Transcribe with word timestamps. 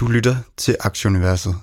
Du 0.00 0.06
lytter 0.06 0.36
til 0.56 0.76
Aktieuniverset 0.80 1.54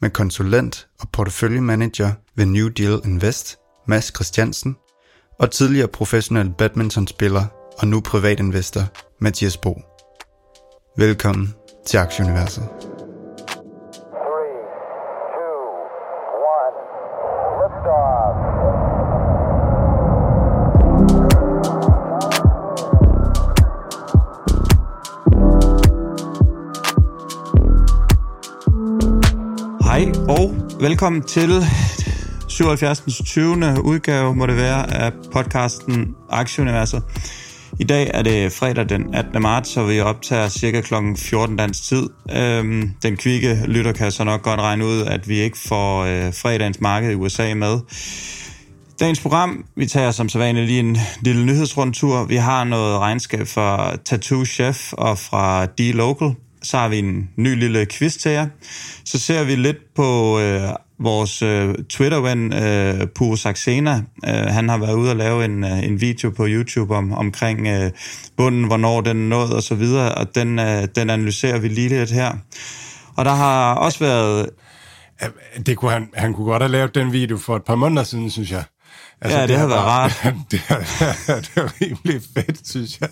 med 0.00 0.10
konsulent 0.10 0.88
og 1.00 1.08
porteføljemanager 1.12 2.12
ved 2.36 2.46
New 2.46 2.68
Deal 2.68 3.00
Invest, 3.04 3.56
Mads 3.86 4.14
Christiansen, 4.14 4.76
og 5.40 5.50
tidligere 5.50 5.88
professionel 5.88 6.50
badmintonspiller 6.58 7.44
og 7.78 7.88
nu 7.88 8.00
privatinvestor, 8.00 8.82
Mathias 9.20 9.56
Bo. 9.56 9.80
Velkommen 10.96 11.54
til 11.86 11.98
Aktieuniverset. 11.98 12.68
Velkommen 30.98 31.22
til 31.22 31.64
77. 32.48 33.02
20. 33.24 33.82
udgave, 33.82 34.34
må 34.34 34.46
det 34.46 34.56
være, 34.56 34.94
af 34.94 35.12
podcasten 35.32 36.14
Aktieuniverset. 36.30 37.02
I 37.80 37.84
dag 37.84 38.10
er 38.14 38.22
det 38.22 38.52
fredag 38.52 38.88
den 38.88 39.14
18. 39.14 39.42
marts, 39.42 39.76
og 39.76 39.88
vi 39.88 40.00
optager 40.00 40.48
cirka 40.48 40.80
kl. 40.80 40.94
14 41.16 41.56
dansk 41.56 41.82
tid. 41.82 42.08
Øhm, 42.36 42.90
den 43.02 43.16
kvikke 43.16 43.62
lytter 43.66 43.92
kan 43.92 44.12
så 44.12 44.24
nok 44.24 44.42
godt 44.42 44.60
regne 44.60 44.84
ud, 44.84 45.00
at 45.02 45.28
vi 45.28 45.38
ikke 45.38 45.58
får 45.58 46.02
øh, 46.02 46.34
fredagens 46.34 46.80
marked 46.80 47.10
i 47.10 47.14
USA 47.14 47.54
med. 47.54 47.78
Dagens 49.00 49.20
program, 49.20 49.64
vi 49.76 49.86
tager 49.86 50.10
som 50.10 50.28
sædvanligt 50.28 50.66
lige 50.66 50.80
en 50.80 50.98
lille 51.20 51.46
nyhedsrundtur. 51.46 52.24
Vi 52.24 52.36
har 52.36 52.64
noget 52.64 52.98
regnskab 52.98 53.46
fra 53.46 53.96
Tattoo 53.96 54.44
Chef 54.44 54.92
og 54.92 55.18
fra 55.18 55.64
D-Local. 55.64 56.34
Så 56.62 56.76
har 56.76 56.88
vi 56.88 56.98
en 56.98 57.30
ny 57.36 57.58
lille 57.58 57.86
quiz 57.86 58.16
til 58.16 58.30
jer. 58.30 58.46
Så 59.04 59.18
ser 59.18 59.44
vi 59.44 59.54
lidt 59.54 59.94
på 59.94 60.38
øh, 60.40 60.70
vores 61.00 61.42
øh, 61.42 61.74
Twitter-ven, 61.90 62.52
øh, 62.52 63.06
Puro 63.14 63.36
Saxena. 63.36 64.02
Øh, 64.28 64.34
han 64.34 64.68
har 64.68 64.78
været 64.78 64.94
ude 64.94 65.10
og 65.10 65.16
lave 65.16 65.44
en, 65.44 65.64
øh, 65.64 65.84
en 65.84 66.00
video 66.00 66.30
på 66.30 66.46
YouTube 66.48 66.94
om, 66.94 67.12
omkring 67.12 67.66
øh, 67.66 67.90
bunden, 68.36 68.64
hvornår 68.64 69.00
den 69.00 69.28
nåede 69.28 69.56
og 69.56 69.62
så 69.62 69.74
videre, 69.74 70.14
og 70.14 70.34
den, 70.34 70.58
øh, 70.58 70.88
den 70.94 71.10
analyserer 71.10 71.58
vi 71.58 71.68
lige 71.68 71.88
lidt 71.88 72.10
her. 72.10 72.32
Og 73.16 73.24
der 73.24 73.34
har 73.34 73.74
også 73.74 73.98
været... 73.98 74.50
Det 75.66 75.76
kunne 75.76 75.90
han, 75.90 76.08
han 76.14 76.34
kunne 76.34 76.46
godt 76.46 76.62
have 76.62 76.72
lavet 76.72 76.94
den 76.94 77.12
video 77.12 77.36
for 77.36 77.56
et 77.56 77.64
par 77.64 77.74
måneder 77.74 78.02
siden, 78.02 78.30
synes 78.30 78.50
jeg. 78.50 78.64
Ja, 79.24 79.46
det 79.46 79.56
havde 79.56 79.70
været 79.70 79.84
rart. 79.84 80.22
Det 80.50 80.60
er, 80.68 80.76
det 81.44 81.50
er 81.56 81.68
rimelig 81.82 82.22
fedt, 82.34 82.68
synes 82.68 83.00
jeg. 83.00 83.08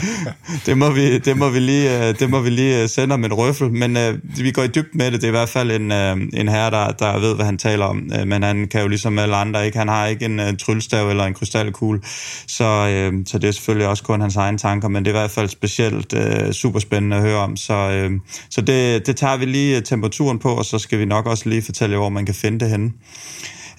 det, 0.66 0.78
må 0.78 0.90
vi, 0.90 1.18
det, 1.18 1.36
må 1.36 1.48
vi 1.48 1.58
lige, 1.58 2.08
øh, 2.08 2.18
det 2.18 2.30
må 2.30 2.40
vi 2.40 2.50
lige 2.50 2.82
øh, 2.82 2.88
sende 2.88 3.14
om 3.14 3.24
en 3.24 3.32
røffel, 3.32 3.72
men 3.72 3.96
uh, 3.96 4.02
vi 4.44 4.50
går 4.50 4.62
i 4.62 4.68
dybt 4.68 4.94
med 4.94 5.10
det. 5.10 5.12
Det 5.12 5.24
er 5.24 5.28
i 5.28 5.30
hvert 5.30 5.48
fald 5.48 5.70
en, 5.70 5.92
uh, 5.92 6.40
en 6.40 6.48
herre, 6.48 6.70
der, 6.70 6.90
der 6.92 7.18
ved, 7.18 7.34
hvad 7.34 7.44
han 7.44 7.58
taler 7.58 7.84
om, 7.84 8.10
uh, 8.20 8.28
men 8.28 8.42
han 8.42 8.68
kan 8.68 8.80
jo 8.80 8.88
ligesom 8.88 9.18
alle 9.18 9.36
andre 9.36 9.66
ikke. 9.66 9.78
Han 9.78 9.88
har 9.88 10.06
ikke 10.06 10.24
en 10.24 10.40
uh, 10.40 10.46
tryllestav 10.60 11.10
eller 11.10 11.24
en 11.24 11.34
krystalkugle, 11.34 12.00
så, 12.46 13.08
uh, 13.12 13.22
så 13.26 13.38
det 13.38 13.48
er 13.48 13.52
selvfølgelig 13.52 13.88
også 13.88 14.02
kun 14.02 14.20
hans 14.20 14.36
egne 14.36 14.58
tanker, 14.58 14.88
men 14.88 15.04
det 15.04 15.10
er 15.10 15.14
i 15.14 15.20
hvert 15.20 15.30
fald 15.30 15.48
specielt 15.48 16.12
uh, 16.12 16.50
super 16.52 16.78
spændende 16.78 17.16
at 17.16 17.22
høre 17.22 17.38
om. 17.38 17.56
Så, 17.56 18.06
uh, 18.06 18.20
så 18.50 18.60
det, 18.60 19.06
det 19.06 19.16
tager 19.16 19.36
vi 19.36 19.44
lige 19.44 19.80
temperaturen 19.80 20.38
på, 20.38 20.54
og 20.54 20.64
så 20.64 20.78
skal 20.78 20.98
vi 20.98 21.04
nok 21.04 21.26
også 21.26 21.48
lige 21.48 21.62
fortælle 21.62 21.92
jer, 21.92 21.98
hvor 21.98 22.08
man 22.08 22.26
kan 22.26 22.34
finde 22.34 22.60
det 22.60 22.70
henne. 22.70 22.92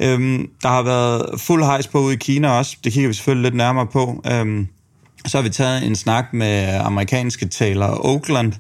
Øhm, 0.03 0.49
der 0.61 0.69
har 0.69 0.83
været 0.83 1.41
fuld 1.41 1.63
hejs 1.63 1.87
på 1.87 1.99
ude 1.99 2.13
i 2.13 2.17
Kina 2.17 2.49
også. 2.49 2.77
Det 2.83 2.93
kigger 2.93 3.07
vi 3.07 3.13
selvfølgelig 3.13 3.43
lidt 3.43 3.57
nærmere 3.57 3.87
på. 3.87 4.23
Øhm, 4.31 4.67
så 5.25 5.37
har 5.37 5.43
vi 5.43 5.49
taget 5.49 5.83
en 5.83 5.95
snak 5.95 6.25
med 6.33 6.79
amerikanske 6.83 7.47
taler 7.47 8.05
Oakland 8.05 8.53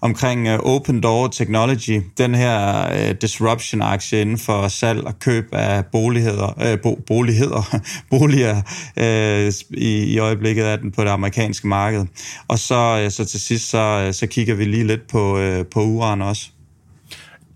omkring 0.00 0.54
uh, 0.54 0.74
Open 0.74 1.00
Door 1.00 1.28
Technology, 1.28 2.02
den 2.18 2.34
her 2.34 2.86
uh, 2.90 3.16
disruption-aktie 3.20 4.20
inden 4.20 4.38
for 4.38 4.68
salg 4.68 5.04
og 5.04 5.18
køb 5.18 5.48
af 5.52 5.86
boligheder, 5.86 6.72
uh, 6.72 6.80
bo, 6.82 7.00
boligheder, 7.06 7.78
boliger 8.10 8.56
uh, 8.96 9.78
i, 9.78 10.04
i 10.04 10.18
øjeblikket 10.18 10.64
af 10.64 10.78
den 10.78 10.92
på 10.92 11.04
det 11.04 11.10
amerikanske 11.10 11.68
marked. 11.68 12.06
Og 12.48 12.58
så, 12.58 13.04
uh, 13.04 13.10
så 13.10 13.24
til 13.24 13.40
sidst, 13.40 13.70
så, 13.70 14.04
uh, 14.06 14.14
så 14.14 14.26
kigger 14.26 14.54
vi 14.54 14.64
lige 14.64 14.86
lidt 14.86 15.08
på, 15.10 15.38
uh, 15.38 15.66
på 15.72 15.82
uran 15.82 16.22
også. 16.22 16.50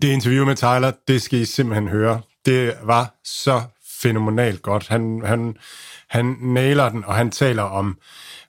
Det 0.01 0.07
interview 0.07 0.45
med 0.45 0.55
Tyler, 0.55 0.91
det 1.07 1.21
skal 1.21 1.39
I 1.39 1.45
simpelthen 1.45 1.87
høre. 1.87 2.21
Det 2.45 2.73
var 2.83 3.15
så 3.23 3.61
fænomenalt 4.01 4.61
godt. 4.61 4.87
Han, 4.87 5.21
han, 5.25 5.55
han 6.09 6.35
nailer 6.41 6.89
den, 6.89 7.05
og 7.05 7.15
han 7.15 7.31
taler 7.31 7.63
om, 7.63 7.97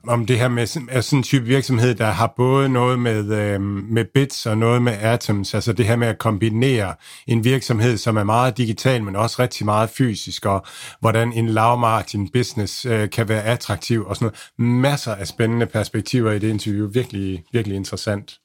om 0.06 0.26
det 0.26 0.38
her 0.38 0.48
med 0.48 0.66
sådan 0.66 1.18
en 1.18 1.22
type 1.22 1.44
virksomhed, 1.44 1.94
der 1.94 2.06
har 2.06 2.32
både 2.36 2.68
noget 2.68 2.98
med, 2.98 3.32
øh, 3.32 3.60
med 3.60 4.04
bits 4.14 4.46
og 4.46 4.58
noget 4.58 4.82
med 4.82 4.92
atoms, 4.92 5.54
altså 5.54 5.72
det 5.72 5.86
her 5.86 5.96
med 5.96 6.08
at 6.08 6.18
kombinere 6.18 6.94
en 7.26 7.44
virksomhed, 7.44 7.96
som 7.96 8.16
er 8.16 8.24
meget 8.24 8.56
digital, 8.56 9.02
men 9.02 9.16
også 9.16 9.42
rigtig 9.42 9.64
meget 9.64 9.90
fysisk, 9.90 10.46
og 10.46 10.66
hvordan 11.00 11.32
en 11.32 11.48
lavmargin 11.48 12.28
business 12.28 12.86
øh, 12.86 13.10
kan 13.10 13.28
være 13.28 13.42
attraktiv, 13.42 14.06
og 14.06 14.16
sådan 14.16 14.26
noget. 14.26 14.80
Masser 14.82 15.14
af 15.14 15.26
spændende 15.26 15.66
perspektiver 15.66 16.32
i 16.32 16.38
det 16.38 16.48
interview. 16.48 16.88
Virkelig, 16.88 17.44
virkelig 17.52 17.76
interessant. 17.76 18.38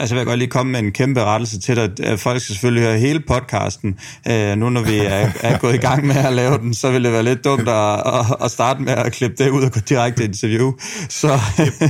Altså, 0.00 0.14
vil 0.14 0.20
jeg 0.20 0.26
godt 0.26 0.38
lige 0.38 0.48
komme 0.50 0.72
med 0.72 0.80
en 0.80 0.92
kæmpe 0.92 1.24
rettelse 1.24 1.60
til 1.60 1.76
dig. 1.76 2.18
Folk 2.18 2.40
skal 2.42 2.54
selvfølgelig 2.54 2.82
høre 2.88 2.98
hele 2.98 3.20
podcasten. 3.28 3.98
Øh, 4.30 4.56
nu 4.56 4.70
når 4.70 4.82
vi 4.82 4.98
er, 4.98 5.30
er 5.40 5.58
gået 5.58 5.74
i 5.74 5.78
gang 5.78 6.06
med 6.06 6.16
at 6.16 6.32
lave 6.32 6.58
den, 6.58 6.74
så 6.74 6.90
vil 6.90 7.04
det 7.04 7.12
være 7.12 7.22
lidt 7.22 7.44
dumt 7.44 7.68
at, 7.68 8.02
at 8.44 8.50
starte 8.50 8.82
med 8.82 8.92
at 8.92 9.12
klippe 9.12 9.44
det 9.44 9.50
ud 9.50 9.62
og 9.62 9.72
gå 9.72 9.80
direkte 9.88 10.24
interview. 10.24 10.72
Så, 11.08 11.38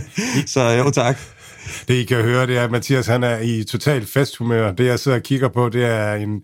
så 0.46 0.60
jo, 0.70 0.90
tak. 0.90 1.18
Det 1.88 1.94
I 1.94 2.04
kan 2.04 2.16
høre, 2.22 2.46
det 2.46 2.58
er, 2.58 2.64
at 2.64 2.70
Mathias 2.70 3.06
han 3.06 3.24
er 3.24 3.38
i 3.38 3.64
total 3.64 4.06
festhumør. 4.06 4.72
Det 4.72 4.86
jeg 4.86 4.98
sidder 4.98 5.16
og 5.18 5.22
kigger 5.22 5.48
på, 5.48 5.68
det 5.68 5.84
er 5.84 6.14
en, 6.14 6.40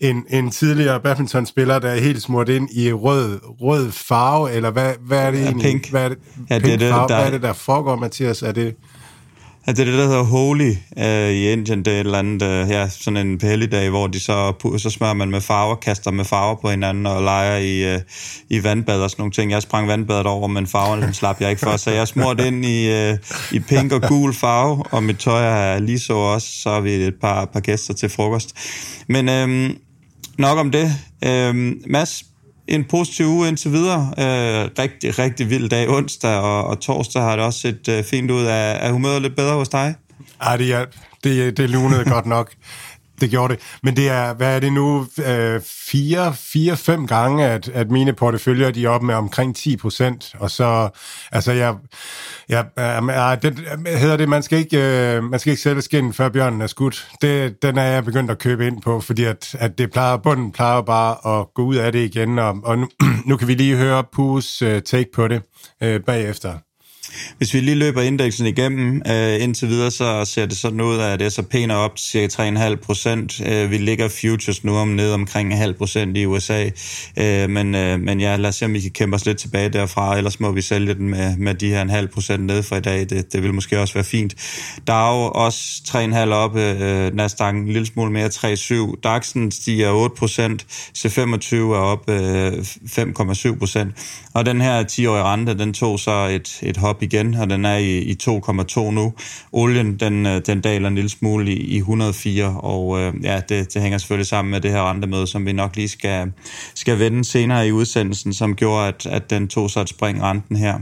en, 0.00 0.24
en 0.30 0.50
tidligere 0.50 1.00
badmintonspiller, 1.00 1.78
der 1.78 1.90
er 1.90 2.00
helt 2.00 2.22
smurt 2.22 2.48
ind 2.48 2.68
i 2.72 2.92
rød, 2.92 3.40
rød 3.60 3.92
farve, 3.92 4.52
eller 4.52 4.70
hvad, 4.70 4.92
hvad 5.06 5.18
er 5.18 5.30
det 5.30 5.38
Ja, 5.38 5.44
egentlig? 5.44 5.72
pink. 5.72 5.90
Hvad 5.90 6.04
er 6.04 6.08
det, 6.08 6.18
Ja, 6.50 6.54
det 6.54 6.62
pink 6.62 6.74
er 6.74 6.78
det, 6.78 6.88
farve. 6.90 7.08
der- 7.08 7.16
Hvad 7.16 7.26
er 7.26 7.30
det, 7.30 7.42
der 7.42 7.52
foregår, 7.52 7.96
Mathias? 7.96 8.42
Er 8.42 8.52
det 8.52 8.74
at 9.66 9.76
det 9.76 9.82
er 9.82 9.90
det, 9.90 9.98
der 9.98 10.06
hedder 10.06 10.22
Holi 10.22 10.78
øh, 10.98 11.30
i 11.30 11.52
Indien. 11.52 11.84
Det 11.84 11.88
er 11.88 12.00
et 12.00 12.00
eller 12.00 12.18
andet, 12.18 12.42
øh, 12.42 12.70
ja, 12.70 12.88
sådan 12.88 13.26
en 13.26 13.40
helligdag, 13.42 13.90
hvor 13.90 14.06
de 14.06 14.20
så, 14.20 14.52
så 14.78 14.90
smører 14.90 15.14
man 15.14 15.30
med 15.30 15.40
farver, 15.40 15.74
kaster 15.74 16.10
med 16.10 16.24
farver 16.24 16.54
på 16.54 16.70
hinanden 16.70 17.06
og 17.06 17.22
leger 17.22 17.56
i, 17.56 17.94
øh, 17.94 18.00
i 18.50 18.64
vandbad 18.64 19.00
og 19.00 19.10
sådan 19.10 19.20
nogle 19.20 19.32
ting. 19.32 19.50
Jeg 19.50 19.62
sprang 19.62 19.88
vandbadet 19.88 20.26
over, 20.26 20.48
men 20.48 20.66
farverne 20.66 21.02
den 21.02 21.14
slap 21.14 21.40
jeg 21.40 21.50
ikke 21.50 21.60
for, 21.60 21.76
så 21.76 21.90
jeg 21.90 22.08
smurt 22.08 22.40
ind 22.40 22.64
i, 22.64 22.90
øh, 22.90 23.18
i 23.52 23.60
pink 23.60 23.92
og 23.92 24.02
gul 24.02 24.34
farve, 24.34 24.82
og 24.90 25.02
mit 25.02 25.18
tøj 25.18 25.74
er 25.74 25.78
lige 25.78 26.00
så 26.00 26.14
også. 26.14 26.48
Så 26.62 26.70
har 26.70 26.80
vi 26.80 26.94
et 26.94 27.14
par, 27.20 27.44
par 27.44 27.60
gæster 27.60 27.94
til 27.94 28.08
frokost. 28.08 28.54
Men 29.08 29.28
øh, 29.28 29.70
nok 30.38 30.58
om 30.58 30.70
det. 30.70 30.92
Øh, 31.24 31.74
Mads, 31.86 32.24
en 32.70 32.84
positiv 32.84 33.26
uge 33.26 33.48
indtil 33.48 33.72
videre. 33.72 34.00
Øh, 34.18 34.70
rigtig, 34.78 35.18
rigtig 35.18 35.50
vild 35.50 35.68
dag 35.68 35.88
onsdag, 35.88 36.36
og, 36.38 36.64
og 36.64 36.80
torsdag 36.80 37.22
har 37.22 37.36
det 37.36 37.44
også 37.44 37.58
set 37.58 37.88
øh, 37.88 38.04
fint 38.04 38.30
ud. 38.30 38.44
Er, 38.44 38.52
er 38.54 38.92
humøret 38.92 39.22
lidt 39.22 39.36
bedre 39.36 39.54
hos 39.54 39.68
dig? 39.68 39.94
Ej, 40.40 40.56
det, 40.56 40.68
ja, 40.68 40.84
det, 41.24 41.56
det 41.56 41.70
lunede 41.70 42.04
godt 42.04 42.26
nok. 42.26 42.52
Det 43.20 43.30
gjorde 43.30 43.54
det. 43.54 43.62
Men 43.82 43.96
det 43.96 44.08
er, 44.08 44.34
hvad 44.34 44.56
er 44.56 44.60
det 44.60 44.72
nu, 44.72 45.06
øh, 45.26 45.60
fire, 45.90 46.34
fire, 46.34 46.76
fem 46.76 47.06
gange, 47.06 47.46
at, 47.46 47.68
at 47.68 47.90
mine 47.90 48.12
porteføljer, 48.12 48.70
de 48.70 48.84
er 48.84 48.88
oppe 48.88 49.06
med 49.06 49.14
omkring 49.14 49.56
10 49.56 49.76
procent. 49.76 50.34
Og 50.38 50.50
så, 50.50 50.88
altså 51.32 51.52
jeg, 51.52 51.74
jeg 52.48 52.66
øh, 52.78 53.42
det, 53.42 53.60
øh, 53.88 53.98
hedder 53.98 54.16
det, 54.16 54.28
man 54.28 54.42
skal 54.42 54.58
ikke, 54.58 55.16
øh, 55.16 55.24
man 55.24 55.40
skal 55.40 55.50
ikke 55.50 55.62
sælge 55.62 55.82
skinnen, 55.82 56.12
før 56.12 56.28
bjørnen 56.28 56.60
er 56.60 56.66
skudt. 56.66 57.08
Det, 57.22 57.62
den 57.62 57.78
er 57.78 57.84
jeg 57.84 58.04
begyndt 58.04 58.30
at 58.30 58.38
købe 58.38 58.66
ind 58.66 58.82
på, 58.82 59.00
fordi 59.00 59.24
at, 59.24 59.54
at 59.58 59.78
det 59.78 59.90
plejer, 59.90 60.16
bunden 60.16 60.52
plejer 60.52 60.82
bare 60.82 61.40
at 61.40 61.46
gå 61.54 61.62
ud 61.62 61.76
af 61.76 61.92
det 61.92 62.04
igen. 62.04 62.38
Og, 62.38 62.56
og 62.64 62.78
nu, 62.78 62.88
nu 63.26 63.36
kan 63.36 63.48
vi 63.48 63.54
lige 63.54 63.76
høre 63.76 64.04
Pus 64.12 64.62
øh, 64.62 64.82
take 64.82 65.10
på 65.14 65.28
det 65.28 65.42
øh, 65.82 66.00
bagefter. 66.00 66.69
Hvis 67.38 67.54
vi 67.54 67.60
lige 67.60 67.74
løber 67.74 68.02
indeksen 68.02 68.46
igennem 68.46 69.02
øh, 69.10 69.42
indtil 69.42 69.68
videre, 69.68 69.90
så 69.90 70.24
ser 70.24 70.46
det 70.46 70.56
sådan 70.56 70.80
ud, 70.80 70.98
at 70.98 71.32
S&P 71.32 71.54
er 71.54 71.74
op 71.74 71.96
til 71.96 72.10
cirka 72.10 72.50
3,5 72.50 72.74
procent. 72.74 73.40
Øh, 73.46 73.70
vi 73.70 73.78
ligger 73.78 74.08
futures 74.08 74.64
nu 74.64 74.76
om 74.76 74.88
ned 74.88 75.12
omkring 75.12 75.52
en 75.52 75.58
halv 75.58 75.74
procent 75.74 76.16
i 76.16 76.26
USA. 76.26 76.70
Øh, 77.16 77.50
men, 77.50 77.74
øh, 77.74 78.00
men 78.00 78.20
ja, 78.20 78.36
lad 78.36 78.48
os 78.48 78.54
se, 78.54 78.64
om 78.64 78.74
vi 78.74 78.80
kan 78.80 78.90
kæmpe 78.90 79.14
os 79.14 79.26
lidt 79.26 79.38
tilbage 79.38 79.68
derfra, 79.68 80.16
ellers 80.16 80.40
må 80.40 80.52
vi 80.52 80.62
sælge 80.62 80.94
den 80.94 81.08
med, 81.08 81.36
med 81.36 81.54
de 81.54 81.68
her 81.68 81.82
en 81.82 81.90
halv 81.90 82.08
procent 82.08 82.44
ned 82.44 82.62
for 82.62 82.76
i 82.76 82.80
dag. 82.80 83.00
Det, 83.10 83.32
det 83.32 83.42
vil 83.42 83.54
måske 83.54 83.80
også 83.80 83.94
være 83.94 84.04
fint. 84.04 84.34
Der 84.86 84.92
er 84.92 85.14
jo 85.14 85.30
også 85.34 85.60
3,5 85.88 86.30
op, 86.30 86.56
øh, 86.56 87.14
Nasdaq 87.14 87.54
en 87.54 87.66
lille 87.66 87.86
smule 87.86 88.12
mere, 88.12 88.28
3,7. 88.28 88.94
DAX'en 89.06 89.50
stiger 89.50 89.90
8 89.90 90.16
procent, 90.16 90.66
C25 90.98 91.54
er 91.54 91.74
op 91.74 92.10
øh, 92.10 92.52
5,7 92.52 93.58
procent. 93.58 93.94
Og 94.34 94.46
den 94.46 94.60
her 94.60 94.84
10-årige 94.84 95.24
rente, 95.24 95.58
den 95.58 95.74
tog 95.74 96.00
så 96.00 96.26
et, 96.26 96.58
et 96.62 96.76
hop 96.76 97.02
igen, 97.12 97.34
og 97.34 97.50
den 97.50 97.64
er 97.64 97.76
i, 97.76 97.98
i 97.98 98.16
2,2 98.22 98.90
nu. 98.90 99.12
Olien, 99.52 99.96
den, 99.96 100.26
øh, 100.26 100.42
den 100.46 100.60
daler 100.60 100.88
en 100.88 100.94
lille 100.94 101.10
smule 101.10 101.52
i, 101.52 101.56
i 101.56 101.76
104, 101.76 102.60
og 102.60 103.00
øh, 103.00 103.14
ja, 103.22 103.40
det, 103.48 103.74
det 103.74 103.82
hænger 103.82 103.98
selvfølgelig 103.98 104.26
sammen 104.26 104.50
med 104.50 104.60
det 104.60 104.70
her 104.70 104.90
rentemøde, 104.90 105.26
som 105.26 105.46
vi 105.46 105.52
nok 105.52 105.76
lige 105.76 105.88
skal, 105.88 106.32
skal 106.74 106.98
vende 106.98 107.24
senere 107.24 107.68
i 107.68 107.72
udsendelsen, 107.72 108.34
som 108.34 108.54
gjorde, 108.54 108.88
at, 108.88 109.06
at 109.06 109.30
den 109.30 109.48
tog 109.48 109.70
sig 109.70 109.80
et 109.80 109.88
spring 109.88 110.22
renten 110.22 110.56
her. 110.56 110.78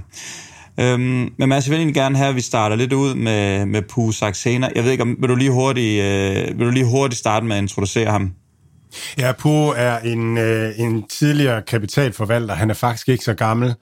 Øhm, 0.80 1.32
men 1.36 1.48
Mads, 1.48 1.66
jeg 1.66 1.70
vil 1.70 1.78
egentlig 1.78 1.94
gerne 1.94 2.16
have, 2.16 2.28
at 2.28 2.36
vi 2.36 2.40
starter 2.40 2.76
lidt 2.76 2.92
ud 2.92 3.14
med, 3.14 3.66
med 3.66 3.82
Pue 3.82 4.14
Saxena. 4.14 4.68
Jeg 4.74 4.84
ved 4.84 4.90
ikke, 4.90 5.02
om 5.02 5.16
vil 5.20 5.28
du 5.28 5.34
lige 5.34 5.50
hurtigt, 5.50 6.02
øh, 6.02 6.58
vil 6.58 6.66
du 6.66 6.70
lige 6.70 6.86
hurtigt 6.86 7.18
starte 7.18 7.46
med 7.46 7.56
at 7.56 7.62
introducere 7.62 8.10
ham? 8.10 8.32
Ja, 9.18 9.32
Po 9.32 9.68
er 9.68 9.98
en, 9.98 10.38
øh, 10.38 10.80
en 10.80 11.08
tidligere 11.08 11.62
kapitalforvalter. 11.62 12.54
Han 12.54 12.70
er 12.70 12.74
faktisk 12.74 13.08
ikke 13.08 13.24
så 13.24 13.34
gammel, 13.34 13.74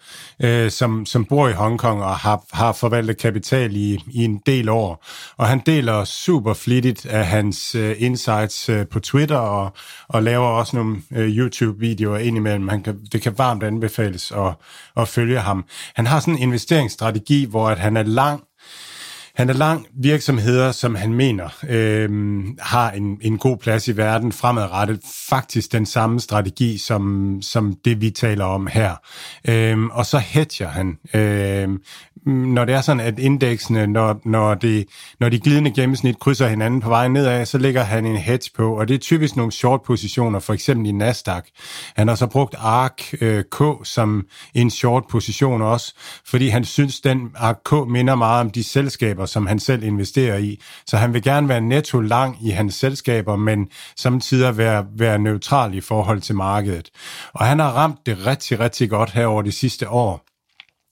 øh, 0.42 0.70
som, 0.70 1.06
som 1.06 1.24
bor 1.24 1.48
i 1.48 1.52
Hongkong 1.52 2.02
og 2.02 2.16
har, 2.16 2.44
har 2.52 2.72
forvaltet 2.72 3.18
kapital 3.18 3.76
i, 3.76 3.98
i 4.10 4.24
en 4.24 4.42
del 4.46 4.68
år. 4.68 5.04
Og 5.36 5.48
han 5.48 5.62
deler 5.66 6.04
super 6.04 6.54
flittigt 6.54 7.06
af 7.06 7.26
hans 7.26 7.74
øh, 7.74 7.94
insights 7.98 8.68
øh, 8.68 8.86
på 8.86 9.00
Twitter 9.00 9.36
og, 9.36 9.72
og 10.08 10.22
laver 10.22 10.46
også 10.46 10.76
nogle 10.76 10.96
øh, 11.12 11.28
YouTube-videoer 11.28 12.18
indimellem. 12.18 12.68
Han 12.68 12.82
kan, 12.82 12.98
det 13.12 13.22
kan 13.22 13.38
varmt 13.38 13.62
anbefales 13.62 14.32
at, 14.32 14.54
at 14.96 15.08
følge 15.08 15.40
ham. 15.40 15.64
Han 15.94 16.06
har 16.06 16.20
sådan 16.20 16.34
en 16.34 16.42
investeringsstrategi, 16.42 17.46
hvor 17.50 17.68
at 17.68 17.78
han 17.78 17.96
er 17.96 18.02
lang 18.02 18.42
han 19.36 19.48
er 19.48 19.52
lang 19.52 19.86
virksomheder, 19.94 20.72
som 20.72 20.94
han 20.94 21.14
mener 21.14 21.48
øh, 21.68 22.10
har 22.58 22.90
en, 22.90 23.18
en 23.22 23.38
god 23.38 23.56
plads 23.56 23.88
i 23.88 23.96
verden 23.96 24.32
fremadrettet. 24.32 25.00
Faktisk 25.28 25.72
den 25.72 25.86
samme 25.86 26.20
strategi, 26.20 26.78
som, 26.78 27.38
som 27.42 27.76
det 27.84 28.00
vi 28.00 28.10
taler 28.10 28.44
om 28.44 28.66
her. 28.66 28.94
Øh, 29.48 29.84
og 29.84 30.06
så 30.06 30.18
hedger 30.18 30.68
han. 30.68 30.98
Øh, 31.14 31.78
når 32.26 32.64
det 32.64 32.74
er 32.74 32.80
sådan, 32.80 33.00
at 33.00 33.18
indeksene, 33.18 33.86
når, 33.86 34.20
når, 34.24 34.54
det, 34.54 34.86
når 35.20 35.28
de 35.28 35.40
glidende 35.40 35.70
gennemsnit 35.70 36.18
krydser 36.18 36.48
hinanden 36.48 36.80
på 36.80 36.88
vej 36.88 37.08
nedad, 37.08 37.46
så 37.46 37.58
lægger 37.58 37.82
han 37.82 38.06
en 38.06 38.16
hedge 38.16 38.50
på, 38.56 38.78
og 38.78 38.88
det 38.88 38.94
er 38.94 38.98
typisk 38.98 39.36
nogle 39.36 39.52
short 39.52 39.82
positioner, 39.82 40.38
for 40.38 40.52
eksempel 40.52 40.86
i 40.86 40.92
Nasdaq. 40.92 41.44
Han 41.96 42.08
har 42.08 42.14
så 42.14 42.26
brugt 42.26 42.54
ARK 42.58 43.02
øh, 43.20 43.44
K 43.50 43.62
som 43.84 44.26
en 44.54 44.70
short 44.70 45.04
position 45.10 45.62
også, 45.62 45.94
fordi 46.26 46.48
han 46.48 46.64
synes, 46.64 47.00
den 47.00 47.30
ARK 47.36 47.58
K 47.64 47.72
minder 47.88 48.14
meget 48.14 48.40
om 48.40 48.50
de 48.50 48.64
selskaber, 48.64 49.25
som 49.26 49.46
han 49.46 49.58
selv 49.58 49.82
investerer 49.82 50.38
i. 50.38 50.60
Så 50.86 50.96
han 50.96 51.14
vil 51.14 51.22
gerne 51.22 51.48
være 51.48 51.60
netto 51.60 52.00
lang 52.00 52.46
i 52.46 52.50
hans 52.50 52.74
selskaber, 52.74 53.36
men 53.36 53.68
samtidig 53.96 54.56
være, 54.56 54.86
være 54.98 55.18
neutral 55.18 55.74
i 55.74 55.80
forhold 55.80 56.20
til 56.20 56.34
markedet. 56.34 56.90
Og 57.32 57.46
han 57.46 57.58
har 57.58 57.70
ramt 57.70 58.06
det 58.06 58.26
rigtig, 58.26 58.60
rigtig 58.60 58.90
godt 58.90 59.10
her 59.10 59.26
over 59.26 59.42
de 59.42 59.52
sidste 59.52 59.88
år. 59.88 60.26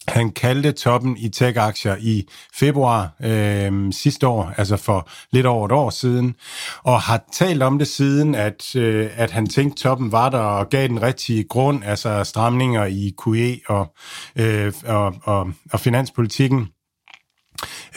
Han 0.09 0.31
kaldte 0.31 0.73
toppen 0.73 1.17
i 1.17 1.29
tech-aktier 1.29 1.97
i 2.01 2.29
februar 2.55 3.11
øh, 3.23 3.93
sidste 3.93 4.27
år, 4.27 4.53
altså 4.57 4.77
for 4.77 5.09
lidt 5.33 5.47
over 5.47 5.67
et 5.67 5.73
år 5.73 5.91
siden, 5.91 6.35
og 6.83 7.01
har 7.01 7.25
talt 7.33 7.63
om 7.63 7.79
det 7.79 7.89
siden, 7.89 8.35
at, 8.35 8.77
øh, 8.77 9.11
at 9.17 9.31
han 9.31 9.47
tænkte, 9.47 9.83
toppen 9.83 10.13
var 10.13 10.31
der 10.31 10.39
og 10.39 10.69
gav 10.69 10.89
den 10.89 11.03
rigtige 11.03 11.45
grund, 11.45 11.85
altså 11.85 12.25
stramninger 12.25 12.85
i 12.85 13.13
QE 13.25 13.61
og, 13.67 13.95
øh, 14.37 14.73
og, 14.87 15.15
og, 15.25 15.53
og 15.73 15.81
finanspolitikken. 15.81 16.69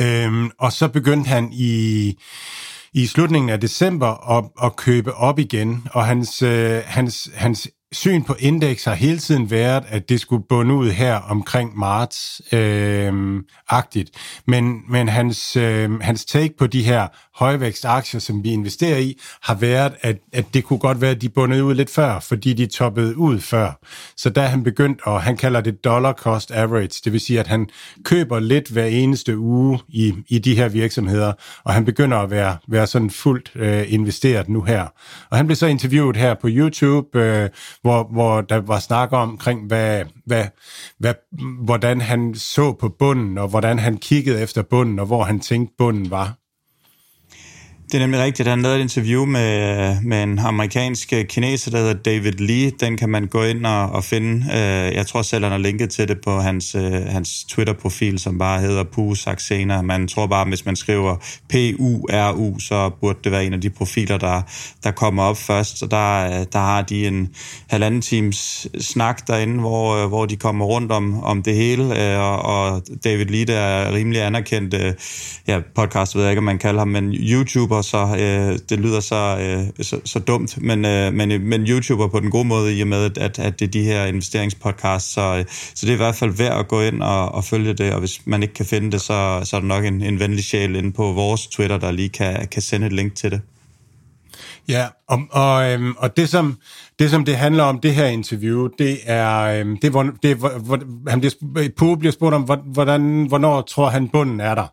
Øh, 0.01 0.49
og 0.59 0.71
så 0.71 0.87
begyndte 0.87 1.29
han 1.29 1.49
i 1.53 2.13
i 2.93 3.05
slutningen 3.05 3.49
af 3.49 3.59
december 3.59 4.37
at, 4.37 4.43
at 4.63 4.75
købe 4.75 5.13
op 5.13 5.39
igen, 5.39 5.87
og 5.91 6.05
hans, 6.05 6.41
øh, 6.41 6.81
hans, 6.85 7.29
hans 7.35 7.69
syn 7.91 8.23
på 8.23 8.35
indeks 8.39 8.85
har 8.85 8.93
hele 8.93 9.17
tiden 9.17 9.51
været, 9.51 9.83
at 9.87 10.09
det 10.09 10.19
skulle 10.19 10.43
bunde 10.49 10.73
ud 10.73 10.89
her 10.91 11.15
omkring 11.15 11.77
marts 11.77 12.41
øh, 12.51 13.43
agtigt. 13.69 14.09
Men, 14.47 14.81
men 14.89 15.09
hans, 15.09 15.55
øh, 15.55 15.99
hans 16.01 16.25
take 16.25 16.53
på 16.59 16.67
de 16.67 16.83
her 16.83 17.07
højvækstaktier, 17.37 18.19
som 18.19 18.43
vi 18.43 18.49
investerer 18.49 18.97
i, 18.97 19.19
har 19.41 19.55
været, 19.55 19.93
at, 20.01 20.17
at 20.33 20.45
det 20.53 20.63
kunne 20.63 20.79
godt 20.79 21.01
være, 21.01 21.11
at 21.11 21.21
de 21.21 21.29
bundede 21.29 21.63
ud 21.63 21.75
lidt 21.75 21.89
før, 21.89 22.19
fordi 22.19 22.53
de 22.53 22.65
toppede 22.65 23.17
ud 23.17 23.39
før. 23.39 23.79
Så 24.17 24.29
der 24.29 24.41
han 24.41 24.63
begyndt, 24.63 25.01
og 25.03 25.21
han 25.21 25.37
kalder 25.37 25.61
det 25.61 25.83
dollar 25.83 26.13
cost 26.13 26.51
average, 26.51 27.01
det 27.03 27.13
vil 27.13 27.19
sige, 27.19 27.39
at 27.39 27.47
han 27.47 27.69
køber 28.03 28.39
lidt 28.39 28.69
hver 28.69 28.85
eneste 28.85 29.37
uge 29.37 29.79
i, 29.87 30.13
i 30.27 30.39
de 30.39 30.55
her 30.55 30.69
virksomheder, 30.69 31.33
og 31.63 31.73
han 31.73 31.85
begynder 31.85 32.17
at 32.17 32.29
være, 32.29 32.57
være 32.67 32.87
sådan 32.87 33.09
fuldt 33.09 33.51
øh, 33.55 33.93
investeret 33.93 34.49
nu 34.49 34.61
her. 34.61 34.87
Og 35.29 35.37
han 35.37 35.45
blev 35.45 35.55
så 35.55 35.65
interviewet 35.65 36.17
her 36.17 36.33
på 36.33 36.47
YouTube, 36.51 37.19
øh, 37.19 37.49
hvor, 37.81 38.03
hvor 38.11 38.41
der 38.41 38.57
var 38.57 38.79
snak 38.79 39.13
om, 39.13 39.29
omkring, 39.29 39.67
hvad, 39.67 40.03
hvad, 40.25 40.45
hvad, 40.99 41.13
hvordan 41.63 42.01
han 42.01 42.35
så 42.35 42.73
på 42.73 42.89
bunden, 42.89 43.37
og 43.37 43.47
hvordan 43.47 43.79
han 43.79 43.97
kiggede 43.97 44.41
efter 44.41 44.61
bunden, 44.61 44.99
og 44.99 45.05
hvor 45.05 45.23
han 45.23 45.39
tænkte, 45.39 45.75
bunden 45.77 46.11
var. 46.11 46.46
Det 47.91 47.93
er 47.93 47.99
nemlig 47.99 48.19
rigtigt. 48.19 48.49
Han 48.49 48.61
lavede 48.61 48.79
et 48.79 48.81
interview 48.81 49.25
med, 49.25 50.01
med 50.01 50.23
en 50.23 50.39
amerikansk 50.39 51.13
øh, 51.13 51.25
kineser, 51.25 51.71
der 51.71 51.77
hedder 51.77 51.93
David 51.93 52.31
Lee. 52.31 52.71
Den 52.79 52.97
kan 52.97 53.09
man 53.09 53.27
gå 53.27 53.43
ind 53.43 53.65
og, 53.65 53.89
og 53.89 54.03
finde. 54.03 54.45
Øh, 54.51 54.95
jeg 54.95 55.07
tror 55.07 55.21
selv, 55.21 55.43
han 55.43 55.51
har 55.51 55.59
linket 55.59 55.89
til 55.89 56.07
det 56.07 56.17
på 56.23 56.39
hans, 56.39 56.75
øh, 56.75 56.91
hans 56.91 57.43
Twitter-profil, 57.43 58.19
som 58.19 58.37
bare 58.37 58.61
hedder 58.61 58.83
Pu 58.83 59.15
Saxena. 59.15 59.81
Man 59.81 60.07
tror 60.07 60.27
bare, 60.27 60.45
hvis 60.45 60.65
man 60.65 60.75
skriver 60.75 61.15
P-U-R-U, 61.49 62.59
så 62.59 62.89
burde 63.01 63.19
det 63.23 63.31
være 63.31 63.45
en 63.45 63.53
af 63.53 63.61
de 63.61 63.69
profiler, 63.69 64.17
der, 64.17 64.41
der 64.83 64.91
kommer 64.91 65.23
op 65.23 65.37
først. 65.37 65.79
Så 65.79 65.85
der, 65.85 66.43
der 66.43 66.59
har 66.59 66.81
de 66.81 67.07
en 67.07 67.29
halvanden 67.69 68.01
times 68.01 68.67
snak 68.79 69.27
derinde, 69.27 69.59
hvor, 69.59 70.07
hvor 70.07 70.25
de 70.25 70.35
kommer 70.35 70.65
rundt 70.65 70.91
om, 70.91 71.23
om 71.23 71.43
det 71.43 71.55
hele. 71.55 72.17
Og, 72.19 72.41
og 72.41 72.83
David 73.03 73.25
Lee, 73.25 73.45
der 73.45 73.59
er 73.59 73.93
rimelig 73.93 74.21
anerkendt 74.21 74.75
ja, 75.47 75.59
podcast, 75.75 76.15
ved 76.15 76.23
jeg 76.23 76.31
ikke, 76.31 76.39
om 76.39 76.43
man 76.43 76.59
kalder 76.59 76.79
ham, 76.79 76.87
men 76.87 77.13
YouTuber 77.13 77.76
YouTuber, 77.77 77.81
så 77.81 78.15
øh, 78.19 78.59
det 78.69 78.79
lyder 78.79 78.99
så, 78.99 79.37
øh, 79.39 79.85
så, 79.85 79.99
så 80.05 80.19
dumt, 80.19 80.61
men, 80.61 80.85
øh, 80.85 81.13
men, 81.13 81.31
øh, 81.31 81.41
men 81.41 81.61
YouTuber 81.61 82.07
på 82.07 82.19
den 82.19 82.31
gode 82.31 82.47
måde, 82.47 82.77
i 82.77 82.81
og 82.81 82.87
med, 82.87 83.17
at, 83.17 83.39
at 83.39 83.59
det 83.59 83.67
er 83.67 83.71
de 83.71 83.83
her 83.83 84.05
investeringspodcasts, 84.05 85.13
så, 85.13 85.21
øh, 85.21 85.45
så 85.49 85.85
det 85.85 85.89
er 85.89 85.93
i 85.93 85.97
hvert 85.97 86.15
fald 86.15 86.31
værd 86.31 86.59
at 86.59 86.67
gå 86.67 86.81
ind 86.81 87.03
og, 87.03 87.31
og 87.31 87.43
følge 87.43 87.73
det, 87.73 87.93
og 87.93 87.99
hvis 87.99 88.21
man 88.25 88.41
ikke 88.43 88.53
kan 88.53 88.65
finde 88.65 88.91
det, 88.91 89.01
så, 89.01 89.41
så 89.43 89.55
er 89.55 89.59
der 89.59 89.67
nok 89.67 89.85
en, 89.85 90.01
en 90.01 90.19
venlig 90.19 90.43
sjæl 90.43 90.75
inde 90.75 90.91
på 90.91 91.11
vores 91.11 91.47
Twitter, 91.47 91.77
der 91.77 91.91
lige 91.91 92.09
kan, 92.09 92.47
kan 92.47 92.61
sende 92.61 92.87
et 92.87 92.93
link 92.93 93.15
til 93.15 93.31
det. 93.31 93.41
Ja, 94.69 94.87
og, 95.07 95.19
og, 95.31 95.71
øhm, 95.71 95.93
og 95.97 96.17
det, 96.17 96.29
som, 96.29 96.57
det, 96.99 97.09
som 97.09 97.25
det 97.25 97.35
handler 97.35 97.63
om, 97.63 97.79
det 97.79 97.95
her 97.95 98.05
interview, 98.05 98.67
det 98.79 98.97
er, 99.05 99.59
øhm, 99.59 99.77
det, 99.81 99.91
hvor, 99.91 100.03
det, 100.23 100.37
hvor, 100.37 100.49
hvor, 100.49 100.79
han 101.09 101.19
bliver, 101.19 101.95
bliver 101.99 102.11
spurgt 102.11 102.35
om, 102.35 102.41
hvordan, 102.65 103.25
hvornår 103.27 103.61
tror 103.61 103.89
han 103.89 104.09
bunden 104.09 104.39
er 104.39 104.55
der. 104.55 104.67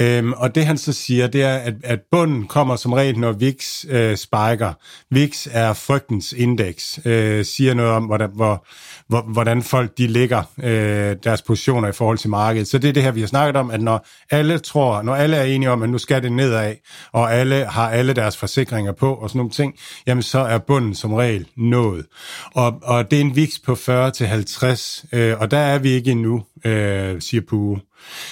Øhm, 0.00 0.32
og 0.32 0.54
det 0.54 0.66
han 0.66 0.78
så 0.78 0.92
siger, 0.92 1.26
det 1.26 1.42
er, 1.42 1.56
at, 1.56 1.74
at 1.84 2.00
bunden 2.10 2.46
kommer 2.46 2.76
som 2.76 2.92
regel, 2.92 3.18
når 3.18 3.32
VIX 3.32 3.84
øh, 3.88 4.16
spiker. 4.16 4.72
VIX 5.10 5.46
er 5.50 5.72
frygtens 5.72 6.32
indeks, 6.32 7.00
øh, 7.04 7.44
siger 7.44 7.74
noget 7.74 7.92
om, 7.92 8.04
hvordan, 8.04 8.30
hvor, 8.34 8.66
hvor, 9.08 9.20
hvordan 9.20 9.62
folk 9.62 9.98
de 9.98 10.06
ligger 10.06 10.42
øh, 10.62 11.16
deres 11.24 11.42
positioner 11.42 11.88
i 11.88 11.92
forhold 11.92 12.18
til 12.18 12.30
markedet. 12.30 12.68
Så 12.68 12.78
det 12.78 12.88
er 12.88 12.92
det 12.92 13.02
her, 13.02 13.10
vi 13.10 13.20
har 13.20 13.26
snakket 13.26 13.56
om, 13.56 13.70
at 13.70 13.80
når 13.80 14.06
alle 14.30 14.58
tror, 14.58 15.02
når 15.02 15.14
alle 15.14 15.36
er 15.36 15.44
enige 15.44 15.70
om, 15.70 15.82
at 15.82 15.90
nu 15.90 15.98
skal 15.98 16.22
det 16.22 16.32
nedad, 16.32 16.74
og 17.12 17.34
alle 17.34 17.64
har 17.64 17.90
alle 17.90 18.12
deres 18.12 18.36
forsikringer 18.36 18.92
på 18.92 19.14
og 19.14 19.28
sådan 19.30 19.38
nogle 19.38 19.52
ting, 19.52 19.74
jamen 20.06 20.22
så 20.22 20.38
er 20.38 20.58
bunden 20.58 20.94
som 20.94 21.14
regel 21.14 21.46
nået. 21.56 22.06
Og, 22.54 22.78
og 22.82 23.10
det 23.10 23.16
er 23.16 23.20
en 23.20 23.36
VIX 23.36 23.50
på 23.64 23.72
40-50, 23.72 25.16
øh, 25.18 25.40
og 25.40 25.50
der 25.50 25.58
er 25.58 25.78
vi 25.78 25.90
ikke 25.90 26.10
endnu, 26.10 26.44
øh, 26.64 27.20
siger 27.20 27.40
Pue. 27.48 27.80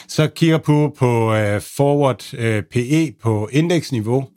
Så 0.09 0.29
kigger 0.29 0.59
på 0.59 0.95
på 0.99 1.35
øh, 1.35 1.61
forward 1.61 2.35
øh, 2.35 2.63
PE 2.63 3.13
på 3.23 3.49
indeksniveau, 3.53 4.29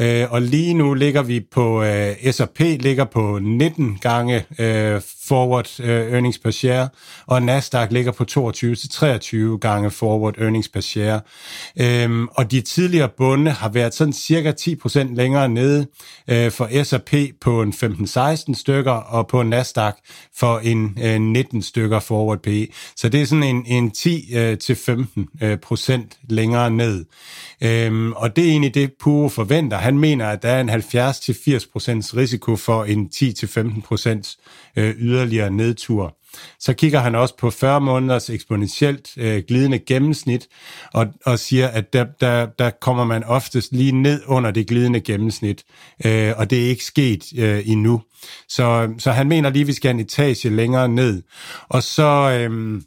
øh, 0.00 0.32
og 0.32 0.42
lige 0.42 0.74
nu 0.74 0.94
ligger 0.94 1.22
vi 1.22 1.40
på, 1.50 1.82
øh, 1.82 2.32
S&P 2.32 2.60
ligger 2.60 3.04
på 3.04 3.38
19 3.38 3.98
gange 4.00 4.44
øh, 4.58 5.00
forward 5.28 5.80
øh, 5.80 6.12
earnings 6.12 6.38
per 6.38 6.50
share, 6.50 6.88
og 7.26 7.42
Nasdaq 7.42 7.92
ligger 7.92 8.12
på 8.12 8.24
22-23 8.30 9.58
gange 9.58 9.90
forward 9.90 10.34
earnings 10.38 10.68
per 10.68 10.80
share. 10.80 11.20
Øhm, 11.80 12.28
og 12.28 12.50
de 12.50 12.60
tidligere 12.60 13.08
bunde 13.16 13.50
har 13.50 13.68
været 13.68 13.94
sådan 13.94 14.12
cirka 14.12 14.52
10% 14.60 15.14
længere 15.14 15.48
nede 15.48 15.86
øh, 16.28 16.50
for 16.50 16.84
S&P 16.84 17.14
på 17.40 17.62
en 17.62 17.72
15-16 17.72 18.54
stykker, 18.54 18.92
og 18.92 19.26
på 19.26 19.42
Nasdaq 19.42 19.94
for 20.36 20.58
en 20.58 20.98
øh, 21.02 21.20
19 21.20 21.62
stykker 21.62 22.00
forward 22.00 22.38
PE. 22.38 22.66
Så 22.96 23.08
det 23.08 23.22
er 23.22 23.26
sådan 23.26 23.44
en, 23.44 23.66
en 23.66 23.92
10-15 23.96 24.90
uh, 24.90 24.98
øh, 25.42 25.50
øh, 25.50 25.58
procent 25.58 26.18
længere 26.28 26.70
ned. 26.70 27.04
Øhm, 27.60 28.12
og 28.12 28.36
det 28.36 28.44
er 28.44 28.48
egentlig 28.48 28.74
det, 28.74 28.92
Puro 29.00 29.28
forventer. 29.28 29.76
Han 29.76 29.98
mener, 29.98 30.26
at 30.26 30.42
der 30.42 30.48
er 30.48 30.60
en 30.60 30.70
70-80% 30.70 32.16
risiko 32.16 32.56
for 32.56 32.84
en 32.84 33.10
10-15% 33.14 34.36
uh, 34.76 34.82
yderligere 35.18 35.50
nedtur. 35.50 36.16
Så 36.60 36.74
kigger 36.74 37.00
han 37.00 37.14
også 37.14 37.36
på 37.36 37.50
40 37.50 37.80
måneders 37.80 38.30
eksponentielt 38.30 39.08
øh, 39.16 39.42
glidende 39.48 39.78
gennemsnit, 39.78 40.48
og, 40.94 41.06
og 41.26 41.38
siger, 41.38 41.68
at 41.68 41.92
der, 41.92 42.04
der, 42.20 42.46
der 42.46 42.70
kommer 42.70 43.04
man 43.04 43.24
oftest 43.24 43.72
lige 43.72 43.92
ned 43.92 44.22
under 44.26 44.50
det 44.50 44.66
glidende 44.66 45.00
gennemsnit, 45.00 45.64
øh, 46.04 46.32
og 46.36 46.50
det 46.50 46.64
er 46.64 46.68
ikke 46.68 46.84
sket 46.84 47.24
øh, 47.38 47.68
endnu. 47.68 48.02
Så, 48.48 48.94
så 48.98 49.10
han 49.12 49.28
mener 49.28 49.50
lige, 49.50 49.60
at 49.60 49.66
vi 49.66 49.72
skal 49.72 49.90
en 49.90 50.00
etage 50.00 50.50
længere 50.50 50.88
ned. 50.88 51.22
Og 51.68 51.82
så... 51.82 52.38
Øh, 52.50 52.82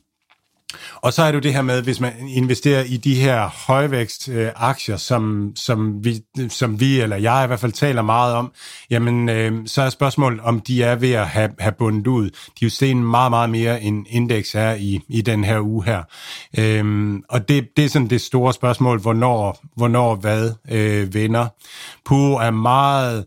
og 0.95 1.13
så 1.13 1.23
er 1.23 1.27
det 1.27 1.35
jo 1.35 1.39
det 1.39 1.53
her 1.53 1.61
med, 1.61 1.81
hvis 1.81 1.99
man 1.99 2.13
investerer 2.27 2.83
i 2.83 2.97
de 2.97 3.15
her 3.15 3.49
højvækst 3.67 4.29
øh, 4.29 4.49
aktier, 4.55 4.97
som, 4.97 5.51
som, 5.55 6.05
vi, 6.05 6.21
som 6.49 6.79
vi, 6.79 7.01
eller 7.01 7.15
jeg 7.15 7.43
i 7.43 7.47
hvert 7.47 7.59
fald 7.59 7.71
taler 7.71 8.01
meget 8.01 8.35
om, 8.35 8.51
jamen 8.89 9.29
øh, 9.29 9.53
så 9.65 9.81
er 9.81 9.89
spørgsmålet, 9.89 10.39
om 10.39 10.59
de 10.59 10.83
er 10.83 10.95
ved 10.95 11.11
at 11.11 11.27
have, 11.27 11.49
have 11.59 11.71
bundet 11.71 12.07
ud. 12.07 12.29
De 12.29 12.29
er 12.61 12.65
jo 12.65 12.69
steget 12.69 12.97
meget, 12.97 13.31
meget 13.31 13.49
mere 13.49 13.81
end 13.81 14.05
indeks 14.09 14.55
er 14.55 14.73
i, 14.73 15.01
i 15.09 15.21
den 15.21 15.43
her 15.43 15.59
uge 15.59 15.85
her. 15.85 16.03
Øh, 16.57 17.13
og 17.29 17.49
det, 17.49 17.67
det 17.77 17.85
er 17.85 17.89
sådan 17.89 18.09
det 18.09 18.21
store 18.21 18.53
spørgsmål, 18.53 18.99
hvornår, 18.99 19.63
hvornår 19.75 20.15
hvad 20.15 20.51
øh, 20.71 21.13
vender. 21.13 21.47
Pu 22.05 22.33
er 22.33 22.51
meget 22.51 23.25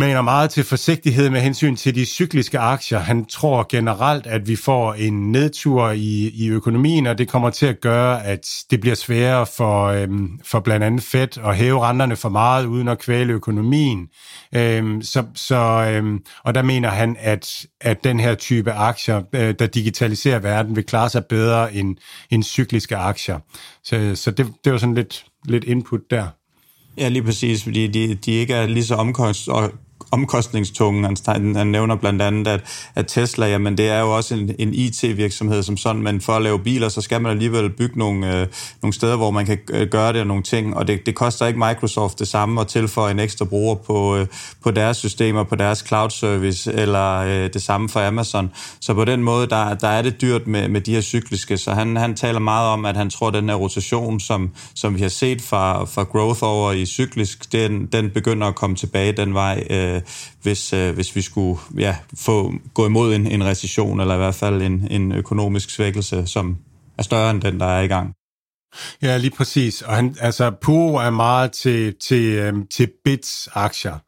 maner 0.00 0.22
meget 0.22 0.50
til 0.50 0.64
forsigtighed 0.64 1.30
med 1.30 1.40
hensyn 1.40 1.76
til 1.76 1.94
de 1.94 2.04
cykliske 2.04 2.58
aktier. 2.58 2.98
Han 2.98 3.24
tror 3.24 3.66
generelt, 3.68 4.26
at 4.26 4.48
vi 4.48 4.56
får 4.56 4.94
en 4.94 5.32
nedtur 5.32 5.90
i, 5.90 6.30
i 6.34 6.48
økonomien, 6.48 7.06
og 7.06 7.18
det 7.18 7.28
kommer 7.28 7.50
til 7.50 7.66
at 7.66 7.80
gøre, 7.80 8.24
at 8.24 8.48
det 8.70 8.80
bliver 8.80 8.96
sværere 8.96 9.46
for, 9.56 9.86
øhm, 9.86 10.40
for 10.44 10.60
blandt 10.60 10.84
andet 10.84 11.02
Fed 11.02 11.38
at 11.44 11.56
hæve 11.56 11.80
renterne 11.80 12.16
for 12.16 12.28
meget, 12.28 12.66
uden 12.66 12.88
at 12.88 12.98
kvæle 12.98 13.32
økonomien. 13.32 14.08
Øhm, 14.54 15.02
så, 15.02 15.24
så, 15.34 15.56
øhm, 15.92 16.18
og 16.44 16.54
der 16.54 16.62
mener 16.62 16.88
han, 16.88 17.16
at, 17.18 17.66
at 17.80 18.04
den 18.04 18.20
her 18.20 18.34
type 18.34 18.72
aktier, 18.72 19.22
øh, 19.32 19.54
der 19.58 19.66
digitaliserer 19.66 20.38
verden, 20.38 20.76
vil 20.76 20.84
klare 20.84 21.08
sig 21.10 21.24
bedre 21.24 21.74
end, 21.74 21.96
end 22.30 22.42
cykliske 22.42 22.96
aktier. 22.96 23.38
Så, 23.84 24.12
så 24.14 24.30
det, 24.30 24.46
det 24.64 24.72
var 24.72 24.78
sådan 24.78 24.94
lidt, 24.94 25.24
lidt 25.44 25.64
input 25.64 26.00
der. 26.10 26.26
Ja, 26.98 27.08
lige 27.08 27.22
præcis, 27.22 27.62
fordi 27.62 27.86
de, 27.86 28.14
de 28.14 28.32
ikke 28.32 28.54
er 28.54 28.66
lige 28.66 28.84
så 28.84 28.94
omkost, 28.94 29.48
og 29.48 29.72
omkostningstunge. 30.10 31.16
Han, 31.26 31.56
han 31.56 31.66
nævner 31.66 31.96
blandt 31.96 32.22
andet, 32.22 32.46
at, 32.46 32.60
at 32.94 33.06
Tesla, 33.06 33.46
jamen 33.46 33.78
det 33.78 33.88
er 33.88 34.00
jo 34.00 34.16
også 34.16 34.34
en, 34.34 34.50
en 34.58 34.74
IT-virksomhed 34.74 35.62
som 35.62 35.76
sådan, 35.76 36.02
men 36.02 36.20
for 36.20 36.32
at 36.32 36.42
lave 36.42 36.58
biler, 36.58 36.88
så 36.88 37.00
skal 37.00 37.20
man 37.20 37.30
alligevel 37.30 37.70
bygge 37.70 37.98
nogle, 37.98 38.40
øh, 38.40 38.46
nogle 38.82 38.94
steder, 38.94 39.16
hvor 39.16 39.30
man 39.30 39.46
kan 39.46 39.58
øh, 39.70 39.88
gøre 39.88 40.12
det 40.12 40.20
og 40.20 40.26
nogle 40.26 40.42
ting, 40.42 40.76
og 40.76 40.88
det, 40.88 41.06
det 41.06 41.14
koster 41.14 41.46
ikke 41.46 41.58
Microsoft 41.58 42.18
det 42.18 42.28
samme 42.28 42.60
at 42.60 42.66
tilføje 42.66 43.10
en 43.10 43.18
ekstra 43.18 43.44
bruger 43.44 43.74
på, 43.74 44.16
øh, 44.16 44.26
på 44.62 44.70
deres 44.70 44.96
systemer, 44.96 45.44
på 45.44 45.56
deres 45.56 45.84
cloud 45.86 46.10
service, 46.10 46.72
eller 46.72 47.16
øh, 47.16 47.52
det 47.52 47.62
samme 47.62 47.88
for 47.88 48.00
Amazon. 48.00 48.50
Så 48.80 48.94
på 48.94 49.04
den 49.04 49.22
måde, 49.22 49.46
der, 49.46 49.74
der 49.74 49.88
er 49.88 50.02
det 50.02 50.20
dyrt 50.20 50.46
med, 50.46 50.68
med 50.68 50.80
de 50.80 50.94
her 50.94 51.00
cykliske, 51.00 51.58
så 51.58 51.72
han, 51.72 51.96
han 51.96 52.14
taler 52.14 52.38
meget 52.38 52.68
om, 52.68 52.84
at 52.84 52.96
han 52.96 53.10
tror, 53.10 53.28
at 53.28 53.34
den 53.34 53.48
her 53.48 53.56
rotation, 53.56 54.20
som, 54.20 54.50
som 54.74 54.94
vi 54.94 55.00
har 55.00 55.08
set 55.08 55.42
fra, 55.42 55.84
fra 55.84 56.02
growth 56.02 56.40
over 56.42 56.72
i 56.72 56.86
cyklisk, 56.86 57.52
den, 57.52 57.86
den 57.86 58.10
begynder 58.10 58.46
at 58.46 58.54
komme 58.54 58.76
tilbage 58.76 59.12
den 59.12 59.34
vej, 59.34 59.64
øh, 59.70 59.99
Øh, 60.00 60.06
hvis, 60.42 60.72
øh, 60.72 60.94
hvis 60.94 61.16
vi 61.16 61.22
skulle 61.22 61.60
ja, 61.78 61.96
få, 62.14 62.52
gå 62.74 62.86
imod 62.86 63.14
en, 63.14 63.26
en 63.26 63.44
recession, 63.44 64.00
eller 64.00 64.14
i 64.14 64.18
hvert 64.18 64.34
fald 64.34 64.62
en, 64.62 64.88
en 64.90 65.12
økonomisk 65.12 65.70
svækkelse, 65.70 66.26
som 66.26 66.56
er 66.98 67.02
større 67.02 67.30
end 67.30 67.42
den, 67.42 67.60
der 67.60 67.66
er 67.66 67.80
i 67.80 67.86
gang. 67.86 68.14
Ja, 69.02 69.16
lige 69.16 69.30
præcis. 69.30 69.82
Og 69.82 69.96
han, 69.96 70.16
altså, 70.20 70.50
Puro 70.50 70.94
er 70.94 71.10
meget 71.10 71.52
til, 71.52 71.94
til, 72.00 72.24
øhm, 72.24 72.66
til 72.66 72.90
bits-aktier. 73.04 73.98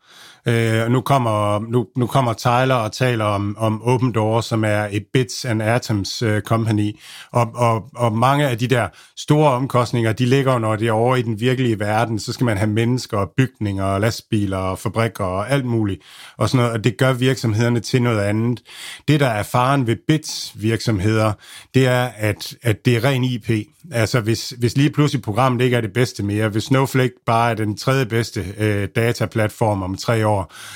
Øh, 0.47 0.89
nu, 0.91 1.01
kommer, 1.01 1.59
nu, 1.71 1.87
nu 1.97 2.07
kommer 2.07 2.33
Tyler 2.33 2.75
og 2.75 2.93
taler 2.93 3.25
om, 3.25 3.57
om 3.59 3.83
Open 3.83 4.13
Door, 4.13 4.41
som 4.41 4.65
er 4.65 4.89
et 4.91 5.05
Bits 5.13 5.45
and 5.45 5.63
Atoms 5.63 6.23
øh, 6.23 6.41
company, 6.41 6.99
og, 7.33 7.51
og, 7.55 7.85
og 7.97 8.13
mange 8.13 8.49
af 8.49 8.59
de 8.59 8.67
der 8.67 8.89
store 9.17 9.51
omkostninger, 9.51 10.13
de 10.13 10.27
ligger 10.27 10.59
når 10.59 10.77
det 10.77 10.89
er 10.89 10.93
over 10.93 11.17
i 11.17 11.23
den 11.23 11.41
virkelige 11.41 11.79
verden, 11.79 12.19
så 12.19 12.33
skal 12.33 12.45
man 12.45 12.57
have 12.57 12.71
mennesker 12.71 13.19
og 13.19 13.31
bygninger 13.37 13.85
og 13.85 14.01
lastbiler 14.01 14.57
og 14.57 14.79
fabrikker 14.79 15.25
og 15.25 15.51
alt 15.51 15.65
muligt, 15.65 16.03
og 16.37 16.49
sådan 16.49 16.59
noget, 16.65 16.79
og 16.79 16.85
det 16.85 16.97
gør 16.99 17.13
virksomhederne 17.13 17.81
til 17.81 18.03
noget 18.03 18.21
andet. 18.21 18.63
Det, 19.09 19.21
der 19.21 19.29
er 19.29 19.43
faren 19.43 19.87
ved 19.87 19.97
Bits 20.09 20.53
virksomheder, 20.55 21.33
det 21.75 21.87
er, 21.87 22.11
at, 22.17 22.55
at 22.63 22.85
det 22.85 22.97
er 22.97 23.05
ren 23.05 23.25
IP. 23.25 23.51
Altså, 23.93 24.21
hvis, 24.21 24.55
hvis 24.59 24.77
lige 24.77 24.91
pludselig 24.91 25.23
programmet 25.23 25.65
ikke 25.65 25.77
er 25.77 25.81
det 25.81 25.93
bedste 25.93 26.23
mere, 26.23 26.49
hvis 26.49 26.65
Snowflake 26.65 27.13
bare 27.27 27.51
er 27.51 27.55
den 27.55 27.77
tredje 27.77 28.07
bedste 28.07 28.45
øh, 28.59 28.89
dataplatform 28.97 29.83
om 29.83 29.97
tre 29.97 30.27
år, 30.27 30.32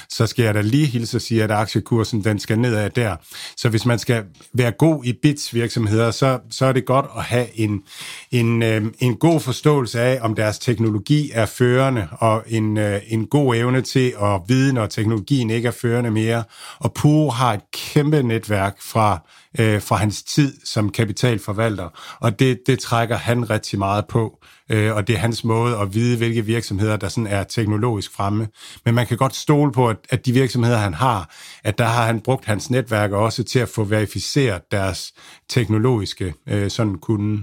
så 0.09 0.27
skal 0.27 0.45
jeg 0.45 0.55
da 0.55 0.61
lige 0.61 0.87
hilse 0.87 1.17
og 1.17 1.21
sige, 1.21 1.45
at 1.45 1.51
aktiekursen 1.51 2.25
den 2.25 2.39
skal 2.39 2.59
nedad 2.59 2.91
der. 2.91 3.17
Så 3.57 3.69
hvis 3.69 3.87
man 3.87 3.99
skal 3.99 4.25
være 4.53 4.73
god 4.73 5.05
i 5.05 5.13
bits 5.23 5.55
virksomheder, 5.55 6.11
så, 6.11 6.39
så 6.51 6.67
er 6.67 6.73
det 6.73 6.85
godt 6.85 7.07
at 7.17 7.23
have 7.23 7.59
en, 7.59 7.83
en, 8.31 8.63
øh, 8.63 8.85
en 8.99 9.17
god 9.17 9.41
forståelse 9.41 10.01
af, 10.01 10.19
om 10.23 10.35
deres 10.35 10.59
teknologi 10.59 11.31
er 11.35 11.47
førende, 11.47 12.09
og 12.11 12.45
en, 12.47 12.77
øh, 12.77 13.01
en 13.09 13.27
god 13.27 13.57
evne 13.57 13.81
til 13.81 14.15
at 14.23 14.41
vide, 14.49 14.73
når 14.73 14.87
teknologien 14.87 15.51
ikke 15.51 15.69
er 15.69 15.73
førende 15.73 16.11
mere. 16.11 16.45
Og 16.79 16.93
Puro 16.93 17.31
har 17.31 17.53
et 17.53 17.61
kæmpe 17.73 18.23
netværk 18.23 18.77
fra 18.83 19.21
øh, 19.59 19.83
fra 19.83 19.97
hans 19.97 20.23
tid 20.23 20.55
som 20.65 20.91
kapitalforvalter, 20.91 22.17
og 22.21 22.39
det, 22.39 22.59
det 22.67 22.79
trækker 22.79 23.17
han 23.17 23.51
rigtig 23.51 23.79
meget 23.79 24.07
på, 24.07 24.39
øh, 24.71 24.95
og 24.95 25.07
det 25.07 25.15
er 25.15 25.19
hans 25.19 25.45
måde 25.45 25.79
at 25.79 25.95
vide, 25.95 26.17
hvilke 26.17 26.45
virksomheder, 26.45 26.97
der 26.97 27.09
sådan 27.09 27.27
er 27.27 27.45
teknologisk 27.45 28.13
fremme. 28.13 28.49
Men 28.85 28.95
man 28.95 29.07
kan 29.07 29.17
godt 29.17 29.35
stole 29.35 29.73
på, 29.73 29.89
at, 29.89 29.97
at 30.11 30.27
de 30.27 30.33
virksomheder, 30.33 30.79
han 30.79 30.95
har, 30.95 31.35
at 31.65 31.79
der 31.79 31.85
har 31.85 32.07
han 32.07 32.21
brugt 32.21 32.45
hans 32.45 32.71
netværk 32.71 33.13
også 33.13 33.45
til 33.45 33.59
at 33.59 33.69
få 33.69 33.85
verificeret 33.85 34.63
deres 34.71 35.13
teknologiske 35.49 36.35
øh, 36.49 36.71
sådan 36.71 36.99
kunde. 36.99 37.43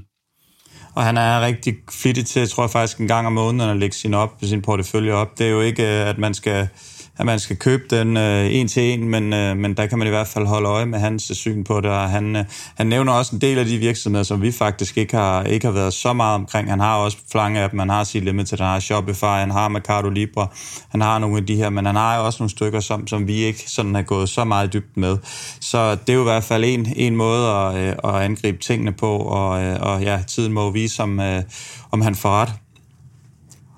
Og 0.95 1.03
han 1.03 1.17
er 1.17 1.41
rigtig 1.41 1.75
flittig 1.91 2.25
til, 2.25 2.49
tror 2.49 2.63
jeg 2.63 2.69
faktisk, 2.69 2.97
en 2.97 3.07
gang 3.07 3.27
om 3.27 3.33
måneden 3.33 3.69
at 3.69 3.77
lægge 3.77 3.95
sin, 3.95 4.13
op, 4.13 4.29
sin 4.43 4.61
portefølje 4.61 5.11
op. 5.11 5.37
Det 5.37 5.45
er 5.45 5.51
jo 5.51 5.61
ikke, 5.61 5.83
øh, 5.83 6.09
at 6.09 6.17
man 6.17 6.33
skal 6.33 6.67
at 7.17 7.25
man 7.25 7.39
skal 7.39 7.57
købe 7.57 7.83
den 7.89 8.17
øh, 8.17 8.55
en 8.55 8.67
til 8.67 8.83
en, 8.83 9.09
men, 9.09 9.33
øh, 9.33 9.57
men 9.57 9.73
der 9.73 9.85
kan 9.85 9.97
man 9.97 10.07
i 10.07 10.09
hvert 10.09 10.27
fald 10.27 10.45
holde 10.45 10.69
øje 10.69 10.85
med 10.85 10.99
hans 10.99 11.23
syn 11.23 11.63
på 11.63 11.81
det, 11.81 11.89
og 11.89 12.09
han, 12.09 12.35
øh, 12.35 12.45
han 12.77 12.87
nævner 12.87 13.13
også 13.13 13.35
en 13.35 13.41
del 13.41 13.57
af 13.57 13.65
de 13.65 13.77
virksomheder, 13.77 14.23
som 14.23 14.41
vi 14.41 14.51
faktisk 14.51 14.97
ikke 14.97 15.17
har, 15.17 15.43
ikke 15.43 15.65
har 15.65 15.73
været 15.73 15.93
så 15.93 16.13
meget 16.13 16.35
omkring. 16.35 16.69
Han 16.69 16.79
har 16.79 16.95
også 16.95 17.17
flange 17.31 17.59
af 17.59 17.69
dem, 17.69 17.79
han 17.79 17.89
har 17.89 18.03
sit 18.03 18.23
Limited, 18.23 18.57
han 18.57 18.67
har 18.67 18.79
Shopify, 18.79 19.23
han 19.23 19.51
har 19.51 19.67
Mercado 19.67 20.09
Libre, 20.09 20.47
han 20.89 21.01
har 21.01 21.19
nogle 21.19 21.37
af 21.37 21.45
de 21.45 21.55
her, 21.55 21.69
men 21.69 21.85
han 21.85 21.95
har 21.95 22.19
også 22.19 22.43
nogle 22.43 22.49
stykker, 22.49 22.79
som, 22.79 23.07
som 23.07 23.27
vi 23.27 23.33
ikke 23.33 23.63
sådan 23.67 23.95
har 23.95 24.01
gået 24.01 24.29
så 24.29 24.43
meget 24.43 24.73
dybt 24.73 24.97
med. 24.97 25.17
Så 25.61 25.91
det 25.91 26.09
er 26.09 26.13
jo 26.13 26.21
i 26.21 26.23
hvert 26.23 26.43
fald 26.43 26.63
en, 26.63 26.93
en 26.95 27.15
måde 27.15 27.47
at, 27.47 27.75
øh, 27.75 27.95
at 28.03 28.15
angribe 28.15 28.57
tingene 28.57 28.91
på, 28.91 29.17
og, 29.17 29.63
øh, 29.63 29.77
og 29.79 30.01
ja, 30.01 30.23
tiden 30.27 30.53
må 30.53 30.71
vise, 30.71 31.03
om, 31.03 31.19
øh, 31.19 31.43
om 31.91 32.01
han 32.01 32.15
får 32.15 32.29
ret. 32.29 32.62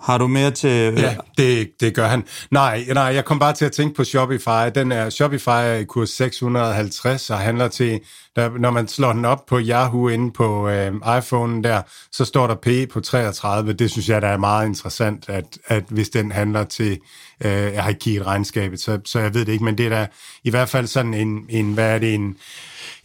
Har 0.06 0.18
du 0.18 0.28
mere 0.28 0.52
til... 0.52 0.94
Øh, 0.94 1.00
ja, 1.00 1.16
det, 1.38 1.70
det 1.80 1.96
gør 1.96 2.08
han. 2.08 2.24
Nej, 2.52 2.86
nej, 2.94 3.04
jeg 3.04 3.26
kom 3.26 3.40
bare 3.40 3.54
til 3.54 3.66
at 3.66 3.72
tænke 3.72 3.96
på 3.96 4.04
Shopify. 4.04 4.70
Den 4.76 4.92
er, 4.92 5.10
Shopify 5.10 5.50
er 5.50 5.74
i 5.74 5.84
kurs 5.84 6.10
650 6.10 7.30
og 7.30 7.40
handler 7.40 7.68
til, 7.68 8.00
der, 8.36 8.58
når 8.58 8.72
man 8.72 8.88
slår 8.88 9.14
den 9.14 9.26
op 9.26 9.46
på 9.46 9.60
Yahoo 9.60 10.08
inde 10.08 10.32
på 10.32 10.70
øh, 10.70 10.94
iPhone 11.18 11.64
der, 11.64 11.82
så 12.12 12.26
står 12.26 12.48
der 12.48 12.56
P 12.56 12.92
på 12.92 13.02
33. 13.02 13.74
Det 13.74 13.92
synes 13.92 14.10
jeg, 14.10 14.22
der 14.22 14.28
er 14.28 14.38
meget 14.38 14.68
interessant, 14.68 15.30
at, 15.30 15.58
at 15.68 15.84
hvis 15.90 16.10
den 16.10 16.32
handler 16.32 16.64
til, 16.64 17.00
øh, 17.46 17.52
jeg 17.52 17.84
har 17.84 17.90
ikke 17.90 18.00
kigget 18.00 18.26
regnskabet, 18.26 18.80
så, 18.80 19.00
så 19.06 19.20
jeg 19.20 19.34
ved 19.34 19.46
det 19.46 19.52
ikke, 19.52 19.66
men 19.66 19.78
det 19.78 19.86
er 19.86 19.90
da 19.90 20.08
i 20.44 20.50
hvert 20.50 20.70
fald 20.70 20.88
sådan 20.88 21.14
en, 21.14 21.46
en 21.50 21.74
hvad 21.74 21.96
er 21.96 22.00
det, 22.00 22.14
en 22.14 22.38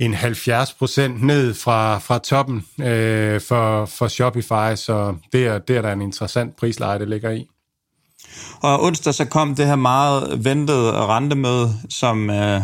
en 0.00 0.14
70 0.14 0.72
procent 0.72 1.22
ned 1.22 1.54
fra, 1.54 1.98
fra 1.98 2.18
toppen 2.18 2.66
øh, 2.80 3.40
for, 3.40 3.86
for 3.86 4.08
Shopify, 4.08 4.74
så 4.76 5.14
det 5.32 5.46
er, 5.46 5.58
det 5.58 5.76
er 5.76 5.82
der 5.82 5.92
en 5.92 6.02
interessant 6.02 6.56
prisleje, 6.56 6.98
det 6.98 7.08
ligger 7.08 7.30
i. 7.30 7.46
Og 8.62 8.82
onsdag 8.82 9.14
så 9.14 9.24
kom 9.24 9.54
det 9.54 9.66
her 9.66 9.76
meget 9.76 10.44
ventede 10.44 10.92
rentemøde, 10.92 11.74
som 11.88 12.30
øh, 12.30 12.60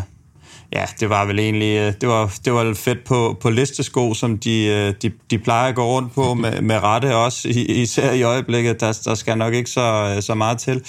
ja, 0.73 0.85
det 1.00 1.11
var 1.11 1.25
vel 1.25 1.38
egentlig, 1.38 1.78
øh, 1.78 1.92
det 2.00 2.08
var, 2.08 2.35
det 2.44 2.52
var 2.52 2.75
fedt 2.75 3.04
på, 3.04 3.37
på 3.40 3.50
listesko, 3.50 4.14
som 4.14 4.38
de, 4.38 4.64
øh, 4.64 4.94
de, 5.02 5.12
de 5.30 5.38
plejer 5.38 5.68
at 5.68 5.75
gå 5.75 5.85
rundt 5.85 6.14
på 6.14 6.35
med, 6.42 6.61
med 6.61 6.82
rette 6.82 7.16
også, 7.16 7.49
især 7.68 8.12
i 8.12 8.23
øjeblikket. 8.23 8.80
Der, 8.80 9.00
der 9.04 9.14
skal 9.14 9.38
nok 9.38 9.54
ikke 9.54 9.70
så, 9.70 10.14
øh, 10.16 10.23
så 10.23 10.35
meget 10.35 10.58
til. 10.58 10.82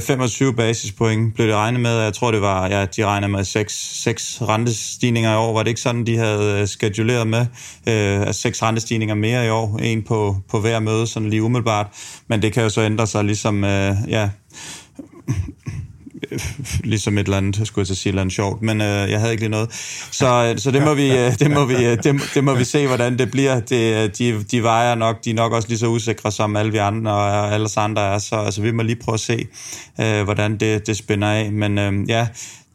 25 0.00 0.54
basispoint 0.54 1.34
blev 1.34 1.46
det 1.46 1.54
regnet 1.54 1.80
med. 1.80 1.98
Jeg 2.00 2.14
tror, 2.14 2.30
det 2.30 2.40
var, 2.40 2.68
ja, 2.68 2.84
de 2.84 3.06
regnede 3.06 3.32
med 3.32 3.44
6, 3.44 4.02
6 4.02 4.38
rentestigninger 4.42 5.32
i 5.32 5.36
år. 5.36 5.52
Var 5.52 5.62
det 5.62 5.68
ikke 5.68 5.80
sådan, 5.80 6.06
de 6.06 6.16
havde 6.16 6.66
skeduleret 6.66 7.26
med? 7.26 7.46
Øh, 7.88 8.34
6 8.34 8.62
rentestigninger 8.62 9.14
mere 9.14 9.46
i 9.46 9.48
år. 9.48 9.78
En 9.82 10.02
på, 10.02 10.36
på 10.50 10.60
hver 10.60 10.80
møde, 10.80 11.06
sådan 11.06 11.30
lige 11.30 11.42
umiddelbart. 11.42 11.86
Men 12.28 12.42
det 12.42 12.52
kan 12.52 12.62
jo 12.62 12.68
så 12.68 12.80
ændre 12.80 13.06
sig 13.06 13.24
ligesom, 13.24 13.64
ja, 13.64 14.28
ligesom 16.84 17.18
et 17.18 17.24
eller 17.24 17.36
andet, 17.36 17.66
skulle 17.66 17.82
jeg 17.82 17.86
til 17.86 17.96
sige, 17.96 18.10
et 18.10 18.12
eller 18.12 18.22
andet 18.22 18.34
sjovt, 18.34 18.62
men 18.62 18.80
øh, 18.80 19.10
jeg 19.10 19.20
havde 19.20 19.32
ikke 19.32 19.42
lige 19.42 19.50
noget. 19.50 19.72
Så, 20.10 20.26
øh, 20.26 20.58
så 20.58 20.70
det, 20.70 20.82
må 20.82 20.94
vi, 20.94 21.18
øh, 21.18 21.38
det, 21.38 21.50
må 21.50 21.64
vi, 21.64 21.74
øh, 21.74 22.02
det, 22.02 22.30
det 22.34 22.44
må 22.44 22.54
vi 22.54 22.64
se, 22.64 22.86
hvordan 22.86 23.18
det 23.18 23.30
bliver. 23.30 23.60
Det, 23.60 24.18
de, 24.18 24.44
de 24.44 24.62
vejer 24.62 24.94
nok, 24.94 25.24
de 25.24 25.30
er 25.30 25.34
nok 25.34 25.52
også 25.52 25.68
lige 25.68 25.78
så 25.78 25.86
usikre, 25.86 26.32
som 26.32 26.56
alle 26.56 26.72
vi 26.72 26.78
andre 26.78 27.12
og 27.12 27.54
alle 27.54 27.68
andre 27.76 28.02
er, 28.14 28.18
så 28.18 28.36
altså, 28.36 28.62
vi 28.62 28.70
må 28.70 28.82
lige 28.82 28.96
prøve 28.96 29.14
at 29.14 29.20
se, 29.20 29.46
øh, 30.00 30.22
hvordan 30.22 30.56
det, 30.56 30.86
det 30.86 30.96
spænder 30.96 31.28
af. 31.28 31.52
Men 31.52 31.78
øh, 31.78 32.08
ja, 32.08 32.26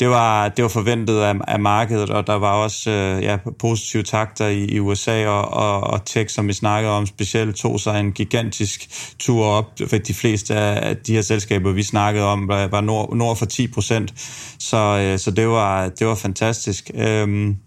det 0.02 0.10
var, 0.10 0.50
det 0.50 0.64
var 0.64 0.70
forventet 0.70 1.20
af, 1.22 1.36
af 1.48 1.60
markedet, 1.60 2.10
og 2.10 2.28
der 2.28 2.34
var 2.34 2.54
også 2.54 2.90
øh, 2.90 3.24
ja, 3.24 3.38
positive 3.60 4.04
takter 4.04 4.48
i, 4.48 4.66
i 4.66 4.80
USA, 4.80 5.28
og, 5.28 5.48
og, 5.48 5.82
og 5.82 6.06
tech, 6.06 6.36
som 6.36 6.48
vi 6.48 6.54
snakkede 6.54 6.94
om, 6.94 7.06
specielt 7.06 7.56
tog 7.56 7.80
sig 7.80 8.00
en 8.00 8.12
gigantisk 8.12 8.90
tur 9.20 9.46
op, 9.46 9.66
for 9.88 9.98
de 9.98 10.14
fleste 10.14 10.56
af 10.56 10.98
de 10.98 11.14
her 11.14 11.22
selskaber, 11.22 11.72
vi 11.72 11.84
snakkede 11.84 12.26
om, 12.26 12.48
var, 12.48 12.68
var 12.68 12.82
nord, 12.82 13.16
nord 13.16 13.38
for 13.38 13.46
10 13.46 13.68
procent, 13.68 14.14
så, 14.60 14.78
øh, 14.78 15.20
så 15.20 15.32
det, 15.32 15.48
var, 15.48 15.90
det 15.90 16.08
var 16.08 16.16
fantastisk. 16.16 16.92
Øhm. 16.96 17.58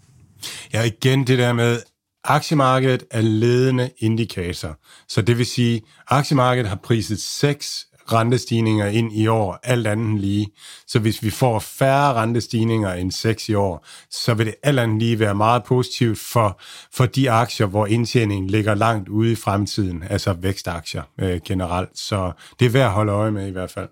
Ja, 0.72 0.82
igen 0.82 1.26
det 1.26 1.38
der 1.38 1.52
med, 1.52 1.78
aktiemarkedet 2.24 3.04
er 3.10 3.20
ledende 3.20 3.90
indikator. 3.98 4.78
Så 5.08 5.22
det 5.22 5.38
vil 5.38 5.46
sige, 5.46 5.82
aktiemarkedet 6.08 6.68
har 6.68 6.78
priset 6.84 7.20
seks 7.20 7.86
rentestigninger 8.12 8.86
ind 8.86 9.12
i 9.12 9.26
år, 9.26 9.58
alt 9.62 9.86
andet 9.86 10.20
lige. 10.20 10.46
Så 10.86 10.98
hvis 10.98 11.22
vi 11.22 11.30
får 11.30 11.58
færre 11.58 12.14
rentestigninger 12.14 12.92
end 12.92 13.12
6 13.12 13.48
i 13.48 13.54
år, 13.54 13.86
så 14.10 14.34
vil 14.34 14.46
det 14.46 14.54
alt 14.62 14.78
andet 14.78 14.98
lige 14.98 15.18
være 15.18 15.34
meget 15.34 15.64
positivt 15.64 16.18
for, 16.18 16.60
for 16.92 17.06
de 17.06 17.30
aktier, 17.30 17.66
hvor 17.66 17.86
indtjeningen 17.86 18.50
ligger 18.50 18.74
langt 18.74 19.08
ude 19.08 19.32
i 19.32 19.36
fremtiden, 19.36 20.04
altså 20.10 20.32
vækstaktier 20.32 21.02
øh, 21.20 21.40
generelt. 21.46 21.98
Så 21.98 22.32
det 22.58 22.66
er 22.66 22.70
værd 22.70 22.86
at 22.86 22.92
holde 22.92 23.12
øje 23.12 23.30
med 23.30 23.48
i 23.48 23.50
hvert 23.50 23.70
fald. 23.70 23.88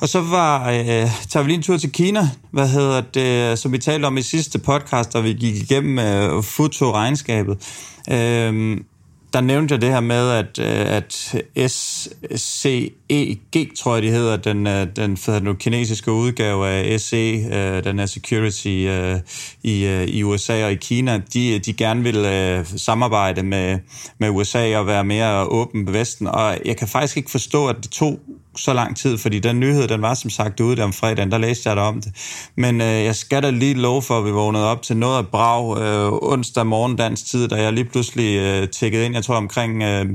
Og 0.00 0.08
så 0.08 0.20
var, 0.20 0.70
øh, 0.70 0.84
tager 1.28 1.42
vi 1.42 1.48
lige 1.48 1.56
en 1.56 1.62
tur 1.62 1.76
til 1.76 1.92
Kina, 1.92 2.28
hvad 2.50 2.68
hedder 2.68 3.00
det, 3.00 3.50
øh, 3.50 3.56
som 3.56 3.72
vi 3.72 3.78
talte 3.78 4.06
om 4.06 4.16
i 4.16 4.22
sidste 4.22 4.58
podcast, 4.58 5.12
da 5.12 5.20
vi 5.20 5.32
gik 5.32 5.56
igennem 5.56 5.98
øh, 5.98 6.42
Futo-regnskabet. 6.42 7.58
Øh, 8.10 8.80
der 9.34 9.40
nævnte 9.40 9.72
jeg 9.72 9.80
det 9.80 9.90
her 9.90 10.00
med, 10.00 10.30
at, 10.30 10.58
øh, 10.58 10.96
at 10.96 11.36
SCEG, 12.36 13.76
tror 13.76 13.94
jeg, 13.94 14.02
de 14.02 14.10
hedder, 14.10 14.36
den, 14.36 14.66
øh, 14.66 14.86
den, 14.96 15.16
den 15.16 15.56
kinesiske 15.56 16.12
udgave 16.12 16.68
af 16.68 17.00
SE, 17.00 17.16
øh, 17.52 17.84
den 17.84 17.98
er 17.98 18.06
security 18.06 18.66
i, 19.62 20.04
i 20.08 20.22
USA 20.22 20.64
og 20.64 20.72
i 20.72 20.74
Kina, 20.74 21.20
de, 21.34 21.58
de 21.58 21.72
gerne 21.72 22.02
vil 22.02 22.26
samarbejde 22.76 23.42
med, 23.42 23.78
med 24.18 24.28
USA 24.28 24.78
og 24.78 24.86
være 24.86 25.04
mere 25.04 25.44
åben 25.44 25.86
på 25.86 25.92
Vesten. 25.92 26.26
Og 26.26 26.58
jeg 26.64 26.76
kan 26.76 26.88
faktisk 26.88 27.16
ikke 27.16 27.30
forstå, 27.30 27.68
at 27.68 27.76
de 27.82 27.88
to 27.88 28.20
så 28.56 28.72
lang 28.72 28.96
tid, 28.96 29.18
fordi 29.18 29.38
den 29.38 29.60
nyhed, 29.60 29.88
den 29.88 30.02
var 30.02 30.14
som 30.14 30.30
sagt 30.30 30.60
ude 30.60 30.76
der 30.76 30.84
om 30.84 30.92
fredagen, 30.92 31.30
der 31.30 31.38
læste 31.38 31.68
jeg 31.68 31.76
der 31.76 31.82
om 31.82 32.00
det. 32.00 32.12
Men 32.56 32.80
øh, 32.80 33.04
jeg 33.04 33.16
skal 33.16 33.42
da 33.42 33.50
lige 33.50 33.74
love 33.74 34.02
for, 34.02 34.18
at 34.18 34.24
vi 34.24 34.30
vågnede 34.30 34.70
op 34.70 34.82
til 34.82 34.96
noget 34.96 35.18
af 35.18 35.26
brag 35.26 35.78
øh, 35.78 36.12
onsdag 36.12 36.66
morgen 36.66 36.96
dansk 36.96 37.26
tid, 37.26 37.48
da 37.48 37.62
jeg 37.62 37.72
lige 37.72 37.84
pludselig 37.84 38.36
øh, 38.36 38.68
tækkede 38.68 39.06
ind, 39.06 39.14
jeg 39.14 39.24
tror 39.24 39.36
omkring, 39.36 39.82
øh, 39.82 40.06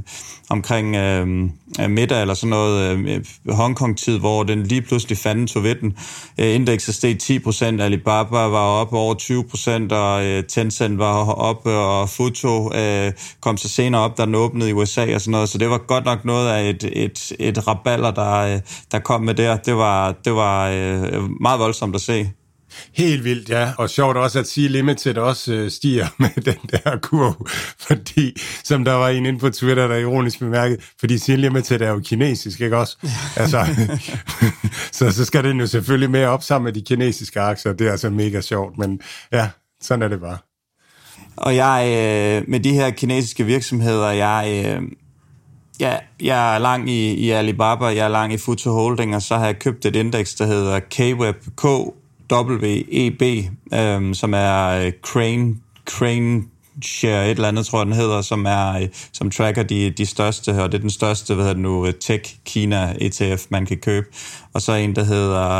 omkring 0.49 0.95
øh, 0.95 1.49
øh, 1.81 1.89
middag 1.89 2.21
eller 2.21 2.33
sådan 2.33 2.49
noget 2.49 2.97
øh, 2.97 3.25
Hongkong-tid, 3.49 4.19
hvor 4.19 4.43
den 4.43 4.63
lige 4.63 4.81
pludselig 4.81 5.17
fandt 5.17 5.51
tog 5.51 5.63
ved 5.63 5.75
den. 5.75 5.97
Øh, 6.37 6.55
indekset 6.55 6.95
steg 6.95 7.17
10%, 7.23 7.81
Alibaba 7.81 8.37
var 8.37 8.67
op 8.81 8.93
over 8.93 9.15
20%, 9.91 9.95
og 9.95 10.25
øh, 10.25 10.43
Tencent 10.43 10.99
var 10.99 11.25
op, 11.25 11.65
og 11.65 12.09
Futo 12.09 12.73
øh, 12.75 13.11
kom 13.41 13.57
så 13.57 13.69
senere 13.69 14.01
op, 14.01 14.17
da 14.17 14.25
den 14.25 14.35
åbnede 14.35 14.69
i 14.69 14.73
USA 14.73 15.15
og 15.15 15.21
sådan 15.21 15.31
noget, 15.31 15.49
så 15.49 15.57
det 15.57 15.69
var 15.69 15.77
godt 15.77 16.05
nok 16.05 16.25
noget 16.25 16.49
af 16.49 16.69
et, 16.69 16.89
et, 16.93 17.31
et 17.39 17.67
raballer, 17.67 18.11
der 18.11 18.21
der, 18.29 18.55
øh, 18.55 18.61
der 18.91 18.99
kom 18.99 19.21
med 19.21 19.33
der. 19.33 19.57
Det 19.57 19.75
var, 19.75 20.15
det 20.25 20.33
var 20.33 20.69
øh, 20.69 21.29
meget 21.41 21.59
voldsomt 21.59 21.95
at 21.95 22.01
se. 22.01 22.29
Helt 22.93 23.23
vildt, 23.23 23.49
ja. 23.49 23.71
Og 23.77 23.89
sjovt 23.89 24.17
også 24.17 24.39
at 24.39 24.47
sige, 24.47 24.67
Limited 24.67 25.17
også 25.17 25.53
øh, 25.53 25.71
stiger 25.71 26.07
med 26.19 26.29
den 26.29 26.57
der 26.71 26.97
kurv, 26.97 27.47
fordi, 27.79 28.37
som 28.63 28.85
der 28.85 28.93
var 28.93 29.09
en 29.09 29.25
inde 29.25 29.39
på 29.39 29.49
Twitter, 29.49 29.87
der 29.87 29.95
ironisk 29.95 30.39
bemærket, 30.39 30.93
fordi 30.99 31.17
Sea 31.17 31.35
Limited 31.35 31.81
er 31.81 31.89
jo 31.89 32.01
kinesisk, 32.05 32.61
ikke 32.61 32.77
også? 32.77 32.97
Altså, 33.37 33.65
så, 34.97 35.11
så 35.11 35.25
skal 35.25 35.43
den 35.43 35.59
jo 35.59 35.67
selvfølgelig 35.67 36.11
mere 36.11 36.27
op 36.27 36.43
sammen 36.43 36.63
med 36.63 36.73
de 36.73 36.81
kinesiske 36.81 37.41
aktier, 37.41 37.73
det 37.73 37.87
er 37.87 37.91
altså 37.91 38.09
mega 38.09 38.41
sjovt, 38.41 38.77
men 38.77 39.01
ja, 39.31 39.49
sådan 39.81 40.01
er 40.01 40.07
det 40.07 40.19
bare. 40.19 40.37
Og 41.37 41.55
jeg, 41.55 41.83
med 42.47 42.59
de 42.59 42.73
her 42.73 42.89
kinesiske 42.89 43.45
virksomheder, 43.45 44.09
jeg, 44.09 44.79
Ja, 45.79 45.97
jeg 46.21 46.55
er 46.55 46.59
lang 46.59 46.89
i, 46.89 47.13
i 47.13 47.29
Alibaba, 47.29 47.85
jeg 47.85 48.05
er 48.05 48.07
lang 48.07 48.33
i 48.33 48.37
Futu 48.37 48.71
Holding, 48.71 49.15
og 49.15 49.21
så 49.21 49.37
har 49.37 49.45
jeg 49.45 49.59
købt 49.59 49.85
et 49.85 49.95
indeks, 49.95 50.33
der 50.33 50.45
hedder 50.45 50.79
KWEB, 50.79 51.35
K-W-E-B, 51.57 53.21
øhm, 53.73 54.13
som 54.13 54.33
er 54.33 54.67
øh, 54.67 54.91
Crane, 55.01 55.55
Crane 55.85 56.43
Share 56.83 57.25
et 57.25 57.31
eller 57.31 57.47
andet, 57.47 57.65
tror 57.65 57.79
jeg, 57.79 57.85
den 57.85 57.95
hedder, 57.95 58.21
som, 58.21 58.45
er, 58.45 58.81
øh, 58.81 58.87
som 59.13 59.31
tracker 59.31 59.63
de, 59.63 59.89
de 59.89 60.05
største, 60.05 60.63
og 60.63 60.71
det 60.71 60.77
er 60.77 60.81
den 60.81 60.89
største, 60.89 61.33
hvad 61.33 61.43
hedder 61.43 61.53
det 61.53 61.63
nu, 61.63 61.85
øh, 61.85 61.93
Tech 61.93 62.35
Kina 62.45 62.95
ETF, 63.01 63.45
man 63.49 63.65
kan 63.65 63.77
købe. 63.77 64.07
Og 64.53 64.61
så 64.61 64.73
en, 64.73 64.95
der 64.95 65.03
hedder 65.03 65.59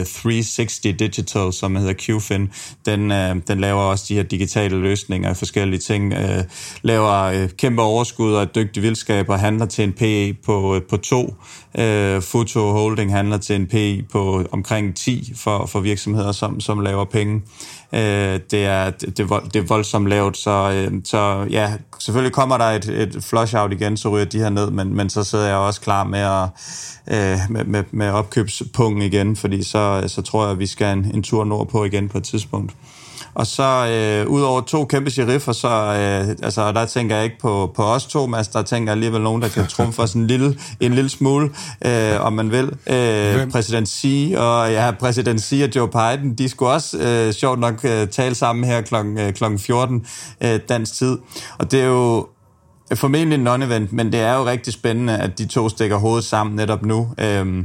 øh, 0.00 0.06
360 0.06 0.78
Digital, 0.78 1.52
som 1.52 1.76
hedder 1.76 1.94
QFIN. 1.98 2.48
Den, 2.86 3.12
øh, 3.12 3.36
den 3.48 3.60
laver 3.60 3.80
også 3.80 4.04
de 4.08 4.14
her 4.14 4.22
digitale 4.22 4.80
løsninger 4.80 5.28
af 5.28 5.36
forskellige 5.36 5.80
ting. 5.80 6.12
Øh, 6.12 6.44
laver 6.82 7.22
øh, 7.22 7.48
kæmpe 7.48 7.82
overskud 7.82 8.32
og 8.32 8.42
et 8.42 8.54
dygtigt 8.54 8.82
vildskab 8.82 9.28
og 9.28 9.38
handler 9.38 9.66
til 9.66 9.84
en 9.84 9.92
PE 9.92 10.34
på, 10.44 10.74
øh, 10.76 10.82
på 10.82 10.96
to. 10.96 11.34
Øh, 11.78 12.22
Futo 12.22 12.60
Holding 12.60 13.12
handler 13.12 13.38
til 13.38 13.56
en 13.56 13.66
PE 13.66 14.02
på 14.12 14.44
omkring 14.52 14.96
10 14.96 15.32
for, 15.36 15.66
for 15.66 15.80
virksomheder, 15.80 16.32
som, 16.32 16.60
som 16.60 16.80
laver 16.80 17.04
penge. 17.04 17.42
Øh, 17.92 18.40
det, 18.50 18.64
er, 18.64 18.90
det, 18.90 19.16
det 19.18 19.56
er 19.56 19.66
voldsomt 19.66 20.08
lavt, 20.08 20.36
så, 20.36 20.72
øh, 20.74 21.00
så 21.04 21.46
ja, 21.50 21.72
selvfølgelig 21.98 22.32
kommer 22.32 22.58
der 22.58 22.64
et, 22.64 22.88
et 22.88 23.24
flush-out 23.24 23.72
igen, 23.72 23.96
så 23.96 24.08
ryger 24.08 24.24
de 24.24 24.38
her 24.38 24.50
ned, 24.50 24.70
men, 24.70 24.94
men 24.94 25.10
så 25.10 25.24
sidder 25.24 25.46
jeg 25.46 25.56
også 25.56 25.80
klar 25.80 26.04
med 26.04 26.18
at 26.18 26.48
øh, 27.06 27.38
med, 27.50 27.64
med, 27.64 27.84
med 27.90 28.10
opkøbspunkten 28.10 29.02
igen, 29.02 29.36
fordi 29.36 29.62
så, 29.62 30.04
så 30.06 30.22
tror 30.22 30.42
jeg, 30.42 30.52
at 30.52 30.58
vi 30.58 30.66
skal 30.66 30.98
en, 30.98 31.10
en 31.14 31.22
tur 31.22 31.44
nordpå 31.44 31.84
igen 31.84 32.08
på 32.08 32.18
et 32.18 32.24
tidspunkt. 32.24 32.72
Og 33.34 33.46
så 33.46 33.86
øh, 33.86 34.30
ud 34.30 34.42
over 34.42 34.60
to 34.60 34.84
kæmpe 34.84 35.10
sheriffer, 35.10 35.52
så 35.52 35.68
øh, 35.68 36.36
altså, 36.42 36.72
der 36.72 36.84
tænker 36.84 37.16
jeg 37.16 37.24
ikke 37.24 37.38
på, 37.40 37.72
på 37.74 37.82
os 37.82 38.06
to, 38.06 38.26
men 38.26 38.44
der 38.52 38.62
tænker 38.62 38.92
jeg 38.92 38.96
alligevel 38.96 39.22
nogen, 39.22 39.42
der 39.42 39.48
kan 39.48 39.66
trumfe 39.66 40.02
os 40.02 40.12
en 40.12 40.26
lille, 40.26 40.58
en 40.80 40.94
lille 40.94 41.10
smule, 41.10 41.50
øh, 41.86 42.20
om 42.20 42.32
man 42.32 42.50
vil. 42.50 42.64
Øh, 42.86 43.50
præsident 43.50 43.88
Xi 43.88 44.34
og 44.38 44.72
ja, 44.72 44.90
præsident 45.00 45.40
Xi 45.40 45.62
og 45.62 45.76
Joe 45.76 45.88
Biden, 45.88 46.34
de 46.34 46.48
skulle 46.48 46.72
også 46.72 46.98
øh, 46.98 47.32
sjovt 47.32 47.58
nok 47.58 47.84
øh, 47.84 48.08
tale 48.08 48.34
sammen 48.34 48.64
her 48.64 48.80
kl. 48.80 48.94
Øh, 48.94 49.32
kl. 49.32 49.44
14 49.58 50.06
øh, 50.40 50.60
dansk 50.68 50.94
tid. 50.94 51.18
Og 51.58 51.70
det 51.70 51.80
er 51.80 51.86
jo 51.86 52.28
formentlig 52.94 53.38
en 53.38 53.46
non-event, 53.48 53.88
men 53.90 54.12
det 54.12 54.20
er 54.20 54.34
jo 54.34 54.46
rigtig 54.46 54.72
spændende, 54.72 55.18
at 55.18 55.38
de 55.38 55.46
to 55.46 55.68
stikker 55.68 55.96
hovedet 55.96 56.24
sammen 56.24 56.56
netop 56.56 56.82
nu. 56.82 57.08
Øh, 57.18 57.64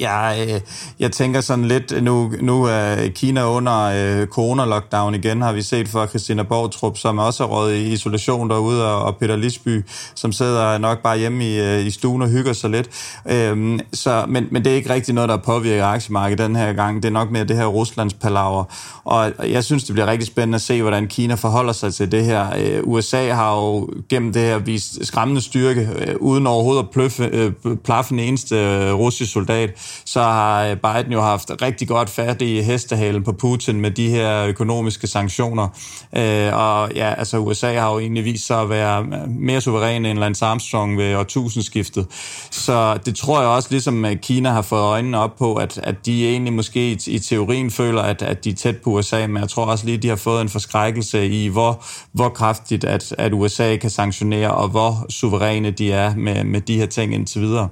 Ja, 0.00 0.44
øh, 0.44 0.60
jeg 1.00 1.12
tænker 1.12 1.40
sådan 1.40 1.64
lidt, 1.64 2.02
nu, 2.02 2.32
nu 2.40 2.64
er 2.64 3.08
Kina 3.14 3.48
under 3.48 3.82
øh, 3.82 4.26
corona-lockdown 4.26 5.14
igen, 5.14 5.42
har 5.42 5.52
vi 5.52 5.62
set 5.62 5.88
for 5.88 6.06
Christina 6.06 6.42
Borgtrup, 6.42 6.98
som 6.98 7.18
også 7.18 7.44
er 7.44 7.48
råd 7.48 7.72
i 7.72 7.92
isolation 7.92 8.50
derude, 8.50 8.86
og, 8.92 9.02
og 9.02 9.16
Peter 9.16 9.36
Lisby, 9.36 9.84
som 10.14 10.32
sidder 10.32 10.78
nok 10.78 11.02
bare 11.02 11.18
hjemme 11.18 11.44
i, 11.44 11.60
øh, 11.60 11.86
i 11.86 11.90
stuen 11.90 12.22
og 12.22 12.28
hygger 12.28 12.52
sig 12.52 12.70
lidt. 12.70 12.88
Øhm, 13.26 13.80
så, 13.92 14.24
men, 14.28 14.46
men 14.50 14.64
det 14.64 14.72
er 14.72 14.76
ikke 14.76 14.90
rigtig 14.90 15.14
noget, 15.14 15.28
der 15.28 15.36
påvirker 15.36 15.86
aktiemarkedet 15.86 16.46
den 16.46 16.56
her 16.56 16.72
gang. 16.72 17.02
Det 17.02 17.08
er 17.08 17.12
nok 17.12 17.30
mere 17.30 17.44
det 17.44 17.56
her 17.56 17.66
Ruslands 17.66 18.14
palaver. 18.14 18.64
Og 19.04 19.32
jeg 19.50 19.64
synes, 19.64 19.84
det 19.84 19.92
bliver 19.92 20.06
rigtig 20.06 20.26
spændende 20.26 20.56
at 20.56 20.62
se, 20.62 20.82
hvordan 20.82 21.06
Kina 21.06 21.34
forholder 21.34 21.72
sig 21.72 21.94
til 21.94 22.12
det 22.12 22.24
her. 22.24 22.46
Øh, 22.58 22.80
USA 22.84 23.32
har 23.32 23.56
jo 23.56 23.88
gennem 24.08 24.32
det 24.32 24.42
her 24.42 24.58
vist 24.58 25.06
skræmmende 25.06 25.40
styrke, 25.40 25.88
øh, 25.98 26.14
uden 26.20 26.46
overhovedet 26.46 26.82
at 26.82 26.90
pløffe, 26.90 27.24
øh, 27.32 27.52
plaffe 27.84 28.12
en 28.12 28.18
eneste 28.18 28.56
øh, 28.56 28.94
russisk 28.94 29.32
soldat 29.32 29.81
så 30.04 30.22
har 30.22 30.64
øh, 30.64 30.76
Biden 30.76 31.12
jo 31.12 31.20
haft 31.20 31.50
rigtig 31.62 31.88
godt 31.88 32.10
fat 32.10 32.42
i 32.42 32.62
hestehalen 32.62 33.24
på 33.24 33.32
Putin 33.32 33.80
med 33.80 33.90
de 33.90 34.08
her 34.08 34.46
økonomiske 34.46 35.06
sanktioner. 35.06 35.68
Øh, 36.16 36.56
og 36.56 36.92
ja, 36.94 37.14
altså 37.14 37.38
USA 37.38 37.78
har 37.78 37.92
jo 37.92 37.98
egentlig 37.98 38.24
vist 38.24 38.46
sig 38.46 38.60
at 38.60 38.68
være 38.68 39.00
øh, 39.00 39.28
mere 39.28 39.60
suveræn 39.60 40.06
end 40.06 40.18
Lance 40.18 40.44
Armstrong 40.44 40.98
ved 40.98 41.14
årtusindskiftet. 41.14 42.06
Så 42.50 42.98
det 43.06 43.16
tror 43.16 43.40
jeg 43.40 43.48
også, 43.48 43.68
ligesom 43.70 44.06
Kina 44.22 44.50
har 44.50 44.62
fået 44.62 44.82
øjnene 44.82 45.18
op 45.18 45.36
på, 45.36 45.54
at, 45.54 45.80
at 45.82 46.06
de 46.06 46.28
egentlig 46.28 46.52
måske 46.52 46.92
i, 46.92 46.98
i 47.06 47.18
teorien 47.18 47.70
føler, 47.70 48.02
at, 48.02 48.22
at 48.22 48.44
de 48.44 48.50
er 48.50 48.54
tæt 48.54 48.76
på 48.76 48.90
USA, 48.90 49.26
men 49.26 49.36
jeg 49.36 49.48
tror 49.48 49.64
også 49.64 49.86
lige, 49.86 49.98
de 49.98 50.08
har 50.08 50.16
fået 50.16 50.40
en 50.42 50.48
forskrækkelse 50.48 51.28
i, 51.28 51.48
hvor, 51.48 51.84
hvor 52.12 52.28
kraftigt 52.28 52.84
at, 52.84 53.14
at 53.18 53.32
USA 53.32 53.76
kan 53.76 53.90
sanktionere, 53.90 54.50
og 54.50 54.68
hvor 54.68 55.06
suveræne 55.08 55.70
de 55.70 55.92
er 55.92 56.14
med, 56.16 56.44
med 56.44 56.60
de 56.60 56.76
her 56.76 56.86
ting 56.86 57.14
indtil 57.14 57.40
videre. 57.40 57.68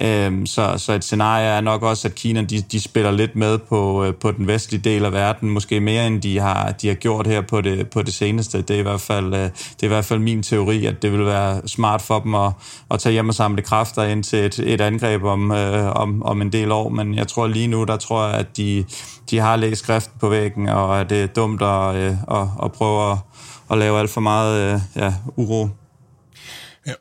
Øhm, 0.00 0.46
så, 0.46 0.74
så 0.76 0.92
et 0.92 1.04
scenarie 1.04 1.46
er 1.46 1.60
nok 1.60 1.82
også, 1.82 2.08
at 2.08 2.14
Kina 2.14 2.42
de, 2.42 2.60
de 2.60 2.80
spiller 2.80 3.10
lidt 3.10 3.36
med 3.36 3.58
på, 3.58 4.04
øh, 4.04 4.14
på 4.14 4.32
den 4.32 4.46
vestlige 4.46 4.80
del 4.80 5.04
af 5.04 5.12
verden, 5.12 5.50
måske 5.50 5.80
mere 5.80 6.06
end 6.06 6.22
de 6.22 6.38
har, 6.38 6.72
de 6.72 6.88
har 6.88 6.94
gjort 6.94 7.26
her 7.26 7.40
på 7.40 7.60
det, 7.60 7.90
på 7.90 8.02
det 8.02 8.14
seneste. 8.14 8.62
Det 8.62 8.76
er, 8.76 8.80
i 8.80 8.82
hvert 8.82 9.00
fald, 9.00 9.34
øh, 9.34 9.40
det 9.40 9.82
er 9.82 9.84
i 9.84 9.88
hvert 9.88 10.04
fald 10.04 10.18
min 10.18 10.42
teori, 10.42 10.86
at 10.86 11.02
det 11.02 11.12
vil 11.12 11.26
være 11.26 11.68
smart 11.68 12.02
for 12.02 12.18
dem 12.20 12.34
at, 12.34 12.52
at 12.90 13.00
tage 13.00 13.12
hjem 13.12 13.28
og 13.28 13.34
samle 13.34 13.62
kræfter 13.62 14.02
ind 14.02 14.24
til 14.24 14.38
et, 14.38 14.58
et 14.58 14.80
angreb 14.80 15.24
om, 15.24 15.52
øh, 15.52 15.96
om, 15.96 16.22
om 16.22 16.42
en 16.42 16.52
del 16.52 16.72
år. 16.72 16.88
Men 16.88 17.14
jeg 17.14 17.28
tror 17.28 17.46
lige 17.46 17.68
nu, 17.68 17.84
der 17.84 17.96
tror 17.96 18.26
jeg, 18.26 18.34
at 18.38 18.56
de, 18.56 18.84
de 19.30 19.38
har 19.38 19.56
læst 19.56 19.82
skriften 19.82 20.14
på 20.20 20.28
væggen, 20.28 20.68
og 20.68 21.00
at 21.00 21.10
det 21.10 21.22
er 21.22 21.26
dumt 21.26 21.62
at, 21.62 21.94
øh, 21.94 22.10
at, 22.30 22.46
at 22.62 22.72
prøve 22.72 23.12
at, 23.12 23.18
at 23.70 23.78
lave 23.78 23.98
alt 23.98 24.10
for 24.10 24.20
meget 24.20 24.74
øh, 24.74 24.80
ja, 24.96 25.14
uro. 25.36 25.68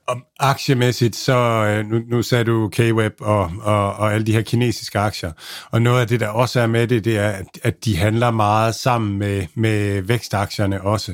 Og 0.07 0.17
aktiemæssigt, 0.39 1.15
så 1.15 1.35
øh, 1.35 1.85
nu, 1.85 2.01
nu 2.09 2.21
sagde 2.21 2.43
du 2.43 2.69
K-Web 2.69 3.13
og, 3.21 3.51
og, 3.61 3.93
og 3.93 4.13
alle 4.13 4.25
de 4.25 4.33
her 4.33 4.41
kinesiske 4.41 4.99
aktier, 4.99 5.31
og 5.71 5.81
noget 5.81 6.01
af 6.01 6.07
det, 6.07 6.19
der 6.19 6.27
også 6.27 6.59
er 6.59 6.67
med 6.67 6.87
det, 6.87 7.05
det 7.05 7.17
er, 7.17 7.41
at 7.63 7.85
de 7.85 7.97
handler 7.97 8.31
meget 8.31 8.75
sammen 8.75 9.17
med, 9.19 9.45
med 9.55 10.01
vækstaktierne 10.01 10.81
også. 10.81 11.13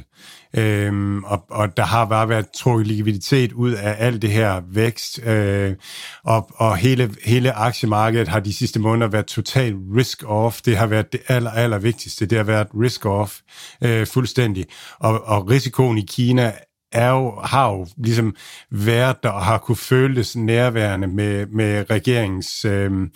Øhm, 0.58 1.24
og, 1.24 1.46
og 1.50 1.78
der 1.78 1.84
har 1.84 2.06
bare 2.06 2.30
været 2.30 2.46
trukket 2.56 2.88
likviditet 2.88 3.52
ud 3.52 3.72
af 3.72 3.96
alt 4.00 4.22
det 4.22 4.32
her 4.32 4.62
vækst, 4.68 5.20
øh, 5.26 5.76
og, 6.24 6.50
og 6.56 6.78
hele, 6.78 7.16
hele 7.26 7.52
aktiemarkedet 7.52 8.28
har 8.28 8.40
de 8.40 8.54
sidste 8.54 8.80
måneder 8.80 9.08
været 9.08 9.26
totalt 9.26 9.76
risk-off. 9.76 10.62
Det 10.66 10.78
har 10.78 10.88
været 10.88 11.12
det 11.12 11.22
aller, 11.28 11.52
aller 11.52 11.78
vigtigste. 11.78 12.26
Det 12.26 12.38
har 12.38 12.46
været 12.46 12.68
risk-off 12.74 13.42
øh, 13.82 14.08
fuldstændig. 14.08 14.66
Og, 15.00 15.24
og 15.24 15.50
risikoen 15.50 15.98
i 15.98 16.06
Kina 16.10 16.52
er 16.94 17.10
jo, 17.10 17.40
har 17.44 17.70
jo 17.70 17.88
ligesom 17.98 18.36
været 18.70 19.24
der 19.24 19.30
og 19.30 19.46
har 19.46 19.58
kunne 19.58 19.76
føles 19.76 20.36
nærværende 20.36 21.08
med, 21.08 21.46
med 21.46 21.86
regeringens, 21.90 22.66
øhm, 22.66 23.12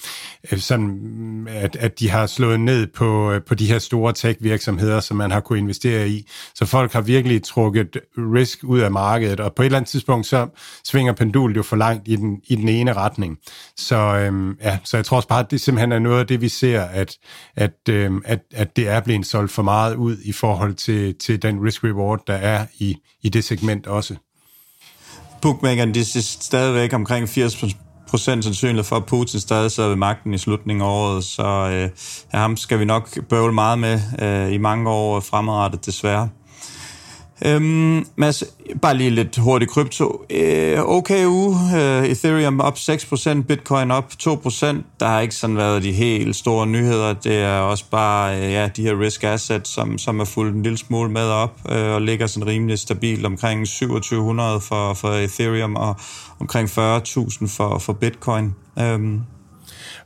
øh, 0.52 0.60
sådan, 0.60 1.48
at, 1.50 1.76
at 1.76 2.00
de 2.00 2.10
har 2.10 2.28
slået 2.28 2.60
ned 2.60 2.88
på, 2.88 3.32
øh, 3.32 3.42
på 3.44 3.56
de 3.56 3.68
her 3.68 3.80
store 3.80 4.14
tech-virksomheder, 4.14 5.00
som 5.00 5.18
man 5.18 5.32
har 5.32 5.40
kunne 5.40 5.60
investere 5.60 6.10
i. 6.10 6.30
Så 6.56 6.66
folk 6.66 6.94
har 6.94 7.02
virkelig 7.02 7.44
trukket 7.44 7.98
risk 8.18 8.64
ud 8.64 8.80
af 8.80 8.92
markedet, 8.92 9.40
og 9.40 9.54
på 9.56 9.62
et 9.62 9.66
eller 9.66 9.78
andet 9.78 9.90
tidspunkt, 9.90 10.28
så 10.28 10.48
svinger 10.84 11.14
pendulet 11.14 11.58
jo 11.58 11.64
for 11.64 11.76
langt 11.76 12.08
i 12.08 12.16
den, 12.16 12.42
i 12.48 12.56
den 12.56 12.70
ene 12.70 12.94
retning. 12.94 13.38
Så, 13.78 13.96
øh, 13.96 14.56
ja, 14.62 14.78
så 14.84 14.98
jeg 14.98 15.06
tror 15.06 15.18
også 15.18 15.28
bare, 15.28 15.40
at 15.40 15.52
det 15.52 15.62
simpelthen 15.62 15.92
er 15.92 16.00
noget 16.00 16.20
af 16.20 16.28
det, 16.28 16.42
vi 16.42 16.50
ser, 16.50 16.82
at, 16.82 17.18
at, 17.56 17.74
øh, 17.90 18.12
at, 18.26 18.40
at 18.54 18.76
det 18.76 18.88
er 18.88 19.00
blevet 19.00 19.26
solgt 19.26 19.52
for 19.52 19.64
meget 19.64 19.96
ud 19.96 20.18
i 20.24 20.32
forhold 20.32 20.74
til, 20.74 21.16
til 21.16 21.42
den 21.42 21.68
risk-reward, 21.68 22.24
der 22.28 22.34
er 22.34 22.66
i, 22.80 22.96
i 23.22 23.30
det 23.30 23.44
segment 23.44 23.67
også. 23.88 24.16
Bookmakerne, 25.42 25.94
de 25.94 26.00
er 26.00 26.22
stadigvæk 26.40 26.94
omkring 26.94 27.30
80 27.30 27.64
procent 28.10 28.44
sandsynlighed 28.44 28.84
for, 28.84 28.96
at 28.96 29.06
Putin 29.06 29.40
stadig 29.40 29.72
sidder 29.72 29.90
ved 29.90 29.98
magten 29.98 30.34
i 30.34 30.38
slutningen 30.38 30.82
af 30.82 30.90
året, 30.90 31.24
så 31.24 31.44
øh, 31.44 31.90
ham 32.34 32.58
skal 32.58 32.80
vi 32.80 32.86
nok 32.86 33.28
bøvle 33.30 33.54
meget 33.54 33.80
med 33.80 34.00
øh, 34.20 34.54
i 34.54 34.58
mange 34.58 34.90
år 34.90 35.20
fremadrettet, 35.20 35.86
desværre. 35.86 36.30
Øhm, 37.46 38.06
Mads, 38.16 38.44
bare 38.82 38.98
lige 38.98 39.10
lidt 39.10 39.38
hurtigt 39.38 39.72
krypto. 39.72 40.26
Øh, 40.30 40.80
okay 40.80 41.26
uge, 41.26 41.58
øh, 41.76 42.06
Ethereum 42.06 42.60
op 42.60 42.78
6%, 42.78 43.42
Bitcoin 43.42 43.92
op 43.92 44.12
2%. 44.24 44.66
Der 45.00 45.08
har 45.08 45.20
ikke 45.20 45.36
sådan 45.36 45.58
været 45.58 45.84
de 45.84 45.92
helt 45.92 46.36
store 46.36 46.68
nyheder. 46.68 47.14
Det 47.14 47.36
er 47.38 47.60
også 47.60 47.86
bare 47.92 48.38
øh, 48.38 48.52
ja, 48.52 48.70
de 48.76 48.82
her 48.82 49.00
risk 49.00 49.24
assets, 49.24 49.70
som, 49.70 49.98
som 49.98 50.20
er 50.20 50.26
fuldt 50.26 50.56
en 50.56 50.64
lille 50.64 50.78
smule 50.78 51.12
med 51.12 51.26
op 51.26 51.60
øh, 51.70 51.94
og 51.94 52.02
ligger 52.02 52.28
sådan 52.28 52.48
rimelig 52.48 52.80
stabilt 52.80 53.26
omkring 53.26 53.66
2700 53.66 54.62
for, 54.62 54.94
for 54.94 55.10
Ethereum 55.10 55.76
og 55.76 55.96
omkring 56.40 56.70
40.000 56.70 57.48
for, 57.48 57.78
for 57.78 57.94
Bitcoin. 57.94 58.56
Øhm. 58.80 59.22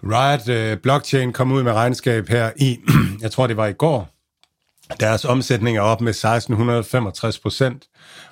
Riot 0.03 0.49
øh, 0.49 0.77
Blockchain 0.83 1.33
kom 1.33 1.51
ud 1.51 1.63
med 1.63 1.71
regnskab 1.71 2.27
her 2.29 2.51
i, 2.57 2.77
jeg 3.21 3.31
tror 3.31 3.47
det 3.47 3.57
var 3.57 3.67
i 3.67 3.73
går, 3.73 4.09
deres 4.99 5.25
omsætning 5.25 5.77
er 5.77 5.81
op 5.81 6.01
med 6.01 6.09
1665 6.09 7.39
procent, 7.39 7.83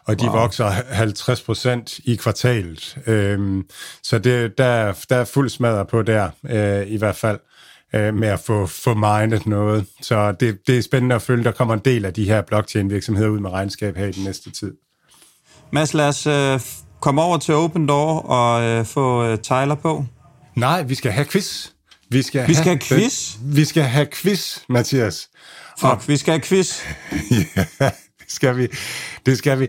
og 0.06 0.20
de 0.20 0.26
wow. 0.26 0.36
vokser 0.36 0.66
50 0.70 1.42
procent 1.42 2.00
i 2.00 2.16
kvartalet. 2.16 2.98
Øhm, 3.08 3.66
så 4.04 4.20
det, 4.20 4.58
der, 4.58 4.94
der 5.10 5.16
er 5.16 5.26
fuld 5.26 5.50
smadret 5.50 5.88
på 5.88 6.02
der, 6.02 6.30
øh, 6.50 6.88
i 6.88 6.98
hvert 6.98 7.16
fald, 7.16 7.40
øh, 7.94 8.14
med 8.14 8.28
at 8.28 8.40
få, 8.40 8.66
få 8.66 8.94
mindet 8.94 9.46
noget. 9.46 9.86
Så 10.02 10.32
det, 10.32 10.68
det 10.68 10.78
er 10.78 10.82
spændende 10.82 11.16
at 11.16 11.22
følge. 11.22 11.44
Der 11.44 11.52
kommer 11.52 11.74
en 11.74 11.82
del 11.86 12.06
af 12.06 12.14
de 12.14 12.26
her 12.26 12.42
blockchain-virksomheder 12.42 13.30
ud 13.30 13.40
med 13.40 13.50
regnskab 13.50 13.98
her 13.98 14.06
i 14.06 14.12
den 14.12 14.24
næste 14.24 14.52
tid. 14.52 14.74
Mads, 15.72 15.94
lad 15.94 16.08
os 16.08 16.28
øh, 16.28 16.60
komme 17.00 17.22
over 17.22 17.38
til 17.38 17.56
Open 17.56 17.88
Door 17.88 18.20
og 18.20 18.62
øh, 18.62 18.86
få 18.86 19.24
øh, 19.24 19.38
Tyler 19.38 19.76
på. 19.76 20.06
Nej, 20.56 20.84
vi 20.84 20.96
skal 20.96 21.12
have 21.12 21.26
quiz. 21.26 21.70
Vi 22.10 22.22
skal, 22.22 22.48
vi 22.48 22.54
skal 22.54 22.64
have, 22.64 22.80
have 22.80 23.02
quiz? 23.02 23.36
Den, 23.36 23.56
vi 23.56 23.66
skal 23.66 23.84
have 23.84 24.08
quiz, 24.14 24.60
Mathias. 24.70 25.30
Fuck, 25.80 26.08
vi 26.08 26.18
skal 26.18 26.32
have 26.32 26.42
quiz. 26.42 26.82
ja, 27.58 27.66
det 28.20 28.28
skal 28.28 28.58
vi. 28.58 28.68
Det 29.26 29.38
skal 29.38 29.60
vi. 29.60 29.68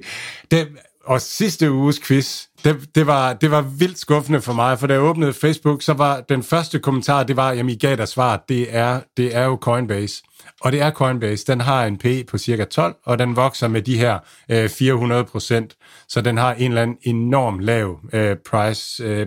Det, 0.51 0.69
og 1.05 1.21
sidste 1.21 1.73
uges 1.73 2.01
quiz, 2.01 2.47
det, 2.65 2.95
det, 2.95 3.07
var, 3.07 3.33
det 3.33 3.51
var 3.51 3.61
vildt 3.61 3.99
skuffende 3.99 4.41
for 4.41 4.53
mig, 4.53 4.79
for 4.79 4.87
da 4.87 4.95
jeg 4.95 5.03
åbnede 5.03 5.33
Facebook, 5.33 5.83
så 5.83 5.93
var 5.93 6.21
den 6.21 6.43
første 6.43 6.79
kommentar, 6.79 7.23
det 7.23 7.37
var, 7.37 7.53
jamen 7.53 7.71
I 7.71 7.75
gav 7.75 7.97
dig 7.97 8.09
svar, 8.09 8.45
det 8.49 8.77
er, 8.77 9.01
det 9.17 9.37
er 9.37 9.45
jo 9.45 9.59
Coinbase. 9.63 10.23
Og 10.61 10.73
det 10.73 10.81
er 10.81 10.91
Coinbase. 10.91 11.45
Den 11.47 11.61
har 11.61 11.85
en 11.85 11.99
P 11.99 12.07
på 12.29 12.39
cirka 12.39 12.65
12, 12.65 12.97
og 13.05 13.19
den 13.19 13.37
vokser 13.37 13.69
med 13.69 13.83
de 13.83 13.99
her 13.99 14.19
øh, 14.49 14.69
400 14.69 15.25
procent. 15.25 15.77
Så 16.09 16.21
den 16.21 16.37
har 16.37 16.55
en 16.55 16.71
eller 16.71 16.83
anden 16.83 16.97
enorm 17.03 17.59
lav 17.59 18.01
øh, 18.13 18.37
price 18.51 19.03
øh, 19.05 19.27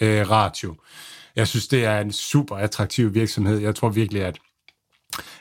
øh. 0.00 0.26
Jeg 1.38 1.48
synes, 1.48 1.68
det 1.68 1.84
er 1.84 2.00
en 2.00 2.12
super 2.12 2.56
attraktiv 2.56 3.14
virksomhed. 3.14 3.58
Jeg 3.58 3.74
tror 3.74 3.88
virkelig, 3.88 4.24
at 4.24 4.38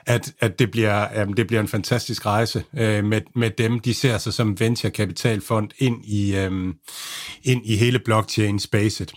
at, 0.06 0.34
at 0.40 0.60
det, 0.60 0.72
bliver, 0.72 1.24
um, 1.24 1.34
det 1.34 1.48
bliver 1.48 1.62
en 1.62 1.68
fantastisk 1.68 2.26
rejse 2.26 2.64
uh, 2.74 2.80
med, 2.80 3.22
med 3.36 3.50
dem. 3.50 3.80
De 3.80 3.94
ser 3.94 4.18
sig 4.18 4.34
som 4.34 4.60
venture-kapitalfond 4.60 5.70
ind 5.78 6.06
i, 6.06 6.46
um, 6.46 6.76
ind 7.44 7.62
i 7.66 7.76
hele 7.76 8.00
blockchain-spacet. 8.00 9.14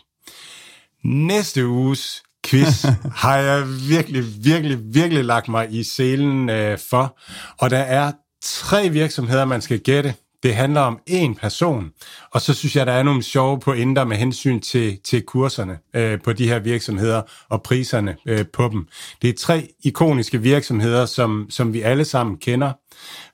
Næste 1.04 1.66
uges 1.66 2.22
quiz 2.46 2.84
har 3.22 3.36
jeg 3.36 3.66
virkelig, 3.88 4.24
virkelig, 4.44 4.78
virkelig 4.94 5.24
lagt 5.24 5.48
mig 5.48 5.72
i 5.72 5.82
selen 5.82 6.50
uh, 6.50 6.78
for, 6.90 7.18
og 7.58 7.70
der 7.70 7.78
er 7.78 8.12
tre 8.42 8.88
virksomheder, 8.88 9.44
man 9.44 9.60
skal 9.60 9.80
gætte. 9.80 10.14
Det 10.42 10.54
handler 10.54 10.80
om 10.80 10.98
én 11.10 11.34
person, 11.40 11.90
og 12.32 12.40
så 12.40 12.54
synes 12.54 12.76
jeg, 12.76 12.86
der 12.86 12.92
er 12.92 13.02
nogle 13.02 13.22
sjove 13.22 13.60
pointer 13.60 14.04
med 14.04 14.16
hensyn 14.16 14.60
til, 14.60 14.98
til 15.04 15.22
kurserne 15.22 15.78
øh, 15.94 16.20
på 16.24 16.32
de 16.32 16.48
her 16.48 16.58
virksomheder 16.58 17.22
og 17.48 17.62
priserne 17.62 18.16
øh, 18.26 18.44
på 18.52 18.68
dem. 18.68 18.86
Det 19.22 19.30
er 19.30 19.34
tre 19.38 19.68
ikoniske 19.84 20.42
virksomheder, 20.42 21.06
som, 21.06 21.46
som 21.50 21.72
vi 21.72 21.80
alle 21.80 22.04
sammen 22.04 22.36
kender, 22.36 22.72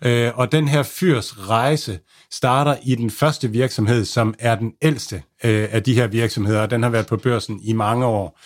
øh, 0.04 0.30
og 0.34 0.52
den 0.52 0.68
her 0.68 0.82
fyrs 0.82 1.48
rejse 1.48 1.98
starter 2.30 2.76
i 2.84 2.94
den 2.94 3.10
første 3.10 3.50
virksomhed, 3.50 4.04
som 4.04 4.34
er 4.38 4.54
den 4.54 4.72
ældste 4.82 5.22
øh, 5.44 5.68
af 5.70 5.82
de 5.82 5.94
her 5.94 6.06
virksomheder, 6.06 6.62
og 6.62 6.70
den 6.70 6.82
har 6.82 6.90
været 6.90 7.06
på 7.06 7.16
børsen 7.16 7.60
i 7.62 7.72
mange 7.72 8.06
år. 8.06 8.40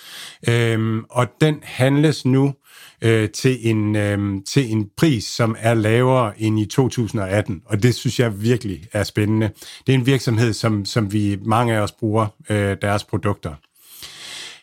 Øh, 0.48 1.02
og 1.10 1.26
den 1.40 1.60
handles 1.62 2.24
nu 2.24 2.46
øh, 2.46 2.54
Øh, 3.02 3.30
til, 3.30 3.58
en, 3.70 3.96
øh, 3.96 4.18
til 4.48 4.72
en 4.72 4.88
pris, 4.96 5.24
som 5.24 5.56
er 5.58 5.74
lavere 5.74 6.40
end 6.42 6.60
i 6.60 6.66
2018, 6.66 7.62
og 7.66 7.82
det 7.82 7.94
synes 7.94 8.20
jeg 8.20 8.42
virkelig 8.42 8.84
er 8.92 9.04
spændende. 9.04 9.50
Det 9.86 9.94
er 9.94 9.98
en 9.98 10.06
virksomhed, 10.06 10.52
som, 10.52 10.84
som 10.84 11.12
vi 11.12 11.38
mange 11.44 11.74
af 11.74 11.80
os 11.80 11.92
bruger 11.92 12.26
øh, 12.50 12.76
deres 12.82 13.04
produkter. 13.04 13.54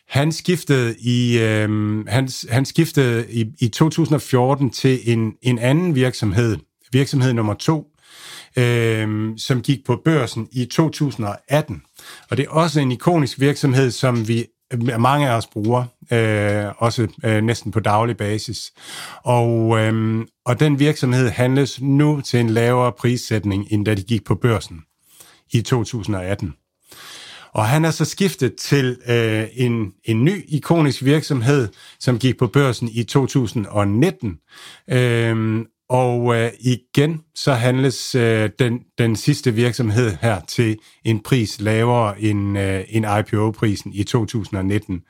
Han 0.08 0.32
skiftede 0.32 0.94
i 0.98 1.38
øh, 1.38 1.68
han, 2.06 2.28
han 2.48 2.64
skiftede 2.64 3.26
i, 3.30 3.46
i 3.58 3.68
2014 3.68 4.70
til 4.70 5.12
en, 5.12 5.32
en 5.42 5.58
anden 5.58 5.94
virksomhed, 5.94 6.56
virksomhed 6.92 7.32
nummer 7.32 7.54
to, 7.54 7.86
øh, 8.56 9.30
som 9.36 9.62
gik 9.62 9.84
på 9.86 10.00
børsen 10.04 10.48
i 10.52 10.64
2018. 10.64 11.82
Og 12.30 12.36
det 12.36 12.46
er 12.46 12.50
også 12.50 12.80
en 12.80 12.92
ikonisk 12.92 13.40
virksomhed, 13.40 13.90
som 13.90 14.28
vi 14.28 14.46
Øh, 14.72 15.00
mange 15.00 15.28
af 15.28 15.36
os 15.36 15.46
bruger, 15.46 15.84
øh, 16.12 16.72
også 16.78 17.08
øh, 17.24 17.42
næsten 17.42 17.72
på 17.72 17.80
daglig 17.80 18.16
basis. 18.16 18.72
Og, 19.24 19.78
øh, 19.78 20.24
og 20.44 20.60
den 20.60 20.78
virksomhed 20.78 21.28
handles 21.28 21.80
nu 21.80 22.20
til 22.20 22.40
en 22.40 22.50
lavere 22.50 22.92
prissætning, 22.92 23.66
end 23.70 23.84
da 23.84 23.94
de 23.94 24.02
gik 24.02 24.24
på 24.24 24.34
børsen 24.34 24.80
i 25.52 25.60
2018. 25.62 26.54
Og 27.52 27.66
han 27.66 27.84
er 27.84 27.90
så 27.90 28.04
skiftet 28.04 28.56
til 28.56 28.98
øh, 29.08 29.46
en, 29.52 29.92
en 30.04 30.24
ny 30.24 30.44
ikonisk 30.48 31.04
virksomhed, 31.04 31.68
som 32.00 32.18
gik 32.18 32.38
på 32.38 32.46
børsen 32.46 32.88
i 32.88 33.04
2019. 33.04 34.38
Øh, 34.90 35.64
og 35.88 36.36
øh, 36.36 36.50
igen, 36.60 37.20
så 37.34 37.52
handles 37.52 38.14
øh, 38.14 38.50
den, 38.58 38.80
den 38.98 39.16
sidste 39.16 39.54
virksomhed 39.54 40.16
her 40.20 40.40
til 40.48 40.78
en 41.04 41.20
pris 41.20 41.60
lavere 41.60 42.20
end, 42.20 42.58
øh, 42.58 42.84
end 42.88 43.06
IPO-prisen 43.18 43.92
i 43.94 44.04
2019. 44.04 45.00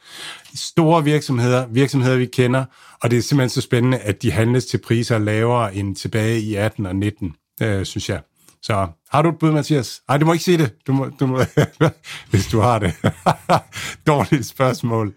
Store 0.55 1.05
virksomheder, 1.05 1.67
virksomheder 1.67 2.17
vi 2.17 2.27
kender, 2.27 2.65
og 3.03 3.11
det 3.11 3.19
er 3.19 3.23
simpelthen 3.23 3.49
så 3.49 3.61
spændende, 3.61 3.99
at 3.99 4.23
de 4.23 4.31
handles 4.31 4.67
til 4.67 4.79
priser 4.79 5.19
lavere 5.19 5.75
end 5.75 5.97
tilbage 5.97 6.41
i 6.41 6.55
18 6.55 6.87
og 6.87 6.97
19, 6.97 7.35
øh, 7.63 7.85
synes 7.85 8.09
jeg. 8.09 8.21
Så 8.63 8.87
har 9.11 9.23
du 9.23 9.29
et 9.29 9.39
bud, 9.39 9.53
Mathias? 9.53 10.03
Nej, 10.09 10.19
du 10.19 10.27
må 10.27 10.33
ikke 10.33 10.45
sige 10.45 10.59
det, 10.59 10.75
du 10.87 10.93
må, 10.93 11.11
du 11.21 11.27
må, 11.27 11.41
hvis 12.31 12.47
du 12.47 12.61
har 12.61 12.79
det. 12.79 12.95
Dårligt 14.07 14.47
spørgsmål. 14.47 15.15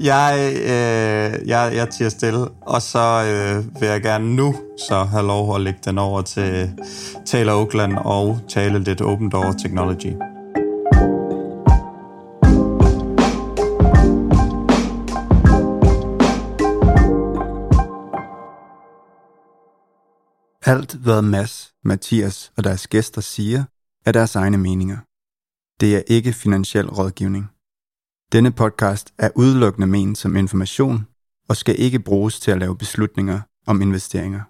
Jeg, 0.00 0.52
øh, 0.54 1.48
jeg, 1.48 1.72
jeg 1.74 1.88
tiger 1.90 2.08
stille, 2.08 2.48
og 2.60 2.82
så 2.82 2.98
øh, 2.98 3.80
vil 3.80 3.88
jeg 3.88 4.02
gerne 4.02 4.36
nu 4.36 4.54
så 4.88 5.04
have 5.04 5.26
lov 5.26 5.54
at 5.54 5.60
lægge 5.60 5.80
den 5.84 5.98
over 5.98 6.22
til 6.22 6.72
Taylor 7.26 7.52
Oakland 7.52 7.96
og 7.96 8.40
tale 8.48 8.78
lidt 8.78 9.00
Open 9.00 9.30
Door 9.30 9.52
Technology. 9.52 10.12
Alt 20.62 20.94
hvad 20.94 21.22
Mads, 21.22 21.72
Mathias 21.84 22.52
og 22.56 22.64
deres 22.64 22.88
gæster 22.88 23.20
siger, 23.20 23.64
er 24.06 24.12
deres 24.12 24.36
egne 24.36 24.58
meninger. 24.58 24.96
Det 25.80 25.96
er 25.96 26.02
ikke 26.06 26.32
finansiel 26.32 26.88
rådgivning. 26.90 27.57
Denne 28.32 28.50
podcast 28.52 29.14
er 29.18 29.30
udelukkende 29.36 29.86
ment 29.86 30.18
som 30.18 30.36
information 30.36 31.06
og 31.48 31.56
skal 31.56 31.74
ikke 31.78 32.00
bruges 32.00 32.40
til 32.40 32.50
at 32.50 32.58
lave 32.58 32.78
beslutninger 32.78 33.40
om 33.66 33.82
investeringer. 33.82 34.40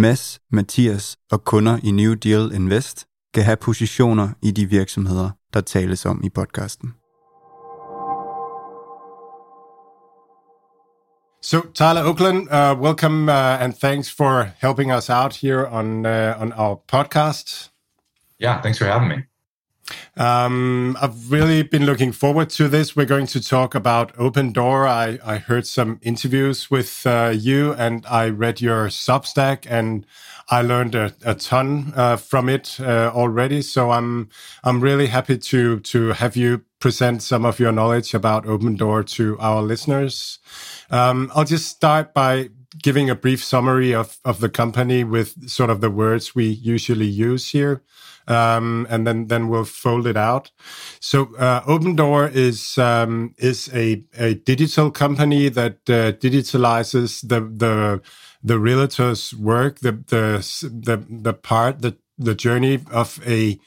Mads, 0.00 0.40
Mathias 0.50 1.16
og 1.32 1.44
kunder 1.44 1.78
i 1.82 1.90
New 1.90 2.14
Deal 2.14 2.52
Invest 2.54 3.06
kan 3.34 3.42
have 3.44 3.56
positioner 3.56 4.28
i 4.42 4.50
de 4.50 4.66
virksomheder, 4.66 5.30
der 5.54 5.60
tales 5.60 6.06
om 6.06 6.20
i 6.24 6.28
podcasten. 6.28 6.94
So 11.42 11.60
Tyler 11.74 12.04
Oakland, 12.04 12.38
uh, 12.38 12.82
welcome 12.82 13.32
uh, 13.32 13.62
and 13.62 13.74
thanks 13.74 14.16
for 14.16 14.48
helping 14.60 14.92
us 14.92 15.10
out 15.10 15.36
here 15.36 15.68
on 15.68 16.06
uh, 16.06 16.42
on 16.42 16.52
our 16.52 16.80
podcast. 16.92 17.70
Yeah, 18.42 18.62
thanks 18.62 18.78
for 18.78 18.84
having 18.86 19.08
me. 19.08 19.35
Um, 20.16 20.96
I've 21.00 21.30
really 21.30 21.62
been 21.62 21.86
looking 21.86 22.12
forward 22.12 22.50
to 22.50 22.68
this. 22.68 22.96
We're 22.96 23.06
going 23.06 23.26
to 23.28 23.42
talk 23.42 23.74
about 23.74 24.14
Opendoor. 24.16 24.88
I, 24.88 25.18
I 25.24 25.38
heard 25.38 25.66
some 25.66 25.98
interviews 26.02 26.70
with 26.70 27.06
uh, 27.06 27.32
you 27.34 27.72
and 27.74 28.04
I 28.06 28.28
read 28.28 28.60
your 28.60 28.88
Substack 28.88 29.66
and 29.68 30.06
I 30.48 30.62
learned 30.62 30.94
a, 30.94 31.12
a 31.24 31.34
ton 31.34 31.92
uh, 31.96 32.16
from 32.16 32.48
it 32.48 32.78
uh, 32.80 33.10
already. 33.14 33.62
So 33.62 33.90
I'm 33.90 34.28
I'm 34.64 34.80
really 34.80 35.08
happy 35.08 35.38
to 35.38 35.80
to 35.80 36.12
have 36.12 36.36
you 36.36 36.62
present 36.78 37.22
some 37.22 37.44
of 37.44 37.58
your 37.58 37.72
knowledge 37.72 38.14
about 38.14 38.44
Opendoor 38.46 39.06
to 39.16 39.38
our 39.38 39.62
listeners. 39.62 40.38
Um, 40.90 41.32
I'll 41.34 41.44
just 41.44 41.68
start 41.68 42.14
by 42.14 42.50
giving 42.82 43.08
a 43.08 43.14
brief 43.14 43.42
summary 43.42 43.94
of, 43.94 44.18
of 44.24 44.40
the 44.40 44.48
company 44.48 45.02
with 45.02 45.48
sort 45.48 45.70
of 45.70 45.80
the 45.80 45.90
words 45.90 46.34
we 46.34 46.46
usually 46.46 47.06
use 47.06 47.50
here 47.50 47.82
um, 48.28 48.86
and 48.90 49.06
then 49.06 49.28
then 49.28 49.48
we'll 49.48 49.64
fold 49.64 50.06
it 50.06 50.16
out. 50.16 50.50
So 51.00 51.34
uh, 51.36 51.62
Opendoor 51.62 52.32
is 52.34 52.78
um, 52.78 53.34
is 53.38 53.70
a, 53.74 54.04
a 54.18 54.34
digital 54.34 54.90
company 54.90 55.48
that 55.48 55.78
uh, 55.88 56.12
digitalizes 56.12 57.26
the 57.26 57.40
the 57.40 58.00
the 58.42 58.58
realtor's 58.58 59.34
work, 59.34 59.80
the 59.80 59.92
the 59.92 60.38
the 60.62 61.04
the 61.08 61.34
part 61.34 61.82
the 61.82 61.96
the 62.18 62.34
journey 62.34 62.80
of 62.90 63.20
a 63.26 63.58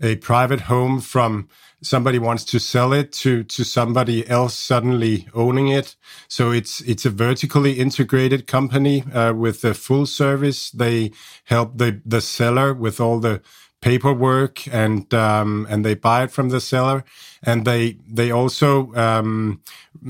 a 0.00 0.16
private 0.16 0.62
home 0.62 1.00
from 1.00 1.48
somebody 1.82 2.18
wants 2.18 2.44
to 2.44 2.58
sell 2.58 2.92
it 2.92 3.12
to 3.12 3.44
to 3.44 3.64
somebody 3.64 4.26
else 4.28 4.54
suddenly 4.54 5.28
owning 5.34 5.68
it. 5.68 5.96
So 6.28 6.50
it's 6.50 6.80
it's 6.82 7.06
a 7.06 7.10
vertically 7.10 7.72
integrated 7.72 8.46
company 8.46 9.02
uh, 9.12 9.32
with 9.34 9.64
a 9.64 9.74
full 9.74 10.06
service. 10.06 10.70
They 10.70 11.12
help 11.44 11.78
the 11.78 12.00
the 12.04 12.20
seller 12.20 12.74
with 12.74 13.00
all 13.00 13.20
the 13.20 13.40
paperwork 13.86 14.66
and 14.74 15.14
um, 15.14 15.66
and 15.70 15.84
they 15.86 15.94
buy 15.94 16.24
it 16.24 16.32
from 16.32 16.50
the 16.50 16.60
seller. 16.60 17.04
And 17.44 17.64
they 17.66 17.98
they 18.08 18.30
also 18.32 18.94
um, 18.96 19.62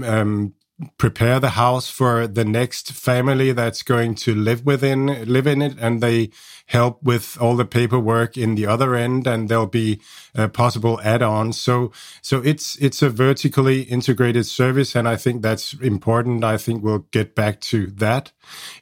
um, 0.05 0.55
prepare 0.99 1.41
the 1.41 1.51
house 1.65 1.91
for 1.91 2.27
the 2.27 2.45
next 2.45 2.93
family 2.93 3.53
that's 3.53 3.83
going 3.83 4.15
to 4.17 4.35
live 4.35 4.67
within 4.67 5.01
live 5.37 5.47
in 5.47 5.62
it. 5.62 5.75
And 5.81 6.03
they 6.03 6.31
help 6.67 7.03
with 7.03 7.37
all 7.41 7.57
the 7.57 7.65
paperwork 7.65 8.37
in 8.37 8.55
the 8.55 8.67
other 8.67 8.95
end 8.95 9.27
and 9.27 9.49
there'll 9.49 9.67
be 9.67 10.01
uh, 10.35 10.49
possible 10.49 11.01
add-ons 11.03 11.59
so 11.59 11.93
so 12.23 12.43
it's 12.43 12.77
it's 12.77 13.03
a 13.03 13.11
vertically 13.11 13.83
integrated 13.83 14.45
service 14.45 14.95
and 14.95 15.09
i 15.09 15.17
think 15.17 15.43
that's 15.43 15.75
important 15.75 16.45
i 16.45 16.57
think 16.57 16.83
we'll 16.83 17.07
get 17.11 17.35
back 17.35 17.61
to 17.61 17.87
that 17.87 18.33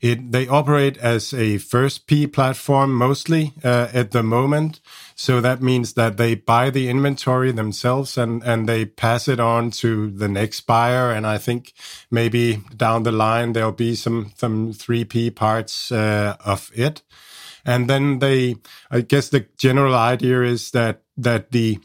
it 0.00 0.32
they 0.32 0.48
operate 0.48 0.96
as 0.98 1.32
a 1.34 1.58
first 1.58 2.06
p 2.06 2.26
platform 2.26 2.92
mostly 2.92 3.52
uh, 3.62 3.88
at 3.92 4.10
the 4.12 4.22
moment 4.22 4.80
so 5.14 5.40
that 5.40 5.62
means 5.62 5.92
that 5.94 6.16
they 6.16 6.34
buy 6.34 6.70
the 6.70 6.88
inventory 6.88 7.52
themselves 7.52 8.18
and, 8.18 8.42
and 8.42 8.68
they 8.68 8.84
pass 8.84 9.28
it 9.28 9.38
on 9.38 9.70
to 9.72 10.10
the 10.10 10.28
next 10.28 10.62
buyer. 10.62 11.12
And 11.12 11.26
I 11.26 11.38
think 11.38 11.72
maybe 12.10 12.60
down 12.76 13.04
the 13.04 13.12
line, 13.12 13.52
there'll 13.52 13.72
be 13.72 13.94
some, 13.94 14.32
some 14.36 14.72
3P 14.72 15.34
parts 15.34 15.92
uh, 15.92 16.36
of 16.44 16.70
it. 16.74 17.02
And 17.64 17.88
then 17.88 18.18
they, 18.18 18.56
I 18.90 19.00
guess 19.00 19.28
the 19.28 19.46
general 19.56 19.94
idea 19.94 20.42
is 20.42 20.70
that, 20.72 21.02
that 21.16 21.50
the, 21.50 21.78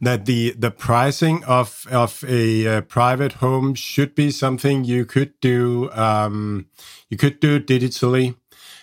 that 0.00 0.26
the 0.26 0.54
the 0.56 0.70
pricing 0.70 1.42
of 1.42 1.84
of 1.90 2.24
a, 2.28 2.66
a, 2.66 2.82
private 2.82 3.32
home 3.32 3.74
should 3.74 4.14
be 4.14 4.30
something 4.30 4.84
you 4.84 5.04
could 5.04 5.32
do 5.40 5.90
um, 5.90 6.66
you 7.08 7.16
could 7.16 7.40
do 7.40 7.58
digitally 7.58 8.36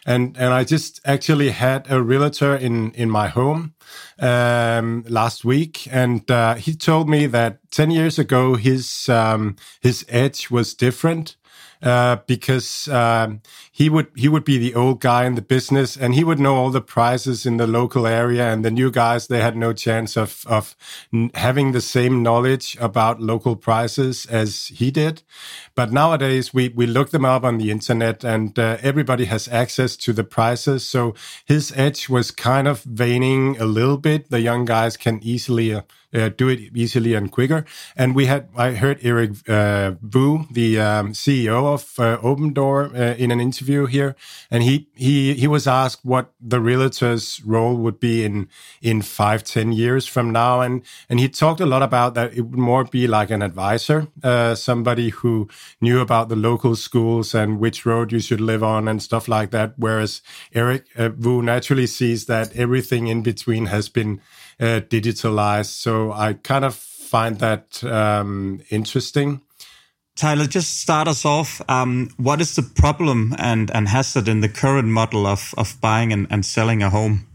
and 0.06 0.38
and 0.38 0.54
I 0.54 0.63
just 0.63 1.02
actually 1.04 1.50
had 1.50 1.89
a 1.89 2.02
realtor 2.02 2.56
in 2.56 2.91
in 2.91 3.10
my 3.10 3.28
home 3.28 3.74
um, 4.19 5.04
last 5.08 5.43
week, 5.43 5.88
and 5.91 6.30
uh, 6.30 6.56
he 6.56 6.76
told 6.76 7.10
me 7.10 7.26
that 7.28 7.60
ten 7.71 7.91
years 7.91 8.19
ago 8.19 8.56
his 8.56 9.10
um, 9.10 9.56
his 9.82 10.06
edge 10.08 10.52
was 10.52 10.76
different. 10.76 11.36
Uh, 11.81 12.17
because 12.25 12.88
um, 12.88 13.41
he 13.71 13.89
would 13.89 14.07
he 14.15 14.27
would 14.29 14.45
be 14.45 14.57
the 14.57 14.73
old 14.73 15.01
guy 15.01 15.25
in 15.25 15.35
the 15.35 15.41
business 15.41 15.97
and 15.97 16.15
he 16.15 16.23
would 16.23 16.39
know 16.39 16.55
all 16.55 16.69
the 16.69 16.81
prices 16.81 17.45
in 17.45 17.57
the 17.57 17.67
local 17.67 18.07
area 18.07 18.51
and 18.51 18.63
the 18.63 18.71
new 18.71 18.89
guys 18.89 19.27
they 19.27 19.41
had 19.41 19.57
no 19.57 19.73
chance 19.73 20.15
of 20.15 20.45
of 20.47 20.75
having 21.33 21.73
the 21.73 21.81
same 21.81 22.23
knowledge 22.23 22.77
about 22.79 23.21
local 23.21 23.55
prices 23.55 24.25
as 24.27 24.67
he 24.67 24.89
did. 24.89 25.21
But 25.75 25.91
nowadays 25.91 26.53
we 26.53 26.69
we 26.69 26.88
look 26.88 27.09
them 27.11 27.25
up 27.25 27.43
on 27.43 27.57
the 27.57 27.71
internet 27.71 28.23
and 28.23 28.57
uh, 28.57 28.77
everybody 28.81 29.25
has 29.25 29.47
access 29.49 29.97
to 29.97 30.13
the 30.13 30.23
prices. 30.23 30.88
So 30.88 31.13
his 31.45 31.73
edge 31.75 32.07
was 32.09 32.31
kind 32.31 32.67
of 32.67 32.85
waning 32.85 33.57
a 33.59 33.65
little 33.65 33.97
bit. 33.97 34.29
The 34.29 34.41
young 34.41 34.65
guys 34.65 34.97
can 34.97 35.19
easily 35.21 35.73
uh, 35.73 35.81
uh, 36.15 36.30
do 36.30 36.49
it 36.49 36.60
easily 36.73 37.13
and 37.13 37.32
quicker. 37.32 37.65
And 37.95 38.15
we 38.15 38.25
had, 38.25 38.47
I 38.56 38.71
heard 38.71 38.99
Eric 39.04 39.47
uh, 39.49 39.91
Vu, 40.01 40.45
the 40.51 40.80
um, 40.80 41.13
CEO 41.13 41.73
of 41.73 41.93
uh, 41.99 42.17
Opendoor, 42.21 42.93
uh, 42.93 43.15
in 43.15 43.32
an 43.32 43.39
interview 43.39 43.86
here, 43.86 44.15
and 44.49 44.63
he 44.63 44.88
he 44.95 45.34
he 45.34 45.47
was 45.47 45.67
asked 45.67 46.06
what 46.06 46.32
the 46.39 46.60
realtor's 46.60 47.41
role 47.45 47.75
would 47.75 47.99
be 47.99 48.23
in 48.23 48.47
in 48.82 49.01
five 49.01 49.43
ten 49.43 49.71
years 49.71 50.08
from 50.08 50.32
now, 50.32 50.62
and 50.62 50.84
and 51.10 51.19
he 51.19 51.30
talked 51.30 51.60
a 51.60 51.65
lot 51.65 51.84
about 51.84 52.13
that 52.13 52.34
it 52.34 52.41
would 52.41 52.60
more 52.60 52.84
be 52.86 53.08
like 53.08 53.30
an 53.30 53.41
advisor, 53.41 54.08
uh, 54.23 54.56
somebody 54.56 55.10
who 55.10 55.47
knew 55.82 55.99
about 55.99 56.30
the 56.30 56.36
local 56.36 56.75
schools 56.75 57.36
and 57.36 57.60
which 57.60 57.86
road 57.86 58.12
you 58.12 58.19
should 58.19 58.41
live 58.41 58.63
on 58.63 58.88
and 58.88 59.01
stuff 59.01 59.28
like 59.28 59.51
that. 59.51 59.73
Whereas 59.78 60.21
Eric 60.54 60.86
uh, 60.95 61.10
Vu 61.10 61.41
naturally 61.41 61.88
sees 61.88 62.25
that 62.25 62.56
everything 62.56 63.08
in 63.08 63.23
between 63.23 63.67
has 63.67 63.89
been 63.89 64.21
uh, 64.60 64.82
digitalized. 64.82 65.72
So 65.72 66.12
I 66.12 66.34
kind 66.34 66.65
of 66.65 66.76
find 66.76 67.39
that 67.39 67.84
um, 67.84 68.62
interesting. 68.70 69.41
Tyler, 70.15 70.48
just 70.48 70.80
start 70.80 71.08
us 71.08 71.26
off. 71.26 71.62
Um, 71.68 72.10
what 72.18 72.39
is 72.39 72.56
the 72.56 72.62
problem 72.62 73.36
and, 73.38 73.70
and 73.72 73.89
hazard 73.89 74.28
in 74.30 74.39
the 74.39 74.50
current 74.50 74.88
model 74.88 75.28
of, 75.28 75.54
of 75.58 75.80
buying 75.82 76.13
and, 76.13 76.26
and 76.30 76.46
selling 76.46 76.82
a 76.82 76.89
home? 76.89 77.28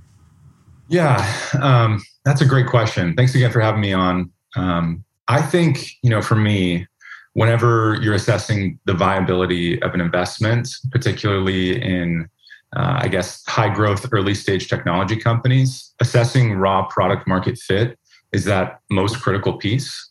Yeah, 0.88 1.24
um, 1.60 2.02
that's 2.24 2.40
a 2.40 2.46
great 2.46 2.66
question. 2.66 3.14
Thanks 3.14 3.34
again 3.34 3.52
for 3.52 3.60
having 3.60 3.80
me 3.80 3.92
on. 3.92 4.30
Um, 4.56 5.04
I 5.28 5.42
think, 5.42 5.90
you 6.02 6.10
know, 6.10 6.22
for 6.22 6.36
me, 6.36 6.86
whenever 7.34 7.98
you're 8.02 8.14
assessing 8.14 8.78
the 8.86 8.94
viability 8.94 9.80
of 9.82 9.94
an 9.94 10.00
investment, 10.00 10.68
particularly 10.90 11.80
in 11.80 12.28
uh, 12.76 13.00
I 13.02 13.08
guess, 13.08 13.44
high 13.46 13.68
growth 13.68 14.06
early 14.12 14.34
stage 14.34 14.68
technology 14.68 15.16
companies, 15.16 15.92
assessing 16.00 16.54
raw 16.54 16.86
product 16.86 17.26
market 17.26 17.58
fit 17.58 17.98
is 18.32 18.44
that 18.44 18.80
most 18.90 19.20
critical 19.20 19.54
piece. 19.54 20.10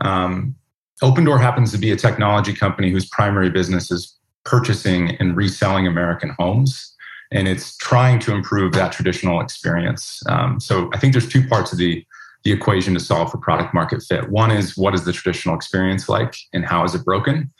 Um, 0.00 0.54
Opendoor 1.02 1.40
happens 1.40 1.72
to 1.72 1.78
be 1.78 1.90
a 1.90 1.96
technology 1.96 2.54
company 2.54 2.90
whose 2.90 3.08
primary 3.08 3.50
business 3.50 3.90
is 3.90 4.18
purchasing 4.44 5.16
and 5.16 5.36
reselling 5.36 5.86
American 5.86 6.34
homes. 6.38 6.94
And 7.30 7.46
it's 7.46 7.76
trying 7.76 8.18
to 8.20 8.32
improve 8.34 8.72
that 8.72 8.92
traditional 8.92 9.40
experience. 9.40 10.20
Um, 10.28 10.58
so 10.58 10.90
I 10.92 10.98
think 10.98 11.12
there's 11.12 11.28
two 11.28 11.46
parts 11.46 11.72
of 11.72 11.78
the, 11.78 12.04
the 12.44 12.50
equation 12.50 12.92
to 12.94 13.00
solve 13.00 13.30
for 13.30 13.38
product 13.38 13.72
market 13.72 14.02
fit. 14.02 14.30
One 14.30 14.50
is 14.50 14.76
what 14.76 14.94
is 14.94 15.04
the 15.04 15.12
traditional 15.12 15.54
experience 15.54 16.08
like 16.08 16.34
and 16.52 16.64
how 16.64 16.84
is 16.84 16.94
it 16.94 17.04
broken? 17.04 17.52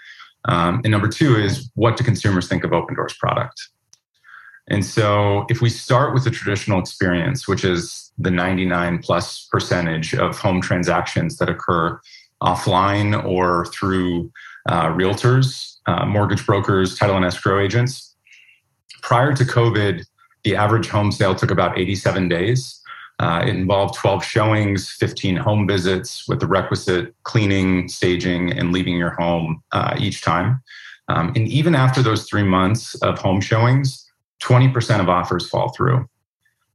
Um, 0.46 0.81
and 0.83 0.90
number 0.90 1.09
two 1.09 1.37
is 1.37 1.70
what 1.74 1.96
do 1.96 2.05
consumers 2.05 2.48
think 2.48 2.64
of 2.64 2.70
Opendoor's 2.70 3.14
product? 3.14 3.61
And 4.70 4.85
so 4.85 5.46
if 5.48 5.61
we 5.61 5.68
start 5.68 6.14
with 6.14 6.24
the 6.24 6.30
traditional 6.30 6.78
experience, 6.78 7.48
which 7.48 7.64
is 7.64 8.12
the 8.18 8.30
99 8.30 8.98
plus 8.98 9.48
percentage 9.50 10.14
of 10.14 10.38
home 10.38 10.61
transactions 10.61 11.38
that 11.38 11.48
occur 11.48 12.00
offline 12.42 13.22
or 13.24 13.66
through 13.66 14.30
uh, 14.68 14.87
realtors, 14.87 15.76
uh, 15.87 16.06
mortgage 16.06 16.46
brokers, 16.46 16.96
title 16.96 17.16
and 17.16 17.24
escrow 17.24 17.61
agents, 17.61 18.14
prior 19.02 19.35
to 19.35 19.44
COVID, 19.44 20.04
the 20.44 20.56
average 20.56 20.88
home 20.88 21.11
sale 21.11 21.35
took 21.35 21.50
about 21.50 21.78
87 21.78 22.28
days. 22.28 22.80
Uh, 23.18 23.42
it 23.44 23.50
involved 23.50 23.94
12 23.96 24.24
showings, 24.24 24.90
15 24.92 25.37
home 25.37 25.66
visits 25.66 26.26
with 26.28 26.40
the 26.40 26.46
requisite 26.46 27.14
cleaning, 27.24 27.88
staging, 27.88 28.52
and 28.52 28.72
leaving 28.72 28.96
your 28.96 29.11
home 29.11 29.62
uh, 29.72 29.94
each 29.98 30.22
time. 30.22 30.62
Um, 31.09 31.33
and 31.35 31.48
even 31.48 31.74
after 31.74 32.02
those 32.02 32.26
three 32.28 32.44
months 32.44 32.94
of 33.02 33.18
home 33.18 33.40
showings, 33.40 34.09
20% 34.42 35.00
of 35.00 35.09
offers 35.09 35.48
fall 35.48 35.70
through. 35.70 36.09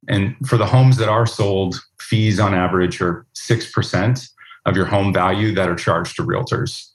And 0.07 0.35
for 0.47 0.57
the 0.57 0.65
homes 0.65 0.97
that 0.97 1.09
are 1.09 1.25
sold, 1.25 1.75
fees 1.99 2.39
on 2.39 2.53
average 2.53 3.01
are 3.01 3.25
6% 3.35 4.29
of 4.65 4.75
your 4.75 4.85
home 4.85 5.13
value 5.13 5.53
that 5.55 5.69
are 5.69 5.75
charged 5.75 6.15
to 6.17 6.23
realtors. 6.23 6.89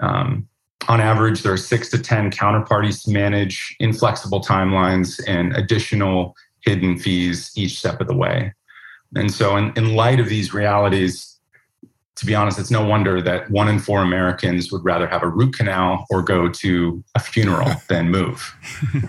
Um, 0.00 0.48
on 0.88 1.00
average, 1.00 1.42
there 1.42 1.52
are 1.52 1.58
six 1.58 1.90
to 1.90 1.98
10 1.98 2.30
counterparties 2.30 3.04
to 3.04 3.10
manage, 3.10 3.76
inflexible 3.80 4.40
timelines, 4.40 5.20
and 5.26 5.54
additional 5.54 6.34
hidden 6.60 6.98
fees 6.98 7.50
each 7.56 7.78
step 7.78 8.00
of 8.00 8.06
the 8.06 8.16
way. 8.16 8.54
And 9.14 9.32
so, 9.32 9.56
in, 9.56 9.72
in 9.76 9.94
light 9.94 10.20
of 10.20 10.28
these 10.28 10.54
realities, 10.54 11.37
to 12.18 12.26
be 12.26 12.34
honest, 12.34 12.58
it's 12.58 12.70
no 12.70 12.84
wonder 12.84 13.22
that 13.22 13.50
one 13.50 13.68
in 13.68 13.78
four 13.78 14.02
Americans 14.02 14.72
would 14.72 14.84
rather 14.84 15.06
have 15.06 15.22
a 15.22 15.28
root 15.28 15.54
canal 15.54 16.04
or 16.10 16.22
go 16.22 16.48
to 16.48 17.02
a 17.14 17.20
funeral 17.20 17.70
than 17.88 18.10
move. 18.10 18.54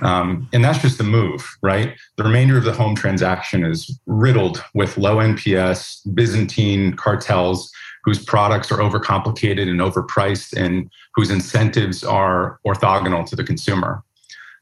Um, 0.01 0.47
and 0.53 0.63
that's 0.63 0.79
just 0.79 0.97
the 0.97 1.03
move, 1.03 1.57
right? 1.61 1.97
The 2.17 2.23
remainder 2.23 2.57
of 2.57 2.63
the 2.63 2.73
home 2.73 2.95
transaction 2.95 3.65
is 3.65 3.99
riddled 4.05 4.63
with 4.73 4.97
low 4.97 5.17
NPS, 5.17 6.13
Byzantine 6.13 6.95
cartels 6.95 7.71
whose 8.05 8.23
products 8.23 8.71
are 8.71 8.77
overcomplicated 8.77 9.69
and 9.69 9.79
overpriced 9.79 10.55
and 10.55 10.89
whose 11.15 11.29
incentives 11.29 12.03
are 12.03 12.59
orthogonal 12.65 13.25
to 13.27 13.35
the 13.35 13.43
consumer. 13.43 14.03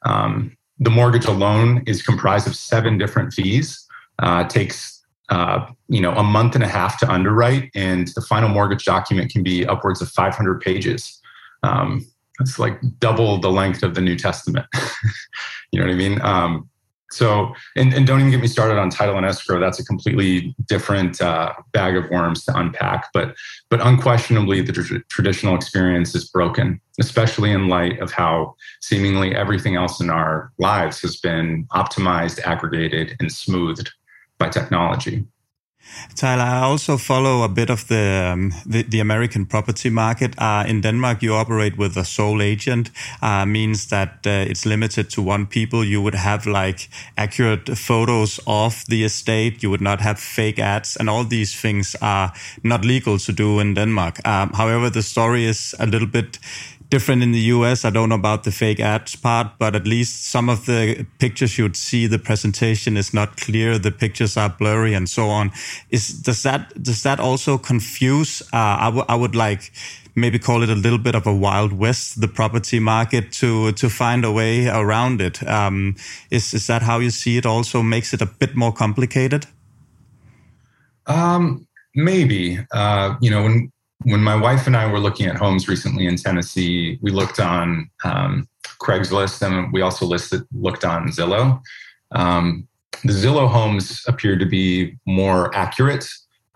Um, 0.06 0.58
the 0.80 0.90
mortgage 0.90 1.26
alone 1.26 1.84
is 1.86 2.02
comprised 2.02 2.48
of 2.48 2.56
seven 2.56 2.98
different 2.98 3.34
fees. 3.34 3.86
Uh, 4.20 4.44
takes 4.48 4.97
uh, 5.30 5.66
you 5.88 6.02
know 6.02 6.14
a 6.14 6.24
month 6.24 6.56
and 6.56 6.64
a 6.64 6.68
half 6.68 7.00
to 7.00 7.12
underwrite, 7.12 7.70
and 7.76 8.10
the 8.16 8.22
final 8.22 8.50
mortgage 8.50 8.86
document 8.86 9.32
can 9.32 9.44
be 9.44 9.66
upwards 9.66 10.02
of 10.02 10.10
500 10.10 10.62
pages. 10.62 11.20
Um, 11.64 12.06
it's 12.40 12.60
like 12.60 12.80
double 13.00 13.40
the 13.40 13.52
length 13.52 13.84
of 13.84 13.96
the 13.96 14.02
New 14.02 14.16
Testament. 14.16 14.66
you 15.72 15.80
know 15.80 15.88
what 15.88 15.94
I 15.94 15.98
mean? 15.98 16.22
Um, 16.22 16.70
so, 17.12 17.54
and, 17.76 17.94
and 17.94 18.06
don't 18.06 18.20
even 18.20 18.32
get 18.32 18.42
me 18.42 18.48
started 18.48 18.78
on 18.78 18.90
title 18.90 19.16
and 19.16 19.26
escrow. 19.26 19.60
That's 19.60 19.80
a 19.80 19.86
completely 19.86 20.54
different 20.68 21.22
uh, 21.22 21.54
bag 21.72 21.96
of 21.96 22.10
worms 22.10 22.44
to 22.46 22.58
unpack. 22.58 23.08
But, 23.14 23.34
but 23.70 23.86
unquestionably, 23.86 24.62
the 24.62 24.74
tr- 24.74 24.98
traditional 25.10 25.56
experience 25.56 26.14
is 26.16 26.30
broken, 26.30 26.82
especially 27.00 27.52
in 27.52 27.70
light 27.70 28.00
of 28.00 28.12
how 28.12 28.56
seemingly 28.82 29.34
everything 29.34 29.76
else 29.76 30.02
in 30.02 30.10
our 30.10 30.52
lives 30.60 31.02
has 31.02 31.18
been 31.18 31.66
optimized, 31.72 32.40
aggregated, 32.42 33.16
and 33.20 33.32
smoothed 33.32 33.90
by 34.38 34.50
technology. 34.50 35.26
Tyler, 36.16 36.44
I 36.44 36.62
also 36.62 36.98
follow 36.98 37.44
a 37.44 37.50
bit 37.50 37.70
of 37.70 37.88
the 37.88 38.32
um, 38.34 38.54
the, 38.66 38.84
the, 38.84 39.00
American 39.00 39.46
property 39.46 39.90
market. 39.90 40.34
Uh, 40.38 40.64
in 40.68 40.82
Denmark, 40.82 41.22
you 41.22 41.34
operate 41.34 41.78
with 41.78 41.96
a 41.98 42.04
sole 42.04 42.42
agent, 42.42 42.92
uh, 43.22 43.46
means 43.46 43.88
that 43.88 44.26
uh, 44.26 44.50
it's 44.50 44.66
limited 44.66 45.10
to 45.12 45.22
one 45.22 45.46
people. 45.46 45.84
You 45.84 46.02
would 46.02 46.16
have 46.16 46.46
like 46.46 46.90
accurate 47.18 47.78
photos 47.78 48.40
of 48.48 48.84
the 48.88 49.04
estate. 49.04 49.64
You 49.64 49.70
would 49.70 49.82
not 49.82 50.02
have 50.02 50.20
fake 50.20 50.60
ads, 50.60 50.98
and 50.98 51.10
all 51.10 51.24
these 51.24 51.60
things 51.60 51.96
are 52.02 52.34
not 52.64 52.84
legal 52.84 53.18
to 53.20 53.32
do 53.32 53.60
in 53.60 53.74
Denmark. 53.74 54.26
Um, 54.28 54.52
however, 54.54 54.90
the 54.90 55.04
story 55.04 55.46
is 55.46 55.76
a 55.80 55.86
little 55.86 56.08
bit 56.08 56.40
different 56.90 57.22
in 57.22 57.32
the 57.32 57.40
US. 57.40 57.84
I 57.84 57.90
don't 57.90 58.10
know 58.10 58.16
about 58.16 58.44
the 58.44 58.52
fake 58.52 58.80
ads 58.80 59.16
part, 59.16 59.48
but 59.60 59.76
at 59.76 59.86
least 59.86 60.26
some 60.26 60.50
of 60.50 60.66
the 60.66 61.06
pictures 61.20 61.58
you'd 61.58 61.76
see, 61.76 62.08
the 62.08 62.20
presentation 62.20 62.98
is 62.98 63.14
not 63.14 63.38
clear. 63.38 63.78
The 63.78 63.92
pictures 63.92 64.38
are 64.38 64.50
blurry 64.50 64.94
and 64.94 65.10
so 65.10 65.28
on. 65.30 65.52
Is, 65.90 66.10
does 66.10 66.44
that, 66.44 66.82
does 66.82 67.04
that 67.04 67.20
also 67.20 67.58
confuse? 67.58 68.42
Uh, 68.54 68.56
I, 68.56 69.06
I 69.10 69.16
would 69.16 69.36
like, 69.36 69.72
maybe 70.16 70.40
call 70.40 70.64
it 70.64 70.70
a 70.70 70.76
little 70.76 70.98
bit 70.98 71.16
of 71.16 71.28
a 71.28 71.36
wild 71.36 71.74
west, 71.74 72.22
the 72.22 72.28
property 72.28 72.80
market 72.80 73.32
to, 73.34 73.72
to 73.74 73.90
find 73.90 74.24
a 74.24 74.32
way 74.32 74.68
around 74.68 75.22
it. 75.22 75.46
Um, 75.48 75.96
is, 76.32 76.54
is 76.54 76.68
that 76.68 76.82
how 76.82 77.00
you 77.00 77.10
see 77.10 77.38
it 77.38 77.46
also 77.46 77.82
makes 77.82 78.14
it 78.14 78.22
a 78.22 78.26
bit 78.26 78.56
more 78.56 78.72
complicated? 78.72 79.46
Um, 81.06 81.68
maybe, 81.96 82.60
uh, 82.72 83.16
you 83.22 83.30
know, 83.30 83.44
when, 83.44 83.72
when 84.04 84.22
my 84.22 84.36
wife 84.36 84.68
and 84.68 84.76
I 84.76 84.92
were 84.92 85.00
looking 85.00 85.26
at 85.28 85.36
homes 85.36 85.68
recently 85.68 86.08
in 86.08 86.16
Tennessee, 86.16 87.00
we 87.02 87.12
looked 87.12 87.40
on 87.40 87.90
um, 88.04 88.48
Craigslist 88.82 89.42
and 89.42 89.72
we 89.74 89.82
also 89.82 90.06
listed 90.06 90.44
looked 90.54 90.86
on 90.86 91.10
Zillow. 91.10 91.62
Um, 92.12 92.68
the 93.04 93.14
Zillow 93.14 93.48
homes 93.48 94.04
appeared 94.08 94.40
to 94.40 94.46
be 94.46 94.98
more 95.06 95.54
accurate 95.56 96.08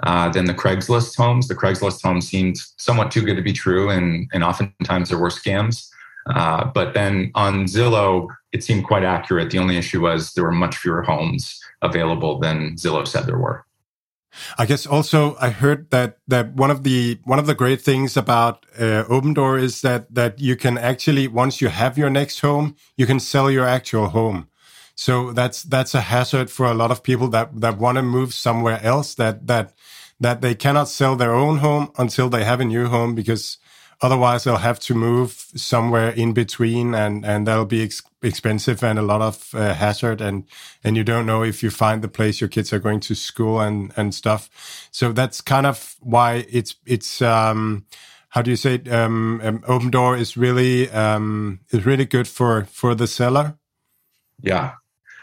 uh, 0.03 0.29
than 0.29 0.45
the 0.45 0.53
Craigslist 0.53 1.15
homes. 1.15 1.47
The 1.47 1.55
Craigslist 1.55 2.01
homes 2.01 2.27
seemed 2.27 2.57
somewhat 2.77 3.11
too 3.11 3.21
good 3.21 3.35
to 3.35 3.43
be 3.43 3.53
true, 3.53 3.89
and 3.89 4.29
and 4.33 4.43
oftentimes 4.43 5.09
there 5.09 5.19
were 5.19 5.29
scams. 5.29 5.87
Uh, 6.27 6.65
but 6.65 6.93
then 6.93 7.31
on 7.35 7.65
Zillow, 7.65 8.27
it 8.51 8.63
seemed 8.63 8.85
quite 8.85 9.03
accurate. 9.03 9.51
The 9.51 9.59
only 9.59 9.77
issue 9.77 10.01
was 10.01 10.33
there 10.33 10.43
were 10.43 10.51
much 10.51 10.77
fewer 10.77 11.01
homes 11.01 11.59
available 11.81 12.39
than 12.39 12.75
Zillow 12.75 13.07
said 13.07 13.25
there 13.25 13.37
were. 13.37 13.65
I 14.57 14.65
guess 14.65 14.85
also 14.85 15.35
I 15.39 15.49
heard 15.49 15.89
that 15.91 16.17
that 16.27 16.53
one 16.53 16.71
of 16.71 16.83
the 16.83 17.19
one 17.23 17.39
of 17.39 17.47
the 17.47 17.55
great 17.55 17.81
things 17.81 18.17
about 18.17 18.65
uh, 18.77 19.03
Opendoor 19.09 19.61
is 19.61 19.81
that 19.81 20.13
that 20.13 20.39
you 20.39 20.55
can 20.55 20.77
actually 20.77 21.27
once 21.27 21.61
you 21.61 21.69
have 21.69 21.97
your 21.97 22.09
next 22.09 22.39
home, 22.39 22.75
you 22.97 23.05
can 23.05 23.19
sell 23.19 23.51
your 23.51 23.65
actual 23.65 24.07
home. 24.09 24.47
So 24.95 25.31
that's 25.31 25.63
that's 25.63 25.95
a 25.95 26.01
hazard 26.01 26.49
for 26.49 26.65
a 26.65 26.73
lot 26.73 26.91
of 26.91 27.03
people 27.03 27.27
that 27.29 27.59
that 27.61 27.77
want 27.77 27.97
to 27.97 28.03
move 28.03 28.33
somewhere 28.33 28.79
else 28.83 29.15
that 29.15 29.47
that 29.47 29.73
that 30.19 30.41
they 30.41 30.55
cannot 30.55 30.87
sell 30.87 31.15
their 31.15 31.33
own 31.33 31.57
home 31.57 31.91
until 31.97 32.29
they 32.29 32.43
have 32.43 32.61
a 32.61 32.65
new 32.65 32.87
home 32.87 33.15
because 33.15 33.57
Otherwise, 34.01 34.43
they'll 34.43 34.57
have 34.57 34.79
to 34.79 34.95
move 34.95 35.45
somewhere 35.55 36.09
in 36.09 36.33
between, 36.33 36.95
and 36.95 37.23
and 37.23 37.45
that'll 37.45 37.65
be 37.65 37.83
ex 37.83 38.01
expensive 38.21 38.83
and 38.83 38.99
a 38.99 39.01
lot 39.01 39.21
of 39.21 39.53
uh, 39.53 39.73
hazard, 39.73 40.21
and 40.21 40.45
and 40.83 40.97
you 40.97 41.03
don't 41.03 41.25
know 41.25 41.43
if 41.43 41.63
you 41.63 41.69
find 41.69 42.01
the 42.01 42.07
place 42.07 42.41
your 42.41 42.49
kids 42.49 42.73
are 42.73 42.79
going 42.79 42.99
to 43.01 43.15
school 43.15 43.59
and 43.59 43.93
and 43.97 44.13
stuff. 44.13 44.49
So 44.91 45.11
that's 45.11 45.41
kind 45.41 45.65
of 45.65 45.95
why 45.99 46.45
it's 46.49 46.75
it's 46.85 47.21
um, 47.21 47.85
how 48.29 48.41
do 48.41 48.51
you 48.51 48.57
say 48.57 48.75
it? 48.75 48.91
Um, 48.91 49.41
um, 49.43 49.59
Opendoor 49.59 50.19
is 50.19 50.37
really 50.37 50.89
um, 50.91 51.59
is 51.71 51.85
really 51.85 52.05
good 52.05 52.27
for 52.27 52.65
for 52.65 52.95
the 52.95 53.07
seller. 53.07 53.57
Yeah, 54.41 54.73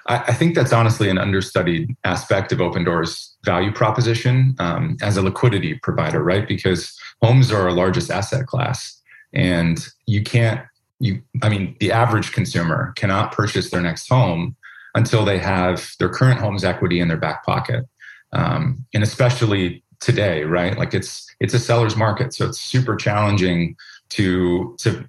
I, 0.09 0.17
I 0.29 0.33
think 0.33 0.55
that's 0.55 0.73
honestly 0.73 1.09
an 1.09 1.19
understudied 1.19 1.95
aspect 2.05 2.53
of 2.53 2.59
Opendoor's 2.59 3.37
value 3.45 3.73
proposition 3.73 4.55
um, 4.59 4.97
as 5.03 5.17
a 5.17 5.23
liquidity 5.23 5.75
provider, 5.83 6.23
right? 6.23 6.47
Because 6.49 6.99
homes 7.23 7.53
are 7.53 7.63
our 7.63 7.73
largest 7.73 8.11
asset 8.11 8.47
class 8.47 9.01
and 9.33 9.87
you 10.07 10.23
can't 10.23 10.61
you 11.01 11.23
i 11.43 11.49
mean 11.49 11.77
the 11.81 11.93
average 11.93 12.33
consumer 12.33 12.93
cannot 12.97 13.33
purchase 13.33 13.71
their 13.71 13.81
next 13.81 14.09
home 14.09 14.57
until 14.95 15.25
they 15.25 15.39
have 15.39 15.95
their 15.99 16.09
current 16.09 16.41
home's 16.41 16.65
equity 16.65 17.01
in 17.01 17.09
their 17.09 17.17
back 17.17 17.45
pocket. 17.45 17.85
Um, 18.33 18.85
and 18.93 19.03
especially 19.03 19.83
today 20.01 20.45
right? 20.45 20.77
Like 20.77 20.95
it's 20.95 21.27
it's 21.41 21.55
a 21.55 21.59
seller's 21.59 21.97
market 21.97 22.33
so 22.35 22.47
it's 22.47 22.61
super 22.61 22.95
challenging 22.97 23.77
to 24.11 24.77
to 24.79 25.09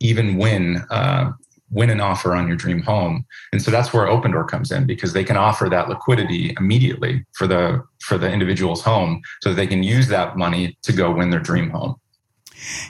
even 0.00 0.36
win 0.36 0.84
uh, 0.90 1.32
win 1.70 1.90
an 1.90 2.00
offer 2.00 2.34
on 2.34 2.48
your 2.48 2.56
dream 2.56 2.82
home. 2.82 3.24
And 3.52 3.62
so 3.62 3.70
that's 3.70 3.92
where 3.92 4.06
Opendoor 4.06 4.48
comes 4.48 4.72
in 4.72 4.86
because 4.86 5.12
they 5.12 5.22
can 5.22 5.36
offer 5.36 5.68
that 5.68 5.88
liquidity 5.88 6.54
immediately 6.58 7.24
for 7.32 7.46
the 7.46 7.84
for 8.00 8.18
the 8.18 8.30
individual's 8.30 8.82
home 8.82 9.22
so 9.42 9.50
that 9.50 9.56
they 9.56 9.66
can 9.66 9.82
use 9.82 10.08
that 10.08 10.36
money 10.36 10.76
to 10.82 10.92
go 10.92 11.12
win 11.12 11.30
their 11.30 11.40
dream 11.40 11.70
home 11.70 11.96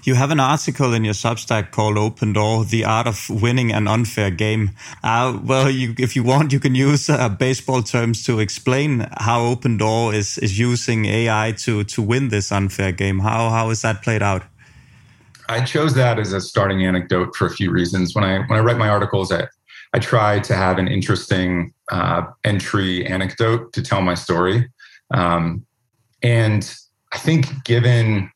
you 0.04 0.14
have 0.14 0.30
an 0.30 0.40
article 0.40 0.94
in 0.94 1.04
your 1.04 1.14
Substack 1.14 1.70
called 1.70 1.96
Opendoor, 1.96 2.68
The 2.68 2.84
Art 2.84 3.06
of 3.06 3.28
Winning 3.28 3.72
an 3.72 3.86
Unfair 3.86 4.30
Game. 4.30 4.70
Uh, 5.02 5.38
well, 5.42 5.70
you, 5.70 5.94
if 5.98 6.16
you 6.16 6.22
want, 6.22 6.52
you 6.52 6.60
can 6.60 6.74
use 6.74 7.08
uh, 7.08 7.28
baseball 7.28 7.82
terms 7.82 8.24
to 8.24 8.40
explain 8.40 9.06
how 9.18 9.40
Opendoor 9.40 10.14
is, 10.14 10.38
is 10.38 10.58
using 10.58 11.04
AI 11.06 11.54
to, 11.58 11.84
to 11.84 12.02
win 12.02 12.28
this 12.28 12.50
unfair 12.52 12.92
game. 12.92 13.20
How, 13.20 13.50
how 13.50 13.70
is 13.70 13.82
that 13.82 14.02
played 14.02 14.22
out? 14.22 14.42
I 15.50 15.64
chose 15.64 15.94
that 15.94 16.20
as 16.20 16.32
a 16.32 16.40
starting 16.40 16.86
anecdote 16.86 17.34
for 17.34 17.46
a 17.46 17.50
few 17.50 17.72
reasons. 17.72 18.14
When 18.14 18.22
I 18.22 18.38
when 18.46 18.56
I 18.56 18.62
write 18.62 18.78
my 18.78 18.88
articles, 18.88 19.32
I 19.32 19.48
I 19.92 19.98
try 19.98 20.38
to 20.38 20.54
have 20.54 20.78
an 20.78 20.86
interesting 20.86 21.74
uh, 21.90 22.22
entry 22.44 23.04
anecdote 23.04 23.72
to 23.72 23.82
tell 23.82 24.00
my 24.00 24.14
story, 24.14 24.70
um, 25.10 25.66
and 26.22 26.72
I 27.12 27.18
think 27.18 27.64
given 27.64 28.30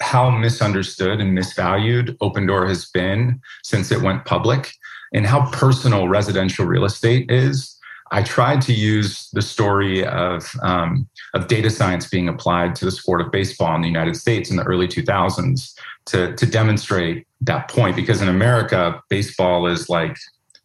how 0.00 0.30
misunderstood 0.30 1.20
and 1.20 1.36
misvalued 1.36 2.16
Opendoor 2.18 2.68
has 2.68 2.86
been 2.86 3.40
since 3.62 3.92
it 3.92 4.02
went 4.02 4.24
public, 4.24 4.72
and 5.12 5.26
how 5.26 5.50
personal 5.50 6.08
residential 6.08 6.66
real 6.66 6.84
estate 6.84 7.30
is, 7.30 7.76
I 8.12 8.22
tried 8.22 8.60
to 8.62 8.72
use 8.72 9.30
the 9.32 9.42
story 9.42 10.04
of 10.04 10.50
um, 10.62 11.08
of 11.34 11.46
data 11.46 11.70
science 11.70 12.08
being 12.08 12.28
applied 12.28 12.74
to 12.76 12.84
the 12.84 12.90
sport 12.90 13.20
of 13.20 13.30
baseball 13.30 13.74
in 13.76 13.82
the 13.82 13.88
United 13.88 14.16
States 14.16 14.50
in 14.50 14.56
the 14.56 14.64
early 14.64 14.88
2000s 14.88 15.74
to 16.06 16.34
to 16.34 16.46
demonstrate 16.46 17.26
that 17.42 17.68
point 17.68 17.94
because 17.94 18.20
in 18.20 18.28
America 18.28 19.00
baseball 19.08 19.66
is 19.66 19.88
like 19.88 20.16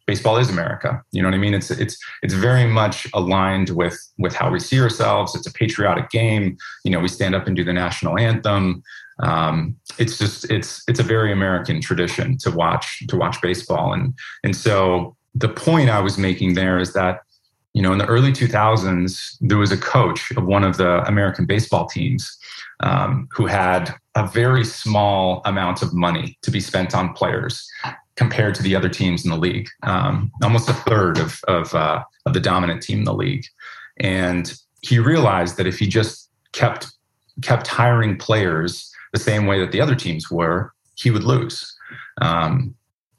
baseball 0.08 0.38
is 0.38 0.50
America. 0.50 1.02
You 1.12 1.22
know 1.22 1.28
what 1.30 1.36
I 1.36 1.40
mean? 1.40 1.54
It's 1.54 1.70
it's 1.70 1.98
it's 2.24 2.34
very 2.34 2.66
much 2.66 3.08
aligned 3.14 3.70
with 3.72 3.98
with 4.18 4.34
how 4.34 4.50
we 4.50 4.60
see 4.60 4.80
ourselves. 4.80 5.36
It's 5.36 5.48
a 5.48 5.54
patriotic 5.54 6.10
game. 6.10 6.58
You 6.84 6.92
know, 6.92 7.00
we 7.00 7.08
stand 7.08 7.36
up 7.36 7.46
and 7.46 7.56
do 7.56 7.64
the 7.64 7.74
national 7.74 8.18
anthem. 8.18 8.84
Um, 9.20 9.76
it's 9.98 10.18
just 10.18 10.50
it's 10.52 10.84
it's 10.88 11.00
a 11.00 11.04
very 11.04 11.32
American 11.32 11.82
tradition 11.82 12.38
to 12.40 12.52
watch 12.52 13.04
to 13.08 13.16
watch 13.16 13.42
baseball, 13.42 13.94
and 13.94 14.14
and 14.44 14.56
so 14.56 15.16
the 15.34 15.50
point 15.50 15.90
I 15.90 16.00
was 16.00 16.18
making 16.18 16.54
there 16.54 16.80
is 16.80 16.94
that 16.94 17.22
you 17.76 17.82
know, 17.82 17.92
in 17.92 17.98
the 17.98 18.06
early 18.06 18.32
2000s, 18.32 19.36
there 19.42 19.58
was 19.58 19.70
a 19.70 19.78
coach 19.78 20.32
of 20.38 20.46
one 20.46 20.64
of 20.64 20.78
the 20.78 21.06
American 21.08 21.46
baseball 21.46 21.86
teams 21.88 22.38
um, 22.80 23.28
who 23.34 23.48
had 23.48 23.94
a 24.16 24.26
very 24.26 24.64
small 24.64 25.42
amount 25.44 25.82
of 25.82 25.94
money 25.94 26.38
to 26.42 26.52
be 26.52 26.62
spent 26.62 26.96
on 26.96 27.12
players 27.12 27.68
compared 28.16 28.56
to 28.56 28.64
the 28.64 28.78
other 28.78 28.88
teams 28.88 29.26
in 29.26 29.30
the 29.30 29.38
league, 29.38 29.68
um, 29.84 30.32
almost 30.42 30.70
a 30.70 30.74
third 30.74 31.18
of 31.18 31.42
of, 31.50 31.76
uh, 31.76 32.02
of 32.26 32.34
the 32.34 32.40
dominant 32.40 32.82
team 32.82 33.00
in 33.00 33.04
the 33.04 33.14
league. 33.14 33.44
And 34.00 34.54
he 34.82 34.98
realized 34.98 35.58
that 35.58 35.68
if 35.68 35.78
he 35.78 35.86
just 35.86 36.30
kept 36.54 36.88
kept 37.42 37.68
hiring 37.68 38.18
players 38.18 38.90
the 39.16 39.24
same 39.32 39.46
way 39.48 39.60
that 39.60 39.72
the 39.72 39.82
other 39.82 39.96
teams 39.96 40.30
were, 40.30 40.74
he 40.96 41.10
would 41.10 41.24
lose. 41.24 41.58
Um, 42.22 42.76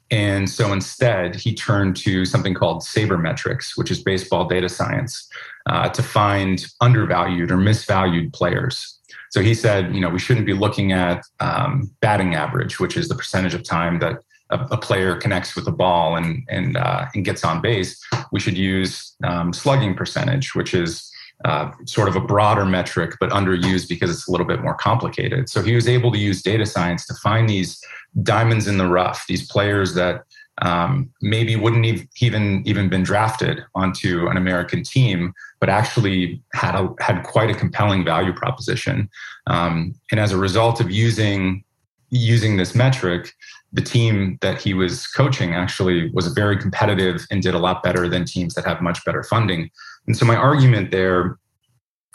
and 0.09 0.49
so 0.49 0.71
instead, 0.71 1.35
he 1.35 1.53
turned 1.53 1.97
to 1.97 2.23
something 2.23 2.53
called 2.53 2.81
sabermetrics, 2.81 3.75
which 3.75 3.91
is 3.91 4.01
baseball 4.01 4.47
data 4.47 4.69
science, 4.69 5.27
uh, 5.69 5.89
to 5.89 6.01
find 6.01 6.65
undervalued 6.79 7.51
or 7.51 7.57
misvalued 7.57 8.31
players. 8.31 8.99
So 9.31 9.41
he 9.41 9.53
said, 9.53 9.93
you 9.93 9.99
know, 9.99 10.09
we 10.09 10.19
shouldn't 10.19 10.45
be 10.45 10.53
looking 10.53 10.93
at 10.93 11.23
um, 11.41 11.91
batting 11.99 12.35
average, 12.35 12.79
which 12.79 12.95
is 12.95 13.09
the 13.09 13.15
percentage 13.15 13.53
of 13.53 13.63
time 13.63 13.99
that 13.99 14.21
a, 14.49 14.59
a 14.71 14.77
player 14.77 15.15
connects 15.15 15.55
with 15.55 15.65
the 15.65 15.71
ball 15.71 16.15
and 16.15 16.43
and 16.47 16.77
uh, 16.77 17.05
and 17.13 17.25
gets 17.25 17.43
on 17.43 17.61
base. 17.61 17.99
We 18.31 18.39
should 18.39 18.57
use 18.57 19.15
um, 19.23 19.51
slugging 19.51 19.93
percentage, 19.95 20.55
which 20.55 20.73
is 20.73 21.11
uh, 21.45 21.71
sort 21.85 22.07
of 22.07 22.15
a 22.15 22.19
broader 22.21 22.65
metric, 22.65 23.15
but 23.19 23.29
underused 23.29 23.87
because 23.87 24.09
it's 24.09 24.27
a 24.27 24.31
little 24.31 24.45
bit 24.45 24.61
more 24.61 24.73
complicated. 24.75 25.49
So 25.49 25.61
he 25.61 25.75
was 25.75 25.87
able 25.87 26.11
to 26.11 26.17
use 26.17 26.41
data 26.41 26.65
science 26.65 27.05
to 27.07 27.13
find 27.15 27.47
these 27.47 27.79
diamonds 28.23 28.67
in 28.67 28.77
the 28.77 28.87
rough, 28.87 29.25
these 29.27 29.47
players 29.47 29.93
that 29.93 30.23
um, 30.63 31.11
maybe 31.21 31.55
wouldn't 31.55 31.85
even 32.19 32.63
even 32.65 32.89
been 32.89 33.03
drafted 33.03 33.63
onto 33.75 34.27
an 34.27 34.37
American 34.37 34.83
team, 34.83 35.33
but 35.59 35.69
actually 35.69 36.41
had 36.53 36.73
a, 36.73 36.89
had 36.99 37.23
quite 37.23 37.51
a 37.51 37.53
compelling 37.53 38.03
value 38.03 38.33
proposition. 38.33 39.07
Um, 39.45 39.93
and 40.11 40.19
as 40.19 40.31
a 40.31 40.37
result 40.37 40.81
of 40.81 40.89
using 40.89 41.63
using 42.09 42.57
this 42.57 42.73
metric, 42.73 43.33
the 43.73 43.81
team 43.81 44.37
that 44.41 44.61
he 44.61 44.73
was 44.73 45.07
coaching 45.07 45.53
actually 45.53 46.09
was 46.11 46.27
very 46.27 46.57
competitive 46.57 47.25
and 47.29 47.41
did 47.41 47.53
a 47.53 47.59
lot 47.59 47.83
better 47.83 48.07
than 48.07 48.25
teams 48.25 48.53
that 48.53 48.65
have 48.65 48.81
much 48.81 49.03
better 49.05 49.23
funding. 49.23 49.69
And 50.07 50.15
so 50.15 50.25
my 50.25 50.35
argument 50.35 50.91
there, 50.91 51.37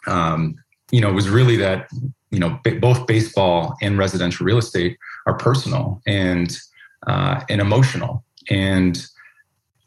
um, 0.07 0.55
you 0.91 1.01
know, 1.01 1.13
was 1.13 1.29
really 1.29 1.57
that 1.57 1.91
you 2.31 2.39
know 2.39 2.59
both 2.81 3.07
baseball 3.07 3.77
and 3.83 3.99
residential 3.99 4.47
real 4.47 4.59
estate 4.59 4.97
are 5.27 5.37
personal 5.37 6.01
and 6.07 6.59
uh, 7.07 7.41
and 7.49 7.61
emotional, 7.61 8.25
and 8.51 9.07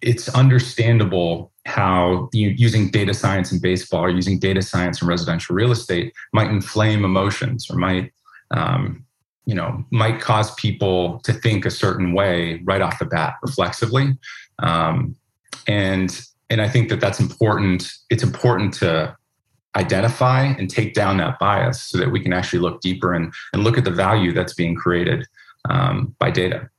it's 0.01 0.29
understandable 0.29 1.51
how 1.65 2.29
you, 2.31 2.49
using 2.49 2.89
data 2.89 3.13
science 3.13 3.51
in 3.51 3.59
baseball 3.59 4.03
or 4.03 4.09
using 4.09 4.37
data 4.37 4.61
science 4.61 5.01
in 5.01 5.07
residential 5.07 5.55
real 5.55 5.71
estate 5.71 6.13
might 6.31 6.51
inflame 6.51 7.03
emotions 7.03 7.69
or 7.71 7.75
might 7.75 8.11
um, 8.51 9.03
you 9.45 9.55
know 9.55 9.83
might 9.91 10.19
cause 10.19 10.53
people 10.55 11.19
to 11.23 11.33
think 11.33 11.65
a 11.65 11.71
certain 11.71 12.13
way 12.13 12.61
right 12.63 12.81
off 12.81 12.99
the 12.99 13.05
bat 13.05 13.35
reflexively. 13.41 14.17
Um, 14.59 15.15
and 15.67 16.21
and 16.49 16.61
i 16.61 16.69
think 16.69 16.89
that 16.89 16.99
that's 16.99 17.19
important. 17.19 17.91
It's 18.09 18.23
important 18.23 18.73
to 18.75 19.15
identify 19.75 20.43
and 20.43 20.69
take 20.69 20.93
down 20.93 21.17
that 21.17 21.37
bias 21.37 21.81
so 21.81 21.97
that 21.97 22.11
we 22.11 22.19
can 22.19 22.31
actually 22.31 22.59
look 22.59 22.79
deeper 22.81 23.13
and, 23.13 23.33
and 23.53 23.63
look 23.63 23.77
at 23.77 23.83
the 23.83 23.91
value 23.91 24.31
that's 24.31 24.53
being 24.53 24.73
created 24.73 25.27
um, 25.69 26.15
by 26.17 26.31
data 26.31 26.69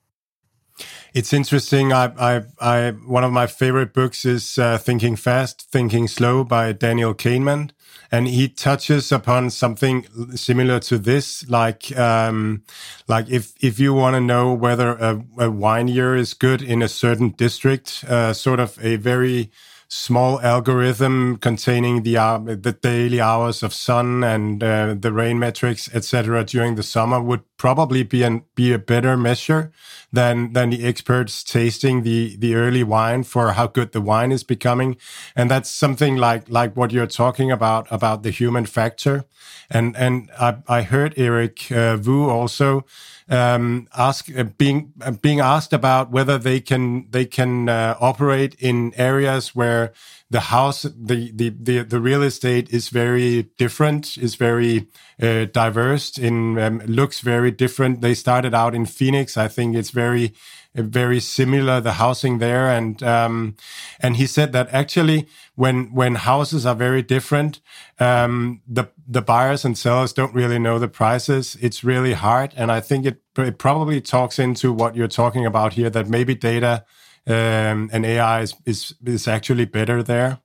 it's 1.16 1.32
interesting. 1.32 1.94
I, 1.94 2.12
I, 2.18 2.42
I, 2.60 2.90
one 2.90 3.24
of 3.24 3.32
my 3.32 3.46
favorite 3.46 3.94
books 3.94 4.26
is 4.26 4.58
uh, 4.58 4.76
Thinking 4.76 5.16
Fast, 5.16 5.62
Thinking 5.72 6.08
Slow 6.08 6.44
by 6.44 6.72
Daniel 6.72 7.14
Kahneman. 7.14 7.70
And 8.12 8.28
he 8.28 8.48
touches 8.48 9.10
upon 9.10 9.48
something 9.48 10.06
similar 10.34 10.78
to 10.80 10.98
this, 10.98 11.48
like, 11.48 11.96
um, 11.96 12.64
like 13.08 13.30
if, 13.30 13.54
if 13.62 13.80
you 13.80 13.94
want 13.94 14.14
to 14.14 14.20
know 14.20 14.52
whether 14.52 14.90
a, 14.90 15.24
a 15.38 15.50
wine 15.50 15.88
year 15.88 16.14
is 16.16 16.34
good 16.34 16.60
in 16.60 16.82
a 16.82 16.88
certain 16.88 17.30
district, 17.30 18.04
uh, 18.06 18.34
sort 18.34 18.60
of 18.60 18.78
a 18.84 18.96
very, 18.96 19.50
small 19.88 20.40
algorithm 20.40 21.36
containing 21.36 22.02
the 22.02 22.16
uh, 22.16 22.38
the 22.38 22.76
daily 22.82 23.20
hours 23.20 23.62
of 23.62 23.72
sun 23.72 24.24
and 24.24 24.62
uh, 24.62 24.94
the 24.98 25.12
rain 25.12 25.38
metrics, 25.38 25.88
etc., 25.94 26.44
during 26.44 26.74
the 26.74 26.82
summer 26.82 27.20
would 27.20 27.42
probably 27.56 28.02
be 28.02 28.22
an 28.22 28.44
be 28.54 28.72
a 28.72 28.78
better 28.78 29.16
measure 29.16 29.72
than 30.12 30.52
than 30.52 30.70
the 30.70 30.84
experts 30.84 31.42
tasting 31.44 32.02
the 32.02 32.36
the 32.36 32.54
early 32.54 32.82
wine 32.82 33.24
for 33.24 33.52
how 33.52 33.66
good 33.66 33.92
the 33.92 34.00
wine 34.00 34.32
is 34.32 34.44
becoming, 34.44 34.96
and 35.34 35.50
that's 35.50 35.70
something 35.70 36.16
like 36.16 36.48
like 36.48 36.76
what 36.76 36.92
you're 36.92 37.06
talking 37.06 37.50
about 37.50 37.86
about 37.90 38.22
the 38.22 38.30
human 38.30 38.66
factor, 38.66 39.24
and 39.70 39.96
and 39.96 40.30
I, 40.38 40.56
I 40.68 40.82
heard 40.82 41.14
Eric 41.16 41.70
uh, 41.72 41.98
Wu 42.04 42.28
also 42.28 42.84
um, 43.28 43.88
ask 43.96 44.28
uh, 44.36 44.44
being 44.44 44.92
uh, 45.00 45.10
being 45.10 45.40
asked 45.40 45.72
about 45.72 46.10
whether 46.10 46.38
they 46.38 46.60
can 46.60 47.10
they 47.10 47.24
can 47.24 47.68
uh, 47.68 47.96
operate 48.00 48.54
in 48.58 48.92
areas 48.96 49.54
where 49.54 49.92
the 50.30 50.40
house 50.40 50.82
the, 50.82 51.30
the 51.32 51.50
the 51.50 51.82
the 51.82 52.00
real 52.00 52.22
estate 52.22 52.70
is 52.70 52.88
very 52.88 53.44
different 53.58 54.18
is 54.18 54.34
very 54.34 54.88
uh, 55.22 55.44
diverse 55.46 56.18
in 56.18 56.58
um, 56.58 56.78
looks 56.80 57.20
very 57.20 57.50
different. 57.50 58.00
They 58.00 58.14
started 58.14 58.52
out 58.54 58.74
in 58.74 58.86
phoenix. 58.86 59.36
I 59.36 59.48
think 59.48 59.76
it's 59.76 59.90
very 59.90 60.34
very 60.74 61.20
similar 61.20 61.80
the 61.80 61.92
housing 61.92 62.38
there. 62.38 62.68
And 62.68 63.02
um, 63.02 63.56
and 64.00 64.16
he 64.16 64.26
said 64.26 64.52
that 64.52 64.68
actually 64.70 65.26
when 65.54 65.92
when 65.94 66.16
houses 66.16 66.66
are 66.66 66.74
very 66.74 67.02
different 67.02 67.60
um, 67.98 68.62
the 68.66 68.88
the 69.06 69.22
buyers 69.22 69.64
and 69.64 69.78
sellers 69.78 70.12
don't 70.12 70.34
really 70.34 70.58
know 70.58 70.78
the 70.78 70.88
prices. 70.88 71.56
It's 71.60 71.84
really 71.84 72.12
hard. 72.12 72.52
And 72.56 72.72
i 72.72 72.80
think 72.80 73.06
it, 73.06 73.22
it 73.38 73.58
probably 73.58 74.00
talks 74.00 74.38
into 74.38 74.72
what 74.72 74.96
you're 74.96 75.08
talking 75.08 75.46
about 75.46 75.74
here 75.74 75.90
that 75.90 76.08
maybe 76.08 76.34
data 76.34 76.84
um, 77.26 77.90
and 77.92 78.04
ai 78.06 78.42
is, 78.42 78.54
is 78.64 78.94
is 79.04 79.28
actually 79.28 79.64
better 79.64 80.02
there 80.02 80.38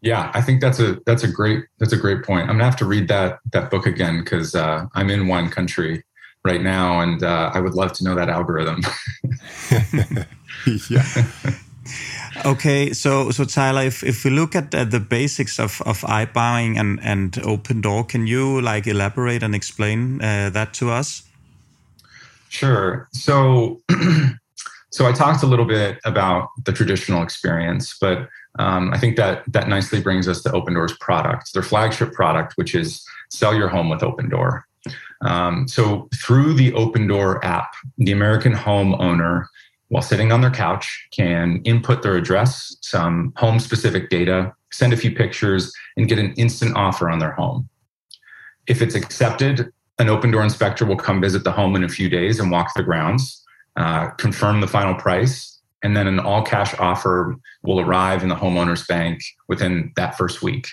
yeah 0.00 0.30
i 0.34 0.40
think 0.40 0.60
that's 0.60 0.80
a 0.80 0.98
that's 1.06 1.22
a 1.22 1.28
great 1.28 1.64
that's 1.78 1.92
a 1.92 1.96
great 1.96 2.22
point 2.24 2.42
i'm 2.42 2.56
gonna 2.56 2.64
have 2.64 2.76
to 2.76 2.86
read 2.86 3.08
that 3.08 3.38
that 3.52 3.70
book 3.70 3.86
again 3.86 4.22
because 4.22 4.54
uh, 4.54 4.86
i'm 4.94 5.10
in 5.10 5.28
one 5.28 5.48
country 5.50 6.02
right 6.44 6.62
now, 6.62 7.00
and 7.00 7.22
uh, 7.22 7.50
I 7.52 7.60
would 7.60 7.74
love 7.74 7.92
to 7.94 8.04
know 8.04 8.14
that 8.14 8.28
algorithm. 8.28 8.82
yeah. 10.90 11.04
okay, 12.44 12.92
so 12.92 13.30
so 13.30 13.44
Tyler, 13.44 13.82
if, 13.82 14.02
if 14.02 14.24
we 14.24 14.30
look 14.30 14.54
at, 14.54 14.70
the 14.70 15.00
basics 15.00 15.58
of, 15.58 15.82
of 15.82 16.00
iBuying 16.00 16.78
and, 16.78 17.00
and 17.02 17.32
Opendoor, 17.32 18.08
can 18.08 18.26
you 18.26 18.60
like 18.60 18.86
elaborate 18.86 19.42
and 19.42 19.54
explain 19.54 20.22
uh, 20.22 20.50
that 20.50 20.72
to 20.74 20.90
us? 20.90 21.24
Sure. 22.48 23.08
So 23.12 23.80
so 24.90 25.06
I 25.06 25.12
talked 25.12 25.42
a 25.42 25.46
little 25.46 25.64
bit 25.64 25.98
about 26.04 26.50
the 26.64 26.72
traditional 26.72 27.22
experience, 27.22 27.96
but 28.00 28.28
um, 28.58 28.92
I 28.92 28.98
think 28.98 29.16
that 29.16 29.44
that 29.46 29.68
nicely 29.68 30.00
brings 30.00 30.26
us 30.26 30.42
to 30.42 30.50
Opendoor's 30.50 30.96
product, 30.98 31.54
their 31.54 31.62
flagship 31.62 32.12
product, 32.12 32.54
which 32.56 32.74
is 32.74 33.04
sell 33.30 33.54
your 33.54 33.68
home 33.68 33.88
with 33.88 34.00
Opendoor. 34.00 34.62
Um, 35.22 35.68
so 35.68 36.08
through 36.22 36.54
the 36.54 36.72
Opendoor 36.72 37.42
app, 37.44 37.74
the 37.98 38.10
American 38.10 38.52
homeowner, 38.52 39.46
while 39.88 40.02
sitting 40.02 40.32
on 40.32 40.40
their 40.40 40.50
couch, 40.50 41.06
can 41.12 41.60
input 41.64 42.02
their 42.02 42.16
address, 42.16 42.76
some 42.80 43.32
home 43.36 43.60
specific 43.60 44.08
data, 44.10 44.52
send 44.72 44.92
a 44.92 44.96
few 44.96 45.14
pictures, 45.14 45.72
and 45.96 46.08
get 46.08 46.18
an 46.18 46.32
instant 46.34 46.76
offer 46.76 47.08
on 47.10 47.18
their 47.20 47.32
home. 47.32 47.68
If 48.66 48.82
it's 48.82 48.94
accepted, 48.94 49.72
an 49.98 50.06
Opendoor 50.06 50.42
inspector 50.42 50.84
will 50.84 50.96
come 50.96 51.20
visit 51.20 51.44
the 51.44 51.52
home 51.52 51.76
in 51.76 51.84
a 51.84 51.88
few 51.88 52.08
days 52.08 52.40
and 52.40 52.50
walk 52.50 52.72
the 52.74 52.82
grounds, 52.82 53.44
uh, 53.80 54.10
confirm 54.18 54.60
the 54.60 54.66
final 54.66 54.94
price, 54.94 55.58
and 55.82 55.96
then 55.96 56.06
an 56.06 56.20
all 56.20 56.42
cash 56.42 56.74
offer 56.78 57.34
will 57.62 57.80
arrive 57.80 58.22
in 58.22 58.28
the 58.28 58.34
homeowner's 58.34 58.86
bank 58.86 59.22
within 59.48 59.90
that 59.96 60.18
first 60.18 60.42
week. 60.42 60.68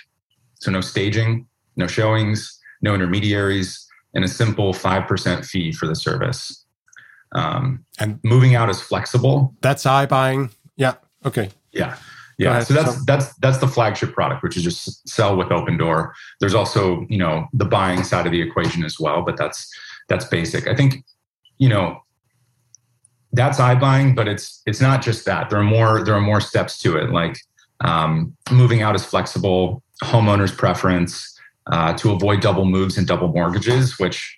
So 0.55 0.71
no 0.71 0.81
staging, 0.81 1.47
no 1.77 1.87
showings, 1.87 2.59
no 2.81 2.93
intermediaries, 2.93 3.87
and 4.13 4.25
a 4.25 4.27
simple 4.27 4.73
5% 4.73 5.45
fee 5.45 5.71
for 5.71 5.87
the 5.87 5.95
service. 5.95 6.65
Um, 7.33 7.85
and 7.97 8.19
moving 8.25 8.55
out 8.55 8.69
is 8.69 8.81
flexible. 8.81 9.55
That's 9.61 9.85
iBuying. 9.85 10.51
Yeah. 10.75 10.95
Okay. 11.25 11.49
Yeah. 11.71 11.95
Yeah. 12.37 12.59
So 12.59 12.73
that's 12.73 13.05
that's 13.05 13.33
that's 13.37 13.57
the 13.59 13.67
flagship 13.67 14.13
product, 14.13 14.43
which 14.43 14.57
is 14.57 14.63
just 14.63 15.07
sell 15.07 15.37
with 15.37 15.47
Opendoor. 15.47 16.11
There's 16.41 16.53
also, 16.53 17.05
you 17.09 17.17
know, 17.17 17.47
the 17.53 17.65
buying 17.65 18.03
side 18.03 18.25
of 18.25 18.33
the 18.33 18.41
equation 18.41 18.83
as 18.83 18.99
well, 18.99 19.21
but 19.21 19.37
that's 19.37 19.73
that's 20.09 20.25
basic. 20.25 20.67
I 20.67 20.75
think, 20.75 21.03
you 21.57 21.69
know, 21.69 22.01
that's 23.37 23.59
iBuying, 23.59 24.15
but 24.15 24.27
it's 24.27 24.61
it's 24.65 24.81
not 24.81 25.01
just 25.01 25.25
that. 25.25 25.49
There 25.49 25.59
are 25.59 25.63
more 25.63 26.03
there 26.03 26.15
are 26.15 26.21
more 26.21 26.41
steps 26.41 26.79
to 26.79 26.97
it. 26.97 27.11
Like 27.11 27.37
um, 27.81 28.35
moving 28.51 28.81
out 28.81 28.95
is 28.95 29.05
flexible, 29.05 29.83
homeowners 30.03 30.55
preference, 30.55 31.39
uh, 31.71 31.93
to 31.93 32.11
avoid 32.11 32.41
double 32.41 32.65
moves 32.65 32.97
and 32.97 33.07
double 33.07 33.27
mortgages, 33.29 33.99
which 33.99 34.37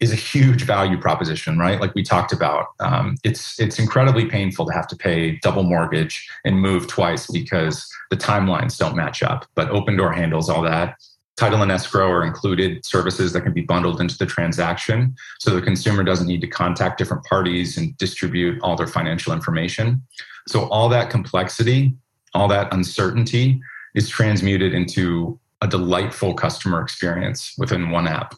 is 0.00 0.12
a 0.12 0.16
huge 0.16 0.62
value 0.62 0.96
proposition, 0.96 1.58
right? 1.58 1.80
Like 1.80 1.94
we 1.94 2.04
talked 2.04 2.32
about, 2.32 2.66
um, 2.78 3.16
it's 3.24 3.58
it's 3.58 3.78
incredibly 3.78 4.26
painful 4.26 4.66
to 4.66 4.72
have 4.72 4.86
to 4.88 4.96
pay 4.96 5.38
double 5.38 5.64
mortgage 5.64 6.28
and 6.44 6.60
move 6.60 6.86
twice 6.86 7.26
because 7.26 7.88
the 8.10 8.16
timelines 8.16 8.78
don't 8.78 8.94
match 8.94 9.22
up. 9.22 9.46
But 9.54 9.70
Opendoor 9.70 10.14
handles 10.14 10.48
all 10.48 10.62
that. 10.62 10.94
Title 11.38 11.62
and 11.62 11.70
escrow 11.70 12.10
are 12.10 12.24
included 12.24 12.84
services 12.84 13.32
that 13.32 13.42
can 13.42 13.52
be 13.52 13.62
bundled 13.62 14.00
into 14.00 14.18
the 14.18 14.26
transaction, 14.26 15.14
so 15.38 15.54
the 15.54 15.62
consumer 15.62 16.02
doesn't 16.02 16.26
need 16.26 16.40
to 16.40 16.48
contact 16.48 16.98
different 16.98 17.24
parties 17.24 17.78
and 17.78 17.96
distribute 17.96 18.60
all 18.60 18.74
their 18.74 18.88
financial 18.88 19.32
information. 19.32 20.02
So 20.48 20.66
all 20.68 20.88
that 20.88 21.10
complexity, 21.10 21.94
all 22.34 22.48
that 22.48 22.74
uncertainty, 22.74 23.60
is 23.94 24.08
transmuted 24.08 24.74
into 24.74 25.38
a 25.60 25.68
delightful 25.68 26.34
customer 26.34 26.82
experience 26.82 27.54
within 27.56 27.90
one 27.90 28.08
app. 28.08 28.34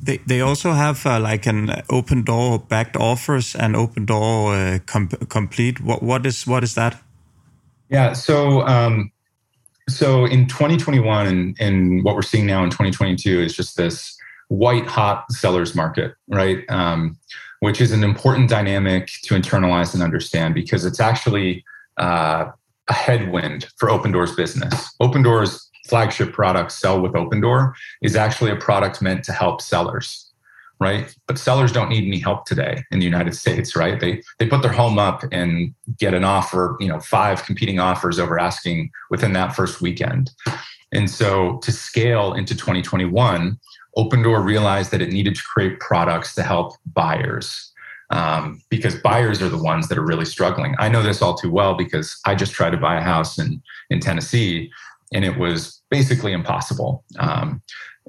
They, 0.00 0.18
they 0.18 0.40
also 0.40 0.72
have 0.72 1.04
uh, 1.04 1.18
like 1.18 1.46
an 1.46 1.66
Opendoor 1.90 2.68
backed 2.68 2.96
offers 2.96 3.56
and 3.56 3.74
Opendoor 3.74 4.76
uh, 4.76 4.78
com- 4.86 5.08
complete. 5.28 5.80
What 5.80 6.04
what 6.04 6.24
is 6.24 6.46
what 6.46 6.62
is 6.62 6.76
that? 6.76 7.02
Yeah, 7.90 8.12
so 8.12 8.62
um, 8.66 9.10
so 9.88 10.24
in 10.26 10.46
2021 10.46 11.26
and, 11.26 11.56
and 11.60 12.04
what 12.04 12.14
we're 12.14 12.22
seeing 12.22 12.46
now 12.46 12.62
in 12.62 12.70
2022 12.70 13.40
is 13.40 13.54
just 13.54 13.76
this 13.76 14.16
white 14.48 14.86
hot 14.86 15.30
sellers 15.32 15.74
market, 15.74 16.14
right? 16.28 16.64
Um, 16.68 17.18
which 17.60 17.80
is 17.80 17.92
an 17.92 18.04
important 18.04 18.48
dynamic 18.48 19.10
to 19.24 19.34
internalize 19.34 19.94
and 19.94 20.02
understand 20.02 20.54
because 20.54 20.84
it's 20.84 21.00
actually 21.00 21.64
uh, 21.98 22.46
a 22.88 22.92
headwind 22.92 23.68
for 23.76 23.88
Opendoor's 23.88 24.34
business. 24.34 24.94
Opendoor's 25.00 25.68
flagship 25.86 26.32
product, 26.32 26.72
Sell 26.72 27.00
with 27.00 27.12
Opendoor, 27.12 27.72
is 28.02 28.14
actually 28.14 28.50
a 28.50 28.56
product 28.56 29.02
meant 29.02 29.24
to 29.24 29.32
help 29.32 29.60
sellers, 29.60 30.27
right? 30.80 31.14
But 31.26 31.38
sellers 31.38 31.72
don't 31.72 31.88
need 31.88 32.06
any 32.06 32.18
help 32.18 32.44
today 32.44 32.84
in 32.90 32.98
the 32.98 33.04
United 33.04 33.34
States, 33.34 33.74
right? 33.74 33.98
They 33.98 34.22
they 34.38 34.46
put 34.46 34.62
their 34.62 34.72
home 34.72 34.98
up 34.98 35.24
and 35.32 35.74
get 35.98 36.14
an 36.14 36.24
offer, 36.24 36.76
you 36.80 36.88
know, 36.88 37.00
five 37.00 37.44
competing 37.44 37.78
offers 37.78 38.18
over 38.18 38.38
asking 38.38 38.90
within 39.10 39.32
that 39.32 39.54
first 39.54 39.80
weekend. 39.80 40.30
And 40.92 41.10
so 41.10 41.58
to 41.58 41.72
scale 41.72 42.32
into 42.32 42.54
2021, 42.54 43.58
Opendoor 43.96 44.44
realized 44.44 44.90
that 44.92 45.02
it 45.02 45.12
needed 45.12 45.34
to 45.34 45.42
create 45.42 45.80
products 45.80 46.34
to 46.36 46.42
help 46.42 46.74
buyers. 46.86 47.72
Um, 48.10 48.62
because 48.70 48.94
buyers 49.02 49.42
are 49.42 49.50
the 49.50 49.62
ones 49.62 49.88
that 49.88 49.98
are 49.98 50.04
really 50.04 50.24
struggling. 50.24 50.74
I 50.78 50.88
know 50.88 51.02
this 51.02 51.20
all 51.20 51.36
too 51.36 51.50
well 51.50 51.74
because 51.74 52.18
I 52.24 52.34
just 52.34 52.52
tried 52.52 52.70
to 52.70 52.78
buy 52.78 52.96
a 52.96 53.02
house 53.02 53.38
in, 53.38 53.60
in 53.90 54.00
Tennessee 54.00 54.70
and 55.12 55.26
it 55.26 55.36
was 55.36 55.82
basically 55.90 56.32
impossible. 56.32 57.04
Um, 57.18 57.60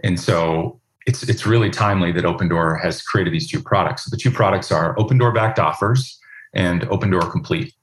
and 0.03 0.17
so 0.17 0.78
it's 1.09 1.23
it's 1.23 1.47
really 1.47 1.71
timely 1.71 2.11
that 2.11 2.23
Opendoor 2.23 2.79
has 2.83 3.01
created 3.01 3.33
these 3.33 3.49
two 3.49 3.61
products. 3.63 4.07
The 4.07 4.15
two 4.15 4.29
products 4.29 4.71
are 4.71 4.95
Opendoor 4.95 5.33
backed 5.33 5.57
offers 5.57 6.19
and 6.53 6.83
Opendoor 6.83 7.31
Complete. 7.31 7.73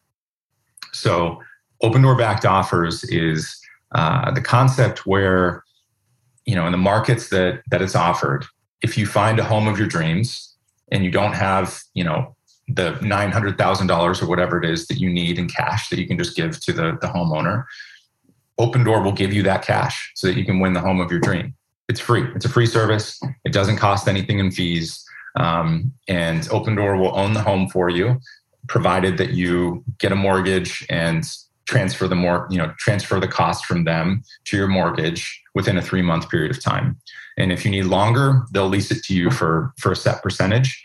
So 0.93 1.43
Opendoor 1.83 2.17
backed 2.17 2.47
offers 2.47 3.03
is 3.03 3.59
uh, 3.97 4.31
the 4.31 4.41
concept 4.41 5.07
where 5.07 5.65
you 6.45 6.55
know 6.55 6.67
in 6.67 6.73
the 6.73 6.79
markets 6.79 7.29
that 7.31 7.63
that 7.71 7.83
it's 7.83 7.97
offered, 7.97 8.45
if 8.83 8.97
you 8.97 9.07
find 9.07 9.41
a 9.41 9.45
home 9.45 9.67
of 9.67 9.77
your 9.77 9.89
dreams 9.89 10.55
and 10.93 11.05
you 11.05 11.11
don't 11.11 11.35
have 11.35 11.81
you 11.95 12.05
know 12.05 12.37
the 12.69 12.97
nine 13.01 13.33
hundred 13.33 13.59
thousand 13.59 13.89
dollars 13.89 14.23
or 14.23 14.29
whatever 14.29 14.57
it 14.63 14.71
is 14.71 14.87
that 14.87 15.01
you 15.01 15.11
need 15.11 15.37
in 15.37 15.49
cash 15.49 15.89
that 15.89 15.99
you 15.99 16.07
can 16.07 16.17
just 16.17 16.37
give 16.37 16.61
to 16.61 16.73
the 16.73 16.97
the 17.01 17.09
homeowner, 17.09 17.65
Opendoor 18.61 19.03
will 19.03 19.19
give 19.23 19.33
you 19.33 19.43
that 19.43 19.63
cash 19.63 20.13
so 20.15 20.29
that 20.29 20.37
you 20.37 20.45
can 20.45 20.61
win 20.61 20.75
the 20.75 20.81
home 20.81 21.01
of 21.01 21.11
your 21.11 21.19
dream. 21.19 21.56
It's 21.89 22.01
free. 22.01 22.25
It's 22.35 22.45
a 22.45 22.49
free 22.49 22.67
service. 22.67 23.21
It 23.45 23.53
doesn't 23.53 23.77
cost 23.77 24.09
anything 24.09 24.39
in 24.39 24.51
fees. 24.51 25.05
Um, 25.37 25.93
and 26.09 26.43
Opendoor 26.45 26.99
will 26.99 27.17
own 27.17 27.33
the 27.33 27.43
home 27.43 27.69
for 27.69 27.91
you, 27.91 28.21
provided 28.69 29.19
that 29.19 29.31
you 29.31 29.85
get 29.99 30.13
a 30.13 30.17
mortgage 30.17 30.85
and 30.91 31.25
transfer 31.67 32.09
the 32.09 32.15
more, 32.15 32.47
you 32.51 32.59
know, 32.59 32.73
transfer 32.79 33.21
the 33.21 33.29
cost 33.29 33.67
from 33.67 33.85
them 33.85 34.23
to 34.47 34.57
your 34.57 34.69
mortgage 34.69 35.43
within 35.55 35.77
a 35.77 35.83
three 35.83 36.03
month 36.03 36.29
period 36.31 36.51
of 36.51 36.63
time. 36.63 36.97
And 37.37 37.53
if 37.53 37.65
you 37.65 37.71
need 37.71 37.85
longer, 37.85 38.45
they'll 38.53 38.69
lease 38.69 38.91
it 38.91 39.03
to 39.05 39.15
you 39.15 39.31
for 39.31 39.73
for 39.79 39.93
a 39.93 39.97
set 39.97 40.23
percentage. 40.23 40.83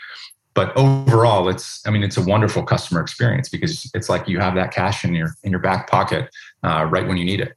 But 0.53 0.75
overall, 0.75 1.47
it's 1.47 1.85
I 1.87 1.91
mean, 1.91 2.03
it's 2.03 2.17
a 2.17 2.21
wonderful 2.21 2.63
customer 2.63 2.99
experience 2.99 3.47
because 3.47 3.89
it's 3.93 4.09
like 4.09 4.27
you 4.27 4.39
have 4.39 4.55
that 4.55 4.73
cash 4.73 5.05
in 5.05 5.15
your 5.15 5.29
in 5.43 5.51
your 5.51 5.61
back 5.61 5.89
pocket 5.89 6.29
uh, 6.63 6.87
right 6.89 7.07
when 7.07 7.17
you 7.17 7.25
need 7.25 7.39
it. 7.39 7.55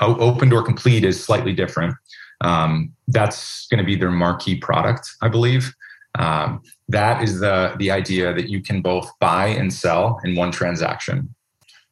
Opendoor 0.00 0.64
Complete 0.64 1.04
is 1.04 1.22
slightly 1.22 1.52
different. 1.52 1.94
Um, 2.40 2.92
that's 3.08 3.66
going 3.68 3.78
to 3.78 3.84
be 3.84 3.96
their 3.96 4.10
marquee 4.10 4.56
product, 4.56 5.10
I 5.20 5.28
believe. 5.28 5.74
Um, 6.18 6.62
that 6.88 7.22
is 7.22 7.40
the 7.40 7.74
the 7.78 7.90
idea 7.90 8.34
that 8.34 8.48
you 8.48 8.60
can 8.60 8.82
both 8.82 9.10
buy 9.20 9.46
and 9.46 9.72
sell 9.72 10.20
in 10.24 10.34
one 10.34 10.50
transaction. 10.50 11.34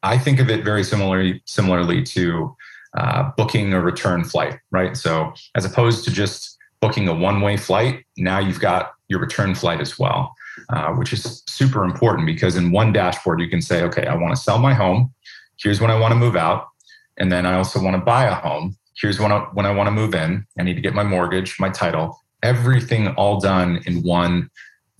I 0.02 0.18
think 0.18 0.40
of 0.40 0.48
it 0.48 0.64
very 0.64 0.84
similarly 0.84 1.42
similarly 1.44 2.02
to 2.04 2.56
uh, 2.96 3.30
booking 3.36 3.72
a 3.72 3.80
return 3.80 4.24
flight, 4.24 4.58
right? 4.70 4.96
So 4.96 5.32
as 5.54 5.64
opposed 5.64 6.04
to 6.04 6.10
just 6.10 6.56
booking 6.80 7.08
a 7.08 7.14
one 7.14 7.40
way 7.40 7.56
flight, 7.56 8.04
now 8.16 8.38
you've 8.38 8.60
got 8.60 8.92
your 9.08 9.20
return 9.20 9.54
flight 9.54 9.80
as 9.80 9.98
well, 9.98 10.34
uh, 10.70 10.92
which 10.92 11.12
is 11.12 11.42
super 11.48 11.84
important 11.84 12.26
because 12.26 12.56
in 12.56 12.72
one 12.72 12.92
dashboard 12.92 13.40
you 13.40 13.48
can 13.48 13.62
say, 13.62 13.82
okay, 13.82 14.06
I 14.06 14.14
want 14.14 14.34
to 14.34 14.40
sell 14.40 14.58
my 14.58 14.74
home. 14.74 15.12
Here's 15.58 15.80
when 15.80 15.90
I 15.90 15.98
want 15.98 16.12
to 16.12 16.16
move 16.16 16.36
out. 16.36 16.68
And 17.16 17.32
then 17.32 17.46
I 17.46 17.54
also 17.54 17.82
want 17.82 17.96
to 17.96 18.02
buy 18.02 18.24
a 18.24 18.34
home. 18.34 18.76
Here's 19.00 19.20
when 19.20 19.32
I, 19.32 19.40
when 19.52 19.66
I 19.66 19.70
want 19.70 19.86
to 19.86 19.90
move 19.90 20.14
in. 20.14 20.46
I 20.58 20.62
need 20.62 20.74
to 20.74 20.80
get 20.80 20.94
my 20.94 21.04
mortgage, 21.04 21.58
my 21.60 21.70
title, 21.70 22.18
everything 22.42 23.08
all 23.08 23.40
done 23.40 23.80
in 23.86 24.02
one 24.02 24.50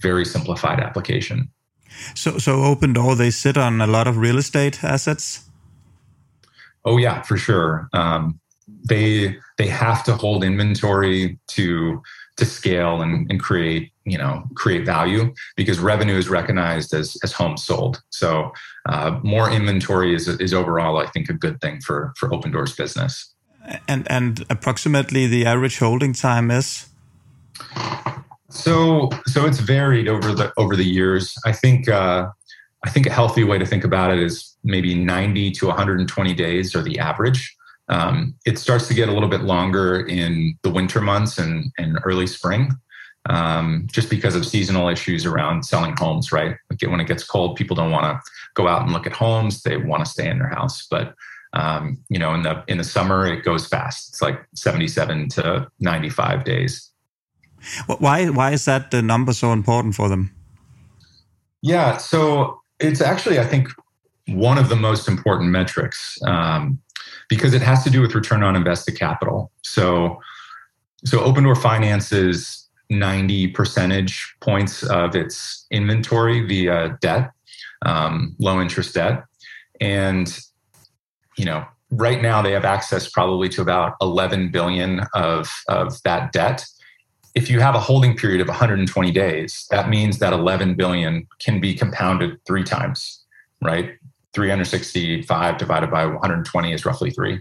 very 0.01 0.25
simplified 0.25 0.81
application. 0.81 1.51
So, 2.15 2.39
so 2.39 2.59
Opendoor, 2.59 3.17
they 3.17 3.31
sit 3.31 3.57
on 3.57 3.81
a 3.81 3.87
lot 3.87 4.07
of 4.07 4.19
real 4.19 4.39
estate 4.39 4.85
assets. 4.85 5.49
Oh 6.85 6.97
yeah, 6.97 7.23
for 7.23 7.37
sure. 7.37 7.89
Um, 7.93 8.41
they 8.89 9.37
they 9.57 9.67
have 9.67 10.05
to 10.05 10.15
hold 10.15 10.45
inventory 10.45 11.39
to 11.49 12.03
to 12.37 12.45
scale 12.45 13.03
and, 13.03 13.31
and 13.31 13.41
create 13.41 13.91
you 14.05 14.17
know 14.17 14.45
create 14.55 14.87
value 14.87 15.33
because 15.57 15.79
revenue 15.79 16.17
is 16.17 16.29
recognized 16.29 16.95
as 16.95 17.17
as 17.23 17.33
homes 17.33 17.65
sold 17.65 18.01
so 18.11 18.53
uh, 18.89 19.19
more 19.23 19.51
inventory 19.51 20.15
is 20.15 20.29
is 20.29 20.55
overall 20.55 20.99
i 20.99 21.07
think 21.07 21.29
a 21.29 21.33
good 21.33 21.61
thing 21.61 21.81
for 21.81 22.13
for 22.17 22.29
Opendoor's 22.29 22.75
business 22.75 23.35
and 23.87 24.07
and 24.11 24.45
approximately 24.51 25.27
the 25.27 25.47
average 25.47 25.79
holding 25.79 26.13
time 26.13 26.51
is 26.51 26.89
so 28.51 29.09
so 29.27 29.47
it's 29.47 29.59
varied 29.59 30.09
over 30.09 30.33
the 30.33 30.53
over 30.57 30.77
the 30.77 30.85
years 30.85 31.37
i 31.45 31.53
think 31.53 31.89
uh, 31.89 32.29
i 32.85 32.91
think 32.91 33.07
a 33.07 33.11
healthy 33.11 33.45
way 33.45 33.59
to 33.59 33.67
think 33.67 33.85
about 33.85 34.11
it 34.11 34.19
is 34.19 34.57
maybe 34.65 34.95
90 34.95 35.51
to 35.53 35.67
120 35.67 36.35
days 36.35 36.75
are 36.75 36.83
the 36.83 36.99
average 36.99 37.57
um, 37.89 38.35
it 38.45 38.59
starts 38.59 38.87
to 38.89 38.95
get 38.95 39.09
a 39.09 39.13
little 39.13 39.29
bit 39.29 39.43
longer 39.43 40.07
in 40.07 40.59
the 40.63 40.71
winter 40.71 41.01
months 41.01 41.39
and, 41.39 41.73
and 41.79 41.99
early 42.05 42.27
spring, 42.27 42.73
um, 43.31 43.87
just 43.91 44.11
because 44.11 44.35
of 44.35 44.47
seasonal 44.47 44.89
issues 44.89 45.25
around 45.25 45.65
selling 45.65 45.97
homes, 45.97 46.31
right? 46.31 46.57
Like 46.71 46.91
when 46.91 47.01
it 47.01 47.09
gets 47.09 47.25
cold, 47.25 47.57
people 47.57 47.77
don't 47.77 47.91
want 47.91 48.05
to 48.05 48.31
go 48.55 48.69
out 48.69 48.83
and 48.83 48.93
look 48.93 49.07
at 49.07 49.13
homes; 49.13 49.63
they 49.63 49.77
want 49.77 50.05
to 50.05 50.11
stay 50.11 50.29
in 50.29 50.39
their 50.39 50.49
house. 50.49 50.87
But 50.91 51.15
um, 51.53 51.99
you 52.09 52.19
know, 52.19 52.35
in 52.35 52.43
the 52.43 52.63
in 52.69 52.79
the 52.79 52.85
summer, 52.85 53.27
it 53.27 53.45
goes 53.45 53.67
fast. 53.67 54.11
It's 54.11 54.23
like 54.23 54.47
seventy-seven 54.55 55.29
to 55.31 55.69
ninety-five 55.81 56.45
days. 56.45 56.91
Why 57.87 58.29
why 58.29 58.53
is 58.53 58.65
that 58.67 58.91
the 58.91 59.03
number 59.03 59.33
so 59.33 59.53
important 59.53 59.95
for 59.95 60.09
them? 60.09 60.35
Yeah, 61.63 61.97
so 61.97 62.61
it's 62.79 63.01
actually 63.01 63.39
I 63.39 63.45
think 63.45 63.69
one 64.29 64.59
of 64.59 64.69
the 64.69 64.77
most 64.77 65.09
important 65.09 65.51
metrics. 65.51 66.19
Um, 66.27 66.81
because 67.29 67.55
it 67.55 67.63
has 67.63 67.85
to 67.85 67.91
do 67.91 68.01
with 68.01 68.15
return 68.15 68.43
on 68.43 68.57
invested 68.57 68.99
capital. 68.99 69.51
So, 69.63 70.21
so 71.05 71.21
Opendoor 71.21 71.61
finances 71.61 72.69
90 72.91 73.49
percentage 73.49 74.35
points 74.41 74.83
of 74.85 75.15
its 75.15 75.67
inventory 75.71 76.47
via 76.47 76.99
debt, 77.01 77.33
um, 77.85 78.35
low 78.39 78.61
interest 78.61 78.95
debt. 78.95 79.25
And, 79.81 80.39
you 81.39 81.45
know, 81.45 81.65
right 81.91 82.21
now 82.21 82.43
they 82.43 82.53
have 82.53 82.65
access 82.65 83.09
probably 83.09 83.49
to 83.51 83.63
about 83.63 83.95
11 84.01 84.51
billion 84.51 85.01
of, 85.15 85.49
of 85.69 86.03
that 86.03 86.33
debt. 86.33 86.65
If 87.35 87.49
you 87.49 87.61
have 87.61 87.75
a 87.75 87.81
holding 87.81 88.17
period 88.17 88.41
of 88.41 88.49
120 88.49 89.11
days, 89.13 89.67
that 89.71 89.89
means 89.89 90.19
that 90.19 90.33
11 90.33 90.75
billion 90.75 91.27
can 91.39 91.61
be 91.61 91.75
compounded 91.75 92.45
three 92.47 92.65
times, 92.65 93.25
right? 93.63 93.93
365 94.35 95.57
divided 95.57 95.91
by 95.91 96.05
120 96.05 96.73
is 96.73 96.85
roughly 96.85 97.11
three. 97.11 97.41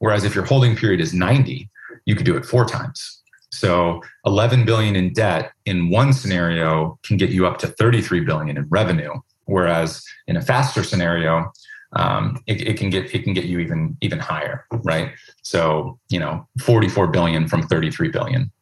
Whereas 0.00 0.24
if 0.24 0.34
your 0.34 0.44
holding 0.44 0.76
period 0.76 1.00
is 1.00 1.14
90, 1.14 1.70
you 2.04 2.14
could 2.14 2.26
do 2.26 2.36
it 2.36 2.44
four 2.44 2.66
times. 2.66 3.22
So 3.52 4.02
11 4.26 4.64
billion 4.66 4.96
in 4.96 5.12
debt 5.12 5.52
in 5.64 5.88
one 5.88 6.12
scenario 6.12 6.98
can 7.02 7.16
get 7.16 7.30
you 7.30 7.46
up 7.46 7.58
to 7.58 7.68
33 7.68 8.20
billion 8.20 8.56
in 8.56 8.66
revenue. 8.68 9.12
Whereas 9.44 10.04
in 10.26 10.36
a 10.36 10.42
faster 10.42 10.82
scenario, 10.82 11.52
um, 11.96 12.42
it, 12.46 12.60
it, 12.60 12.76
can 12.76 12.90
get 12.90 13.14
it 13.14 13.24
can 13.24 13.32
get 13.32 13.44
you 13.44 13.58
even 13.58 13.96
even 14.00 14.18
higher, 14.18 14.66
right? 14.84 15.12
So 15.42 15.98
you 16.08 16.20
know, 16.20 16.46
44 16.60 17.08
billion 17.08 17.48
from 17.48 17.62
33 17.62 18.10
billion. 18.10 18.52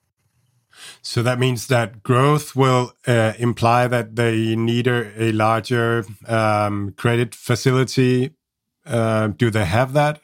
So 1.03 1.23
that 1.23 1.39
means 1.39 1.67
that 1.69 2.03
growth 2.03 2.57
will 2.57 2.93
uh, 3.07 3.33
imply 3.39 3.87
that 3.89 4.17
they 4.17 4.57
need 4.57 4.87
a, 4.87 5.23
a 5.23 5.33
larger 5.33 6.05
um, 6.27 6.95
credit 6.97 7.35
facility. 7.35 8.31
Uh, 8.87 9.29
do 9.29 9.51
they 9.51 9.65
have 9.65 9.93
that? 9.95 10.21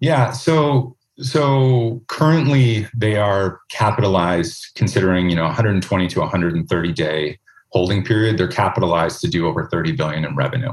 Yeah. 0.00 0.32
So 0.32 0.96
so 1.18 2.02
currently 2.08 2.86
they 2.94 3.16
are 3.16 3.60
capitalized 3.70 4.66
considering 4.74 5.30
you 5.30 5.36
know 5.36 5.44
120 5.44 6.08
to 6.08 6.20
130 6.20 6.92
day 6.92 7.38
holding 7.72 8.04
period. 8.04 8.38
They're 8.38 8.48
capitalized 8.48 9.20
to 9.20 9.28
do 9.28 9.46
over 9.46 9.68
30 9.68 9.92
billion 9.92 10.24
in 10.24 10.34
revenue. 10.36 10.72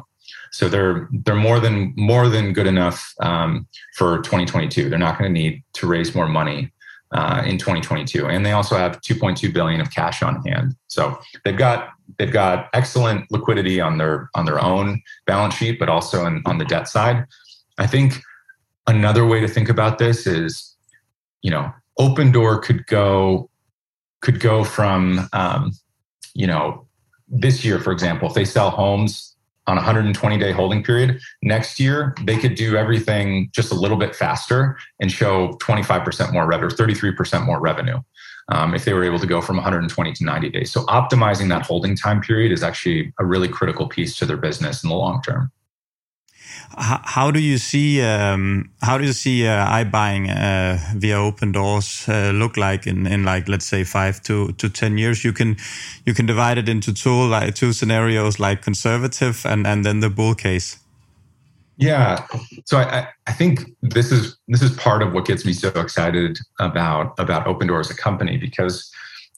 So 0.54 0.70
they're 0.70 1.10
they're 1.12 1.36
more 1.36 1.60
than 1.60 1.94
more 1.98 2.30
than 2.30 2.54
good 2.54 2.68
enough 2.68 3.14
um, 3.22 3.68
for 3.96 4.20
2022. 4.20 4.88
They're 4.88 5.00
not 5.00 5.18
going 5.18 5.34
to 5.34 5.42
need 5.42 5.64
to 5.74 5.88
raise 5.88 6.14
more 6.14 6.28
money 6.28 6.72
uh, 7.12 7.42
in 7.44 7.58
2022, 7.58 8.28
and 8.28 8.46
they 8.46 8.52
also 8.52 8.78
have 8.78 9.02
2.2 9.02 9.52
billion 9.52 9.82
of 9.82 9.90
cash 9.90 10.22
on 10.22 10.46
hand. 10.46 10.76
So 10.88 11.20
they've 11.44 11.58
got 11.58 11.90
they've 12.20 12.32
got 12.32 12.70
excellent 12.74 13.32
liquidity 13.32 13.82
on 13.82 13.98
their 13.98 14.30
on 14.36 14.46
their 14.46 14.62
own 14.62 15.02
balance 15.26 15.56
sheet, 15.56 15.80
but 15.80 15.90
also 15.90 16.24
in, 16.28 16.44
on 16.46 16.60
the 16.60 16.66
debt 16.66 16.88
side. 16.88 17.26
I 17.80 17.88
think 17.88 18.22
another 18.86 19.26
way 19.26 19.40
to 19.40 19.48
think 19.48 19.70
about 19.70 19.98
this 19.98 20.28
is, 20.28 20.76
you 21.42 21.50
know, 21.50 21.74
Opendoor 22.00 22.62
could 22.62 22.86
go 22.86 23.50
could 24.22 24.40
go 24.40 24.64
from 24.64 25.28
um, 25.34 25.72
you 26.36 26.46
know 26.46 26.86
this 27.28 27.66
year, 27.66 27.80
for 27.80 27.92
example, 27.92 28.28
if 28.28 28.36
they 28.36 28.46
sell 28.46 28.70
homes 28.70 29.33
on 29.68 29.78
a 29.78 29.82
120 29.82 30.38
day 30.38 30.52
holding 30.52 30.84
period. 30.84 31.20
Next 31.42 31.80
year, 31.80 32.14
they 32.24 32.38
could 32.38 32.56
do 32.56 32.76
everything 32.76 33.50
just 33.54 33.72
a 33.72 33.76
little 33.76 33.98
bit 33.98 34.16
faster 34.16 34.78
and 35.00 35.12
show 35.12 35.54
25% 35.62 36.34
more 36.34 36.46
revenue, 36.46 36.70
33% 36.70 37.46
more 37.46 37.60
revenue 37.60 38.00
um, 38.50 38.76
if 38.76 38.86
they 38.86 38.94
were 38.94 39.04
able 39.04 39.20
to 39.20 39.28
go 39.28 39.42
from 39.42 39.56
120 39.56 40.14
to 40.14 40.26
90 40.26 40.50
days. 40.50 40.72
So 40.72 40.82
optimizing 40.86 41.50
that 41.50 41.66
holding 41.66 41.96
time 41.96 42.22
period 42.22 42.52
is 42.52 42.64
actually 42.64 43.14
a 43.20 43.26
really 43.26 43.48
critical 43.48 43.88
piece 43.88 44.16
to 44.18 44.26
their 44.26 44.38
business 44.38 44.84
in 44.84 44.90
the 44.90 44.96
long 44.96 45.22
term 45.22 45.52
how 46.78 47.32
do 47.32 47.40
you 47.40 47.58
see 47.58 48.02
um, 48.02 48.70
how 48.82 48.98
do 48.98 49.06
you 49.06 49.14
see 49.14 49.48
uh, 49.48 49.66
iBuying 49.84 50.30
uh, 50.30 50.78
via 50.98 51.18
Opendoors 51.18 52.08
uh, 52.10 52.32
look 52.32 52.58
like 52.58 52.88
in, 52.88 53.06
in 53.08 53.24
like 53.24 53.48
let's 53.48 53.66
say 53.66 53.84
five 53.84 54.22
to, 54.24 54.52
to 54.54 54.70
ten 54.70 54.98
years? 54.98 55.24
You 55.24 55.34
can 55.34 55.58
you 56.06 56.14
can 56.14 56.26
divide 56.26 56.58
it 56.58 56.70
into 56.70 56.94
two 56.94 57.28
like 57.28 57.56
two 57.56 57.74
scenarios 57.74 58.40
like 58.40 58.62
conservative 58.62 59.46
and 59.46 59.68
and 59.68 59.86
then 59.86 60.00
the 60.00 60.10
bull 60.10 60.36
case. 60.36 60.78
Yeah, 61.78 62.26
so 62.66 62.78
I, 62.78 63.08
I 63.26 63.34
think 63.34 63.62
this 63.82 64.12
is 64.12 64.38
this 64.48 64.62
is 64.62 64.72
part 64.78 65.02
of 65.02 65.14
what 65.14 65.26
gets 65.26 65.44
me 65.46 65.54
so 65.54 65.70
excited 65.70 66.38
about 66.60 67.18
about 67.20 67.46
Opendoor 67.46 67.80
as 67.80 67.90
a 67.90 67.96
company 67.96 68.38
because 68.38 68.92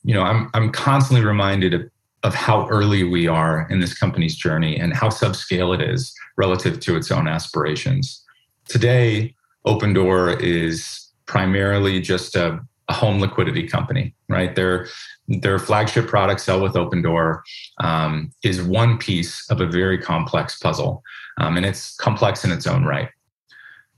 you 0.04 0.14
know 0.14 0.22
I'm 0.22 0.50
I'm 0.54 0.72
constantly 0.72 1.26
reminded 1.26 1.74
of 1.74 1.82
of 2.26 2.34
how 2.34 2.68
early 2.70 3.04
we 3.04 3.28
are 3.28 3.68
in 3.70 3.80
this 3.80 3.94
company's 3.94 4.36
journey 4.36 4.76
and 4.78 4.96
how 4.96 5.10
subscale 5.10 5.76
it 5.76 5.82
is 5.94 6.12
relative 6.38 6.80
to 6.80 6.96
its 6.96 7.12
own 7.12 7.28
aspirations. 7.28 8.24
Today, 8.68 9.36
Opendoor 9.68 10.42
is 10.42 11.12
primarily 11.28 12.02
just 12.02 12.36
a, 12.36 12.60
a 12.90 12.94
home 12.94 13.20
liquidity 13.22 13.68
company, 13.68 14.16
right? 14.28 14.56
Their 14.56 14.88
their 15.28 15.60
flagship 15.60 16.08
product, 16.08 16.42
Sell 16.42 16.62
with 16.62 16.74
Opendoor, 16.74 17.42
um, 17.80 18.32
is 18.44 18.62
one 18.62 18.98
piece 18.98 19.48
of 19.52 19.62
a 19.62 19.68
very 19.68 20.00
complex 20.00 20.58
puzzle, 20.58 21.04
um, 21.38 21.58
and 21.58 21.66
it's 21.66 21.96
complex 21.98 22.44
in 22.44 22.52
its 22.52 22.66
own 22.66 22.86
right. 22.86 23.10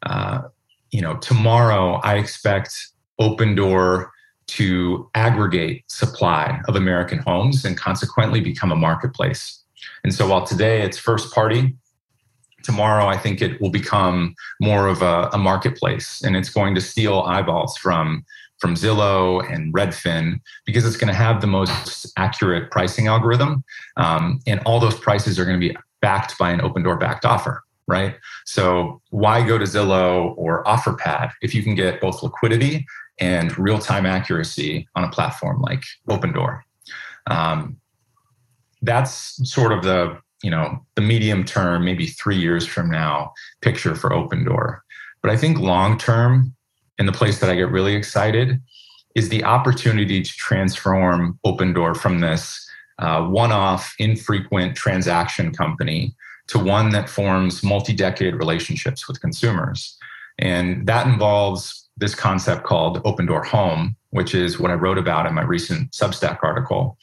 Uh, 0.03 0.41
you 0.91 1.01
know, 1.01 1.15
tomorrow 1.17 1.95
I 2.03 2.15
expect 2.15 2.73
Opendoor 3.21 4.09
to 4.47 5.09
aggregate 5.13 5.83
supply 5.87 6.59
of 6.67 6.75
American 6.75 7.19
homes 7.19 7.65
and 7.65 7.77
consequently 7.77 8.41
become 8.41 8.71
a 8.71 8.75
marketplace. 8.75 9.63
And 10.03 10.13
so 10.13 10.27
while 10.27 10.45
today 10.45 10.81
it's 10.81 10.97
first 10.97 11.33
party, 11.33 11.75
tomorrow 12.63 13.07
I 13.07 13.17
think 13.17 13.41
it 13.41 13.61
will 13.61 13.69
become 13.69 14.35
more 14.61 14.87
of 14.87 15.01
a, 15.01 15.29
a 15.33 15.37
marketplace 15.37 16.21
and 16.23 16.35
it's 16.35 16.49
going 16.49 16.75
to 16.75 16.81
steal 16.81 17.21
eyeballs 17.21 17.77
from 17.77 18.25
from 18.59 18.73
Zillow 18.73 19.47
and 19.53 19.71
Redfin 19.71 20.39
because 20.65 20.83
it's 20.83 20.97
going 20.97 21.13
to 21.13 21.13
have 21.13 21.41
the 21.41 21.47
most 21.47 22.11
accurate 22.17 22.71
pricing 22.71 23.05
algorithm. 23.05 23.63
Um, 23.97 24.39
and 24.47 24.59
all 24.65 24.79
those 24.79 24.97
prices 24.97 25.37
are 25.37 25.45
going 25.45 25.59
to 25.59 25.67
be 25.69 25.77
backed 26.01 26.37
by 26.39 26.51
an 26.51 26.59
Opendoor 26.61 26.99
backed 26.99 27.23
offer, 27.23 27.63
right? 27.87 28.15
So 28.45 28.99
why 29.11 29.45
go 29.45 29.59
to 29.59 29.65
Zillow 29.65 30.33
or 30.37 30.63
OfferPad 30.63 31.31
if 31.41 31.53
you 31.53 31.61
can 31.61 31.75
get 31.75 32.01
both 32.01 32.23
liquidity 32.23 32.85
and 33.19 33.57
real 33.57 33.79
time 33.79 34.05
accuracy 34.05 34.87
on 34.95 35.03
a 35.03 35.09
platform 35.09 35.61
like 35.61 35.83
Opendoor. 36.09 36.61
Um, 37.27 37.77
that's 38.81 39.39
sort 39.49 39.71
of 39.71 39.83
the 39.83 40.17
you 40.43 40.51
know 40.51 40.85
the 40.95 41.01
medium 41.01 41.43
term, 41.43 41.83
maybe 41.83 42.07
three 42.07 42.37
years 42.37 42.65
from 42.65 42.89
now, 42.89 43.33
picture 43.61 43.95
for 43.95 44.11
Opendoor. 44.11 44.79
But 45.21 45.31
I 45.31 45.37
think 45.37 45.57
long 45.57 45.97
term, 45.97 46.55
and 46.99 47.07
the 47.07 47.13
place 47.13 47.39
that 47.39 47.49
I 47.49 47.55
get 47.55 47.71
really 47.71 47.95
excited 47.95 48.61
is 49.15 49.29
the 49.29 49.43
opportunity 49.43 50.21
to 50.21 50.29
transform 50.29 51.39
Opendoor 51.45 51.97
from 51.97 52.19
this 52.19 52.63
uh, 52.99 53.23
one-off, 53.25 53.95
infrequent 53.99 54.75
transaction 54.75 55.51
company 55.51 56.15
to 56.47 56.59
one 56.59 56.91
that 56.91 57.09
forms 57.09 57.63
multi-decade 57.63 58.35
relationships 58.35 59.07
with 59.07 59.19
consumers, 59.19 59.97
and 60.37 60.85
that 60.87 61.07
involves 61.07 61.86
this 61.97 62.15
concept 62.15 62.63
called 62.63 63.03
Opendoor 63.03 63.45
Home, 63.45 63.95
which 64.11 64.33
is 64.33 64.59
what 64.59 64.71
I 64.71 64.75
wrote 64.75 64.97
about 64.97 65.25
in 65.25 65.33
my 65.33 65.43
recent 65.43 65.91
Substack 65.91 66.39
article. 66.43 66.97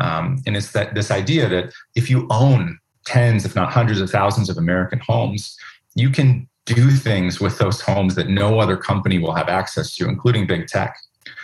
Um, 0.00 0.42
and 0.46 0.56
it's 0.56 0.72
that 0.72 0.94
this 0.94 1.10
idea 1.10 1.48
that 1.48 1.72
if 1.94 2.10
you 2.10 2.26
own 2.30 2.78
tens, 3.04 3.44
if 3.44 3.54
not 3.54 3.72
hundreds 3.72 4.00
of 4.00 4.10
thousands 4.10 4.50
of 4.50 4.58
American 4.58 5.00
homes, 5.00 5.56
you 5.94 6.10
can 6.10 6.48
do 6.66 6.90
things 6.90 7.40
with 7.40 7.58
those 7.58 7.80
homes 7.80 8.14
that 8.14 8.28
no 8.28 8.60
other 8.60 8.76
company 8.76 9.18
will 9.18 9.34
have 9.34 9.48
access 9.48 9.94
to, 9.96 10.08
including 10.08 10.46
big 10.46 10.66
tech. 10.66 10.96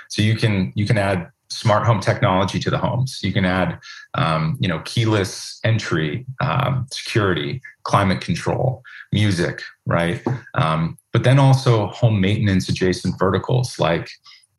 So 0.08 0.22
you 0.22 0.36
can 0.36 0.72
you 0.76 0.86
can 0.86 0.98
add 0.98 1.30
smart 1.48 1.86
home 1.86 2.00
technology 2.00 2.58
to 2.58 2.70
the 2.70 2.78
homes. 2.78 3.20
You 3.22 3.32
can 3.32 3.44
add, 3.44 3.78
um, 4.14 4.56
you 4.60 4.68
know, 4.68 4.80
keyless 4.84 5.60
entry, 5.64 6.26
um, 6.40 6.86
security, 6.90 7.60
climate 7.84 8.20
control, 8.20 8.82
music, 9.12 9.62
right? 9.86 10.22
Um, 10.54 10.98
but 11.16 11.24
then 11.24 11.38
also 11.38 11.86
home 11.86 12.20
maintenance 12.20 12.68
adjacent 12.68 13.18
verticals 13.18 13.78
like 13.78 14.10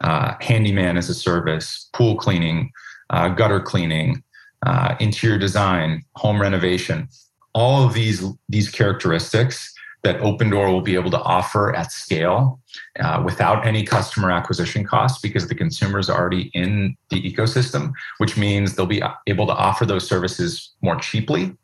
uh, 0.01 0.34
handyman 0.41 0.97
as 0.97 1.08
a 1.08 1.14
service, 1.14 1.88
pool 1.93 2.16
cleaning, 2.16 2.72
uh, 3.12 3.30
gutter 3.30 3.60
cleaning, 3.60 4.24
uh, 4.66 4.95
interior 4.99 5.38
design, 5.38 6.03
home 6.16 6.41
renovation. 6.41 7.08
All 7.53 7.86
of 7.86 7.93
these 7.93 8.26
these 8.49 8.72
characteristics 8.72 9.72
that 10.01 10.20
Opendoor 10.20 10.72
will 10.72 10.82
be 10.82 10.95
able 10.95 11.12
to 11.12 11.22
offer 11.22 11.76
at 11.76 11.91
scale 11.91 12.60
uh, 12.99 13.22
without 13.24 13.64
any 13.64 13.84
customer 13.84 14.32
acquisition 14.32 14.84
costs 14.84 15.22
because 15.22 15.47
the 15.47 15.53
consumer 15.53 15.99
is 15.99 16.10
already 16.10 16.49
in 16.55 16.97
the 17.12 17.22
ecosystem, 17.22 17.91
which 18.18 18.36
means 18.36 18.76
they'll 18.76 18.88
be 18.88 19.03
able 19.28 19.45
to 19.45 19.53
offer 19.53 19.86
those 19.86 20.10
services 20.10 20.74
more 20.82 20.95
cheaply 20.95 21.55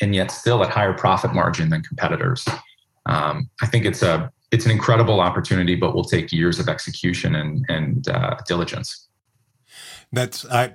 and 0.00 0.12
yet 0.12 0.32
still 0.32 0.64
at 0.64 0.70
higher 0.70 0.92
profit 0.92 1.32
margin 1.32 1.70
than 1.70 1.82
competitors. 1.82 2.44
Um, 3.06 3.48
I 3.62 3.66
think 3.66 3.84
it's 3.84 4.02
a 4.02 4.32
it's 4.50 4.64
an 4.64 4.70
incredible 4.70 5.20
opportunity, 5.20 5.76
but 5.76 5.94
will 5.94 6.04
take 6.04 6.32
years 6.32 6.58
of 6.58 6.68
execution 6.68 7.34
and 7.34 7.64
and 7.68 8.08
uh, 8.08 8.36
diligence. 8.46 9.08
That's 10.12 10.44
I 10.46 10.74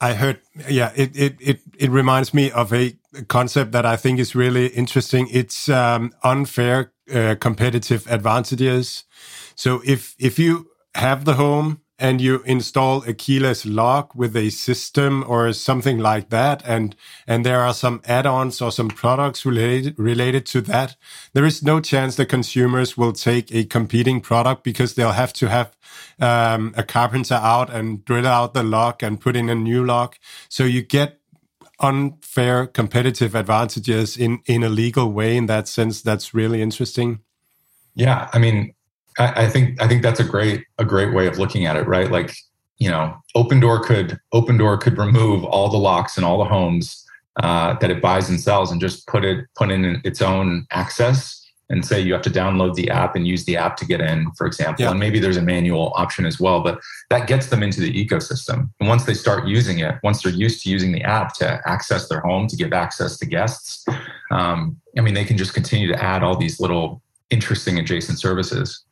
I 0.00 0.14
heard, 0.14 0.40
yeah, 0.68 0.92
it, 0.96 1.16
it, 1.16 1.36
it, 1.38 1.60
it 1.78 1.90
reminds 1.90 2.32
me 2.32 2.50
of 2.50 2.72
a 2.72 2.96
concept 3.28 3.72
that 3.72 3.84
I 3.84 3.96
think 3.96 4.18
is 4.18 4.34
really 4.34 4.68
interesting. 4.68 5.28
It's 5.30 5.68
um, 5.68 6.12
unfair 6.22 6.92
uh, 7.12 7.36
competitive 7.38 8.06
advantages. 8.10 9.04
So 9.54 9.82
if 9.84 10.14
if 10.18 10.38
you 10.38 10.70
have 10.94 11.24
the 11.24 11.34
home 11.34 11.80
and 11.98 12.20
you 12.20 12.42
install 12.42 13.02
a 13.04 13.14
keyless 13.14 13.64
lock 13.64 14.14
with 14.14 14.36
a 14.36 14.50
system 14.50 15.24
or 15.26 15.52
something 15.52 15.98
like 15.98 16.28
that 16.30 16.62
and 16.66 16.94
and 17.26 17.44
there 17.44 17.60
are 17.60 17.74
some 17.74 18.00
add-ons 18.04 18.60
or 18.60 18.70
some 18.70 18.88
products 18.88 19.46
related 19.46 19.98
related 19.98 20.44
to 20.44 20.60
that 20.60 20.96
there 21.32 21.44
is 21.44 21.62
no 21.62 21.80
chance 21.80 22.16
the 22.16 22.26
consumers 22.26 22.96
will 22.96 23.12
take 23.12 23.54
a 23.54 23.64
competing 23.64 24.20
product 24.20 24.62
because 24.62 24.94
they'll 24.94 25.12
have 25.12 25.32
to 25.32 25.48
have 25.48 25.76
um, 26.20 26.74
a 26.76 26.82
carpenter 26.82 27.34
out 27.34 27.70
and 27.70 28.04
drill 28.04 28.26
out 28.26 28.54
the 28.54 28.62
lock 28.62 29.02
and 29.02 29.20
put 29.20 29.36
in 29.36 29.48
a 29.48 29.54
new 29.54 29.84
lock. 29.84 30.18
So 30.48 30.64
you 30.64 30.82
get 30.82 31.20
unfair 31.78 32.66
competitive 32.66 33.34
advantages 33.34 34.16
in 34.16 34.40
in 34.46 34.62
a 34.62 34.68
legal 34.68 35.12
way 35.12 35.36
in 35.36 35.46
that 35.46 35.68
sense. 35.68 36.02
That's 36.02 36.32
really 36.32 36.62
interesting. 36.62 37.20
Yeah 37.94 38.28
i 38.34 38.38
mean 38.38 38.74
I, 39.18 39.44
I 39.44 39.48
think 39.48 39.80
I 39.80 39.88
think 39.88 40.02
that's 40.02 40.20
a 40.20 40.24
great 40.24 40.64
a 40.78 40.84
great 40.84 41.14
way 41.14 41.26
of 41.26 41.38
looking 41.38 41.66
at 41.66 41.76
it, 41.76 41.86
right? 41.86 42.10
Like 42.10 42.34
you 42.78 42.90
know, 42.90 43.16
Opendoor 43.36 43.82
could 43.82 44.18
Opendoor 44.34 44.80
could 44.80 44.98
remove 44.98 45.44
all 45.44 45.68
the 45.68 45.78
locks 45.78 46.18
in 46.18 46.24
all 46.24 46.38
the 46.38 46.44
homes 46.44 47.04
uh, 47.42 47.74
that 47.78 47.90
it 47.90 48.00
buys 48.02 48.28
and 48.28 48.40
sells, 48.40 48.70
and 48.70 48.80
just 48.80 49.06
put 49.06 49.24
it 49.24 49.46
put 49.56 49.70
in 49.70 50.00
its 50.04 50.22
own 50.22 50.66
access 50.70 51.42
and 51.68 51.84
say 51.84 52.00
you 52.00 52.12
have 52.12 52.22
to 52.22 52.30
download 52.30 52.74
the 52.74 52.88
app 52.90 53.16
and 53.16 53.26
use 53.26 53.44
the 53.44 53.56
app 53.56 53.76
to 53.76 53.84
get 53.84 54.00
in, 54.00 54.30
for 54.32 54.46
example. 54.46 54.84
Yeah. 54.84 54.90
And 54.90 55.00
maybe 55.00 55.18
there's 55.18 55.36
a 55.36 55.42
manual 55.42 55.92
option 55.96 56.24
as 56.24 56.38
well, 56.38 56.60
but 56.60 56.78
that 57.10 57.26
gets 57.26 57.46
them 57.46 57.62
into 57.62 57.80
the 57.80 57.92
ecosystem. 57.92 58.70
And 58.78 58.88
once 58.88 59.04
they 59.04 59.14
start 59.14 59.48
using 59.48 59.80
it, 59.80 59.96
once 60.04 60.22
they're 60.22 60.32
used 60.32 60.62
to 60.62 60.70
using 60.70 60.92
the 60.92 61.02
app 61.02 61.34
to 61.38 61.60
access 61.66 62.08
their 62.08 62.20
home, 62.20 62.46
to 62.48 62.56
give 62.56 62.72
access 62.72 63.18
to 63.18 63.26
guests, 63.26 63.84
um, 64.30 64.80
I 64.96 65.00
mean, 65.00 65.14
they 65.14 65.24
can 65.24 65.36
just 65.36 65.54
continue 65.54 65.88
to 65.88 66.02
add 66.02 66.22
all 66.22 66.36
these 66.36 66.60
little 66.60 67.02
interesting 67.30 67.78
adjacent 67.78 68.20
services. 68.20 68.84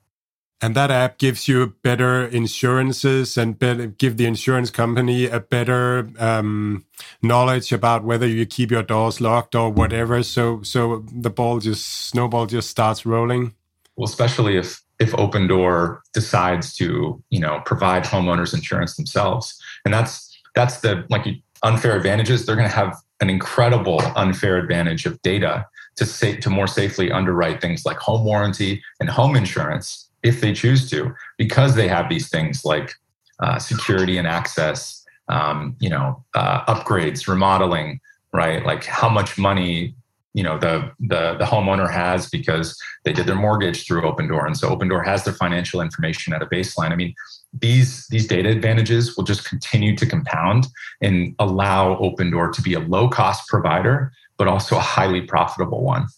And 0.64 0.74
that 0.76 0.90
app 0.90 1.18
gives 1.18 1.46
you 1.46 1.74
better 1.82 2.24
insurances 2.24 3.36
and 3.36 3.58
better, 3.58 3.88
give 3.88 4.16
the 4.16 4.24
insurance 4.24 4.70
company 4.70 5.26
a 5.26 5.38
better 5.38 6.08
um, 6.18 6.86
knowledge 7.20 7.70
about 7.70 8.02
whether 8.02 8.26
you 8.26 8.46
keep 8.46 8.70
your 8.70 8.82
doors 8.82 9.20
locked 9.20 9.54
or 9.54 9.68
whatever. 9.68 10.22
So 10.22 10.62
so 10.62 11.04
the 11.12 11.28
ball 11.28 11.58
just 11.58 11.84
snowball 12.08 12.46
just 12.46 12.70
starts 12.70 13.04
rolling. 13.04 13.52
Well, 13.96 14.06
especially 14.06 14.56
if 14.56 14.82
if 14.98 15.12
Opendoor 15.12 16.00
decides 16.14 16.74
to 16.76 17.22
you 17.28 17.40
know 17.40 17.60
provide 17.66 18.04
homeowners 18.04 18.54
insurance 18.54 18.96
themselves, 18.96 19.62
and 19.84 19.92
that's 19.92 20.34
that's 20.54 20.80
the 20.80 21.04
like 21.10 21.26
unfair 21.62 21.94
advantages. 21.94 22.46
They're 22.46 22.56
going 22.56 22.70
to 22.70 22.74
have 22.74 22.96
an 23.20 23.28
incredible 23.28 24.00
unfair 24.16 24.56
advantage 24.56 25.04
of 25.04 25.20
data 25.20 25.66
to 25.96 26.06
say 26.06 26.36
to 26.36 26.48
more 26.48 26.66
safely 26.66 27.12
underwrite 27.12 27.60
things 27.60 27.84
like 27.84 27.98
home 27.98 28.24
warranty 28.24 28.82
and 28.98 29.10
home 29.10 29.36
insurance 29.36 30.08
if 30.24 30.40
they 30.40 30.52
choose 30.52 30.90
to, 30.90 31.14
because 31.38 31.76
they 31.76 31.86
have 31.86 32.08
these 32.08 32.28
things 32.28 32.64
like 32.64 32.94
uh, 33.40 33.58
security 33.58 34.18
and 34.18 34.26
access, 34.26 35.04
um, 35.28 35.76
you 35.78 35.90
know, 35.90 36.24
uh, 36.34 36.64
upgrades, 36.74 37.28
remodeling, 37.28 38.00
right? 38.32 38.64
Like 38.64 38.84
how 38.84 39.08
much 39.08 39.38
money 39.38 39.94
you 40.34 40.42
know 40.42 40.58
the, 40.58 40.90
the 40.98 41.36
the 41.38 41.44
homeowner 41.44 41.90
has 41.90 42.28
because 42.28 42.76
they 43.04 43.12
did 43.12 43.26
their 43.26 43.36
mortgage 43.36 43.86
through 43.86 44.02
Opendoor, 44.02 44.44
and 44.46 44.56
so 44.56 44.68
Opendoor 44.68 45.04
has 45.04 45.24
their 45.24 45.32
financial 45.32 45.80
information 45.80 46.34
at 46.34 46.42
a 46.42 46.46
baseline. 46.46 46.90
I 46.90 46.96
mean, 46.96 47.14
these 47.52 48.06
these 48.08 48.26
data 48.26 48.48
advantages 48.48 49.16
will 49.16 49.24
just 49.24 49.48
continue 49.48 49.96
to 49.96 50.04
compound 50.04 50.66
and 51.00 51.36
allow 51.38 51.94
Opendoor 52.00 52.52
to 52.52 52.62
be 52.62 52.74
a 52.74 52.80
low 52.80 53.08
cost 53.08 53.48
provider, 53.48 54.12
but 54.36 54.48
also 54.48 54.76
a 54.76 54.80
highly 54.80 55.20
profitable 55.20 55.84
one. 55.84 56.08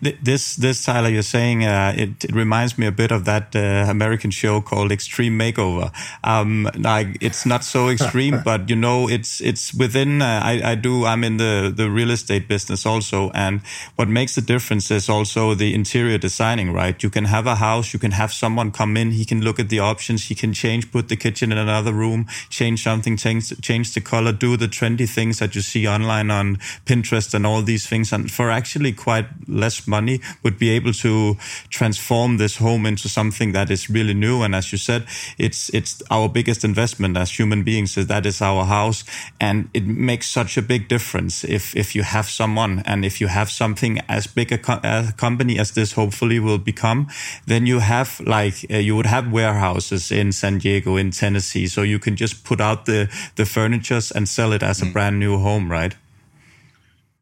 This, 0.00 0.56
this 0.56 0.84
Tyler, 0.84 1.08
you're 1.08 1.22
saying 1.22 1.64
uh, 1.64 1.94
it, 1.96 2.24
it, 2.24 2.34
reminds 2.34 2.76
me 2.76 2.86
a 2.86 2.92
bit 2.92 3.12
of 3.12 3.24
that 3.24 3.54
uh, 3.54 3.86
American 3.88 4.30
show 4.30 4.60
called 4.60 4.90
Extreme 4.90 5.38
Makeover. 5.38 5.92
Um, 6.24 6.68
like 6.76 7.18
it's 7.20 7.46
not 7.46 7.64
so 7.64 7.88
extreme, 7.88 8.42
but 8.44 8.68
you 8.68 8.76
know, 8.76 9.08
it's 9.08 9.40
it's 9.40 9.72
within. 9.72 10.22
Uh, 10.22 10.40
I, 10.42 10.72
I 10.72 10.74
do. 10.74 11.04
I'm 11.04 11.24
in 11.24 11.36
the 11.36 11.72
the 11.74 11.90
real 11.90 12.10
estate 12.10 12.48
business 12.48 12.84
also, 12.84 13.30
and 13.30 13.60
what 13.96 14.08
makes 14.08 14.34
the 14.34 14.40
difference 14.40 14.90
is 14.90 15.08
also 15.08 15.54
the 15.54 15.74
interior 15.74 16.18
designing. 16.18 16.72
Right? 16.72 17.00
You 17.02 17.10
can 17.10 17.26
have 17.26 17.46
a 17.46 17.56
house, 17.56 17.92
you 17.92 17.98
can 17.98 18.12
have 18.12 18.32
someone 18.32 18.72
come 18.72 18.96
in, 18.96 19.12
he 19.12 19.24
can 19.24 19.40
look 19.42 19.58
at 19.58 19.68
the 19.68 19.78
options, 19.78 20.26
he 20.26 20.34
can 20.34 20.52
change, 20.52 20.90
put 20.90 21.08
the 21.08 21.16
kitchen 21.16 21.52
in 21.52 21.58
another 21.58 21.92
room, 21.92 22.26
change 22.50 22.82
something, 22.82 23.16
change 23.16 23.60
change 23.60 23.94
the 23.94 24.00
color, 24.00 24.32
do 24.32 24.56
the 24.56 24.68
trendy 24.68 25.08
things 25.08 25.38
that 25.38 25.54
you 25.54 25.60
see 25.60 25.86
online 25.86 26.30
on 26.30 26.56
Pinterest 26.86 27.34
and 27.34 27.46
all 27.46 27.62
these 27.62 27.86
things, 27.86 28.12
and 28.12 28.30
for 28.30 28.50
actually 28.50 28.92
quite 28.92 29.26
less 29.48 29.71
less 29.72 29.86
money 29.86 30.20
would 30.42 30.58
be 30.58 30.70
able 30.70 30.92
to 30.92 31.36
transform 31.70 32.38
this 32.38 32.56
home 32.56 32.86
into 32.86 33.08
something 33.08 33.52
that 33.52 33.70
is 33.70 33.88
really 33.88 34.14
new. 34.14 34.42
And 34.42 34.54
as 34.54 34.72
you 34.72 34.78
said, 34.78 35.06
it's 35.38 35.70
it's 35.74 36.02
our 36.10 36.28
biggest 36.28 36.64
investment 36.64 37.16
as 37.16 37.38
human 37.38 37.62
beings. 37.62 37.96
Is 37.96 38.06
that 38.06 38.26
is 38.26 38.42
our 38.42 38.64
house, 38.64 39.04
and 39.40 39.68
it 39.72 39.86
makes 39.86 40.28
such 40.28 40.58
a 40.58 40.62
big 40.62 40.88
difference 40.88 41.44
if 41.44 41.74
if 41.76 41.94
you 41.94 42.02
have 42.02 42.26
someone 42.26 42.82
and 42.86 43.04
if 43.04 43.20
you 43.20 43.28
have 43.28 43.50
something 43.50 44.00
as 44.08 44.26
big 44.26 44.52
a, 44.52 44.58
co 44.58 44.80
a 44.82 45.12
company 45.16 45.58
as 45.58 45.70
this 45.72 45.92
hopefully 45.92 46.38
will 46.40 46.58
become, 46.58 47.06
then 47.46 47.66
you 47.66 47.80
have 47.80 48.20
like 48.26 48.66
uh, 48.70 48.76
you 48.76 48.96
would 48.96 49.06
have 49.06 49.32
warehouses 49.32 50.10
in 50.10 50.32
San 50.32 50.58
Diego, 50.58 50.96
in 50.96 51.10
Tennessee, 51.10 51.66
so 51.68 51.82
you 51.82 51.98
can 51.98 52.16
just 52.16 52.44
put 52.44 52.60
out 52.60 52.84
the 52.84 53.08
the 53.36 53.44
furnitures 53.44 54.12
and 54.12 54.28
sell 54.28 54.52
it 54.52 54.62
as 54.62 54.82
a 54.82 54.86
brand 54.86 55.18
new 55.18 55.38
home, 55.38 55.70
right? 55.70 55.96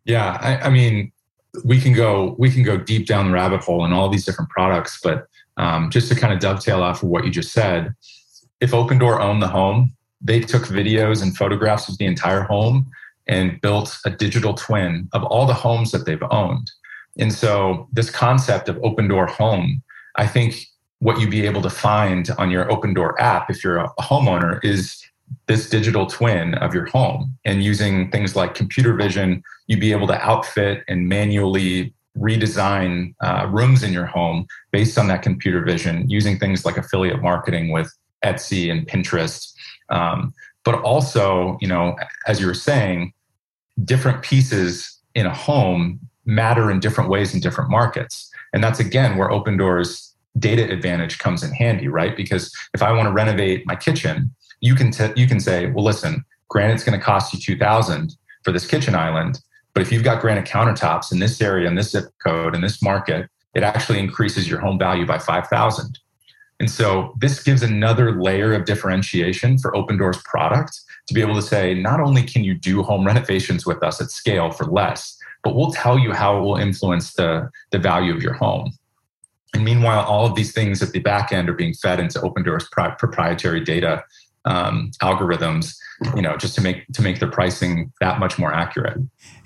Yeah, 0.04 0.38
I, 0.40 0.66
I 0.66 0.70
mean, 0.70 1.12
we 1.64 1.80
can 1.80 1.92
go 1.92 2.34
we 2.38 2.50
can 2.50 2.62
go 2.62 2.76
deep 2.76 3.06
down 3.06 3.26
the 3.26 3.32
rabbit 3.32 3.62
hole 3.62 3.84
in 3.84 3.92
all 3.92 4.08
these 4.08 4.24
different 4.24 4.50
products 4.50 5.00
but 5.02 5.26
um, 5.56 5.90
just 5.90 6.08
to 6.08 6.14
kind 6.14 6.32
of 6.32 6.38
dovetail 6.38 6.82
off 6.82 7.02
of 7.02 7.08
what 7.08 7.24
you 7.24 7.30
just 7.30 7.52
said 7.52 7.94
if 8.60 8.70
Opendoor 8.70 9.20
owned 9.20 9.42
the 9.42 9.48
home 9.48 9.92
they 10.20 10.40
took 10.40 10.64
videos 10.64 11.22
and 11.22 11.36
photographs 11.36 11.88
of 11.88 11.98
the 11.98 12.06
entire 12.06 12.42
home 12.42 12.90
and 13.26 13.60
built 13.60 13.98
a 14.04 14.10
digital 14.10 14.54
twin 14.54 15.08
of 15.12 15.24
all 15.24 15.46
the 15.46 15.54
homes 15.54 15.92
that 15.92 16.04
they've 16.04 16.22
owned. 16.30 16.70
And 17.18 17.32
so 17.32 17.88
this 17.92 18.10
concept 18.10 18.68
of 18.68 18.76
Opendoor 18.76 19.28
home 19.28 19.82
i 20.16 20.26
think 20.26 20.66
what 20.98 21.18
you'd 21.18 21.30
be 21.30 21.46
able 21.46 21.62
to 21.62 21.70
find 21.70 22.30
on 22.38 22.50
your 22.50 22.66
Opendoor 22.66 23.14
app 23.18 23.50
if 23.50 23.64
you're 23.64 23.78
a 23.78 23.88
homeowner 24.00 24.62
is 24.62 25.02
this 25.50 25.68
digital 25.68 26.06
twin 26.06 26.54
of 26.54 26.72
your 26.72 26.86
home. 26.86 27.36
And 27.44 27.60
using 27.60 28.08
things 28.12 28.36
like 28.36 28.54
computer 28.54 28.94
vision 28.94 29.42
you'd 29.66 29.80
be 29.80 29.90
able 29.90 30.06
to 30.06 30.20
outfit 30.20 30.84
and 30.86 31.08
manually 31.08 31.92
redesign 32.16 33.14
uh, 33.20 33.48
rooms 33.50 33.82
in 33.82 33.92
your 33.92 34.06
home 34.06 34.46
based 34.70 34.96
on 34.96 35.08
that 35.08 35.22
computer 35.22 35.60
vision 35.64 36.08
using 36.08 36.38
things 36.38 36.64
like 36.64 36.76
affiliate 36.76 37.20
marketing 37.20 37.72
with 37.72 37.92
etsy 38.24 38.70
and 38.70 38.86
pinterest. 38.86 39.52
Um, 39.88 40.32
but 40.64 40.76
also 40.82 41.58
you 41.60 41.66
know 41.66 41.96
as 42.28 42.40
you 42.40 42.46
were 42.46 42.54
saying 42.54 43.12
different 43.84 44.22
pieces 44.22 45.00
in 45.16 45.26
a 45.26 45.34
home 45.34 45.98
matter 46.26 46.70
in 46.70 46.78
different 46.78 47.10
ways 47.10 47.34
in 47.34 47.40
different 47.40 47.70
markets. 47.70 48.30
And 48.52 48.62
that's 48.62 48.78
again 48.78 49.16
where 49.18 49.30
Opendoor's 49.30 50.14
data 50.38 50.70
advantage 50.70 51.18
comes 51.18 51.42
in 51.42 51.50
handy 51.52 51.88
right? 51.88 52.16
Because 52.16 52.54
if 52.72 52.82
i 52.84 52.92
want 52.92 53.06
to 53.08 53.12
renovate 53.12 53.66
my 53.66 53.74
kitchen 53.74 54.32
you 54.60 54.74
can 54.74 54.90
t- 54.90 55.12
you 55.16 55.26
can 55.26 55.40
say, 55.40 55.66
well, 55.66 55.84
listen, 55.84 56.24
granite's 56.48 56.84
going 56.84 56.98
to 56.98 57.04
cost 57.04 57.32
you 57.32 57.40
two 57.40 57.58
thousand 57.58 58.16
for 58.44 58.52
this 58.52 58.66
kitchen 58.66 58.94
island, 58.94 59.40
but 59.74 59.82
if 59.82 59.92
you've 59.92 60.04
got 60.04 60.20
granite 60.20 60.46
countertops 60.46 61.12
in 61.12 61.18
this 61.18 61.40
area, 61.40 61.68
in 61.68 61.74
this 61.74 61.90
zip 61.90 62.04
code, 62.22 62.54
in 62.54 62.60
this 62.60 62.82
market, 62.82 63.28
it 63.54 63.62
actually 63.62 63.98
increases 63.98 64.48
your 64.48 64.60
home 64.60 64.78
value 64.78 65.06
by 65.06 65.18
five 65.18 65.46
thousand. 65.48 65.98
And 66.58 66.70
so 66.70 67.14
this 67.18 67.42
gives 67.42 67.62
another 67.62 68.20
layer 68.20 68.52
of 68.52 68.66
differentiation 68.66 69.56
for 69.56 69.72
Opendoor's 69.72 70.22
product 70.24 70.78
to 71.06 71.14
be 71.14 71.22
able 71.22 71.34
to 71.34 71.42
say, 71.42 71.74
not 71.74 72.00
only 72.00 72.22
can 72.22 72.44
you 72.44 72.54
do 72.54 72.82
home 72.82 73.06
renovations 73.06 73.64
with 73.64 73.82
us 73.82 73.98
at 74.00 74.10
scale 74.10 74.50
for 74.50 74.66
less, 74.66 75.16
but 75.42 75.56
we'll 75.56 75.72
tell 75.72 75.98
you 75.98 76.12
how 76.12 76.36
it 76.36 76.42
will 76.42 76.56
influence 76.56 77.14
the, 77.14 77.50
the 77.70 77.78
value 77.78 78.14
of 78.14 78.22
your 78.22 78.34
home. 78.34 78.72
And 79.54 79.64
meanwhile, 79.64 80.04
all 80.04 80.26
of 80.26 80.34
these 80.34 80.52
things 80.52 80.82
at 80.82 80.92
the 80.92 81.00
back 81.00 81.32
end 81.32 81.48
are 81.48 81.54
being 81.54 81.72
fed 81.72 81.98
into 81.98 82.20
Opendoor's 82.20 82.68
proprietary 82.68 83.64
data 83.64 84.04
um, 84.50 84.90
algorithms, 85.00 85.76
you 86.16 86.22
know, 86.22 86.36
just 86.36 86.54
to 86.56 86.60
make 86.60 86.86
to 86.92 87.02
make 87.02 87.20
the 87.20 87.28
pricing 87.28 87.92
that 88.00 88.18
much 88.18 88.38
more 88.38 88.52
accurate. 88.52 88.98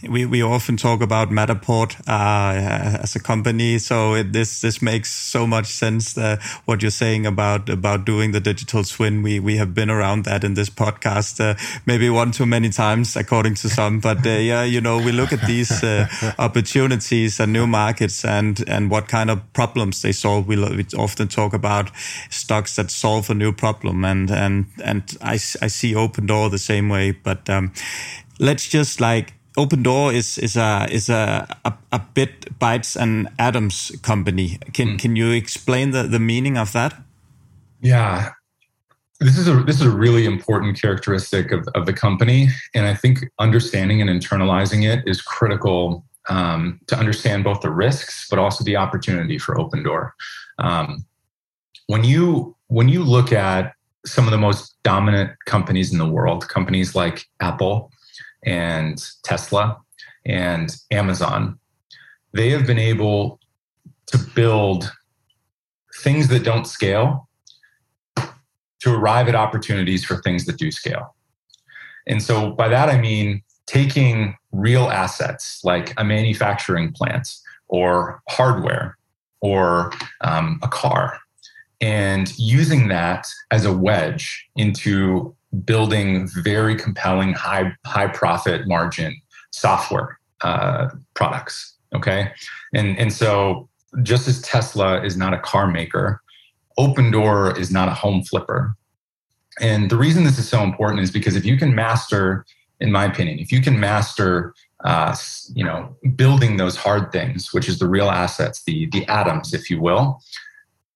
We 0.08 0.26
we 0.26 0.42
often 0.42 0.76
talk 0.76 1.02
about 1.02 1.30
Matterport 1.30 1.98
uh, 2.08 3.00
as 3.02 3.16
a 3.16 3.20
company, 3.20 3.78
so 3.78 4.14
it, 4.14 4.32
this 4.32 4.60
this 4.60 4.82
makes 4.82 5.10
so 5.10 5.46
much 5.46 5.66
sense. 5.66 6.18
Uh, 6.18 6.36
what 6.64 6.82
you're 6.82 6.90
saying 6.90 7.26
about 7.26 7.68
about 7.68 8.04
doing 8.04 8.32
the 8.32 8.40
digital 8.40 8.84
twin, 8.84 9.22
we 9.22 9.40
we 9.40 9.56
have 9.56 9.72
been 9.74 9.90
around 9.90 10.24
that 10.24 10.44
in 10.44 10.54
this 10.54 10.70
podcast, 10.70 11.40
uh, 11.40 11.54
maybe 11.86 12.10
one 12.10 12.32
too 12.32 12.46
many 12.46 12.70
times, 12.70 13.16
according 13.16 13.54
to 13.54 13.68
some. 13.68 14.00
But 14.00 14.26
uh, 14.26 14.30
yeah, 14.30 14.64
you 14.64 14.80
know, 14.80 14.98
we 14.98 15.12
look 15.12 15.32
at 15.32 15.46
these 15.46 15.82
uh, 15.84 16.06
opportunities 16.38 17.40
and 17.40 17.52
new 17.52 17.66
markets 17.66 18.24
and 18.24 18.62
and 18.68 18.90
what 18.90 19.08
kind 19.08 19.30
of 19.30 19.40
problems 19.52 20.02
they 20.02 20.12
solve. 20.12 20.46
We, 20.46 20.56
we 20.56 20.86
often 20.96 21.28
talk 21.28 21.54
about 21.54 21.90
stocks 22.30 22.76
that 22.76 22.90
solve 22.90 23.30
a 23.30 23.34
new 23.34 23.52
problem, 23.52 24.04
and 24.04 24.30
and 24.30 24.66
and 24.82 25.16
I 25.20 25.34
I 25.34 25.68
see 25.68 25.94
Opendoor 25.94 26.50
the 26.50 26.58
same 26.58 26.88
way. 26.88 27.12
But 27.12 27.48
um, 27.48 27.72
let's 28.38 28.68
just 28.68 29.00
like 29.00 29.33
Opendoor 29.56 30.12
is 30.12 30.38
is 30.38 30.56
a 30.56 30.86
is 30.90 31.08
a 31.08 31.46
a, 31.64 31.72
a 31.92 32.00
bit 32.14 32.58
bytes 32.58 32.96
and 32.96 33.28
atoms 33.38 33.92
company. 34.02 34.58
Can 34.72 34.88
mm. 34.88 34.98
can 34.98 35.16
you 35.16 35.30
explain 35.30 35.92
the 35.92 36.02
the 36.02 36.18
meaning 36.18 36.58
of 36.58 36.72
that? 36.72 37.00
Yeah, 37.80 38.30
this 39.20 39.38
is 39.38 39.46
a 39.46 39.62
this 39.62 39.76
is 39.76 39.86
a 39.86 39.90
really 39.90 40.24
important 40.24 40.80
characteristic 40.80 41.52
of, 41.52 41.68
of 41.74 41.86
the 41.86 41.92
company, 41.92 42.48
and 42.74 42.86
I 42.86 42.94
think 42.94 43.30
understanding 43.38 44.00
and 44.00 44.10
internalizing 44.10 44.84
it 44.84 45.04
is 45.06 45.22
critical 45.22 46.04
um, 46.28 46.80
to 46.88 46.96
understand 46.96 47.44
both 47.44 47.60
the 47.60 47.70
risks 47.70 48.26
but 48.28 48.38
also 48.38 48.64
the 48.64 48.76
opportunity 48.76 49.38
for 49.38 49.54
Opendoor. 49.54 50.10
Um, 50.58 51.04
when 51.86 52.02
you 52.02 52.56
when 52.68 52.88
you 52.88 53.04
look 53.04 53.32
at 53.32 53.74
some 54.04 54.26
of 54.26 54.32
the 54.32 54.38
most 54.38 54.74
dominant 54.82 55.30
companies 55.46 55.92
in 55.92 55.98
the 55.98 56.08
world, 56.08 56.48
companies 56.48 56.94
like 56.94 57.26
Apple, 57.40 57.90
and 58.44 59.04
Tesla 59.22 59.78
and 60.24 60.76
Amazon, 60.90 61.58
they 62.32 62.50
have 62.50 62.66
been 62.66 62.78
able 62.78 63.40
to 64.06 64.18
build 64.34 64.92
things 66.02 66.28
that 66.28 66.44
don't 66.44 66.66
scale 66.66 67.28
to 68.16 68.94
arrive 68.94 69.28
at 69.28 69.34
opportunities 69.34 70.04
for 70.04 70.20
things 70.20 70.44
that 70.44 70.58
do 70.58 70.70
scale. 70.70 71.14
And 72.06 72.22
so 72.22 72.50
by 72.50 72.68
that, 72.68 72.88
I 72.90 73.00
mean 73.00 73.42
taking 73.66 74.36
real 74.52 74.90
assets 74.90 75.60
like 75.64 75.94
a 75.96 76.04
manufacturing 76.04 76.92
plant 76.92 77.28
or 77.68 78.22
hardware 78.28 78.98
or 79.40 79.92
um, 80.20 80.58
a 80.62 80.68
car, 80.68 81.18
and 81.80 82.36
using 82.38 82.88
that 82.88 83.26
as 83.50 83.64
a 83.64 83.72
wedge 83.72 84.46
into 84.56 85.34
building 85.64 86.28
very 86.42 86.76
compelling 86.76 87.32
high 87.32 87.72
high 87.84 88.08
profit 88.08 88.66
margin 88.66 89.20
software 89.50 90.18
uh, 90.42 90.88
products. 91.14 91.76
Okay, 91.94 92.30
and 92.72 92.98
and 92.98 93.12
so 93.12 93.68
just 94.02 94.26
as 94.26 94.42
Tesla 94.42 95.02
is 95.02 95.16
not 95.16 95.32
a 95.32 95.38
car 95.38 95.66
maker, 95.70 96.20
Opendoor 96.78 97.56
is 97.58 97.70
not 97.70 97.88
a 97.88 97.94
home 97.94 98.22
flipper. 98.22 98.74
And 99.60 99.88
the 99.88 99.96
reason 99.96 100.24
this 100.24 100.38
is 100.38 100.48
so 100.48 100.62
important 100.62 101.02
is 101.02 101.12
because 101.12 101.36
if 101.36 101.44
you 101.44 101.56
can 101.56 101.74
master, 101.74 102.44
in 102.80 102.90
my 102.90 103.04
opinion, 103.04 103.38
if 103.38 103.52
you 103.52 103.60
can 103.60 103.78
master, 103.78 104.52
uh, 104.84 105.14
you 105.54 105.62
know, 105.62 105.96
building 106.16 106.56
those 106.56 106.76
hard 106.76 107.12
things, 107.12 107.52
which 107.52 107.68
is 107.68 107.78
the 107.78 107.86
real 107.86 108.10
assets, 108.10 108.64
the 108.64 108.86
the 108.86 109.06
atoms, 109.06 109.54
if 109.54 109.70
you 109.70 109.80
will, 109.80 110.20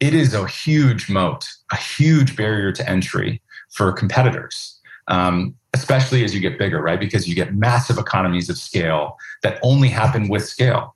it 0.01 0.15
is 0.15 0.35
a 0.35 0.47
huge 0.47 1.09
moat, 1.09 1.49
a 1.71 1.77
huge 1.77 2.37
barrier 2.37 2.73
to 2.73 2.89
entry 2.89 3.41
for 3.71 3.93
competitors, 3.93 4.79
um, 5.09 5.55
especially 5.75 6.25
as 6.25 6.35
you 6.35 6.41
get 6.41 6.59
bigger, 6.59 6.81
right? 6.81 7.01
Because 7.01 7.29
you 7.29 7.35
get 7.35 7.55
massive 7.55 7.99
economies 7.99 8.49
of 8.49 8.59
scale 8.59 9.17
that 9.43 9.59
only 9.63 9.89
happen 9.89 10.29
with 10.29 10.45
scale. 10.45 10.95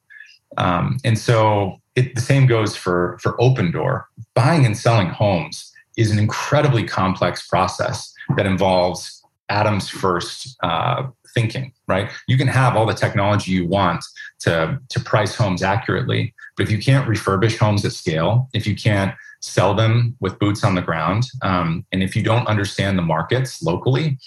Um, 0.59 0.99
and 1.05 1.19
so 1.19 1.81
it, 1.95 2.15
the 2.15 2.21
same 2.21 2.47
goes 2.47 2.77
for 2.77 3.19
for 3.21 3.37
Opendoor. 3.39 4.05
Buying 4.35 4.67
and 4.67 4.77
selling 4.77 5.09
homes 5.09 5.73
is 5.97 6.11
an 6.11 6.19
incredibly 6.19 6.85
complex 6.85 7.47
process 7.47 8.13
that 8.37 8.47
involves 8.47 9.23
atoms 9.49 9.89
first 9.89 10.57
uh, 10.63 11.07
thinking. 11.35 11.73
Right? 11.87 12.11
You 12.29 12.37
can 12.37 12.49
have 12.49 12.77
all 12.77 12.87
the 12.87 12.95
technology 12.95 13.53
you 13.53 13.67
want 13.67 14.05
to 14.41 14.79
to 14.89 15.01
price 15.01 15.35
homes 15.35 15.63
accurately, 15.63 16.35
but 16.57 16.65
if 16.65 16.71
you 16.71 16.79
can't 16.79 17.09
refurbish 17.09 17.59
homes 17.59 17.85
at 17.85 17.93
scale, 17.93 18.49
if 18.53 18.67
you 18.67 18.75
can't 18.75 19.15
sell 19.43 19.75
them 19.75 20.17
with 20.21 20.39
boots 20.39 20.65
on 20.65 20.75
the 20.75 20.83
ground, 20.83 21.25
um, 21.43 21.85
and 21.93 22.03
if 22.03 22.17
you 22.17 22.23
don't 22.23 22.47
understand 22.47 22.97
the 22.97 23.03
markets 23.03 23.63
locally, 23.63 24.19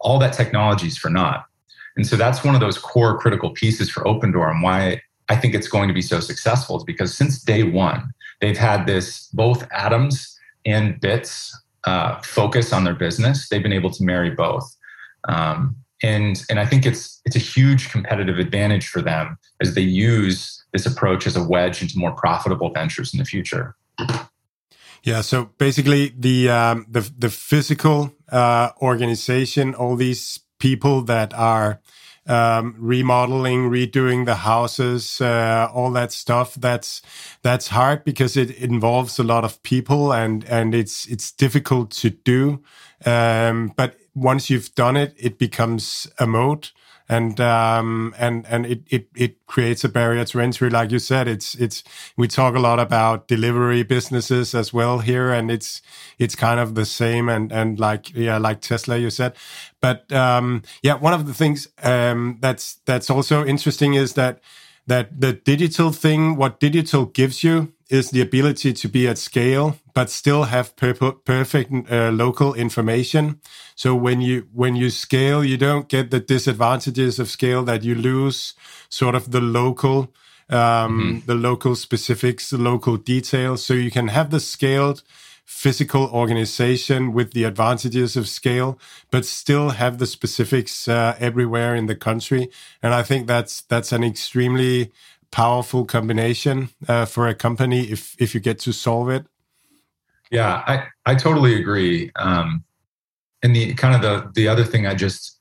all 0.00 0.18
that 0.18 0.32
technology 0.32 0.86
is 0.86 0.96
for 0.96 1.10
naught. 1.10 1.44
And 1.96 2.06
so 2.06 2.16
that's 2.16 2.42
one 2.44 2.54
of 2.54 2.60
those 2.60 2.78
core 2.78 3.18
critical 3.18 3.50
pieces 3.50 3.90
for 3.90 4.02
Opendoor 4.04 4.50
and 4.50 4.62
why 4.62 5.02
I 5.28 5.36
think 5.36 5.54
it's 5.54 5.68
going 5.68 5.88
to 5.88 5.94
be 5.94 6.02
so 6.02 6.20
successful 6.20 6.76
is 6.76 6.84
because 6.84 7.16
since 7.16 7.42
day 7.42 7.62
one, 7.62 8.12
they've 8.40 8.58
had 8.58 8.86
this 8.86 9.28
both 9.32 9.66
atoms 9.72 10.38
and 10.66 11.00
bits 11.00 11.56
uh, 11.84 12.20
focus 12.22 12.72
on 12.72 12.84
their 12.84 12.94
business. 12.94 13.48
They've 13.48 13.62
been 13.62 13.72
able 13.72 13.90
to 13.90 14.02
marry 14.02 14.30
both. 14.30 14.76
Um, 15.28 15.76
and, 16.02 16.44
and 16.50 16.60
I 16.60 16.66
think 16.66 16.84
it's, 16.84 17.20
it's 17.24 17.36
a 17.36 17.40
huge 17.40 17.90
competitive 17.90 18.38
advantage 18.38 18.88
for 18.88 19.00
them 19.00 19.38
as 19.60 19.74
they 19.74 19.80
use 19.80 20.62
this 20.72 20.84
approach 20.84 21.26
as 21.26 21.36
a 21.36 21.42
wedge 21.42 21.80
into 21.80 21.98
more 21.98 22.12
profitable 22.12 22.70
ventures 22.70 23.14
in 23.14 23.18
the 23.18 23.24
future. 23.24 23.74
Yeah, 25.04 25.20
so 25.20 25.50
basically 25.58 26.14
the 26.18 26.48
um, 26.48 26.86
the 26.88 27.00
the 27.18 27.28
physical 27.28 28.14
uh, 28.32 28.70
organization, 28.80 29.74
all 29.74 29.96
these 29.96 30.40
people 30.58 31.02
that 31.02 31.34
are 31.34 31.80
um, 32.26 32.74
remodeling, 32.78 33.68
redoing 33.70 34.24
the 34.24 34.36
houses, 34.36 35.20
uh, 35.20 35.68
all 35.74 35.90
that 35.90 36.10
stuff. 36.10 36.54
That's 36.54 37.02
that's 37.42 37.68
hard 37.68 38.04
because 38.04 38.38
it 38.38 38.50
involves 38.56 39.18
a 39.18 39.24
lot 39.24 39.44
of 39.44 39.62
people 39.62 40.10
and 40.10 40.42
and 40.46 40.74
it's 40.74 41.06
it's 41.06 41.30
difficult 41.32 41.90
to 42.00 42.08
do. 42.08 42.62
Um, 43.04 43.74
but 43.76 43.96
once 44.14 44.48
you've 44.48 44.74
done 44.74 44.96
it, 44.96 45.12
it 45.18 45.38
becomes 45.38 46.06
a 46.18 46.26
mode 46.26 46.70
and 47.08 47.38
um, 47.40 48.14
and 48.18 48.46
and 48.46 48.64
it, 48.66 48.82
it 48.88 49.08
it 49.14 49.46
creates 49.46 49.84
a 49.84 49.88
barrier 49.88 50.24
to 50.24 50.40
entry. 50.40 50.70
Like 50.70 50.90
you 50.90 50.98
said, 50.98 51.28
it's 51.28 51.54
it's 51.54 51.84
we 52.16 52.28
talk 52.28 52.54
a 52.54 52.58
lot 52.60 52.80
about 52.80 53.28
delivery 53.28 53.82
businesses 53.82 54.54
as 54.54 54.72
well 54.72 55.00
here, 55.00 55.30
and 55.30 55.50
it's 55.50 55.82
it's 56.18 56.34
kind 56.34 56.58
of 56.58 56.74
the 56.74 56.86
same. 56.86 57.28
And 57.28 57.52
and 57.52 57.78
like 57.78 58.14
yeah, 58.14 58.38
like 58.38 58.62
Tesla, 58.62 58.96
you 58.96 59.10
said, 59.10 59.34
but 59.80 60.10
um, 60.12 60.62
yeah, 60.82 60.94
one 60.94 61.12
of 61.12 61.26
the 61.26 61.34
things 61.34 61.68
um, 61.82 62.38
that's 62.40 62.76
that's 62.86 63.10
also 63.10 63.44
interesting 63.44 63.94
is 63.94 64.14
that 64.14 64.40
that 64.86 65.20
the 65.20 65.32
digital 65.32 65.92
thing, 65.92 66.36
what 66.36 66.60
digital 66.60 67.06
gives 67.06 67.44
you 67.44 67.72
is 67.90 68.10
the 68.10 68.20
ability 68.20 68.72
to 68.72 68.88
be 68.88 69.06
at 69.08 69.18
scale, 69.18 69.78
but 69.94 70.10
still 70.10 70.44
have 70.44 70.74
per 70.76 70.92
perfect 70.92 71.72
uh, 71.90 72.10
local 72.10 72.54
information. 72.54 73.40
So 73.74 73.94
when 73.94 74.20
you 74.20 74.48
when 74.52 74.76
you 74.76 74.90
scale, 74.90 75.44
you 75.44 75.56
don't 75.56 75.88
get 75.88 76.10
the 76.10 76.20
disadvantages 76.20 77.18
of 77.18 77.28
scale 77.28 77.62
that 77.64 77.84
you 77.84 77.94
lose 77.94 78.54
sort 78.88 79.14
of 79.14 79.30
the 79.30 79.40
local 79.40 80.12
um, 80.50 80.58
mm 80.58 81.00
-hmm. 81.00 81.26
the 81.26 81.34
local 81.34 81.74
specifics, 81.74 82.48
the 82.48 82.58
local 82.58 82.96
details. 82.96 83.64
So 83.64 83.74
you 83.74 83.90
can 83.90 84.08
have 84.08 84.28
the 84.30 84.40
scaled 84.40 85.02
physical 85.44 86.08
organization 86.10 87.12
with 87.12 87.32
the 87.32 87.44
advantages 87.44 88.16
of 88.16 88.26
scale, 88.26 88.78
but 89.10 89.26
still 89.26 89.70
have 89.70 89.98
the 89.98 90.06
specifics 90.06 90.88
uh, 90.88 91.14
everywhere 91.18 91.76
in 91.76 91.86
the 91.86 91.96
country. 91.96 92.50
And 92.82 92.94
I 92.94 93.02
think 93.02 93.26
that's 93.26 93.62
that's 93.62 93.92
an 93.92 94.02
extremely 94.02 94.90
powerful 95.30 95.84
combination 95.84 96.68
uh, 96.88 97.04
for 97.04 97.28
a 97.28 97.34
company 97.34 97.90
if 97.90 98.14
if 98.18 98.34
you 98.34 98.40
get 98.40 98.58
to 98.60 98.72
solve 98.72 99.10
it. 99.10 99.26
Yeah, 100.30 100.62
I 100.66 100.86
I 101.06 101.14
totally 101.14 101.60
agree. 101.60 102.10
Um, 102.16 102.64
and 103.42 103.54
the 103.54 103.74
kind 103.74 103.94
of 103.94 104.02
the 104.02 104.30
the 104.34 104.48
other 104.48 104.64
thing 104.64 104.86
I 104.86 104.94
just 104.94 105.38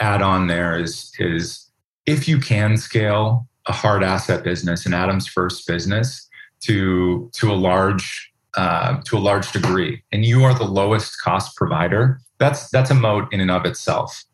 add 0.00 0.22
on 0.22 0.46
there 0.46 0.78
is 0.78 1.12
is 1.18 1.70
if 2.06 2.26
you 2.26 2.38
can 2.38 2.76
scale 2.76 3.46
a 3.66 3.72
hard 3.72 4.02
asset 4.02 4.42
business, 4.42 4.86
an 4.86 4.94
atoms 4.94 5.26
first 5.26 5.66
business, 5.66 6.28
to 6.62 7.30
to 7.34 7.52
a 7.52 7.54
large 7.54 8.32
uh, 8.56 9.00
to 9.04 9.16
a 9.16 9.20
large 9.20 9.52
degree, 9.52 10.02
and 10.12 10.24
you 10.24 10.42
are 10.44 10.54
the 10.54 10.64
lowest 10.64 11.20
cost 11.22 11.56
provider, 11.56 12.20
that's 12.38 12.68
that's 12.70 12.90
a 12.90 12.94
moat 12.94 13.32
in 13.32 13.40
and 13.40 13.50
of 13.50 13.64
itself. 13.64 14.24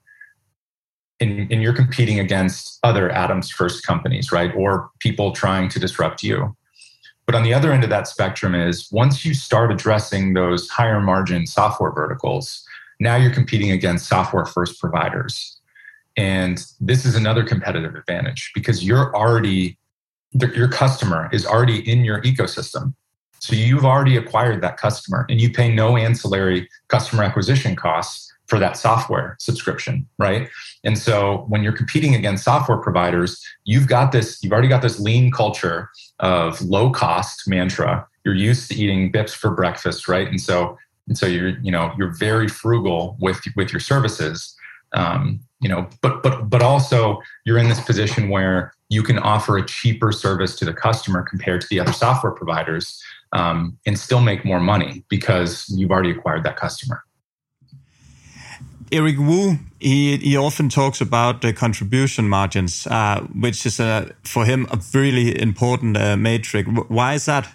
And, 1.18 1.50
and 1.50 1.62
you're 1.62 1.72
competing 1.72 2.20
against 2.20 2.78
other 2.82 3.08
Atoms 3.10 3.50
First 3.50 3.86
companies, 3.86 4.32
right? 4.32 4.54
Or 4.54 4.90
people 4.98 5.32
trying 5.32 5.70
to 5.70 5.80
disrupt 5.80 6.22
you. 6.22 6.54
But 7.26 7.34
on 7.34 7.42
the 7.42 7.52
other 7.52 7.72
end 7.72 7.82
of 7.82 7.90
that 7.90 8.06
spectrum 8.06 8.54
is 8.54 8.88
once 8.92 9.24
you 9.24 9.34
start 9.34 9.72
addressing 9.72 10.34
those 10.34 10.68
higher 10.68 11.00
margin 11.00 11.46
software 11.46 11.90
verticals, 11.90 12.64
now 13.00 13.16
you're 13.16 13.32
competing 13.32 13.72
against 13.72 14.08
software 14.08 14.46
first 14.46 14.80
providers. 14.80 15.58
And 16.16 16.64
this 16.80 17.04
is 17.04 17.16
another 17.16 17.44
competitive 17.44 17.94
advantage 17.94 18.52
because 18.54 18.84
you're 18.84 19.14
already, 19.14 19.76
your 20.32 20.68
customer 20.68 21.28
is 21.32 21.44
already 21.44 21.86
in 21.90 22.04
your 22.04 22.22
ecosystem. 22.22 22.94
So 23.40 23.54
you've 23.54 23.84
already 23.84 24.16
acquired 24.16 24.62
that 24.62 24.76
customer 24.76 25.26
and 25.28 25.40
you 25.40 25.50
pay 25.50 25.74
no 25.74 25.96
ancillary 25.96 26.68
customer 26.88 27.22
acquisition 27.22 27.76
costs 27.76 28.32
for 28.46 28.58
that 28.58 28.76
software 28.76 29.36
subscription, 29.40 30.06
right? 30.18 30.48
And 30.84 30.98
so 30.98 31.44
when 31.48 31.62
you're 31.62 31.72
competing 31.72 32.14
against 32.14 32.44
software 32.44 32.78
providers, 32.78 33.42
you've 33.64 33.88
got 33.88 34.12
this, 34.12 34.42
you've 34.42 34.52
already 34.52 34.68
got 34.68 34.82
this 34.82 35.00
lean 35.00 35.30
culture 35.30 35.90
of 36.20 36.60
low 36.62 36.90
cost 36.90 37.48
mantra. 37.48 38.06
You're 38.24 38.34
used 38.34 38.70
to 38.70 38.76
eating 38.76 39.12
bips 39.12 39.30
for 39.30 39.50
breakfast, 39.50 40.08
right? 40.08 40.28
And 40.28 40.40
so, 40.40 40.78
and 41.08 41.16
so 41.16 41.26
you're, 41.26 41.58
you 41.60 41.70
know, 41.70 41.92
you're 41.96 42.14
very 42.14 42.48
frugal 42.48 43.16
with 43.20 43.40
with 43.54 43.72
your 43.72 43.80
services. 43.80 44.54
Um, 44.92 45.40
you 45.60 45.68
know, 45.68 45.88
but 46.02 46.22
but 46.22 46.48
but 46.50 46.62
also 46.62 47.20
you're 47.44 47.58
in 47.58 47.68
this 47.68 47.80
position 47.80 48.28
where 48.28 48.72
you 48.88 49.02
can 49.02 49.18
offer 49.18 49.56
a 49.56 49.66
cheaper 49.66 50.12
service 50.12 50.56
to 50.56 50.64
the 50.64 50.72
customer 50.72 51.22
compared 51.22 51.60
to 51.60 51.66
the 51.68 51.80
other 51.80 51.92
software 51.92 52.32
providers 52.32 53.02
um, 53.32 53.76
and 53.86 53.98
still 53.98 54.20
make 54.20 54.44
more 54.44 54.60
money 54.60 55.04
because 55.08 55.64
you've 55.68 55.90
already 55.90 56.10
acquired 56.10 56.44
that 56.44 56.56
customer. 56.56 57.02
Eric 58.92 59.18
Wu, 59.18 59.58
he, 59.80 60.16
he 60.16 60.36
often 60.36 60.68
talks 60.68 61.00
about 61.00 61.42
the 61.42 61.52
contribution 61.52 62.28
margins, 62.28 62.86
uh, 62.86 63.20
which 63.34 63.66
is 63.66 63.80
uh, 63.80 64.10
for 64.22 64.44
him 64.44 64.66
a 64.70 64.80
really 64.94 65.40
important 65.40 65.96
uh, 65.96 66.16
metric. 66.16 66.66
Why 66.88 67.14
is 67.14 67.26
that? 67.26 67.48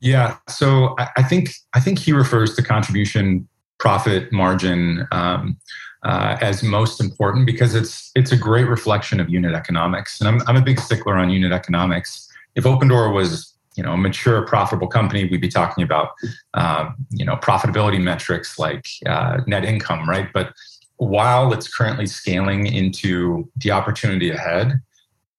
Yeah, 0.00 0.36
so 0.48 0.96
I, 0.98 1.08
I, 1.18 1.22
think 1.22 1.50
I 1.74 1.80
think 1.80 1.98
he 1.98 2.12
refers 2.12 2.56
to 2.56 2.62
contribution 2.62 3.48
profit 3.78 4.32
margin 4.32 5.06
um, 5.12 5.56
uh, 6.02 6.36
as 6.40 6.62
most 6.62 7.00
important 7.00 7.46
because 7.46 7.74
it's 7.74 8.10
it's 8.16 8.32
a 8.32 8.36
great 8.36 8.66
reflection 8.66 9.20
of 9.20 9.28
unit 9.28 9.54
economics, 9.54 10.20
and 10.20 10.28
I'm 10.28 10.42
I'm 10.48 10.56
a 10.56 10.64
big 10.64 10.80
stickler 10.80 11.16
on 11.16 11.30
unit 11.30 11.52
economics. 11.52 12.28
If 12.56 12.64
Opendoor 12.64 13.14
was 13.14 13.51
you 13.76 13.82
know 13.82 13.92
a 13.92 13.96
mature 13.96 14.46
profitable 14.46 14.86
company 14.86 15.28
we'd 15.28 15.40
be 15.40 15.48
talking 15.48 15.84
about 15.84 16.10
uh, 16.54 16.90
you 17.10 17.24
know 17.24 17.36
profitability 17.36 18.00
metrics 18.00 18.58
like 18.58 18.86
uh, 19.06 19.38
net 19.46 19.64
income 19.64 20.08
right? 20.08 20.28
But 20.32 20.52
while 20.96 21.52
it's 21.52 21.72
currently 21.72 22.06
scaling 22.06 22.66
into 22.66 23.50
the 23.56 23.70
opportunity 23.72 24.30
ahead 24.30 24.80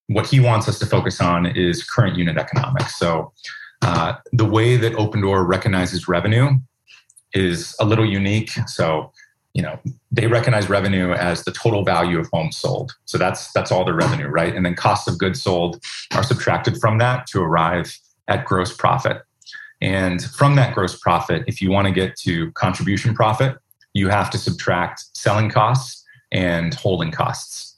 what 0.07 0.27
he 0.27 0.39
wants 0.39 0.67
us 0.67 0.79
to 0.79 0.85
focus 0.85 1.21
on 1.21 1.45
is 1.45 1.83
current 1.83 2.17
unit 2.17 2.37
economics. 2.37 2.97
So 2.97 3.31
uh, 3.81 4.13
the 4.31 4.45
way 4.45 4.77
that 4.77 4.93
Opendoor 4.93 5.47
recognizes 5.47 6.07
revenue 6.07 6.51
is 7.33 7.75
a 7.79 7.85
little 7.85 8.05
unique. 8.05 8.51
So 8.67 9.11
you 9.53 9.61
know 9.61 9.79
they 10.11 10.25
recognize 10.27 10.67
revenue 10.67 11.11
as 11.13 11.43
the 11.43 11.51
total 11.51 11.83
value 11.83 12.19
of 12.19 12.27
homes 12.33 12.57
sold. 12.57 12.93
So 13.05 13.17
that's 13.17 13.51
that's 13.53 13.71
all 13.71 13.85
the 13.85 13.93
revenue 13.93 14.27
right? 14.27 14.55
And 14.55 14.65
then 14.65 14.75
cost 14.75 15.07
of 15.07 15.17
goods 15.17 15.41
sold 15.41 15.83
are 16.15 16.23
subtracted 16.23 16.77
from 16.79 16.97
that 16.97 17.27
to 17.27 17.41
arrive 17.41 17.95
at 18.27 18.45
gross 18.45 18.75
profit. 18.75 19.21
And 19.81 20.23
from 20.23 20.55
that 20.55 20.73
gross 20.73 20.97
profit, 20.97 21.43
if 21.45 21.61
you 21.61 21.69
want 21.69 21.87
to 21.87 21.93
get 21.93 22.15
to 22.19 22.51
contribution 22.53 23.13
profit, 23.13 23.57
you 23.93 24.07
have 24.09 24.29
to 24.31 24.37
subtract 24.37 25.03
selling 25.13 25.49
costs 25.49 26.03
and 26.31 26.73
holding 26.73 27.11
costs. 27.11 27.77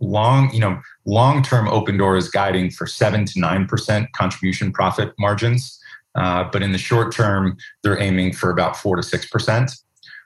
Long, 0.00 0.52
you 0.52 0.58
know, 0.58 0.80
long-term 1.04 1.66
Opendoor 1.68 2.18
is 2.18 2.28
guiding 2.28 2.70
for 2.70 2.86
seven 2.86 3.24
to 3.26 3.38
nine 3.38 3.66
percent 3.66 4.10
contribution 4.14 4.72
profit 4.72 5.12
margins, 5.18 5.78
uh, 6.16 6.44
but 6.50 6.62
in 6.62 6.72
the 6.72 6.78
short 6.78 7.14
term, 7.14 7.56
they're 7.82 8.00
aiming 8.00 8.32
for 8.32 8.50
about 8.50 8.76
four 8.76 8.96
to 8.96 9.02
six 9.02 9.26
percent. 9.26 9.70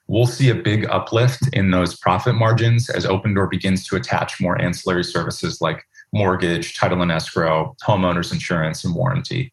We'll 0.08 0.26
see 0.26 0.50
a 0.50 0.54
big 0.54 0.86
uplift 0.88 1.48
in 1.52 1.72
those 1.72 1.96
profit 1.96 2.36
margins 2.36 2.88
as 2.88 3.04
Opendoor 3.04 3.50
begins 3.50 3.86
to 3.88 3.96
attach 3.96 4.40
more 4.40 4.60
ancillary 4.62 5.04
services 5.04 5.60
like 5.60 5.84
mortgage, 6.12 6.76
title 6.76 7.02
and 7.02 7.12
escrow, 7.12 7.76
homeowners 7.84 8.32
insurance, 8.32 8.84
and 8.84 8.94
warranty. 8.94 9.52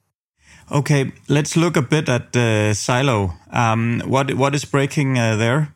Okay, 0.72 1.12
let's 1.28 1.56
look 1.58 1.76
a 1.76 1.82
bit 1.82 2.10
at 2.10 2.36
uh, 2.36 2.74
Silo. 2.74 3.34
Um, 3.52 4.02
what 4.06 4.34
what 4.36 4.56
is 4.56 4.66
breaking 4.66 5.18
uh, 5.18 5.36
there? 5.36 5.74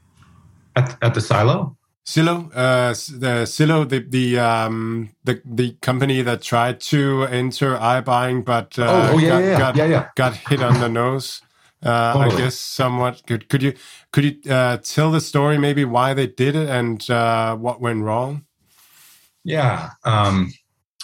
At, 0.76 0.98
at 1.02 1.14
the 1.14 1.22
Silo. 1.22 1.78
Zillow, 2.08 2.50
uh, 2.56 2.94
the 3.20 3.44
Zillow, 3.46 3.88
the 3.88 4.00
the 4.00 4.40
um 4.40 5.10
the 5.26 5.42
the 5.44 5.74
company 5.82 6.22
that 6.22 6.42
tried 6.42 6.80
to 6.80 7.24
enter 7.24 7.76
iBuying, 7.76 8.46
but 8.46 8.80
uh, 8.80 9.10
oh, 9.12 9.16
oh 9.16 9.18
yeah, 9.18 9.30
got, 9.30 9.40
yeah, 9.40 9.44
yeah. 9.44 9.60
Got, 9.60 9.76
yeah, 9.76 9.86
yeah. 9.86 10.08
got 10.16 10.36
hit 10.36 10.64
on 10.64 10.80
the 10.80 10.88
nose. 11.02 11.42
Uh, 11.84 12.14
totally. 12.14 12.36
I 12.36 12.38
guess 12.38 12.56
somewhat. 12.56 13.24
Could 13.28 13.50
could 13.50 13.62
you 13.62 13.74
could 14.14 14.24
you 14.24 14.52
uh, 14.52 14.78
tell 14.78 15.12
the 15.12 15.20
story 15.20 15.58
maybe 15.58 15.84
why 15.84 16.14
they 16.14 16.28
did 16.28 16.56
it 16.56 16.70
and 16.70 17.08
uh, 17.10 17.58
what 17.58 17.82
went 17.82 18.04
wrong? 18.04 18.46
Yeah, 19.44 19.92
um, 20.06 20.54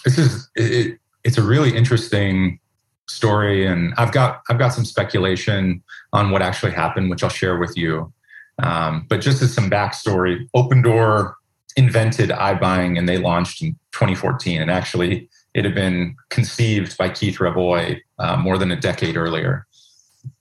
this 0.04 0.18
is 0.18 0.49
it, 0.56 0.99
it's 1.24 1.38
a 1.38 1.43
really 1.43 1.76
interesting 1.76 2.60
story, 3.08 3.66
and 3.66 3.93
I've 3.97 4.12
got 4.12 4.41
I've 4.49 4.60
got 4.60 4.70
some 4.70 4.86
speculation 4.86 5.84
on 6.12 6.32
what 6.32 6.41
actually 6.41 6.74
happened, 6.74 7.10
which 7.10 7.24
I'll 7.24 7.30
share 7.30 7.58
with 7.58 7.78
you. 7.78 8.14
Um, 8.62 9.06
but 9.10 9.22
just 9.22 9.41
as 9.41 9.54
some 9.54 9.70
backstory, 9.70 10.47
Opendoor 10.56 11.34
invented 11.76 12.30
iBuying 12.30 12.99
and 12.99 13.10
they 13.10 13.18
launched 13.18 13.64
in 13.64 13.72
2014, 13.93 14.62
and 14.62 14.70
actually 14.70 15.30
it 15.54 15.66
had 15.66 15.76
been 15.76 16.16
conceived 16.30 16.97
by 16.97 17.10
Keith 17.10 17.39
Rabois 17.39 17.97
uh, 18.20 18.38
more 18.38 18.58
than 18.58 18.72
a 18.72 18.80
decade 18.80 19.18
earlier. 19.18 19.66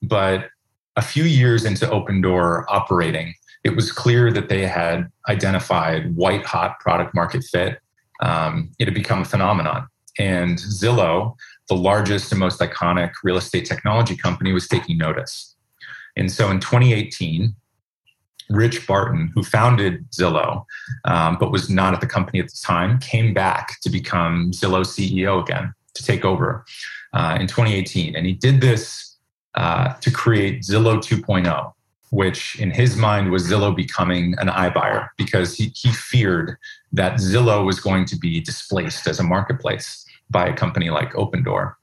But 0.01 0.49
a 0.95 1.01
few 1.01 1.23
years 1.23 1.65
into 1.65 1.85
Opendoor 1.85 2.65
operating, 2.67 3.33
it 3.63 3.75
was 3.75 3.91
clear 3.91 4.31
that 4.31 4.49
they 4.49 4.65
had 4.65 5.09
identified 5.29 6.15
white 6.15 6.45
hot 6.45 6.79
product 6.79 7.15
market 7.15 7.43
fit. 7.43 7.79
Um, 8.23 8.71
it 8.79 8.87
had 8.87 8.95
become 8.95 9.21
a 9.21 9.25
phenomenon. 9.25 9.87
And 10.17 10.57
Zillow, 10.57 11.35
the 11.69 11.75
largest 11.75 12.31
and 12.31 12.39
most 12.39 12.59
iconic 12.59 13.11
real 13.23 13.37
estate 13.37 13.65
technology 13.65 14.15
company, 14.15 14.51
was 14.51 14.67
taking 14.67 14.97
notice. 14.97 15.55
And 16.15 16.31
so 16.31 16.49
in 16.49 16.59
2018, 16.59 17.55
Rich 18.49 18.87
Barton, 18.87 19.31
who 19.33 19.43
founded 19.43 20.09
Zillow, 20.11 20.65
um, 21.05 21.37
but 21.39 21.51
was 21.51 21.69
not 21.69 21.93
at 21.93 22.01
the 22.01 22.07
company 22.07 22.39
at 22.39 22.47
the 22.47 22.59
time, 22.63 22.99
came 22.99 23.33
back 23.33 23.79
to 23.81 23.89
become 23.89 24.51
Zillow 24.51 24.85
CEO 24.85 25.41
again 25.41 25.73
to 25.95 26.03
take 26.03 26.25
over 26.25 26.65
uh, 27.13 27.37
in 27.39 27.47
2018. 27.47 28.15
And 28.15 28.25
he 28.25 28.33
did 28.33 28.61
this 28.61 29.17
uh, 29.55 29.93
to 29.95 30.11
create 30.11 30.63
Zillow 30.63 30.97
2.0, 30.97 31.72
which 32.13 32.59
in 32.59 32.69
his 32.69 32.95
mind 32.95 33.31
was 33.31 33.49
Zillow 33.49 33.75
becoming 33.75 34.35
an 34.37 34.47
iBuyer 34.47 35.09
because 35.17 35.55
he, 35.57 35.73
he 35.75 35.91
feared 35.91 36.57
that 36.91 37.13
Zillow 37.13 37.65
was 37.65 37.79
going 37.79 38.05
to 38.05 38.15
be 38.15 38.39
displaced 38.39 39.07
as 39.07 39.19
a 39.19 39.23
marketplace 39.23 40.05
by 40.29 40.47
a 40.47 40.53
company 40.53 40.91
like 40.91 41.13
Opendoor. 41.13 41.73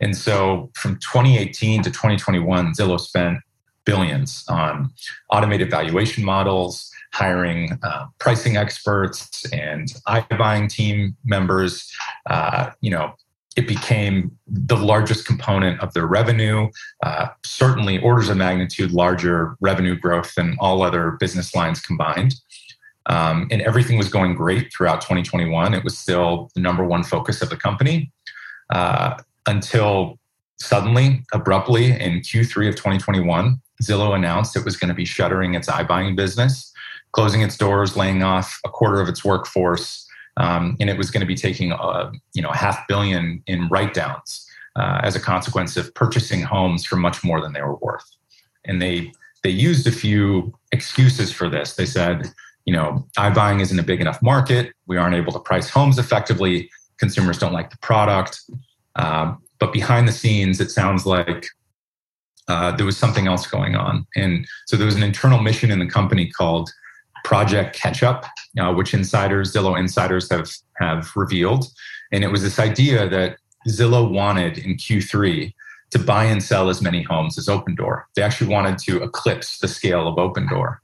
And 0.00 0.16
so 0.16 0.70
from 0.76 0.94
2018 1.00 1.82
to 1.82 1.90
2021, 1.90 2.74
Zillow 2.74 3.00
spent 3.00 3.38
billions 3.84 4.44
on 4.48 4.92
automated 5.30 5.72
valuation 5.72 6.24
models, 6.24 6.88
hiring 7.12 7.76
uh, 7.82 8.06
pricing 8.20 8.56
experts 8.56 9.44
and 9.52 9.88
iBuying 10.06 10.68
team 10.68 11.16
members, 11.24 11.92
uh, 12.30 12.70
you 12.80 12.92
know, 12.92 13.12
it 13.56 13.68
became 13.68 14.36
the 14.46 14.76
largest 14.76 15.26
component 15.26 15.80
of 15.80 15.92
their 15.94 16.06
revenue, 16.06 16.68
uh, 17.04 17.28
certainly 17.44 18.00
orders 18.00 18.28
of 18.28 18.36
magnitude 18.36 18.90
larger 18.90 19.56
revenue 19.60 19.96
growth 19.96 20.34
than 20.34 20.56
all 20.58 20.82
other 20.82 21.12
business 21.20 21.54
lines 21.54 21.80
combined. 21.80 22.34
Um, 23.06 23.46
and 23.50 23.60
everything 23.62 23.98
was 23.98 24.08
going 24.08 24.34
great 24.34 24.72
throughout 24.72 25.00
2021. 25.02 25.74
It 25.74 25.84
was 25.84 25.96
still 25.96 26.50
the 26.54 26.60
number 26.60 26.84
one 26.84 27.04
focus 27.04 27.42
of 27.42 27.50
the 27.50 27.56
company 27.56 28.10
uh, 28.70 29.18
until 29.46 30.18
suddenly, 30.58 31.22
abruptly, 31.32 31.92
in 31.92 32.20
Q3 32.20 32.68
of 32.68 32.76
2021, 32.76 33.60
Zillow 33.82 34.14
announced 34.14 34.56
it 34.56 34.64
was 34.64 34.76
going 34.76 34.88
to 34.88 34.94
be 34.94 35.04
shuttering 35.04 35.54
its 35.54 35.68
iBuying 35.68 36.16
business, 36.16 36.72
closing 37.12 37.42
its 37.42 37.56
doors, 37.56 37.96
laying 37.96 38.22
off 38.22 38.58
a 38.64 38.68
quarter 38.68 39.00
of 39.00 39.08
its 39.08 39.24
workforce, 39.24 40.03
um, 40.36 40.76
and 40.80 40.90
it 40.90 40.98
was 40.98 41.10
going 41.10 41.20
to 41.20 41.26
be 41.26 41.34
taking 41.34 41.72
a, 41.72 41.76
uh, 41.76 42.12
you 42.32 42.42
know 42.42 42.50
a 42.50 42.56
half 42.56 42.86
billion 42.88 43.42
in 43.46 43.68
write 43.68 43.94
downs 43.94 44.46
uh, 44.76 45.00
as 45.02 45.14
a 45.14 45.20
consequence 45.20 45.76
of 45.76 45.92
purchasing 45.94 46.42
homes 46.42 46.84
for 46.84 46.96
much 46.96 47.22
more 47.22 47.40
than 47.40 47.52
they 47.52 47.62
were 47.62 47.76
worth. 47.76 48.08
And 48.64 48.80
they 48.80 49.12
they 49.42 49.50
used 49.50 49.86
a 49.86 49.92
few 49.92 50.54
excuses 50.72 51.30
for 51.30 51.48
this. 51.48 51.74
They 51.74 51.86
said, 51.86 52.32
you 52.64 52.72
know, 52.72 53.06
iBuying 53.18 53.60
isn't 53.60 53.78
a 53.78 53.82
big 53.82 54.00
enough 54.00 54.20
market. 54.22 54.72
We 54.86 54.96
aren't 54.96 55.14
able 55.14 55.32
to 55.32 55.38
price 55.38 55.68
homes 55.68 55.98
effectively. 55.98 56.70
Consumers 56.98 57.38
don't 57.38 57.52
like 57.52 57.70
the 57.70 57.78
product. 57.78 58.40
Um, 58.96 59.42
but 59.58 59.72
behind 59.72 60.08
the 60.08 60.12
scenes, 60.12 60.60
it 60.60 60.70
sounds 60.70 61.04
like 61.04 61.46
uh, 62.48 62.74
there 62.76 62.86
was 62.86 62.96
something 62.96 63.26
else 63.26 63.46
going 63.46 63.76
on. 63.76 64.06
And 64.16 64.46
so 64.66 64.76
there 64.76 64.86
was 64.86 64.96
an 64.96 65.02
internal 65.02 65.40
mission 65.40 65.70
in 65.70 65.78
the 65.78 65.86
company 65.86 66.30
called 66.30 66.70
Project 67.24 67.74
Catch-up, 67.74 68.26
uh, 68.60 68.72
which 68.72 68.94
insiders, 68.94 69.52
Zillow 69.52 69.78
insiders 69.78 70.30
have, 70.30 70.48
have 70.78 71.10
revealed. 71.16 71.66
And 72.12 72.22
it 72.22 72.28
was 72.28 72.42
this 72.42 72.58
idea 72.58 73.08
that 73.08 73.38
Zillow 73.68 74.08
wanted 74.08 74.58
in 74.58 74.76
Q3 74.76 75.52
to 75.90 75.98
buy 75.98 76.24
and 76.24 76.42
sell 76.42 76.68
as 76.68 76.82
many 76.82 77.02
homes 77.02 77.38
as 77.38 77.46
Opendoor. 77.46 78.04
They 78.14 78.22
actually 78.22 78.52
wanted 78.52 78.78
to 78.78 79.02
eclipse 79.02 79.58
the 79.58 79.68
scale 79.68 80.06
of 80.06 80.16
Opendoor. 80.16 80.78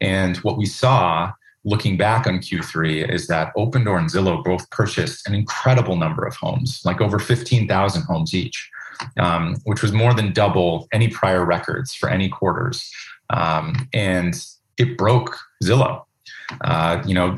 And 0.00 0.36
what 0.38 0.58
we 0.58 0.66
saw 0.66 1.32
looking 1.64 1.96
back 1.96 2.26
on 2.26 2.38
Q3 2.38 3.10
is 3.10 3.26
that 3.26 3.52
Opendoor 3.56 3.98
and 3.98 4.10
Zillow 4.10 4.42
both 4.42 4.68
purchased 4.70 5.26
an 5.26 5.34
incredible 5.34 5.96
number 5.96 6.24
of 6.24 6.34
homes, 6.36 6.80
like 6.84 7.00
over 7.00 7.18
15,000 7.18 8.02
homes 8.02 8.34
each, 8.34 8.70
um, 9.18 9.56
which 9.64 9.82
was 9.82 9.92
more 9.92 10.14
than 10.14 10.32
double 10.32 10.88
any 10.92 11.08
prior 11.08 11.44
records 11.44 11.94
for 11.94 12.08
any 12.08 12.28
quarters. 12.28 12.90
Um, 13.30 13.88
and 13.92 14.44
it 14.78 14.96
broke 14.96 15.36
Zillow. 15.62 16.04
Uh, 16.62 17.02
you 17.06 17.14
know, 17.14 17.36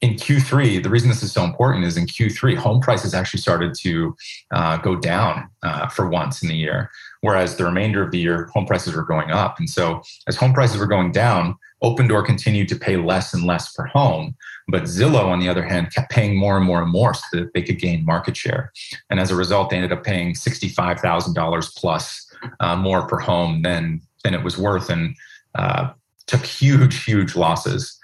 in 0.00 0.14
Q3, 0.14 0.82
the 0.82 0.88
reason 0.88 1.10
this 1.10 1.22
is 1.22 1.32
so 1.32 1.44
important 1.44 1.84
is 1.84 1.98
in 1.98 2.06
Q3, 2.06 2.56
home 2.56 2.80
prices 2.80 3.12
actually 3.12 3.40
started 3.40 3.74
to 3.80 4.16
uh, 4.50 4.78
go 4.78 4.96
down 4.96 5.50
uh, 5.62 5.88
for 5.88 6.08
once 6.08 6.42
in 6.42 6.48
the 6.48 6.56
year, 6.56 6.90
whereas 7.20 7.56
the 7.56 7.64
remainder 7.64 8.02
of 8.02 8.10
the 8.10 8.18
year, 8.18 8.46
home 8.46 8.64
prices 8.64 8.94
were 8.94 9.04
going 9.04 9.30
up. 9.30 9.58
And 9.58 9.68
so, 9.68 10.02
as 10.26 10.36
home 10.36 10.54
prices 10.54 10.78
were 10.78 10.86
going 10.86 11.12
down, 11.12 11.58
Opendoor 11.82 12.24
continued 12.24 12.68
to 12.68 12.76
pay 12.76 12.96
less 12.96 13.34
and 13.34 13.44
less 13.44 13.74
per 13.74 13.84
home. 13.84 14.34
But 14.68 14.84
Zillow, 14.84 15.26
on 15.26 15.40
the 15.40 15.48
other 15.48 15.62
hand, 15.62 15.92
kept 15.92 16.10
paying 16.10 16.36
more 16.36 16.56
and 16.56 16.64
more 16.64 16.82
and 16.82 16.90
more 16.90 17.12
so 17.12 17.22
that 17.32 17.52
they 17.52 17.62
could 17.62 17.78
gain 17.78 18.04
market 18.04 18.36
share. 18.36 18.72
And 19.10 19.20
as 19.20 19.30
a 19.30 19.36
result, 19.36 19.68
they 19.68 19.76
ended 19.76 19.92
up 19.92 20.04
paying 20.04 20.34
$65,000 20.34 21.76
plus 21.76 22.34
uh, 22.60 22.76
more 22.76 23.06
per 23.06 23.18
home 23.18 23.62
than, 23.62 24.00
than 24.24 24.34
it 24.34 24.44
was 24.44 24.56
worth. 24.56 24.88
And 24.88 25.14
uh, 25.54 25.90
took 26.30 26.46
huge, 26.46 27.04
huge 27.04 27.36
losses. 27.36 27.98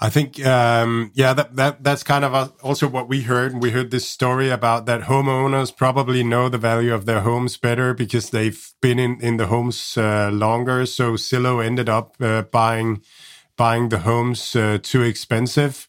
I 0.00 0.10
think, 0.10 0.44
um, 0.46 1.10
yeah, 1.14 1.32
that, 1.34 1.56
that 1.56 1.82
that's 1.82 2.04
kind 2.04 2.24
of 2.24 2.52
also 2.62 2.88
what 2.88 3.08
we 3.08 3.22
heard. 3.22 3.60
We 3.60 3.70
heard 3.70 3.90
this 3.90 4.06
story 4.06 4.48
about 4.48 4.86
that 4.86 5.02
homeowners 5.02 5.74
probably 5.74 6.22
know 6.22 6.48
the 6.48 6.58
value 6.58 6.94
of 6.94 7.04
their 7.04 7.20
homes 7.20 7.56
better 7.56 7.94
because 7.94 8.30
they've 8.30 8.72
been 8.80 8.98
in, 8.98 9.20
in 9.20 9.38
the 9.38 9.46
homes 9.46 9.96
uh, 9.96 10.30
longer. 10.32 10.86
So 10.86 11.14
Zillow 11.14 11.64
ended 11.64 11.88
up 11.88 12.16
uh, 12.20 12.42
buying 12.42 13.02
buying 13.58 13.90
the 13.90 13.98
homes 13.98 14.56
uh, 14.56 14.78
too 14.82 15.02
expensive. 15.02 15.88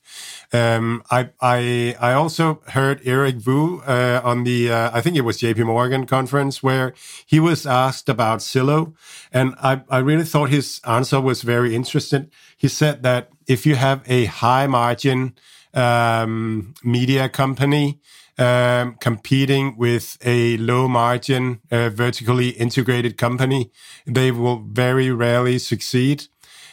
Um, 0.52 1.04
I, 1.12 1.30
I, 1.40 1.96
I 2.02 2.14
also 2.14 2.62
heard 2.70 3.00
Eric 3.06 3.46
Wu 3.46 3.82
uh, 3.88 4.20
on 4.24 4.44
the, 4.44 4.72
uh, 4.72 4.90
I 4.92 5.00
think 5.00 5.16
it 5.16 5.22
was 5.22 5.38
JP 5.38 5.68
Morgan 5.68 6.06
conference 6.06 6.62
where 6.62 6.94
he 7.26 7.40
was 7.40 7.66
asked 7.66 8.10
about 8.10 8.40
Zillow. 8.40 8.94
And 9.32 9.54
I, 9.62 9.84
I 9.90 10.00
really 10.00 10.26
thought 10.26 10.50
his 10.50 10.82
answer 10.86 11.22
was 11.22 11.44
very 11.44 11.76
interesting. 11.76 12.32
He 12.58 12.68
said 12.68 13.04
that 13.04 13.30
if 13.48 13.66
you 13.66 13.76
have 13.76 14.02
a 14.08 14.26
high 14.26 14.68
margin 14.68 15.36
um, 15.74 16.74
media 16.84 17.30
company, 17.30 18.00
um, 18.40 18.96
competing 19.02 19.78
with 19.78 20.18
a 20.24 20.58
low 20.58 20.88
margin, 20.88 21.60
uh, 21.72 21.90
vertically 21.90 22.50
integrated 22.50 23.18
company, 23.18 23.70
they 24.08 24.32
will 24.32 24.64
very 24.72 25.12
rarely 25.12 25.60
succeed. 25.60 26.28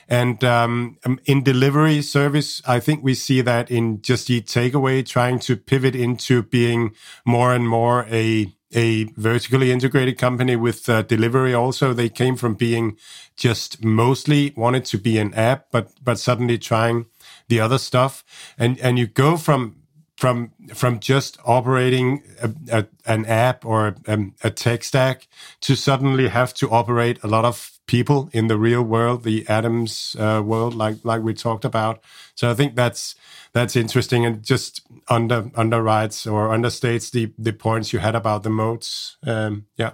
And 0.09 0.42
um, 0.44 0.98
um, 1.04 1.18
in 1.24 1.42
delivery 1.42 2.00
service, 2.02 2.62
I 2.66 2.80
think 2.80 3.02
we 3.02 3.14
see 3.14 3.40
that 3.40 3.70
in 3.70 4.02
Just 4.02 4.30
Eat 4.30 4.46
Takeaway 4.46 5.04
trying 5.04 5.38
to 5.40 5.57
pivot 5.57 5.96
into 5.96 6.42
being 6.42 6.94
more 7.24 7.54
and 7.54 7.68
more 7.68 8.07
a 8.11 8.52
a 8.74 9.04
vertically 9.16 9.70
integrated 9.70 10.18
company 10.18 10.57
with 10.57 10.88
uh, 10.88 11.02
delivery. 11.02 11.54
Also 11.54 11.92
they 11.92 12.09
came 12.09 12.36
from 12.36 12.54
being 12.54 12.96
just 13.36 13.84
mostly 13.84 14.52
wanted 14.57 14.84
to 14.84 14.98
be 14.98 15.18
an 15.18 15.32
app 15.34 15.66
but 15.70 15.92
but 16.02 16.18
suddenly 16.18 16.59
trying 16.59 17.07
the 17.48 17.61
other 17.61 17.78
stuff. 17.78 18.24
And 18.59 18.78
and 18.80 18.98
you 18.98 19.07
go 19.07 19.36
from 19.36 19.76
from 20.16 20.52
from 20.74 20.98
just 20.98 21.38
operating 21.44 22.22
a, 22.42 22.52
a, 22.72 22.86
an 23.07 23.26
app 23.26 23.64
or 23.64 23.96
a, 24.07 24.18
a, 24.42 24.50
tech 24.50 24.82
stack 24.82 25.28
to 25.61 25.76
suddenly 25.76 26.28
have 26.28 26.54
to 26.54 26.70
operate 26.70 27.22
a 27.22 27.28
lot 27.28 27.44
of 27.44 27.76
people 27.87 28.28
in 28.32 28.49
the 28.49 28.57
real 28.57 28.82
world, 28.82 29.22
the 29.22 29.49
atoms 29.49 30.16
uh, 30.18 30.43
world, 30.45 30.74
like 30.74 30.97
like 31.05 31.22
we 31.22 31.34
talked 31.34 31.64
about. 31.64 32.03
So 32.34 32.51
I 32.51 32.55
think 32.55 32.74
that's 32.76 33.14
that's 33.53 33.76
interesting 33.76 34.26
and 34.26 34.43
just 34.43 34.82
under 35.09 35.43
underwrites 35.55 36.30
or 36.30 36.49
understates 36.49 37.11
the 37.11 37.32
the 37.39 37.53
points 37.53 37.93
you 37.93 38.01
had 38.01 38.14
about 38.14 38.43
the 38.43 38.51
moats. 38.51 39.16
Um, 39.26 39.66
yeah. 39.76 39.93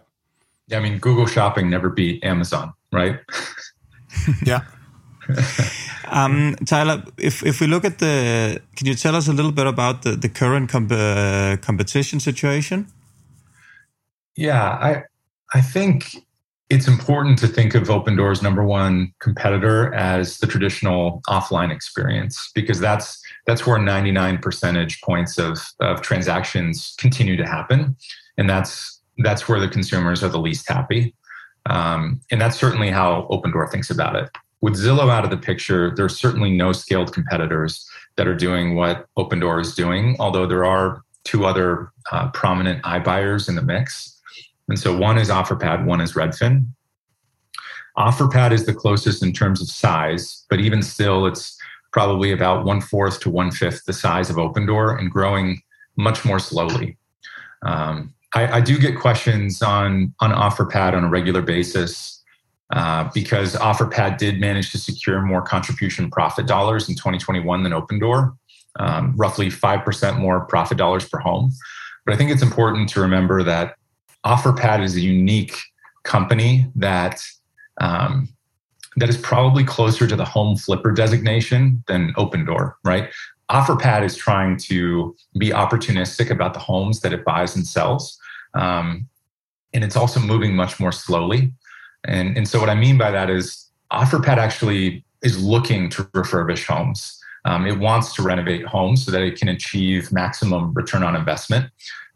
Yeah, 0.68 0.78
I 0.78 0.80
mean, 0.80 0.98
Google 0.98 1.26
Shopping 1.26 1.68
never 1.68 1.90
beat 1.90 2.24
Amazon, 2.24 2.72
right? 2.92 3.20
yeah. 4.46 4.60
um, 6.10 6.56
Tyler, 6.64 7.02
if 7.18 7.44
if 7.44 7.60
we 7.60 7.66
look 7.66 7.84
at 7.84 7.98
the, 7.98 8.60
can 8.76 8.86
you 8.86 8.94
tell 8.94 9.14
us 9.16 9.28
a 9.28 9.32
little 9.32 9.52
bit 9.52 9.66
about 9.66 10.02
the 10.02 10.16
the 10.16 10.28
current 10.28 10.70
comp- 10.70 10.92
uh, 10.92 11.56
competition 11.60 12.20
situation? 12.20 12.86
Yeah, 14.34 14.62
I 14.62 15.02
I 15.54 15.60
think 15.60 16.24
it's 16.72 16.88
important 16.88 17.38
to 17.38 17.46
think 17.46 17.74
of 17.74 17.88
Opendoor's 17.88 18.40
number 18.40 18.64
one 18.64 19.12
competitor 19.18 19.92
as 19.92 20.38
the 20.38 20.46
traditional 20.46 21.20
offline 21.28 21.70
experience 21.70 22.50
because 22.54 22.80
that's 22.80 23.22
that's 23.46 23.66
where 23.66 23.78
99 23.78 24.38
percentage 24.38 25.02
points 25.02 25.38
of, 25.38 25.58
of 25.80 26.00
transactions 26.00 26.94
continue 26.96 27.36
to 27.36 27.46
happen. 27.46 27.94
And 28.38 28.48
that's 28.48 29.02
that's 29.18 29.46
where 29.46 29.60
the 29.60 29.68
consumers 29.68 30.24
are 30.24 30.30
the 30.30 30.38
least 30.38 30.66
happy. 30.66 31.14
Um, 31.66 32.22
and 32.30 32.40
that's 32.40 32.58
certainly 32.58 32.88
how 32.88 33.28
Opendoor 33.30 33.70
thinks 33.70 33.90
about 33.90 34.16
it. 34.16 34.30
With 34.62 34.74
zillow 34.74 35.10
out 35.10 35.24
of 35.24 35.30
the 35.30 35.36
picture 35.36 35.94
there's 35.94 36.18
certainly 36.18 36.52
no 36.56 36.72
scaled 36.72 37.12
competitors 37.12 37.86
that 38.16 38.26
are 38.26 38.34
doing 38.34 38.76
what 38.76 39.08
Opendoor 39.18 39.60
is 39.60 39.74
doing 39.74 40.16
although 40.18 40.46
there 40.46 40.64
are 40.64 41.02
two 41.24 41.44
other 41.44 41.92
uh, 42.12 42.30
prominent 42.30 42.82
iBuyers 42.82 43.46
in 43.46 43.56
the 43.56 43.62
mix 43.62 44.11
and 44.72 44.80
so 44.80 44.96
one 44.96 45.18
is 45.18 45.28
OfferPad, 45.28 45.84
one 45.84 46.00
is 46.00 46.14
Redfin. 46.14 46.64
OfferPad 47.98 48.52
is 48.52 48.64
the 48.64 48.72
closest 48.72 49.22
in 49.22 49.30
terms 49.30 49.60
of 49.60 49.68
size, 49.68 50.46
but 50.48 50.60
even 50.60 50.80
still, 50.80 51.26
it's 51.26 51.58
probably 51.92 52.32
about 52.32 52.64
one 52.64 52.80
fourth 52.80 53.20
to 53.20 53.28
one 53.28 53.50
fifth 53.50 53.84
the 53.84 53.92
size 53.92 54.30
of 54.30 54.36
Opendoor 54.36 54.98
and 54.98 55.10
growing 55.10 55.60
much 55.98 56.24
more 56.24 56.38
slowly. 56.38 56.96
Um, 57.66 58.14
I, 58.34 58.46
I, 58.46 58.60
do 58.62 58.78
get 58.78 58.98
questions 58.98 59.60
on 59.60 60.14
on 60.20 60.30
OfferPad 60.30 60.94
on 60.94 61.04
a 61.04 61.08
regular 61.10 61.42
basis 61.42 62.22
uh, 62.72 63.10
because 63.12 63.54
OfferPad 63.56 64.16
did 64.16 64.40
manage 64.40 64.72
to 64.72 64.78
secure 64.78 65.20
more 65.20 65.42
contribution 65.42 66.10
profit 66.10 66.46
dollars 66.46 66.88
in 66.88 66.94
2021 66.94 67.62
than 67.62 67.72
Opendoor, 67.72 68.34
um, 68.80 69.12
roughly 69.18 69.50
five 69.50 69.84
percent 69.84 70.18
more 70.18 70.46
profit 70.46 70.78
dollars 70.78 71.06
per 71.06 71.18
home. 71.18 71.52
But 72.06 72.14
I 72.14 72.16
think 72.16 72.30
it's 72.30 72.42
important 72.42 72.88
to 72.88 73.02
remember 73.02 73.42
that 73.42 73.76
OfferPad 74.24 74.82
is 74.82 74.96
a 74.96 75.00
unique 75.00 75.56
company 76.04 76.66
that 76.76 77.22
um, 77.80 78.28
that 78.96 79.08
is 79.08 79.16
probably 79.16 79.64
closer 79.64 80.06
to 80.06 80.16
the 80.16 80.24
home 80.24 80.56
flipper 80.56 80.92
designation 80.92 81.82
than 81.88 82.12
Opendoor, 82.14 82.74
right? 82.84 83.08
OfferPad 83.50 84.04
is 84.04 84.16
trying 84.16 84.56
to 84.56 85.14
be 85.38 85.50
opportunistic 85.50 86.30
about 86.30 86.54
the 86.54 86.60
homes 86.60 87.00
that 87.00 87.12
it 87.12 87.24
buys 87.24 87.56
and 87.56 87.66
sells. 87.66 88.18
Um, 88.54 89.08
and 89.72 89.84
it's 89.84 89.96
also 89.96 90.20
moving 90.20 90.54
much 90.54 90.78
more 90.78 90.92
slowly. 90.92 91.52
And, 92.04 92.36
and 92.36 92.46
so, 92.48 92.60
what 92.60 92.68
I 92.68 92.74
mean 92.74 92.98
by 92.98 93.10
that 93.10 93.30
is, 93.30 93.70
OfferPad 93.92 94.38
actually 94.38 95.04
is 95.22 95.42
looking 95.42 95.88
to 95.90 96.04
refurbish 96.04 96.66
homes. 96.66 97.18
Um, 97.44 97.66
it 97.66 97.78
wants 97.78 98.14
to 98.14 98.22
renovate 98.22 98.64
homes 98.64 99.04
so 99.04 99.10
that 99.10 99.22
it 99.22 99.36
can 99.36 99.48
achieve 99.48 100.12
maximum 100.12 100.72
return 100.74 101.02
on 101.02 101.14
investment. 101.14 101.70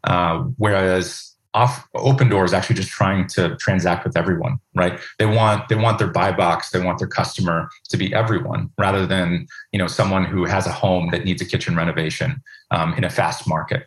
Uh, 0.05 0.39
whereas 0.57 1.36
off 1.57 1.89
Opendoor 1.97 2.45
is 2.45 2.53
actually 2.53 2.77
just 2.77 2.91
trying 2.91 3.27
to 3.29 3.57
transact 3.57 4.05
with 4.05 4.17
everyone 4.17 4.59
right? 4.75 5.01
They 5.19 5.27
want 5.27 5.69
they 5.69 5.75
want 5.75 5.99
their 5.99 6.09
buy 6.09 6.31
box 6.31 6.71
they 6.71 6.81
want 6.81 6.99
their 6.99 7.09
customer 7.09 7.69
to 7.89 7.97
be 7.97 8.15
everyone 8.15 8.71
rather 8.79 9.07
than 9.07 9.47
you 9.73 9.79
know 9.79 9.87
someone 9.87 10.25
who 10.25 10.45
has 10.45 10.67
a 10.67 10.73
home 10.73 11.11
that 11.13 11.25
needs 11.25 11.41
a 11.41 11.47
kitchen 11.47 11.75
renovation 11.75 12.43
um, 12.71 12.93
in 12.95 13.05
a 13.05 13.11
fast 13.11 13.49
market. 13.49 13.87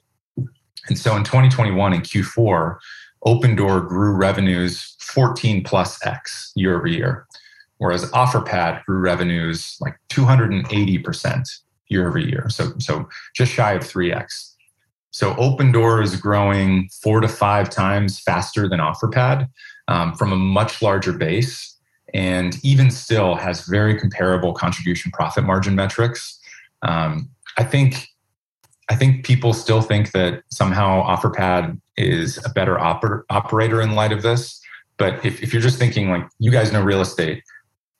And 0.88 0.97
so 0.97 1.15
in 1.15 1.24
2021 1.24 1.93
in 1.93 2.01
q4 2.01 2.78
Opendoor 3.26 3.88
grew 3.88 4.13
revenues 4.13 4.95
14 4.99 5.63
plus 5.63 6.03
x 6.05 6.51
year 6.55 6.78
over 6.78 6.88
year 6.88 7.28
whereas 7.78 8.09
offerpad 8.11 8.84
grew 8.86 8.99
revenues 8.99 9.78
like 9.80 9.97
280% 10.09 11.43
year 11.89 12.07
over 12.07 12.20
year. 12.20 12.47
So 12.49 12.74
so 12.80 13.09
just 13.36 13.51
shy 13.51 13.74
of 13.74 13.84
3x 13.84 14.49
so 15.12 15.34
Opendoor 15.36 16.03
is 16.03 16.16
growing 16.16 16.89
four 17.01 17.20
to 17.20 17.28
five 17.28 17.70
times 17.70 18.20
faster 18.20 18.68
than 18.68 18.80
OfferPad 18.80 19.47
um, 19.88 20.14
from 20.14 20.32
a 20.32 20.36
much 20.36 20.82
larger 20.82 21.14
base, 21.14 21.78
and 22.14 22.57
even 22.64 22.91
still 22.91 23.36
has 23.36 23.66
very 23.66 23.99
comparable 23.99 24.53
contribution 24.53 25.12
profit 25.12 25.43
margin 25.43 25.76
metrics. 25.76 26.39
Um, 26.84 27.30
I 27.57 27.64
think 27.64 28.07
I 28.91 28.95
think 28.95 29.24
people 29.24 29.53
still 29.53 29.82
think 29.82 30.12
that 30.14 30.43
somehow 30.49 31.05
OfferPad 31.05 31.80
is 31.95 32.43
a 32.43 32.49
better 32.49 32.76
oper- 32.76 33.22
operator 33.30 33.82
in 33.82 33.93
light 33.93 34.12
of 34.12 34.24
this. 34.24 34.60
But 34.97 35.24
if, 35.24 35.43
if 35.43 35.53
you're 35.53 35.62
just 35.62 35.78
thinking 35.78 36.10
like 36.10 36.28
you 36.39 36.49
guys 36.49 36.72
know 36.72 36.82
real 36.82 37.01
estate, 37.01 37.43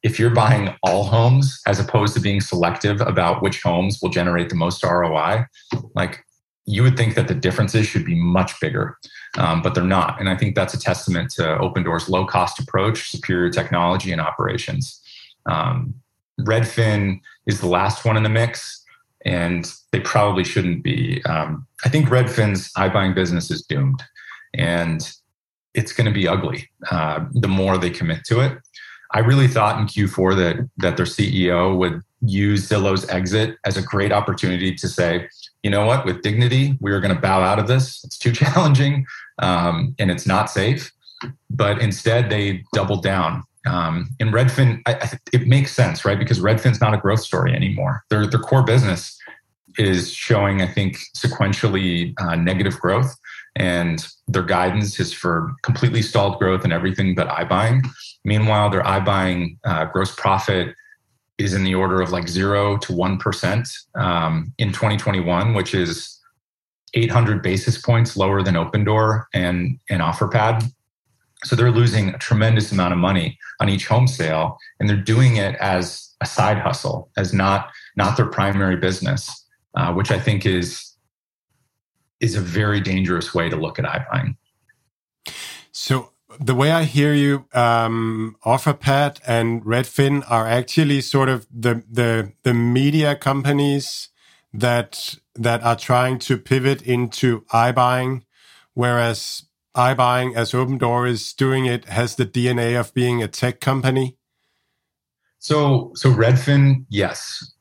if 0.02 0.18
you're 0.18 0.30
buying 0.30 0.74
all 0.84 1.04
homes 1.04 1.62
as 1.68 1.80
opposed 1.80 2.14
to 2.16 2.20
being 2.20 2.42
selective 2.42 3.02
about 3.02 3.44
which 3.44 3.62
homes 3.62 4.00
will 4.02 4.10
generate 4.10 4.50
the 4.50 4.56
most 4.56 4.84
ROI, 4.84 5.46
like 5.94 6.24
you 6.70 6.84
would 6.84 6.96
think 6.96 7.16
that 7.16 7.28
the 7.28 7.34
differences 7.34 7.88
should 7.88 8.06
be 8.06 8.14
much 8.14 8.60
bigger, 8.62 8.96
um, 9.40 9.64
but 9.64 9.74
they're 9.74 9.84
not. 9.84 10.20
And 10.20 10.30
I 10.30 10.38
think 10.38 10.54
that's 10.54 10.76
a 10.76 10.80
testament 10.80 11.32
to 11.32 11.42
Opendoor's 11.42 12.08
low 12.08 12.28
cost 12.28 12.60
approach, 12.60 13.10
superior 13.10 13.50
technology, 13.50 14.12
and 14.12 14.22
operations. 14.22 15.02
Um, 15.48 15.96
Redfin 16.42 17.22
is 17.48 17.60
the 17.60 17.68
last 17.68 18.06
one 18.06 18.16
in 18.18 18.22
the 18.22 18.30
mix, 18.30 18.86
and 19.26 19.74
they 19.92 20.00
probably 20.00 20.44
shouldn't 20.44 20.84
be. 20.84 21.24
Um, 21.26 21.66
I 21.84 21.90
think 21.90 22.08
Redfin's 22.08 22.72
iBuying 22.74 23.16
business 23.16 23.50
is 23.50 23.64
doomed, 23.64 24.04
and 24.54 25.12
it's 25.74 25.92
going 25.92 26.06
to 26.06 26.14
be 26.14 26.28
ugly 26.28 26.70
uh, 26.92 27.26
the 27.32 27.48
more 27.48 27.80
they 27.80 27.90
commit 27.90 28.26
to 28.26 28.42
it. 28.42 28.60
I 29.12 29.20
really 29.20 29.48
thought 29.48 29.80
in 29.80 29.88
Q4 29.88 30.36
that 30.36 30.70
that 30.78 30.98
their 30.98 31.08
CEO 31.08 31.76
would 31.76 32.04
use 32.22 32.70
Zillow's 32.70 33.10
exit 33.10 33.58
as 33.66 33.76
a 33.76 33.82
great 33.82 34.12
opportunity 34.12 34.76
to 34.76 34.88
say, 34.88 35.28
you 35.64 35.70
know 35.70 35.86
what, 35.86 36.06
with 36.06 36.22
dignity, 36.22 36.78
we 36.80 36.92
are 36.92 37.00
going 37.00 37.14
to 37.14 37.22
bow 37.22 37.42
out 37.42 37.60
of 37.60 37.68
this. 37.68 38.04
It's 38.04 38.18
too 38.18 38.32
challenging 38.44 39.06
um, 39.40 39.96
and 40.00 40.12
it's 40.12 40.26
not 40.26 40.50
safe. 40.50 40.92
But 41.50 41.82
instead, 41.82 42.30
they 42.30 42.64
doubled 42.74 43.04
down. 43.04 43.44
Um, 43.66 44.10
in 44.20 44.30
Redfin, 44.30 44.82
I, 44.86 44.94
I, 44.94 45.12
it 45.34 45.48
makes 45.48 45.74
sense, 45.74 46.06
right? 46.06 46.18
Because 46.18 46.40
Redfin's 46.40 46.80
not 46.80 46.94
a 46.94 46.98
growth 46.98 47.20
story 47.20 47.54
anymore. 47.54 48.04
Their, 48.10 48.26
their 48.26 48.40
core 48.40 48.64
business 48.64 49.18
is 49.78 50.12
showing, 50.14 50.62
I 50.62 50.68
think, 50.68 50.98
sequentially 51.16 52.14
uh, 52.20 52.36
negative 52.36 52.80
growth. 52.80 53.14
And 53.56 54.06
their 54.28 54.44
guidance 54.44 55.00
is 55.00 55.12
for 55.12 55.54
completely 55.64 56.02
stalled 56.02 56.40
growth 56.40 56.64
and 56.64 56.72
everything 56.72 57.16
but 57.16 57.28
iBuying. 57.28 57.86
Meanwhile, 58.24 58.70
their 58.70 58.84
iBuying 58.84 59.58
uh, 59.66 59.86
gross 59.86 60.16
profit 60.16 60.74
is 61.40 61.54
in 61.54 61.64
the 61.64 61.74
order 61.74 62.02
of 62.02 62.12
like 62.12 62.28
zero 62.28 62.78
to 62.78 62.94
1% 62.94 63.70
um, 63.96 64.54
in 64.58 64.70
2021, 64.70 65.54
which 65.54 65.74
is 65.74 66.20
800 66.94 67.42
basis 67.42 67.82
points 67.82 68.18
lower 68.18 68.44
than 68.44 68.56
Opendoor 68.56 69.26
and, 69.34 69.80
and 69.90 70.02
OfferPad. 70.02 70.70
So 71.46 71.56
they're 71.56 71.72
losing 71.72 72.10
a 72.10 72.18
tremendous 72.18 72.74
amount 72.74 72.92
of 72.92 73.00
money 73.00 73.40
on 73.62 73.70
each 73.70 73.88
home 73.88 74.08
sale, 74.08 74.58
and 74.80 74.90
they're 74.90 74.98
doing 74.98 75.38
it 75.38 75.56
as 75.56 76.14
a 76.20 76.26
side 76.26 76.58
hustle, 76.58 77.10
as 77.16 77.34
not 77.34 77.72
not 77.96 78.18
their 78.18 78.26
primary 78.26 78.76
business, 78.76 79.46
uh, 79.76 79.94
which 79.94 80.12
I 80.12 80.20
think 80.20 80.46
is 80.46 80.98
is 82.20 82.36
a 82.36 82.42
very 82.42 82.82
dangerous 82.82 83.34
way 83.34 83.50
to 83.50 83.56
look 83.56 83.80
at 83.80 83.86
iBuying. 83.86 84.36
So 85.72 86.12
the 86.40 86.56
way 86.56 86.72
I 86.72 86.84
hear 86.84 87.14
you, 87.14 87.46
um, 87.54 88.36
OfferPad 88.46 89.20
and 89.26 89.64
Redfin 89.64 90.24
are 90.30 90.48
actually 90.48 91.02
sort 91.02 91.30
of 91.30 91.48
the 91.52 91.84
the 91.90 92.34
the 92.44 92.54
media 92.54 93.16
companies 93.16 94.10
that 94.54 95.16
that 95.36 95.64
are 95.64 95.76
trying 95.76 96.20
to 96.20 96.38
pivot 96.38 96.82
into 96.82 97.42
iBuying, 97.54 98.24
whereas 98.74 99.44
iBuying, 99.76 100.36
as 100.36 100.52
Opendoor 100.52 101.10
is 101.10 101.34
doing 101.34 101.66
it, 101.66 101.86
has 101.86 102.16
the 102.16 102.26
DNA 102.26 102.80
of 102.80 102.94
being 102.94 103.24
a 103.24 103.28
tech 103.28 103.60
company. 103.60 104.18
So, 105.40 105.92
so 105.96 106.12
Redfin, 106.12 106.86
yes. 106.90 107.54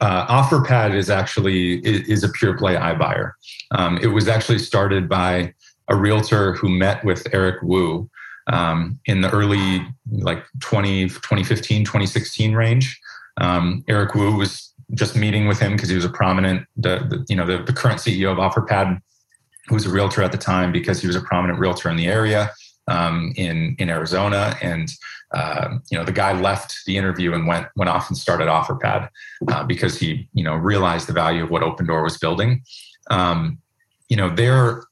Uh, 0.00 0.26
OfferPad 0.26 0.94
is 0.94 1.10
actually 1.10 1.78
is, 1.78 2.08
is 2.08 2.24
a 2.24 2.28
pure 2.28 2.56
play 2.56 2.74
iBuyer. 2.76 3.32
Um, 3.72 3.98
it 3.98 4.08
was 4.08 4.28
actually 4.28 4.58
started 4.58 5.08
by 5.08 5.54
a 5.88 5.96
realtor 5.96 6.54
who 6.54 6.68
met 6.68 7.04
with 7.04 7.26
Eric 7.32 7.62
Wu 7.62 8.08
um, 8.46 8.98
in 9.06 9.20
the 9.20 9.30
early 9.30 9.86
like 10.10 10.44
20, 10.60 11.08
2015, 11.08 11.84
2016 11.84 12.54
range. 12.54 13.00
Um, 13.38 13.84
Eric 13.88 14.14
Wu 14.14 14.36
was 14.36 14.72
just 14.92 15.16
meeting 15.16 15.46
with 15.48 15.58
him 15.58 15.72
because 15.72 15.88
he 15.88 15.96
was 15.96 16.04
a 16.04 16.10
prominent, 16.10 16.66
the, 16.76 17.06
the 17.08 17.24
you 17.28 17.36
know 17.36 17.46
the, 17.46 17.62
the 17.62 17.72
current 17.72 17.98
CEO 17.98 18.30
of 18.30 18.38
OfferPad, 18.38 19.00
who 19.68 19.74
was 19.74 19.86
a 19.86 19.90
realtor 19.90 20.22
at 20.22 20.32
the 20.32 20.38
time 20.38 20.72
because 20.72 21.00
he 21.00 21.06
was 21.06 21.16
a 21.16 21.20
prominent 21.20 21.58
realtor 21.58 21.88
in 21.88 21.96
the 21.96 22.06
area 22.06 22.50
um, 22.88 23.32
in 23.36 23.76
in 23.78 23.88
Arizona, 23.88 24.56
and 24.62 24.90
uh, 25.32 25.78
you 25.90 25.98
know 25.98 26.04
the 26.04 26.12
guy 26.12 26.38
left 26.38 26.76
the 26.86 26.96
interview 26.96 27.32
and 27.32 27.46
went 27.46 27.66
went 27.76 27.88
off 27.88 28.08
and 28.08 28.16
started 28.16 28.46
OfferPad 28.46 29.08
uh, 29.48 29.64
because 29.64 29.98
he 29.98 30.28
you 30.34 30.44
know 30.44 30.54
realized 30.54 31.08
the 31.08 31.12
value 31.12 31.42
of 31.42 31.50
what 31.50 31.62
Opendoor 31.62 32.02
was 32.04 32.18
building. 32.18 32.62
Um, 33.10 33.58
you 34.08 34.16
know 34.16 34.28
they're 34.28 34.84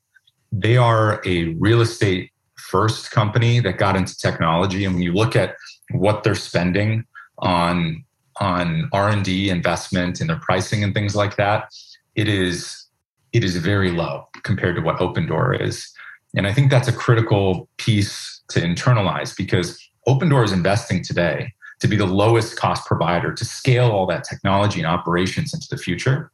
they 0.53 0.77
are 0.77 1.21
a 1.25 1.55
real 1.55 1.81
estate 1.81 2.31
first 2.57 3.11
company 3.11 3.59
that 3.61 3.79
got 3.79 3.97
into 3.97 4.17
technology, 4.17 4.85
and 4.85 4.95
when 4.95 5.03
you 5.03 5.13
look 5.13 5.35
at 5.35 5.57
what 5.91 6.23
they're 6.23 6.35
spending 6.35 7.05
on 7.39 8.05
on 8.41 8.89
r&d 8.93 9.51
investment 9.51 10.21
and 10.21 10.31
their 10.31 10.39
pricing 10.39 10.83
and 10.83 10.95
things 10.95 11.15
like 11.15 11.37
that 11.37 11.69
it 12.15 12.29
is 12.29 12.87
it 13.33 13.45
is 13.45 13.57
very 13.57 13.91
low 13.91 14.27
compared 14.43 14.77
to 14.77 14.83
what 14.83 14.99
Opendoor 14.99 15.59
is. 15.61 15.91
And 16.37 16.47
i 16.47 16.53
think 16.53 16.71
that's 16.71 16.89
a 16.89 16.93
critical 16.93 17.69
piece 17.77 18.43
to 18.51 18.61
internalize 18.61 19.37
because 19.37 19.79
Opendoor 20.09 20.45
is 20.45 20.53
investing 20.53 21.03
today 21.03 21.53
to 21.81 21.89
be 21.89 21.97
the 21.97 22.07
lowest 22.07 22.57
cost 22.57 22.87
provider 22.87 23.33
to 23.33 23.45
scale 23.45 23.91
all 23.91 24.07
that 24.07 24.25
technology 24.25 24.81
and 24.81 24.87
operations 24.87 25.53
into 25.53 25.67
the 25.71 25.77
future 25.77 26.31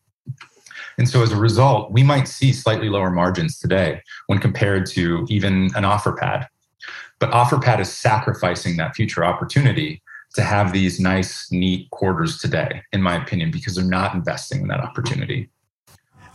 and 0.99 1.09
so 1.09 1.23
as 1.23 1.33
a 1.33 1.37
result 1.37 1.91
we 1.91 2.03
might 2.03 2.29
see 2.29 2.53
slightly 2.53 2.89
lower 2.89 3.11
margins 3.11 3.59
today 3.59 4.01
when 4.27 4.39
compared 4.39 4.85
to 4.85 5.27
even 5.29 5.70
an 5.75 5.85
offerpad 5.85 6.47
but 7.19 7.31
offerpad 7.31 7.81
is 7.81 7.93
sacrificing 7.93 8.77
that 8.77 8.95
future 8.95 9.25
opportunity 9.25 10.03
to 10.35 10.43
have 10.43 10.73
these 10.73 11.01
nice, 11.01 11.51
neat 11.51 11.91
quarters 11.91 12.39
today, 12.39 12.83
in 12.93 13.03
my 13.03 13.16
opinion, 13.16 13.51
because 13.51 13.75
they're 13.75 13.85
not 13.85 14.15
investing 14.15 14.61
in 14.61 14.69
that 14.69 14.81
opportunity. 14.81 15.49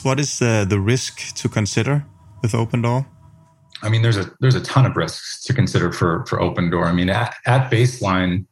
What 0.01 0.19
is 0.19 0.39
the, 0.39 0.65
the 0.67 0.79
risk 0.79 1.33
to 1.35 1.47
consider 1.47 2.05
with 2.41 2.51
Opendoor? 2.51 3.05
I 3.81 3.89
mean, 3.89 4.01
there's 4.01 4.17
a 4.17 4.31
there's 4.39 4.55
a 4.55 4.61
ton 4.61 4.85
of 4.85 4.95
risks 4.95 5.43
to 5.43 5.53
consider 5.53 5.91
for 5.91 6.25
for 6.25 6.39
Opendoor. 6.39 6.85
I 6.85 6.93
mean, 6.93 7.09
at, 7.09 7.35
at 7.45 7.69
baseline, 7.69 8.45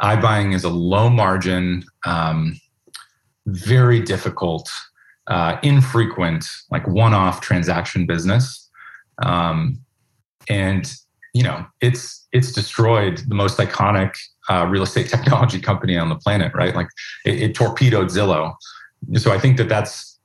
iBuying 0.00 0.54
is 0.54 0.64
a 0.64 0.70
low 0.70 1.10
margin, 1.10 1.84
um, 2.06 2.58
very 3.46 4.00
difficult, 4.00 4.70
uh, 5.28 5.58
infrequent, 5.62 6.46
like 6.70 6.86
one 6.88 7.14
off 7.14 7.40
transaction 7.40 8.06
business, 8.06 8.68
um, 9.22 9.78
and 10.48 10.92
you 11.34 11.42
know 11.42 11.64
it's 11.80 12.26
it's 12.32 12.52
destroyed 12.52 13.18
the 13.28 13.34
most 13.34 13.58
iconic 13.58 14.14
uh, 14.48 14.66
real 14.68 14.82
estate 14.82 15.08
technology 15.10 15.60
company 15.60 15.96
on 15.96 16.08
the 16.08 16.16
planet, 16.16 16.52
right? 16.54 16.74
Like 16.74 16.88
it, 17.24 17.42
it, 17.42 17.54
torpedoed 17.54 18.08
Zillow. 18.08 18.54
So 19.16 19.32
I 19.32 19.38
think 19.38 19.58
that 19.58 19.68
that's 19.68 20.18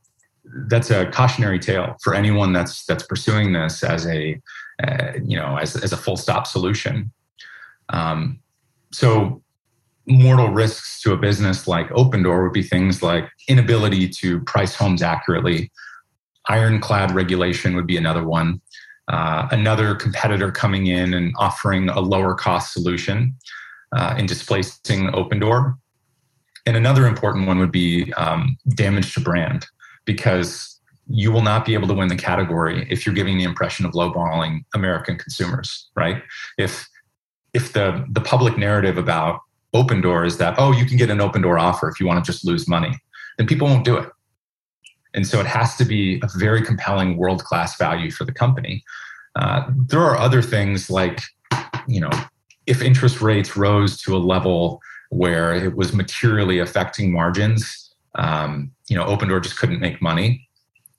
that's 0.68 0.90
a 0.90 1.06
cautionary 1.12 1.60
tale 1.60 1.96
for 2.02 2.14
anyone 2.14 2.54
that's 2.54 2.86
that's 2.86 3.04
pursuing 3.04 3.54
this 3.54 3.84
as 3.84 4.08
a 4.08 4.40
uh, 4.84 5.14
you 5.24 5.38
know 5.38 5.58
as 5.58 5.76
as 5.76 5.92
a 5.92 5.98
full 5.98 6.18
stop 6.18 6.48
solution. 6.48 7.12
Um, 7.90 8.40
so 8.92 9.44
mortal 10.08 10.50
risks 10.50 11.02
to 11.02 11.14
a 11.14 11.18
business 11.18 11.68
like 11.68 11.90
Opendoor 11.90 12.44
would 12.44 12.54
be 12.54 12.64
things 12.64 13.02
like 13.02 13.30
inability 13.48 14.10
to 14.10 14.42
price 14.42 14.76
homes 14.76 15.02
accurately. 15.02 15.72
Ironclad 16.50 17.12
regulation 17.12 17.76
would 17.76 17.88
be 17.88 17.98
another 17.98 18.24
one. 18.24 18.62
Uh, 19.08 19.48
another 19.52 19.96
competitor 19.96 20.52
coming 20.52 20.88
in 20.88 21.14
and 21.14 21.34
offering 21.38 21.90
a 21.90 22.00
lower 22.00 22.36
cost 22.36 22.74
solution 22.74 23.36
uh, 23.96 24.16
in 24.18 24.26
displacing 24.26 25.08
Opendoor. 25.10 25.78
And 26.66 26.78
another 26.78 27.08
important 27.08 27.48
one 27.48 27.60
would 27.60 27.72
be 27.72 28.14
um, 28.14 28.58
damage 28.76 29.14
to 29.14 29.20
brand, 29.20 29.66
because 30.06 30.80
you 31.08 31.32
will 31.34 31.42
not 31.42 31.66
be 31.66 31.74
able 31.74 31.88
to 31.90 31.94
win 31.94 32.08
the 32.08 32.16
category 32.16 32.88
if 32.90 33.06
you're 33.06 33.14
giving 33.14 33.38
the 33.38 33.44
impression 33.44 33.86
of 33.86 33.92
lowballing 33.92 34.64
American 34.74 35.18
consumers, 35.18 35.90
right? 35.96 36.24
If 36.58 36.88
if 37.54 37.74
the 37.74 38.06
the 38.10 38.22
public 38.22 38.58
narrative 38.58 38.98
about 38.98 39.42
Opendoor 39.76 40.26
is 40.26 40.38
that 40.38 40.56
oh 40.58 40.72
you 40.72 40.86
can 40.86 40.98
get 40.98 41.10
an 41.10 41.18
Opendoor 41.20 41.60
offer 41.60 41.90
if 41.90 42.00
you 42.00 42.06
want 42.06 42.24
to 42.24 42.32
just 42.32 42.46
lose 42.46 42.68
money, 42.68 42.98
then 43.38 43.48
people 43.48 43.68
won't 43.68 43.86
do 43.86 43.98
it. 43.98 44.10
And 45.16 45.28
so 45.28 45.40
it 45.40 45.46
has 45.46 45.76
to 45.78 45.86
be 45.86 46.20
a 46.24 46.28
very 46.38 46.64
compelling 46.64 47.18
world 47.18 47.44
class 47.44 47.78
value 47.78 48.10
for 48.10 48.26
the 48.26 48.32
company. 48.32 48.84
Uh, 49.36 49.66
there 49.88 50.02
are 50.02 50.18
other 50.18 50.42
things 50.42 50.90
like 50.90 51.20
you 51.88 52.00
know 52.00 52.12
if 52.66 52.82
interest 52.82 53.22
rates 53.22 53.58
rose 53.58 53.98
to 54.02 54.16
a 54.16 54.20
level 54.20 54.82
where 55.10 55.54
it 55.54 55.76
was 55.76 55.94
materially 55.94 56.60
affecting 56.60 57.12
margins, 57.12 57.94
um, 58.16 58.72
you 58.90 58.96
know, 58.96 59.06
Opendoor 59.06 59.42
just 59.42 59.58
couldn't 59.58 59.80
make 59.80 60.02
money. 60.02 60.48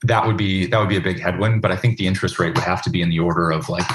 That 0.02 0.26
would 0.26 0.36
be 0.36 0.66
that 0.66 0.78
would 0.78 0.88
be 0.88 0.96
a 0.96 1.00
big 1.00 1.20
headwind. 1.20 1.62
But 1.62 1.70
I 1.70 1.76
think 1.76 1.96
the 1.96 2.06
interest 2.06 2.38
rate 2.38 2.54
would 2.54 2.64
have 2.64 2.82
to 2.82 2.90
be 2.90 3.00
in 3.00 3.08
the 3.08 3.20
order 3.20 3.50
of 3.50 3.68
like 3.68 3.86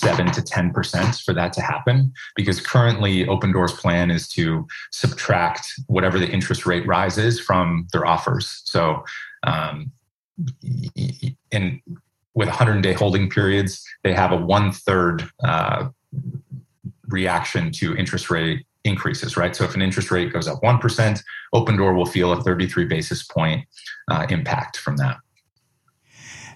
seven 0.00 0.30
to 0.32 0.42
ten 0.42 0.72
percent 0.72 1.16
for 1.16 1.32
that 1.34 1.52
to 1.54 1.60
happen. 1.60 2.12
Because 2.36 2.60
currently, 2.60 3.26
Opendoor's 3.26 3.72
plan 3.72 4.10
is 4.10 4.28
to 4.28 4.66
subtract 4.90 5.72
whatever 5.86 6.18
the 6.18 6.28
interest 6.28 6.66
rate 6.66 6.86
rises 6.86 7.40
from 7.40 7.86
their 7.92 8.06
offers. 8.06 8.62
So, 8.64 9.04
um, 9.44 9.92
and 11.52 11.80
with 12.34 12.48
100 12.48 12.82
day 12.82 12.92
holding 12.92 13.28
periods, 13.28 13.84
they 14.02 14.12
have 14.12 14.32
a 14.32 14.36
one 14.36 14.72
third 14.72 15.28
uh, 15.44 15.88
reaction 17.08 17.70
to 17.72 17.96
interest 17.96 18.30
rate 18.30 18.66
increases, 18.84 19.36
right? 19.36 19.54
So 19.54 19.64
if 19.64 19.74
an 19.74 19.82
interest 19.82 20.10
rate 20.10 20.32
goes 20.32 20.48
up 20.48 20.62
1%, 20.62 21.22
Opendoor 21.54 21.94
will 21.94 22.06
feel 22.06 22.32
a 22.32 22.42
33 22.42 22.86
basis 22.86 23.22
point 23.24 23.66
uh, 24.10 24.26
impact 24.30 24.78
from 24.78 24.96
that. 24.96 25.18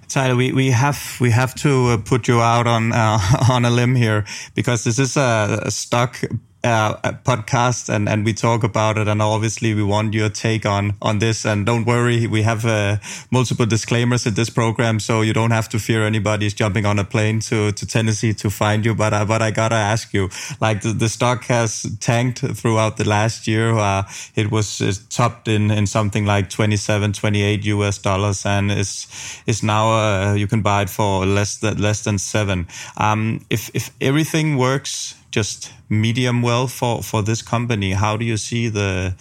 Tyler, 0.08 0.36
we, 0.36 0.52
we 0.52 0.70
have 0.70 1.16
we 1.20 1.30
have 1.30 1.54
to 1.56 1.88
uh, 1.88 1.96
put 1.98 2.28
you 2.28 2.40
out 2.40 2.66
on 2.66 2.92
uh, 2.92 3.18
on 3.50 3.64
a 3.64 3.70
limb 3.70 3.94
here 3.94 4.24
because 4.54 4.84
this 4.84 4.98
is 4.98 5.16
a, 5.16 5.60
a 5.62 5.70
stock 5.70 6.20
uh, 6.64 6.94
podcast 7.24 7.94
and, 7.94 8.08
and 8.08 8.24
we 8.24 8.32
talk 8.32 8.64
about 8.64 8.96
it. 8.96 9.06
And 9.06 9.20
obviously 9.20 9.74
we 9.74 9.82
want 9.82 10.14
your 10.14 10.30
take 10.30 10.64
on, 10.64 10.94
on 11.02 11.18
this. 11.18 11.44
And 11.44 11.66
don't 11.66 11.84
worry, 11.84 12.26
we 12.26 12.42
have 12.42 12.64
uh, 12.64 12.96
multiple 13.30 13.66
disclaimers 13.66 14.26
in 14.26 14.34
this 14.34 14.50
program. 14.50 14.98
So 14.98 15.20
you 15.20 15.32
don't 15.32 15.50
have 15.50 15.68
to 15.70 15.78
fear 15.78 16.04
anybody's 16.06 16.54
jumping 16.54 16.86
on 16.86 16.98
a 16.98 17.04
plane 17.04 17.40
to, 17.40 17.72
to 17.72 17.86
Tennessee 17.86 18.32
to 18.34 18.50
find 18.50 18.84
you. 18.84 18.94
But, 18.94 19.12
uh, 19.12 19.24
but 19.26 19.42
I 19.42 19.50
gotta 19.50 19.74
ask 19.74 20.14
you, 20.14 20.30
like 20.60 20.80
the, 20.80 20.92
the 20.92 21.08
stock 21.08 21.44
has 21.44 21.82
tanked 22.00 22.38
throughout 22.38 22.96
the 22.96 23.06
last 23.06 23.46
year. 23.46 23.72
Uh, 23.72 24.04
it 24.34 24.50
was 24.50 25.06
topped 25.10 25.48
in, 25.48 25.70
in 25.70 25.86
something 25.86 26.24
like 26.24 26.48
27, 26.48 27.12
28 27.12 27.64
US 27.66 27.98
dollars 27.98 28.46
and 28.46 28.72
is, 28.72 29.06
is 29.46 29.62
now, 29.62 29.92
uh, 29.92 30.34
you 30.34 30.46
can 30.46 30.62
buy 30.62 30.82
it 30.82 30.90
for 30.90 31.26
less 31.26 31.58
than, 31.58 31.76
less 31.80 32.04
than 32.04 32.18
seven. 32.18 32.66
Um, 32.96 33.44
if, 33.50 33.70
if 33.74 33.90
everything 34.00 34.56
works 34.56 35.14
just 35.34 35.72
medium 35.88 36.42
well 36.42 36.68
for 36.68 37.02
for 37.02 37.22
this 37.22 37.42
company. 37.42 37.92
How 37.92 38.16
do 38.16 38.24
you 38.24 38.36
see 38.36 38.68
the 38.68 39.14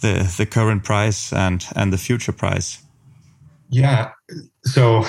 the 0.00 0.32
the 0.38 0.46
current 0.46 0.84
price 0.84 1.32
and 1.32 1.66
and 1.74 1.92
the 1.92 1.98
future 1.98 2.32
price? 2.32 2.80
Yeah, 3.68 4.12
so 4.64 5.04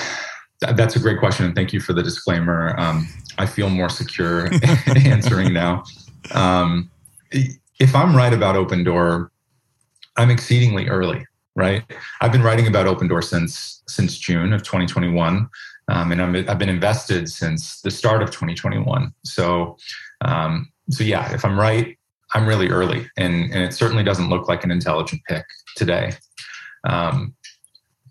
that's 0.60 0.96
a 0.96 0.98
great 0.98 1.20
question, 1.20 1.46
and 1.46 1.54
thank 1.54 1.72
you 1.72 1.80
for 1.80 1.92
the 1.92 2.02
disclaimer. 2.02 2.74
Um, 2.78 3.06
I 3.38 3.46
feel 3.46 3.70
more 3.70 3.88
secure 3.88 4.50
answering 5.06 5.52
now. 5.52 5.84
Um, 6.32 6.90
if 7.78 7.94
I'm 7.94 8.14
right 8.16 8.34
about 8.34 8.56
Opendoor, 8.56 9.30
I'm 10.16 10.30
exceedingly 10.30 10.88
early. 10.88 11.24
Right, 11.54 11.84
I've 12.20 12.32
been 12.32 12.42
writing 12.42 12.66
about 12.66 12.86
Opendoor 12.86 13.22
since 13.22 13.82
since 13.86 14.18
June 14.18 14.52
of 14.52 14.62
2021. 14.62 15.48
Um, 15.88 16.12
and 16.12 16.22
i 16.22 16.50
have 16.50 16.58
been 16.58 16.68
invested 16.68 17.28
since 17.28 17.80
the 17.80 17.90
start 17.90 18.22
of 18.22 18.30
2021. 18.30 19.12
So 19.24 19.76
um, 20.24 20.70
so 20.90 21.04
yeah, 21.04 21.32
if 21.32 21.44
I'm 21.44 21.58
right, 21.58 21.96
I'm 22.34 22.46
really 22.46 22.68
early, 22.68 23.10
and 23.16 23.52
and 23.52 23.62
it 23.62 23.72
certainly 23.72 24.04
doesn't 24.04 24.28
look 24.28 24.48
like 24.48 24.64
an 24.64 24.70
intelligent 24.70 25.22
pick 25.28 25.44
today. 25.76 26.12
Um, 26.88 27.34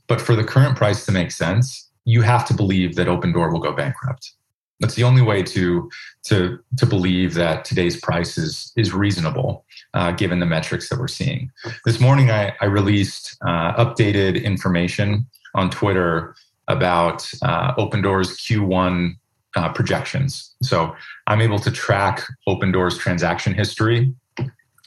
but 0.07 0.19
for 0.19 0.35
the 0.35 0.43
current 0.43 0.75
price 0.75 1.05
to 1.05 1.11
make 1.11 1.31
sense, 1.31 1.89
you 2.05 2.21
have 2.21 2.45
to 2.47 2.53
believe 2.53 2.95
that 2.95 3.07
Opendoor 3.07 3.51
will 3.51 3.59
go 3.59 3.71
bankrupt. 3.71 4.31
That's 4.79 4.95
the 4.95 5.03
only 5.03 5.21
way 5.21 5.43
to 5.43 5.89
to 6.23 6.59
to 6.77 6.85
believe 6.85 7.33
that 7.35 7.65
today's 7.65 7.99
price 7.99 8.37
is 8.37 8.71
is 8.75 8.93
reasonable, 8.93 9.65
uh, 9.93 10.11
given 10.11 10.39
the 10.39 10.45
metrics 10.45 10.89
that 10.89 10.99
we're 10.99 11.07
seeing. 11.07 11.51
This 11.85 11.99
morning, 11.99 12.31
I, 12.31 12.53
I 12.61 12.65
released 12.65 13.37
uh, 13.45 13.73
updated 13.73 14.41
information 14.43 15.27
on 15.53 15.69
Twitter 15.69 16.35
about 16.67 17.29
uh, 17.41 17.73
Opendoor's 17.75 18.37
Q1 18.37 19.15
uh, 19.55 19.69
projections. 19.69 20.53
So 20.63 20.95
I'm 21.27 21.41
able 21.41 21.59
to 21.59 21.71
track 21.71 22.23
Opendoor's 22.47 22.97
transaction 22.97 23.53
history 23.53 24.13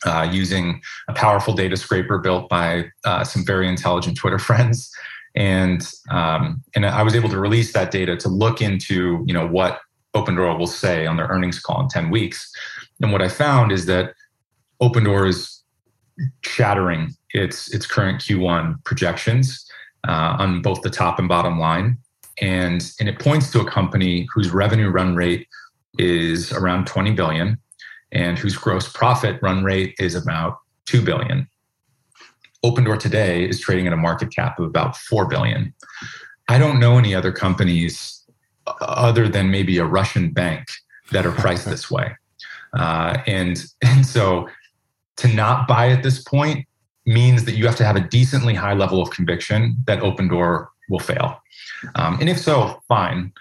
uh, 0.05 0.29
using 0.31 0.81
a 1.09 1.13
powerful 1.13 1.55
data 1.55 1.77
scraper 1.77 2.19
built 2.19 2.49
by 2.49 2.87
uh, 3.05 3.25
some 3.25 3.45
very 3.45 3.69
intelligent 3.69 4.17
Twitter 4.17 4.39
friends. 4.51 4.91
And 5.35 5.87
um, 6.11 6.63
and 6.75 6.85
I 6.85 7.03
was 7.03 7.15
able 7.15 7.31
to 7.31 7.39
release 7.39 7.73
that 7.73 7.91
data 7.91 8.17
to 8.19 8.29
look 8.29 8.61
into 8.61 9.25
you 9.27 9.33
know 9.33 9.49
what 9.49 9.81
Opendoor 10.15 10.59
will 10.59 10.67
say 10.67 11.07
on 11.07 11.17
their 11.17 11.27
earnings 11.29 11.59
call 11.59 11.81
in 11.81 11.89
10 11.89 12.11
weeks. 12.11 12.53
And 13.01 13.13
what 13.13 13.23
I 13.23 13.29
found 13.29 13.73
is 13.73 13.87
that 13.87 14.13
Opendoor 14.83 15.27
is 15.27 15.63
shattering 16.43 17.15
its 17.31 17.73
its 17.73 17.87
current 17.87 18.21
Q1 18.21 18.85
projections 18.85 19.67
uh, 20.07 20.37
on 20.39 20.63
both 20.63 20.83
the 20.83 20.91
top 20.91 21.19
and 21.19 21.29
bottom 21.29 21.59
line, 21.59 21.97
and 22.41 22.93
and 22.99 23.09
it 23.09 23.19
points 23.19 23.51
to 23.53 23.61
a 23.61 23.65
company 23.65 24.27
whose 24.35 24.51
revenue 24.51 24.89
run 24.89 25.15
rate 25.15 25.47
is 25.99 26.53
around 26.53 26.87
20 26.87 27.13
billion, 27.13 27.59
and 28.13 28.39
whose 28.39 28.57
gross 28.57 28.89
profit 28.89 29.41
run 29.43 29.65
rate 29.65 29.95
is 29.99 30.15
about 30.15 30.59
2 30.87 31.03
billion. 31.03 31.49
Opendoor 32.65 32.99
today 32.99 33.49
is 33.49 33.61
trading 33.61 33.87
at 33.87 33.93
a 33.93 33.97
market 33.97 34.35
cap 34.35 34.59
of 34.59 34.67
about 34.67 34.97
4 34.97 35.27
billion. 35.27 35.75
I 36.49 36.59
don't 36.59 36.79
know 36.79 36.99
any 36.99 37.15
other 37.15 37.33
companies 37.33 38.25
uh, 38.67 38.75
other 38.81 39.29
than 39.29 39.51
maybe 39.51 39.79
a 39.79 39.85
Russian 39.85 40.31
bank 40.31 40.67
that 41.11 41.27
are 41.27 41.33
priced 41.33 41.67
this 41.67 41.91
way. 41.91 42.17
Uh, 42.73 43.19
and, 43.27 43.65
and 43.85 44.07
so 44.07 44.49
to 45.17 45.29
not 45.29 45.67
buy 45.67 45.91
at 45.91 46.03
this 46.03 46.23
point 46.23 46.67
means 47.05 47.45
that 47.45 47.55
you 47.55 47.67
have 47.67 47.77
to 47.77 47.85
have 47.85 47.97
a 47.97 48.01
decently 48.01 48.55
high 48.55 48.75
level 48.75 49.03
of 49.03 49.11
conviction 49.11 49.77
that 49.87 50.01
Opendoor 50.01 50.69
will 50.89 51.01
fail. 51.01 51.41
Um, 51.95 52.19
and 52.21 52.29
if 52.29 52.39
so, 52.39 52.83
fine. 52.89 53.33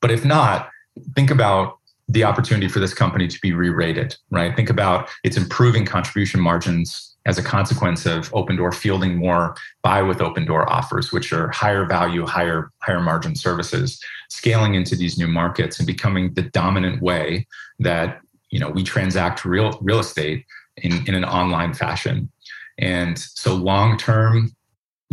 But 0.00 0.10
if 0.10 0.24
not, 0.24 0.70
think 1.14 1.30
about 1.30 1.78
the 2.08 2.24
opportunity 2.24 2.68
for 2.68 2.80
this 2.80 2.92
company 2.92 3.26
to 3.26 3.38
be 3.40 3.52
re-rated, 3.52 4.16
right? 4.30 4.54
Think 4.54 4.70
about 4.70 5.08
its 5.24 5.36
improving 5.36 5.86
contribution 5.86 6.40
margins 6.40 7.14
as 7.26 7.38
a 7.38 7.42
consequence 7.42 8.04
of 8.04 8.30
Opendoor 8.32 8.74
fielding 8.74 9.16
more 9.16 9.54
buy 9.82 10.02
with 10.02 10.18
Opendoor 10.18 10.66
offers, 10.66 11.12
which 11.12 11.32
are 11.32 11.48
higher 11.48 11.86
value, 11.86 12.26
higher 12.26 12.70
higher 12.82 13.00
margin 13.00 13.34
services, 13.34 13.98
scaling 14.28 14.74
into 14.74 14.94
these 14.94 15.16
new 15.16 15.26
markets 15.26 15.78
and 15.78 15.86
becoming 15.86 16.34
the 16.34 16.42
dominant 16.42 17.00
way 17.00 17.46
that 17.78 18.20
you 18.50 18.58
know 18.58 18.68
we 18.68 18.82
transact 18.82 19.44
real 19.44 19.78
real 19.80 19.98
estate 19.98 20.44
in, 20.78 21.06
in 21.08 21.14
an 21.14 21.24
online 21.24 21.72
fashion. 21.72 22.30
And 22.78 23.18
so 23.18 23.54
long 23.54 23.96
term, 23.96 24.54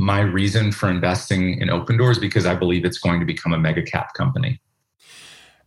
my 0.02 0.19
reason 0.19 0.72
for 0.72 0.90
investing 0.90 1.61
in 1.61 1.68
Opendoor 1.69 2.11
is 2.11 2.19
because 2.19 2.45
I 2.48 2.56
believe 2.56 2.84
it's 2.86 2.98
going 2.98 3.19
to 3.19 3.26
become 3.26 3.53
a 3.53 3.60
mega 3.60 3.84
cap 3.84 4.14
company. 4.15 4.60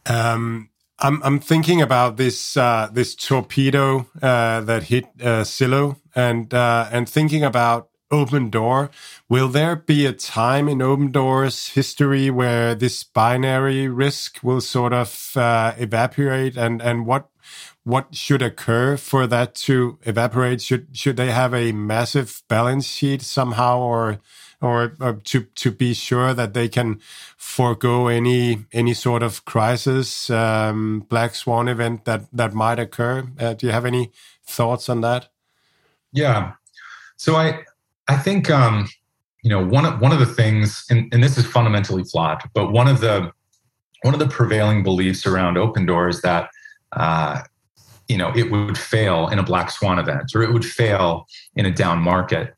Um, 0.06 0.70
I'm 0.98 1.22
I'm 1.22 1.38
thinking 1.38 1.80
about 1.80 2.16
this 2.16 2.56
uh, 2.56 2.88
this 2.92 3.14
torpedo 3.14 4.06
uh, 4.20 4.60
that 4.62 4.84
hit 4.84 5.04
uh, 5.20 5.44
Zillow, 5.44 6.00
and 6.14 6.52
uh, 6.52 6.88
and 6.90 7.08
thinking 7.08 7.44
about 7.44 7.88
Opendoor. 8.10 8.90
Will 9.28 9.48
there 9.48 9.76
be 9.76 10.04
a 10.04 10.12
time 10.12 10.68
in 10.68 10.78
Opendoor's 10.78 11.68
history 11.68 12.28
where 12.30 12.74
this 12.74 13.04
binary 13.04 13.88
risk 13.88 14.40
will 14.42 14.60
sort 14.60 14.92
of 14.92 15.36
uh, 15.36 15.74
evaporate, 15.78 16.56
and 16.56 16.82
and 16.82 17.06
what 17.06 17.28
what 17.84 18.14
should 18.14 18.40
occur 18.42 18.96
for 18.96 19.26
that 19.26 19.54
to 19.54 19.98
evaporate? 20.02 20.62
Should 20.62 20.88
should 20.96 21.16
they 21.16 21.30
have 21.30 21.54
a 21.54 21.72
massive 21.72 22.42
balance 22.48 22.86
sheet 22.86 23.22
somehow, 23.22 23.78
or 23.78 24.18
or, 24.60 24.96
or 25.00 25.14
to 25.24 25.42
to 25.42 25.70
be 25.70 25.92
sure 25.92 26.32
that 26.32 26.54
they 26.54 26.68
can 26.68 27.00
forego 27.36 28.08
any 28.08 28.64
any 28.72 28.94
sort 28.94 29.22
of 29.22 29.44
crisis, 29.44 30.30
um, 30.30 31.00
black 31.10 31.34
swan 31.34 31.68
event 31.68 32.06
that 32.06 32.24
that 32.32 32.54
might 32.54 32.78
occur? 32.78 33.28
Uh, 33.38 33.52
do 33.52 33.66
you 33.66 33.72
have 33.72 33.84
any 33.84 34.10
thoughts 34.44 34.88
on 34.88 35.02
that? 35.02 35.28
Yeah, 36.12 36.52
so 37.16 37.36
I 37.36 37.64
I 38.08 38.16
think 38.16 38.50
um, 38.50 38.88
you 39.42 39.50
know 39.50 39.62
one 39.62 39.84
of 39.84 40.00
one 40.00 40.12
of 40.12 40.20
the 40.20 40.26
things, 40.26 40.86
and, 40.88 41.12
and 41.12 41.22
this 41.22 41.36
is 41.36 41.44
fundamentally 41.44 42.04
flawed, 42.04 42.42
but 42.54 42.72
one 42.72 42.88
of 42.88 43.00
the 43.00 43.30
one 44.02 44.14
of 44.14 44.20
the 44.20 44.28
prevailing 44.28 44.82
beliefs 44.82 45.26
around 45.26 45.56
Opendoor 45.56 46.08
is 46.08 46.22
that 46.22 46.48
uh, 46.92 47.42
you 48.08 48.16
know 48.16 48.32
it 48.34 48.50
would 48.50 48.78
fail 48.78 49.28
in 49.28 49.38
a 49.38 49.42
black 49.42 49.70
swan 49.70 49.98
event 49.98 50.34
or 50.34 50.42
it 50.42 50.52
would 50.52 50.64
fail 50.64 51.26
in 51.56 51.66
a 51.66 51.70
down 51.70 51.98
market. 51.98 52.54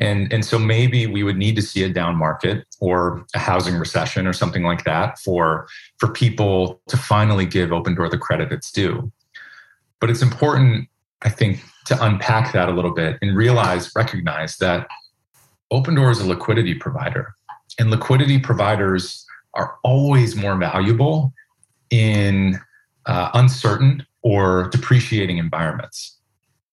And 0.00 0.32
and 0.32 0.44
so 0.44 0.58
maybe 0.58 1.06
we 1.06 1.22
would 1.22 1.36
need 1.36 1.56
to 1.56 1.62
see 1.62 1.82
a 1.82 1.88
down 1.88 2.16
market 2.16 2.64
or 2.80 3.24
a 3.34 3.38
housing 3.38 3.74
recession 3.76 4.26
or 4.26 4.32
something 4.32 4.62
like 4.62 4.84
that 4.84 5.18
for 5.18 5.66
for 5.98 6.12
people 6.12 6.80
to 6.88 6.96
finally 6.96 7.46
give 7.46 7.70
Opendoor 7.70 8.10
the 8.10 8.18
credit 8.18 8.52
it's 8.52 8.70
due. 8.70 9.10
But 10.00 10.10
it's 10.10 10.22
important 10.22 10.88
i 11.22 11.28
think 11.28 11.62
to 11.84 12.02
unpack 12.02 12.52
that 12.52 12.68
a 12.68 12.72
little 12.72 12.94
bit 12.94 13.18
and 13.20 13.36
realize 13.36 13.92
recognize 13.94 14.56
that 14.56 14.88
Opendoor 15.72 16.10
is 16.10 16.20
a 16.20 16.26
liquidity 16.26 16.74
provider 16.74 17.34
and 17.78 17.90
liquidity 17.90 18.38
providers 18.38 19.26
are 19.54 19.78
always 19.82 20.36
more 20.36 20.56
valuable 20.56 21.32
in 21.90 22.58
uh, 23.10 23.28
uncertain 23.34 24.06
or 24.22 24.68
depreciating 24.68 25.38
environments, 25.38 26.16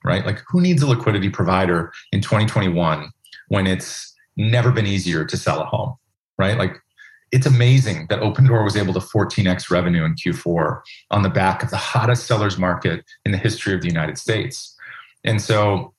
right? 0.06 0.24
Like, 0.24 0.42
who 0.48 0.62
needs 0.62 0.84
a 0.84 0.88
liquidity 0.88 1.30
provider 1.30 1.92
in 2.12 2.22
2021 2.22 3.10
when 3.48 3.66
it's 3.66 4.14
never 4.38 4.72
been 4.72 4.86
easier 4.86 5.26
to 5.26 5.36
sell 5.36 5.60
a 5.60 5.66
home, 5.66 5.96
right? 6.38 6.58
Like, 6.58 6.78
it's 7.32 7.48
amazing 7.48 8.06
that 8.10 8.22
Opendoor 8.22 8.64
was 8.64 8.78
able 8.78 8.94
to 8.94 9.00
14x 9.00 9.72
revenue 9.72 10.06
in 10.06 10.14
Q4 10.14 10.82
on 11.10 11.24
the 11.24 11.30
back 11.30 11.64
of 11.64 11.72
the 11.72 11.78
hottest 11.78 12.28
sellers 12.28 12.58
market 12.58 13.04
in 13.26 13.32
the 13.32 13.38
history 13.38 13.74
of 13.74 13.82
the 13.82 13.88
United 13.88 14.20
States. 14.20 14.76
And 15.26 15.42
so, 15.42 15.94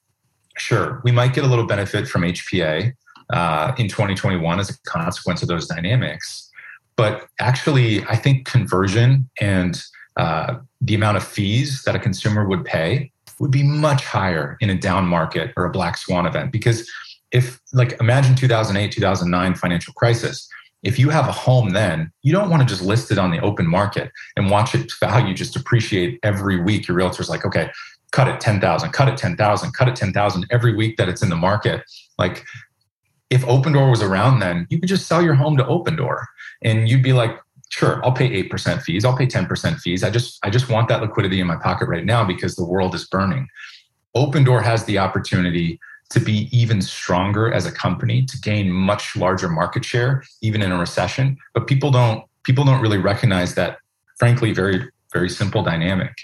sure, 0.57 1.03
we 1.03 1.11
might 1.11 1.35
get 1.35 1.43
a 1.43 1.49
little 1.49 1.67
benefit 1.67 2.07
from 2.07 2.23
HPA 2.23 2.93
uh, 3.31 3.73
in 3.77 3.89
2021 3.89 4.61
as 4.61 4.71
a 4.71 4.75
consequence 4.87 5.43
of 5.43 5.49
those 5.49 5.67
dynamics. 5.67 6.49
But 6.97 7.27
actually, 7.41 8.05
I 8.05 8.15
think 8.15 8.47
conversion 8.47 9.29
and 9.41 9.83
uh, 10.19 10.59
the 10.81 10.95
amount 10.95 11.17
of 11.17 11.25
fees 11.25 11.83
that 11.85 11.97
a 11.97 11.99
consumer 11.99 12.47
would 12.47 12.65
pay 12.65 13.11
would 13.41 13.51
be 13.51 13.63
much 13.63 14.05
higher 14.05 14.57
in 14.61 14.69
a 14.69 14.77
down 14.77 15.07
market 15.07 15.53
or 15.57 15.65
a 15.65 15.71
black 15.71 15.97
swan 15.97 16.27
event. 16.27 16.53
Because 16.53 16.91
if, 17.31 17.61
like, 17.73 17.99
imagine 18.01 18.35
2008, 18.35 18.91
2009 18.93 19.55
financial 19.55 19.93
crisis, 19.95 20.49
if 20.83 20.99
you 20.99 21.09
have 21.11 21.29
a 21.29 21.33
home 21.33 21.71
then, 21.71 22.11
you 22.23 22.33
don't 22.33 22.51
want 22.51 22.63
to 22.63 22.69
just 22.69 22.83
list 22.83 23.11
it 23.11 23.19
on 23.19 23.31
the 23.31 23.41
open 23.41 23.67
market 23.67 24.11
and 24.37 24.51
watch 24.51 24.75
its 24.75 24.99
value 24.99 25.35
just 25.35 25.57
appreciate 25.57 26.19
every 26.23 26.61
week. 26.61 26.89
Your 26.89 26.97
realtor's 26.97 27.29
like, 27.29 27.45
okay, 27.45 27.71
cut 28.13 28.29
it 28.29 28.41
10,000, 28.41 28.91
cut 28.93 29.09
it 29.09 29.17
10,000, 29.17 29.73
cut 29.73 29.89
it 29.89 29.97
10,000 29.97 30.47
every 30.51 30.75
week 30.75 30.97
that 30.97 31.09
it's 31.09 31.23
in 31.23 31.29
the 31.29 31.37
market. 31.37 31.83
Like, 32.17 32.45
if 33.31 33.43
Opendoor 33.43 33.91
was 33.91 34.03
around 34.03 34.41
then, 34.41 34.67
you 34.71 34.81
could 34.81 34.89
just 34.89 35.07
sell 35.07 35.23
your 35.23 35.35
home 35.35 35.57
to 35.59 35.65
Opendoor 35.65 36.25
and 36.63 36.89
you'd 36.89 37.03
be 37.03 37.13
like, 37.13 37.39
sure 37.69 38.05
i'll 38.05 38.13
pay 38.13 38.43
8% 38.45 38.83
fees 38.83 39.05
i'll 39.05 39.17
pay 39.17 39.27
10% 39.27 39.79
fees 39.81 40.03
i 40.03 40.11
just 40.11 40.39
i 40.45 40.51
just 40.51 40.69
want 40.69 40.89
that 40.89 41.01
liquidity 41.01 41.41
in 41.41 41.47
my 41.47 41.57
pocket 41.57 41.89
right 41.89 42.05
now 42.05 42.25
because 42.25 42.57
the 42.57 42.65
world 42.65 42.95
is 42.95 43.07
burning 43.07 43.47
Opendoor 44.17 44.63
has 44.63 44.85
the 44.85 44.99
opportunity 44.99 45.79
to 46.11 46.19
be 46.19 46.49
even 46.51 46.81
stronger 46.81 47.53
as 47.53 47.67
a 47.67 47.73
company 47.73 48.25
to 48.25 48.39
gain 48.41 48.71
much 48.71 49.15
larger 49.17 49.49
market 49.49 49.85
share 49.85 50.23
even 50.43 50.63
in 50.63 50.73
a 50.73 50.79
recession 50.79 51.37
but 51.55 51.67
people 51.67 51.91
don't 51.91 52.25
people 52.45 52.65
don't 52.65 52.81
really 52.81 52.99
recognize 52.99 53.55
that 53.55 53.79
frankly 54.19 54.53
very 54.53 54.89
very 55.13 55.29
simple 55.29 55.63
dynamic 55.63 56.15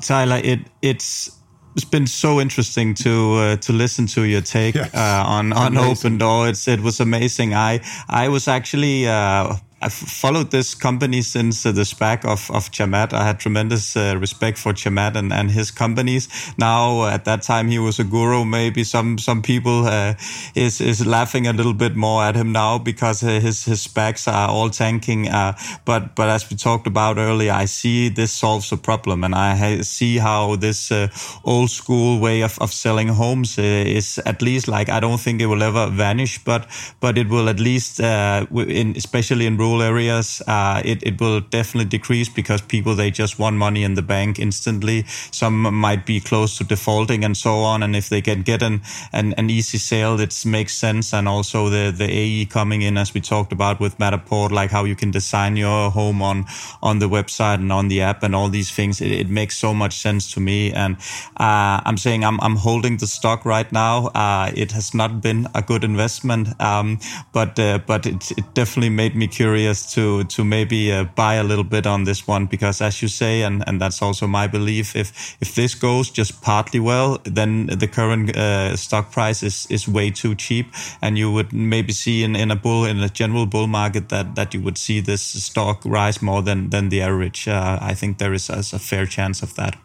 tyler 0.00 0.40
it 0.44 0.60
it's 0.82 1.38
it's 1.74 1.84
been 1.84 2.06
so 2.06 2.40
interesting 2.40 2.94
to 2.94 3.34
uh, 3.34 3.56
to 3.56 3.72
listen 3.72 4.06
to 4.06 4.22
your 4.24 4.42
take 4.42 4.74
yes. 4.74 4.94
uh, 4.94 5.24
on 5.26 5.52
on 5.52 5.76
amazing. 5.76 6.18
Opendoor. 6.18 6.50
It's 6.50 6.68
it 6.68 6.80
was 6.80 7.00
amazing. 7.00 7.54
I 7.54 7.80
I 8.08 8.28
was 8.28 8.48
actually 8.48 9.06
uh, 9.06 9.56
I've 9.82 9.92
followed 9.92 10.52
this 10.52 10.76
company 10.76 11.22
since 11.22 11.66
uh, 11.66 11.72
the 11.72 11.82
SPAC 11.82 12.24
of, 12.24 12.48
of 12.52 12.70
Chamath. 12.70 13.12
I 13.12 13.24
had 13.24 13.40
tremendous 13.40 13.96
uh, 13.96 14.14
respect 14.16 14.56
for 14.56 14.72
Chamath 14.72 15.16
and, 15.16 15.32
and 15.32 15.50
his 15.50 15.72
companies. 15.72 16.28
Now, 16.56 17.06
at 17.08 17.24
that 17.24 17.42
time, 17.42 17.66
he 17.66 17.80
was 17.80 17.98
a 17.98 18.04
guru. 18.04 18.44
Maybe 18.44 18.84
some 18.84 19.18
some 19.18 19.42
people 19.42 19.86
uh, 19.86 20.14
is 20.54 20.80
is 20.80 21.04
laughing 21.04 21.48
a 21.48 21.52
little 21.52 21.74
bit 21.74 21.96
more 21.96 22.22
at 22.22 22.36
him 22.36 22.52
now 22.52 22.78
because 22.78 23.24
uh, 23.24 23.40
his 23.40 23.64
his 23.64 23.84
SPACs 23.84 24.32
are 24.32 24.48
all 24.48 24.70
tanking. 24.70 25.28
Uh, 25.28 25.54
but 25.84 26.14
but 26.14 26.28
as 26.28 26.48
we 26.48 26.56
talked 26.56 26.86
about 26.86 27.18
earlier, 27.18 27.52
I 27.52 27.64
see 27.64 28.08
this 28.08 28.32
solves 28.32 28.70
a 28.70 28.76
problem, 28.76 29.24
and 29.24 29.34
I 29.34 29.80
see 29.80 30.18
how 30.18 30.54
this 30.54 30.92
uh, 30.92 31.08
old 31.44 31.70
school 31.70 32.20
way 32.20 32.42
of, 32.42 32.56
of 32.60 32.72
selling 32.72 33.08
homes 33.08 33.58
is 33.58 34.20
at 34.24 34.42
least 34.42 34.68
like 34.68 34.88
I 34.88 35.00
don't 35.00 35.20
think 35.20 35.40
it 35.40 35.46
will 35.46 35.62
ever 35.62 35.90
vanish, 35.90 36.38
but 36.44 36.66
but 37.00 37.18
it 37.18 37.28
will 37.28 37.48
at 37.48 37.58
least 37.58 37.98
in 37.98 38.94
especially 38.96 39.46
in 39.46 39.56
rural 39.56 39.71
bull 39.72 39.82
areas, 39.82 40.42
uh, 40.46 40.82
it, 40.84 41.02
it 41.02 41.18
will 41.18 41.40
definitely 41.40 41.88
decrease 41.88 42.28
because 42.28 42.60
people, 42.60 42.94
they 42.94 43.10
just 43.10 43.38
want 43.38 43.56
money 43.56 43.82
in 43.84 43.94
the 43.94 44.02
bank 44.02 44.38
instantly. 44.38 45.04
Some 45.30 45.62
might 45.62 46.04
be 46.04 46.20
close 46.20 46.58
to 46.58 46.64
defaulting 46.64 47.24
and 47.24 47.34
so 47.34 47.54
on. 47.60 47.82
And 47.82 47.96
if 47.96 48.10
they 48.10 48.20
can 48.20 48.42
get 48.42 48.62
an, 48.62 48.82
an, 49.12 49.32
an 49.38 49.48
easy 49.48 49.78
sale, 49.78 50.20
it 50.20 50.34
makes 50.44 50.74
sense. 50.74 51.14
And 51.14 51.26
also 51.26 51.70
the, 51.70 51.90
the 51.90 52.04
AE 52.04 52.44
coming 52.46 52.82
in, 52.82 52.98
as 52.98 53.14
we 53.14 53.22
talked 53.22 53.52
about 53.52 53.80
with 53.80 53.96
Matterport, 53.96 54.50
like 54.50 54.70
how 54.70 54.84
you 54.84 54.94
can 54.94 55.10
design 55.10 55.56
your 55.56 55.90
home 55.90 56.20
on, 56.20 56.44
on 56.82 56.98
the 56.98 57.08
website 57.08 57.60
and 57.64 57.72
on 57.72 57.88
the 57.88 58.02
app 58.02 58.22
and 58.22 58.34
all 58.34 58.50
these 58.50 58.70
things. 58.70 59.00
It, 59.00 59.12
it 59.12 59.30
makes 59.30 59.56
so 59.56 59.72
much 59.72 59.94
sense 59.96 60.34
to 60.34 60.40
me. 60.40 60.70
And, 60.72 60.96
uh, 61.38 61.80
I'm 61.86 61.96
saying 61.96 62.24
I'm, 62.24 62.38
I'm 62.42 62.56
holding 62.56 62.98
the 62.98 63.06
stock 63.06 63.46
right 63.46 63.70
now. 63.72 64.08
Uh, 64.08 64.52
it 64.54 64.72
has 64.72 64.92
not 64.92 65.22
been 65.22 65.48
a 65.54 65.62
good 65.62 65.82
investment. 65.82 66.60
Um, 66.60 67.00
but, 67.32 67.58
uh, 67.58 67.78
but 67.86 68.04
it, 68.04 68.30
it 68.32 68.52
definitely 68.52 68.90
made 68.90 69.16
me 69.16 69.28
curious 69.28 69.61
to, 69.94 70.24
to 70.24 70.44
maybe 70.44 70.92
uh, 70.92 71.04
buy 71.04 71.34
a 71.34 71.44
little 71.44 71.64
bit 71.64 71.86
on 71.86 72.04
this 72.04 72.26
one 72.26 72.46
because 72.46 72.80
as 72.80 73.02
you 73.02 73.08
say, 73.08 73.42
and, 73.42 73.64
and 73.66 73.80
that's 73.80 74.02
also 74.02 74.26
my 74.26 74.46
belief, 74.46 74.96
if, 74.96 75.36
if 75.40 75.54
this 75.54 75.74
goes 75.74 76.10
just 76.10 76.42
partly 76.42 76.80
well, 76.80 77.18
then 77.24 77.66
the 77.66 77.86
current 77.86 78.36
uh, 78.36 78.76
stock 78.76 79.12
price 79.12 79.42
is, 79.42 79.66
is 79.70 79.88
way 79.88 80.10
too 80.10 80.34
cheap. 80.34 80.66
And 81.00 81.18
you 81.18 81.30
would 81.32 81.52
maybe 81.52 81.92
see 81.92 82.22
in, 82.22 82.36
in 82.36 82.50
a 82.50 82.56
bull, 82.56 82.84
in 82.84 83.00
a 83.00 83.08
general 83.08 83.46
bull 83.46 83.66
market 83.66 84.08
that, 84.08 84.34
that 84.34 84.54
you 84.54 84.60
would 84.62 84.78
see 84.78 85.00
this 85.00 85.22
stock 85.22 85.82
rise 85.84 86.22
more 86.22 86.42
than, 86.42 86.70
than 86.70 86.88
the 86.88 87.02
average. 87.02 87.48
Uh, 87.48 87.78
I 87.80 87.94
think 87.94 88.18
there 88.18 88.32
is 88.32 88.50
a, 88.50 88.58
a, 88.58 88.78
fair 88.78 89.06
chance 89.06 89.42
of 89.42 89.54
that. 89.54 89.76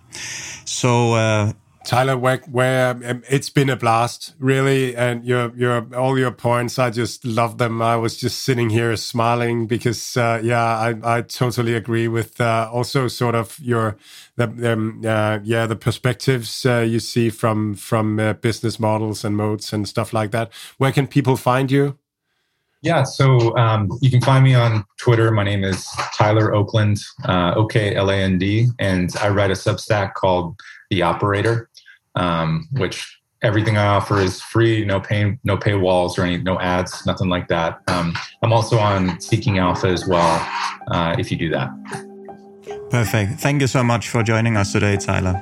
So, 0.65 1.13
uh, 1.13 1.53
Tyler, 1.87 2.17
where, 2.17 2.39
where 2.51 2.89
um, 2.89 3.23
it's 3.29 3.49
been 3.49 3.69
a 3.69 3.77
blast, 3.77 4.35
really, 4.39 4.93
and 4.93 5.23
your 5.23 5.55
your 5.55 5.87
all 5.95 6.19
your 6.19 6.31
points, 6.31 6.77
I 6.77 6.89
just 6.89 7.23
love 7.23 7.59
them. 7.59 7.81
I 7.81 7.95
was 7.95 8.17
just 8.17 8.43
sitting 8.43 8.69
here 8.69 8.93
smiling 8.97 9.67
because, 9.67 10.17
uh, 10.17 10.41
yeah, 10.43 10.61
I, 10.61 11.17
I 11.17 11.21
totally 11.21 11.75
agree 11.75 12.09
with 12.09 12.41
uh, 12.41 12.69
also 12.73 13.07
sort 13.07 13.35
of 13.35 13.57
your 13.61 13.95
the 14.35 14.73
um, 14.73 15.01
uh, 15.05 15.39
yeah 15.43 15.65
the 15.65 15.77
perspectives 15.77 16.65
uh, 16.65 16.79
you 16.79 16.99
see 16.99 17.29
from 17.29 17.73
from 17.75 18.19
uh, 18.19 18.33
business 18.33 18.81
models 18.81 19.23
and 19.23 19.37
moats 19.37 19.71
and 19.71 19.87
stuff 19.87 20.11
like 20.11 20.31
that. 20.31 20.51
Where 20.77 20.91
can 20.91 21.07
people 21.07 21.37
find 21.37 21.71
you? 21.71 21.97
Yeah, 22.81 23.03
so 23.03 23.55
um, 23.55 23.89
you 24.01 24.11
can 24.11 24.21
find 24.21 24.43
me 24.43 24.55
on 24.55 24.83
Twitter. 24.99 25.31
My 25.31 25.43
name 25.43 25.63
is 25.63 25.87
Tyler 26.13 26.53
Oakland, 26.53 26.99
uh, 27.23 27.53
O 27.55 27.65
K 27.65 27.95
L 27.95 28.09
A 28.09 28.15
N 28.17 28.37
D, 28.37 28.67
and 28.77 29.09
I 29.21 29.29
write 29.29 29.51
a 29.51 29.55
Substack 29.55 30.15
called 30.15 30.59
The 30.89 31.01
Operator 31.01 31.69
um, 32.17 32.67
which 32.81 32.97
everything 33.41 33.77
I 33.77 33.87
offer 33.97 34.19
is 34.19 34.41
free, 34.41 34.85
no 34.85 34.99
pay, 34.99 35.37
no 35.43 35.57
paywalls 35.57 36.17
or 36.17 36.23
any, 36.23 36.37
no 36.37 36.59
ads, 36.59 37.05
nothing 37.05 37.29
like 37.29 37.47
that. 37.47 37.71
Um, 37.87 38.13
I'm 38.41 38.53
also 38.53 38.77
on 38.77 39.19
Seeking 39.19 39.59
Alpha 39.59 39.87
as 39.87 40.07
well, 40.07 40.35
uh, 40.91 41.15
if 41.19 41.31
you 41.31 41.37
do 41.37 41.49
that. 41.49 41.69
Perfect. 42.89 43.39
Thank 43.39 43.61
you 43.61 43.67
so 43.67 43.83
much 43.83 44.09
for 44.09 44.23
joining 44.23 44.57
us 44.57 44.71
today, 44.71 44.97
Tyler. 44.97 45.35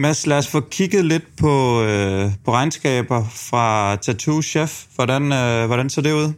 Mads, 0.00 0.26
lad 0.26 0.38
os 0.38 0.48
få 0.48 0.60
kigget 0.60 1.04
lidt 1.04 1.36
på, 1.40 1.82
øh, 1.82 2.30
på 2.44 2.52
regnskaber 2.52 3.24
fra 3.50 3.96
Tattoo 3.96 4.42
Chef. 4.42 4.84
Hvordan, 4.94 5.32
øh, 5.32 5.66
hvordan 5.66 5.90
ser 5.90 6.02
det 6.02 6.12
ud? 6.12 6.32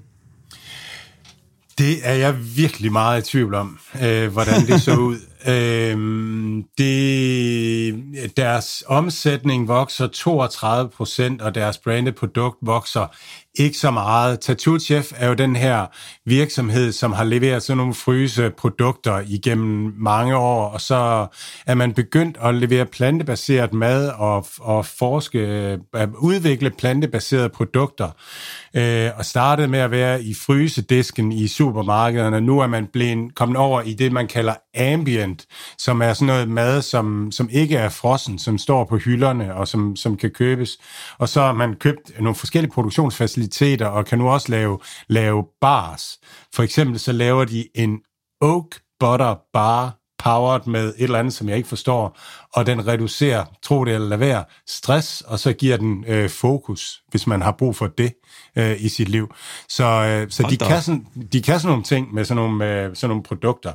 Det 1.78 1.98
er 2.02 2.14
jeg 2.14 2.56
virkelig 2.56 2.92
meget 2.92 3.22
i 3.22 3.30
tvivl 3.30 3.54
om, 3.54 3.78
øh, 4.02 4.32
hvordan 4.32 4.66
det 4.66 4.82
så 4.82 4.96
ud. 5.10 5.29
Øhm, 5.48 6.64
det, 6.78 8.36
deres 8.36 8.84
omsætning 8.86 9.68
vokser 9.68 10.06
32 10.06 10.90
procent, 10.90 11.42
og 11.42 11.54
deres 11.54 11.78
branded 11.78 12.12
produkt 12.12 12.58
vokser 12.62 13.06
ikke 13.54 13.78
så 13.78 13.90
meget. 13.90 14.40
Tattoo 14.40 14.78
Chef 14.78 15.12
er 15.16 15.28
jo 15.28 15.34
den 15.34 15.56
her 15.56 15.86
virksomhed, 16.24 16.92
som 16.92 17.12
har 17.12 17.24
leveret 17.24 17.62
sådan 17.62 17.76
nogle 17.76 17.94
fryseprodukter 17.94 19.22
igennem 19.28 19.94
mange 19.96 20.36
år, 20.36 20.68
og 20.68 20.80
så 20.80 21.26
er 21.66 21.74
man 21.74 21.92
begyndt 21.92 22.38
at 22.42 22.54
levere 22.54 22.86
plantebaseret 22.86 23.72
mad 23.72 24.08
og, 24.08 24.46
og 24.60 24.86
forske, 24.86 25.38
at 25.94 26.08
udvikle 26.18 26.70
plantebaserede 26.70 27.48
produkter, 27.48 28.10
øh, 28.74 29.10
og 29.16 29.24
startede 29.24 29.68
med 29.68 29.78
at 29.78 29.90
være 29.90 30.22
i 30.22 30.34
frysedisken 30.34 31.32
i 31.32 31.48
supermarkederne. 31.48 32.40
Nu 32.40 32.60
er 32.60 32.66
man 32.66 32.86
blevet 32.86 33.34
kommet 33.34 33.56
over 33.56 33.82
i 33.82 33.92
det, 33.92 34.12
man 34.12 34.28
kalder 34.28 34.54
ambient, 34.76 35.29
som 35.78 36.02
er 36.02 36.12
sådan 36.12 36.26
noget 36.26 36.48
mad, 36.48 36.82
som, 36.82 37.32
som 37.32 37.48
ikke 37.52 37.76
er 37.76 37.88
frossen, 37.88 38.38
som 38.38 38.58
står 38.58 38.84
på 38.84 38.96
hylderne 38.96 39.54
og 39.54 39.68
som, 39.68 39.96
som 39.96 40.16
kan 40.16 40.30
købes. 40.30 40.78
Og 41.18 41.28
så 41.28 41.40
har 41.40 41.52
man 41.52 41.74
købt 41.74 42.20
nogle 42.20 42.34
forskellige 42.34 42.72
produktionsfaciliteter 42.72 43.86
og 43.86 44.06
kan 44.06 44.18
nu 44.18 44.30
også 44.30 44.50
lave, 44.50 44.78
lave 45.08 45.44
bars. 45.60 46.18
For 46.54 46.62
eksempel 46.62 46.98
så 46.98 47.12
laver 47.12 47.44
de 47.44 47.68
en 47.74 47.98
oak 48.40 48.70
butter 49.00 49.34
bar 49.52 49.96
powered 50.18 50.66
med 50.66 50.88
et 50.88 50.94
eller 50.98 51.18
andet, 51.18 51.34
som 51.34 51.48
jeg 51.48 51.56
ikke 51.56 51.68
forstår, 51.68 52.18
og 52.54 52.66
den 52.66 52.86
reducerer, 52.86 53.44
tro 53.62 53.84
det 53.84 53.94
eller 53.94 54.08
lade 54.08 54.20
være, 54.20 54.44
stress, 54.66 55.20
og 55.20 55.38
så 55.38 55.52
giver 55.52 55.76
den 55.76 56.04
øh, 56.08 56.30
fokus, 56.30 57.02
hvis 57.08 57.26
man 57.26 57.42
har 57.42 57.52
brug 57.58 57.76
for 57.76 57.86
det 57.86 58.12
øh, 58.56 58.76
i 58.78 58.88
sit 58.88 59.08
liv. 59.08 59.34
Så, 59.68 59.84
øh, 59.84 60.30
så 60.30 60.46
de, 60.50 60.56
kan 60.56 60.82
sådan, 60.82 61.06
de 61.32 61.42
kan 61.42 61.60
sådan 61.60 61.68
nogle 61.68 61.84
ting 61.84 62.14
med 62.14 62.24
sådan 62.24 62.36
nogle, 62.36 62.56
med 62.56 62.94
sådan 62.94 63.08
nogle 63.08 63.22
produkter. 63.22 63.72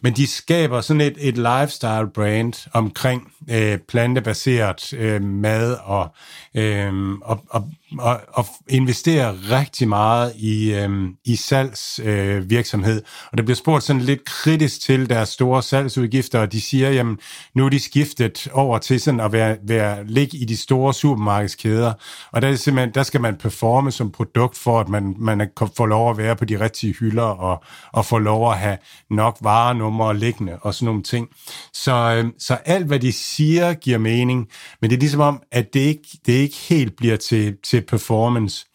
Men 0.00 0.12
de 0.12 0.26
skaber 0.26 0.80
sådan 0.80 1.00
et, 1.00 1.14
et 1.20 1.36
lifestyle 1.36 2.10
brand 2.14 2.68
omkring 2.72 3.32
øh, 3.50 3.78
plantebaseret 3.78 4.92
øh, 4.92 5.22
mad 5.22 5.76
og, 5.84 6.08
øh, 6.54 7.12
og, 7.22 7.44
og, 7.50 7.70
og, 7.98 8.20
og 8.28 8.46
investerer 8.68 9.34
rigtig 9.50 9.88
meget 9.88 10.32
i, 10.36 10.74
øh, 10.74 10.90
i 11.24 11.36
salgsvirksomhed. 11.36 12.96
Øh, 12.96 13.28
og 13.32 13.38
der 13.38 13.44
bliver 13.44 13.56
spurgt 13.56 13.84
sådan 13.84 14.02
lidt 14.02 14.24
kritisk 14.24 14.80
til 14.80 15.10
deres 15.10 15.28
store 15.28 15.62
salgsudgifter, 15.62 16.40
og 16.40 16.52
de 16.52 16.60
siger, 16.60 16.90
jamen 16.90 17.18
nu 17.54 17.64
er 17.64 17.68
de 17.68 17.80
skiftet 17.80 18.48
over 18.52 18.78
til 18.78 19.00
sådan 19.00 19.20
at 19.20 19.32
være, 19.32 19.56
være 19.62 20.06
ligge 20.06 20.38
i 20.38 20.44
de 20.44 20.56
store 20.56 20.94
supermarkedskæder. 20.94 21.92
Og 22.32 22.42
der, 22.42 22.48
er 22.48 22.56
simpelthen, 22.56 22.94
der 22.94 23.02
skal 23.02 23.20
man 23.20 23.36
performe 23.36 23.90
som 23.90 24.10
produkt 24.16 24.58
for, 24.58 24.80
at 24.80 24.88
man, 24.88 25.14
man 25.18 25.48
får 25.76 25.86
lov 25.86 26.10
at 26.10 26.18
være 26.18 26.36
på 26.36 26.44
de 26.44 26.60
rigtige 26.60 26.92
hylder 26.92 27.22
og, 27.22 27.64
og 27.92 28.04
får 28.04 28.18
lov 28.18 28.50
at 28.50 28.58
have 28.58 28.78
nok 29.10 29.38
varenumre 29.40 30.16
liggende 30.16 30.58
og 30.60 30.74
sådan 30.74 30.86
nogle 30.86 31.02
ting. 31.02 31.28
Så, 31.72 31.92
øh, 31.92 32.32
så 32.38 32.54
alt, 32.54 32.86
hvad 32.86 33.00
de 33.00 33.12
siger, 33.12 33.74
giver 33.74 33.98
mening, 33.98 34.48
men 34.80 34.90
det 34.90 34.96
er 34.96 35.00
ligesom 35.00 35.20
om, 35.20 35.42
at 35.52 35.74
det 35.74 35.80
ikke, 35.80 36.08
det 36.26 36.32
ikke 36.32 36.56
helt 36.56 36.96
bliver 36.96 37.16
til, 37.16 37.56
til 37.64 37.80
performance. 37.80 38.66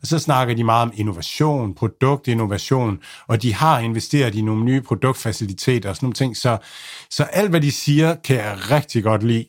Og 0.00 0.06
så 0.06 0.18
snakker 0.18 0.54
de 0.54 0.64
meget 0.64 0.82
om 0.82 0.92
innovation, 0.94 1.74
produktinnovation, 1.74 2.98
og 3.28 3.42
de 3.42 3.54
har 3.54 3.78
investeret 3.78 4.34
i 4.34 4.42
nogle 4.42 4.64
nye 4.64 4.80
produktfaciliteter 4.80 5.88
og 5.88 5.96
sådan 5.96 6.04
nogle 6.04 6.14
ting. 6.14 6.36
Så, 6.36 6.58
så 7.10 7.24
alt, 7.24 7.50
hvad 7.50 7.60
de 7.60 7.70
siger, 7.70 8.14
kan 8.14 8.36
jeg 8.36 8.70
rigtig 8.70 9.02
godt 9.02 9.22
lide. 9.22 9.44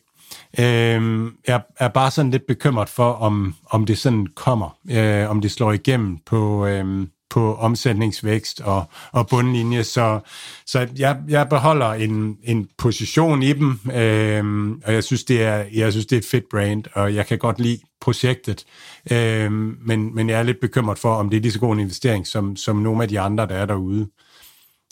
Øh, 0.58 1.32
jeg 1.46 1.60
er 1.76 1.88
bare 1.88 2.10
sådan 2.10 2.30
lidt 2.30 2.46
bekymret 2.46 2.88
for, 2.88 3.12
om, 3.12 3.54
om 3.70 3.86
det 3.86 3.98
sådan 3.98 4.26
kommer, 4.34 4.78
øh, 4.90 5.30
om 5.30 5.40
det 5.40 5.50
slår 5.50 5.72
igennem 5.72 6.18
på, 6.26 6.66
øh, 6.66 7.06
på 7.30 7.54
omsætningsvækst 7.54 8.60
og, 8.60 8.84
og 9.12 9.28
bundlinje. 9.28 9.84
Så, 9.84 10.20
så 10.66 10.88
jeg, 10.98 11.16
jeg 11.28 11.48
beholder 11.48 11.92
en, 11.92 12.38
en 12.44 12.68
position 12.78 13.42
i 13.42 13.52
dem, 13.52 13.80
øh, 13.94 14.70
og 14.84 14.94
jeg 14.94 15.04
synes, 15.04 15.24
det 15.24 15.42
er, 15.42 15.64
jeg 15.72 15.92
synes, 15.92 16.06
det 16.06 16.16
er 16.16 16.20
et 16.20 16.26
fedt 16.26 16.44
brand, 16.50 16.84
og 16.92 17.14
jeg 17.14 17.26
kan 17.26 17.38
godt 17.38 17.60
lide 17.60 17.78
projektet. 18.00 18.64
Øh, 19.12 19.52
men, 19.52 20.14
men 20.14 20.28
jeg 20.28 20.38
er 20.38 20.42
lidt 20.42 20.60
bekymret 20.60 20.98
for, 20.98 21.14
om 21.14 21.30
det 21.30 21.36
er 21.36 21.40
lige 21.40 21.52
så 21.52 21.60
god 21.60 21.74
en 21.74 21.80
investering, 21.80 22.26
som, 22.26 22.56
som 22.56 22.76
nogle 22.76 23.02
af 23.02 23.08
de 23.08 23.20
andre, 23.20 23.46
der 23.46 23.54
er 23.54 23.66
derude. 23.66 24.08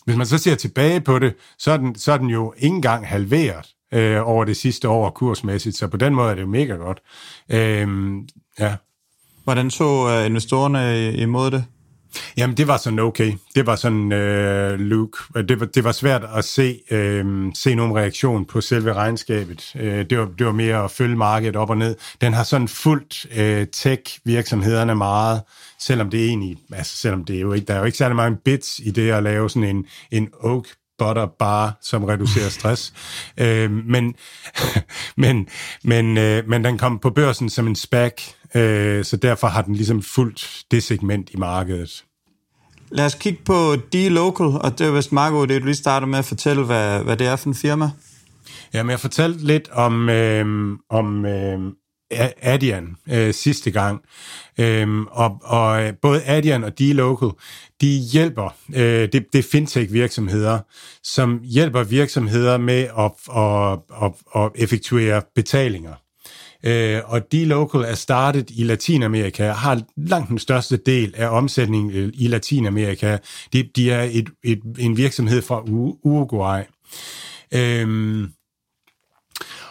Hvis 0.05 0.17
man 0.17 0.27
så 0.27 0.39
ser 0.39 0.55
tilbage 0.55 1.01
på 1.01 1.19
det, 1.19 1.35
så 1.59 1.73
er 1.73 1.77
den, 1.77 1.95
så 1.95 2.13
er 2.13 2.19
den 2.19 2.29
jo 2.29 2.55
ikke 2.57 2.75
engang 2.75 3.07
halveret 3.07 3.76
øh, 3.95 4.29
over 4.29 4.45
det 4.45 4.57
sidste 4.57 4.89
år 4.89 5.11
kursmæssigt, 5.11 5.77
så 5.77 5.89
på 5.89 5.97
den 5.97 6.15
måde 6.15 6.31
er 6.31 6.35
det 6.35 6.43
jo 6.43 6.47
mega 6.47 6.75
godt. 6.75 7.01
Øh, 7.51 7.89
ja. 8.61 8.77
Hvordan 9.45 9.71
så 9.71 10.09
øh, 10.09 10.27
investorerne 10.27 11.13
imod 11.13 11.51
det? 11.51 11.65
Jamen, 12.37 12.57
det 12.57 12.69
var 12.69 12.77
sådan 12.77 12.99
okay. 12.99 13.33
Det 13.55 13.67
var 13.67 13.77
sådan, 13.77 14.13
øh, 14.13 14.81
Luke, 14.81 15.19
det 15.49 15.61
var, 15.61 15.67
det 15.67 15.85
var 15.85 15.93
svært 15.93 16.25
at 16.35 16.45
se, 16.45 16.81
øh, 16.91 17.53
se 17.55 17.75
nogen 17.75 17.97
reaktion 17.97 18.45
på 18.45 18.61
selve 18.61 18.93
regnskabet. 18.93 19.73
Øh, 19.77 20.11
det, 20.11 20.19
var, 20.19 20.29
det 20.39 20.47
var 20.47 20.53
mere 20.53 20.85
at 20.85 20.91
følge 20.91 21.17
markedet 21.17 21.57
op 21.57 21.71
og 21.71 21.77
ned. 21.77 21.97
Den 22.21 22.33
har 22.33 22.45
sådan 22.45 22.69
fuldt 22.69 23.27
øh, 23.37 23.67
tech-virksomhederne 23.67 24.95
meget, 24.95 25.43
selvom 25.81 26.11
det 26.11 26.27
egentlig, 26.27 26.57
altså 26.73 26.97
selvom 26.97 27.25
det 27.25 27.37
er 27.37 27.41
jo 27.41 27.53
ikke, 27.53 27.67
der 27.67 27.75
er 27.75 27.79
jo 27.79 27.85
ikke 27.85 27.99
særlig 27.99 28.17
mange 28.17 28.39
bits 28.45 28.81
i 28.85 28.91
det 28.91 29.11
at 29.11 29.23
lave 29.23 29.51
sådan 29.51 29.77
en, 29.77 29.87
en 30.11 30.29
oak 30.41 30.65
butter 30.99 31.27
bar, 31.39 31.79
som 31.83 32.05
reducerer 32.05 32.49
stress. 32.49 32.93
øh, 33.41 33.71
men, 33.71 34.15
men, 35.17 35.49
men, 35.85 36.19
øh, 36.19 36.49
men 36.49 36.65
den 36.65 36.79
kom 36.79 36.99
på 36.99 37.11
børsen 37.11 37.51
som 37.51 37.67
en 37.67 37.77
SPAC, 37.77 38.13
øh, 38.55 39.05
så 39.05 39.17
derfor 39.17 39.47
har 39.47 39.63
den 39.63 39.75
ligesom 39.75 40.03
fuldt 40.03 40.63
det 40.71 40.83
segment 40.83 41.31
i 41.31 41.37
markedet. 41.37 42.05
Lad 42.91 43.07
os 43.07 43.15
kigge 43.15 43.39
på 43.45 43.75
D-Local, 43.75 44.61
og 44.61 44.79
det 44.79 44.87
er 44.87 44.91
vist 44.91 45.13
Marco, 45.13 45.45
det 45.45 45.61
du 45.61 45.67
lige 45.67 45.77
starter 45.77 46.07
med 46.07 46.19
at 46.19 46.25
fortælle, 46.25 46.65
hvad, 46.65 47.03
hvad 47.03 47.17
det 47.17 47.27
er 47.27 47.37
for 47.37 47.49
en 47.49 47.55
firma. 47.55 47.91
Jamen, 48.75 48.91
jeg 48.91 49.01
fortalte 49.01 49.47
lidt 49.47 49.69
om, 49.73 50.09
øh, 50.09 50.79
om, 50.91 51.27
øh, 51.27 51.59
Adian 52.43 52.97
øh, 53.11 53.35
sidste 53.35 53.71
gang. 53.71 54.01
Øhm, 54.61 55.07
og, 55.07 55.41
og 55.43 55.83
øh, 55.83 55.93
både 56.03 56.23
Adian 56.25 56.65
og 56.65 56.73
D-Local, 56.81 57.31
de 57.81 57.99
hjælper, 58.13 58.55
øh, 58.75 59.09
det, 59.13 59.27
det 59.33 59.39
er 59.39 59.49
fintech-virksomheder, 59.53 60.59
som 61.03 61.41
hjælper 61.45 61.85
virksomheder 61.85 62.59
med 62.59 62.89
at, 62.99 63.13
at, 63.37 63.79
at, 64.03 64.43
at 64.43 64.51
effektuere 64.55 65.23
betalinger. 65.35 65.95
Øh, 66.65 67.01
og 67.05 67.21
D-Local 67.35 67.81
er 67.81 67.95
startet 67.95 68.51
i 68.51 68.65
Latinamerika, 68.65 69.51
har 69.51 69.83
langt 69.97 70.29
den 70.29 70.39
største 70.39 70.77
del 70.77 71.15
af 71.17 71.29
omsætningen 71.29 71.91
øh, 71.91 72.13
i 72.15 72.27
Latinamerika. 72.27 73.19
De, 73.53 73.69
de 73.77 73.91
er 73.91 74.03
et, 74.13 74.29
et, 74.45 74.61
en 74.79 74.97
virksomhed 74.97 75.43
fra 75.43 75.63
Uruguay. 76.05 76.63
Øhm, 77.55 78.29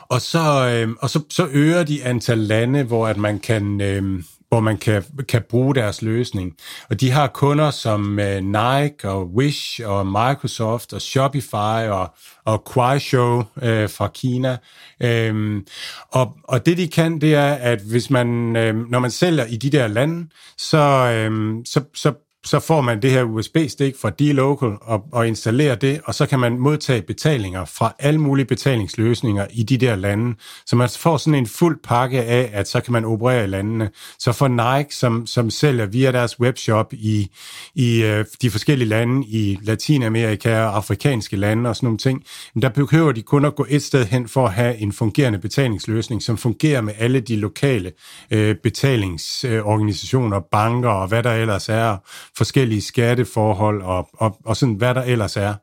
og 0.10 0.22
så, 0.22 0.70
øh, 0.70 0.96
og 1.00 1.10
så, 1.10 1.20
så 1.30 1.48
øger 1.52 1.84
de 1.84 2.04
antal 2.04 2.38
lande, 2.38 2.84
hvor 2.84 3.08
at 3.08 3.18
man 3.18 3.40
kan, 3.40 3.82
øh, 3.82 4.24
hvor 4.50 4.60
man 4.60 4.78
kan, 4.78 5.04
kan 5.28 5.42
bruge 5.50 5.76
deres 5.76 6.02
løsning. 6.02 6.54
Og 6.90 7.02
de 7.02 7.12
har 7.12 7.28
kunder 7.28 7.72
som 7.72 8.20
øh, 8.20 8.42
Nike 8.42 9.10
og 9.10 9.28
Wish 9.28 9.82
og 9.86 10.08
Microsoft 10.08 10.94
og 10.94 11.02
Shopify 11.02 11.88
og, 11.90 12.16
og 12.46 12.64
Kuaishou 12.64 13.44
øh, 13.62 13.90
fra 13.90 14.08
Kina. 14.08 14.58
Øhm, 15.00 15.68
og, 16.12 16.34
og 16.44 16.66
det 16.66 16.78
de 16.78 16.88
kan, 16.88 17.22
det 17.22 17.36
er, 17.36 17.54
at 17.54 17.82
hvis 17.82 18.10
man, 18.10 18.56
øh, 18.56 18.90
når 18.90 19.00
man 19.00 19.12
sælger 19.12 19.46
i 19.46 19.58
de 19.58 19.70
der 19.70 19.88
lande, 19.88 20.30
så, 20.58 20.78
øh, 21.14 21.56
så, 21.66 21.84
så 21.94 22.14
så 22.46 22.60
får 22.60 22.82
man 22.82 23.02
det 23.02 23.12
her 23.12 23.24
USB-stik 23.24 23.96
fra 24.02 24.10
D-Local 24.10 24.78
og, 24.82 25.04
og 25.12 25.28
installerer 25.28 25.76
det, 25.76 26.02
og 26.06 26.16
så 26.16 26.26
kan 26.26 26.40
man 26.40 26.60
modtage 26.60 27.02
betalinger 27.02 27.66
fra 27.66 27.94
alle 28.00 28.20
mulige 28.22 28.46
betalingsløsninger 28.46 29.48
i 29.54 29.64
de 29.64 29.78
der 29.78 29.96
lande. 29.96 30.36
Så 30.66 30.76
man 30.76 30.90
får 30.98 31.18
sådan 31.18 31.36
en 31.36 31.48
fuld 31.48 31.80
pakke 31.84 32.24
af, 32.24 32.50
at 32.54 32.68
så 32.68 32.82
kan 32.82 32.94
man 32.94 33.06
operere 33.06 33.44
i 33.44 33.48
landene. 33.48 33.90
Så 34.20 34.32
for 34.32 34.48
Nike, 34.48 34.96
som, 34.96 35.28
som 35.28 35.50
sælger 35.50 35.86
via 35.86 36.12
deres 36.12 36.40
webshop 36.40 36.94
i, 36.94 37.32
i 37.76 38.04
øh, 38.04 38.26
de 38.42 38.52
forskellige 38.52 38.90
lande, 38.90 39.28
i 39.28 39.60
Latinamerika 39.62 40.64
og 40.64 40.76
afrikanske 40.76 41.36
lande 41.36 41.70
og 41.70 41.76
sådan 41.76 41.88
nogle 41.88 41.98
ting, 41.98 42.24
der 42.62 42.70
behøver 42.70 43.12
de 43.12 43.22
kun 43.22 43.46
at 43.46 43.56
gå 43.56 43.66
et 43.70 43.84
sted 43.84 44.06
hen 44.06 44.28
for 44.28 44.46
at 44.46 44.54
have 44.54 44.78
en 44.78 44.92
fungerende 44.92 45.40
betalingsløsning, 45.40 46.24
som 46.24 46.38
fungerer 46.38 46.82
med 46.82 46.94
alle 46.98 47.20
de 47.20 47.36
lokale 47.36 47.92
øh, 48.32 48.56
betalingsorganisationer, 48.56 50.40
banker 50.52 50.90
og 50.90 51.08
hvad 51.08 51.24
der 51.24 51.34
ellers 51.34 51.70
er, 51.70 51.98
forskellige 52.38 52.82
skatteforhold 52.82 53.82
og, 53.82 54.10
og, 54.14 54.38
og 54.46 54.58
sådan, 54.58 54.76
hvad 54.76 54.96
der 54.96 55.02
ellers 55.02 55.38
er. 55.38 55.54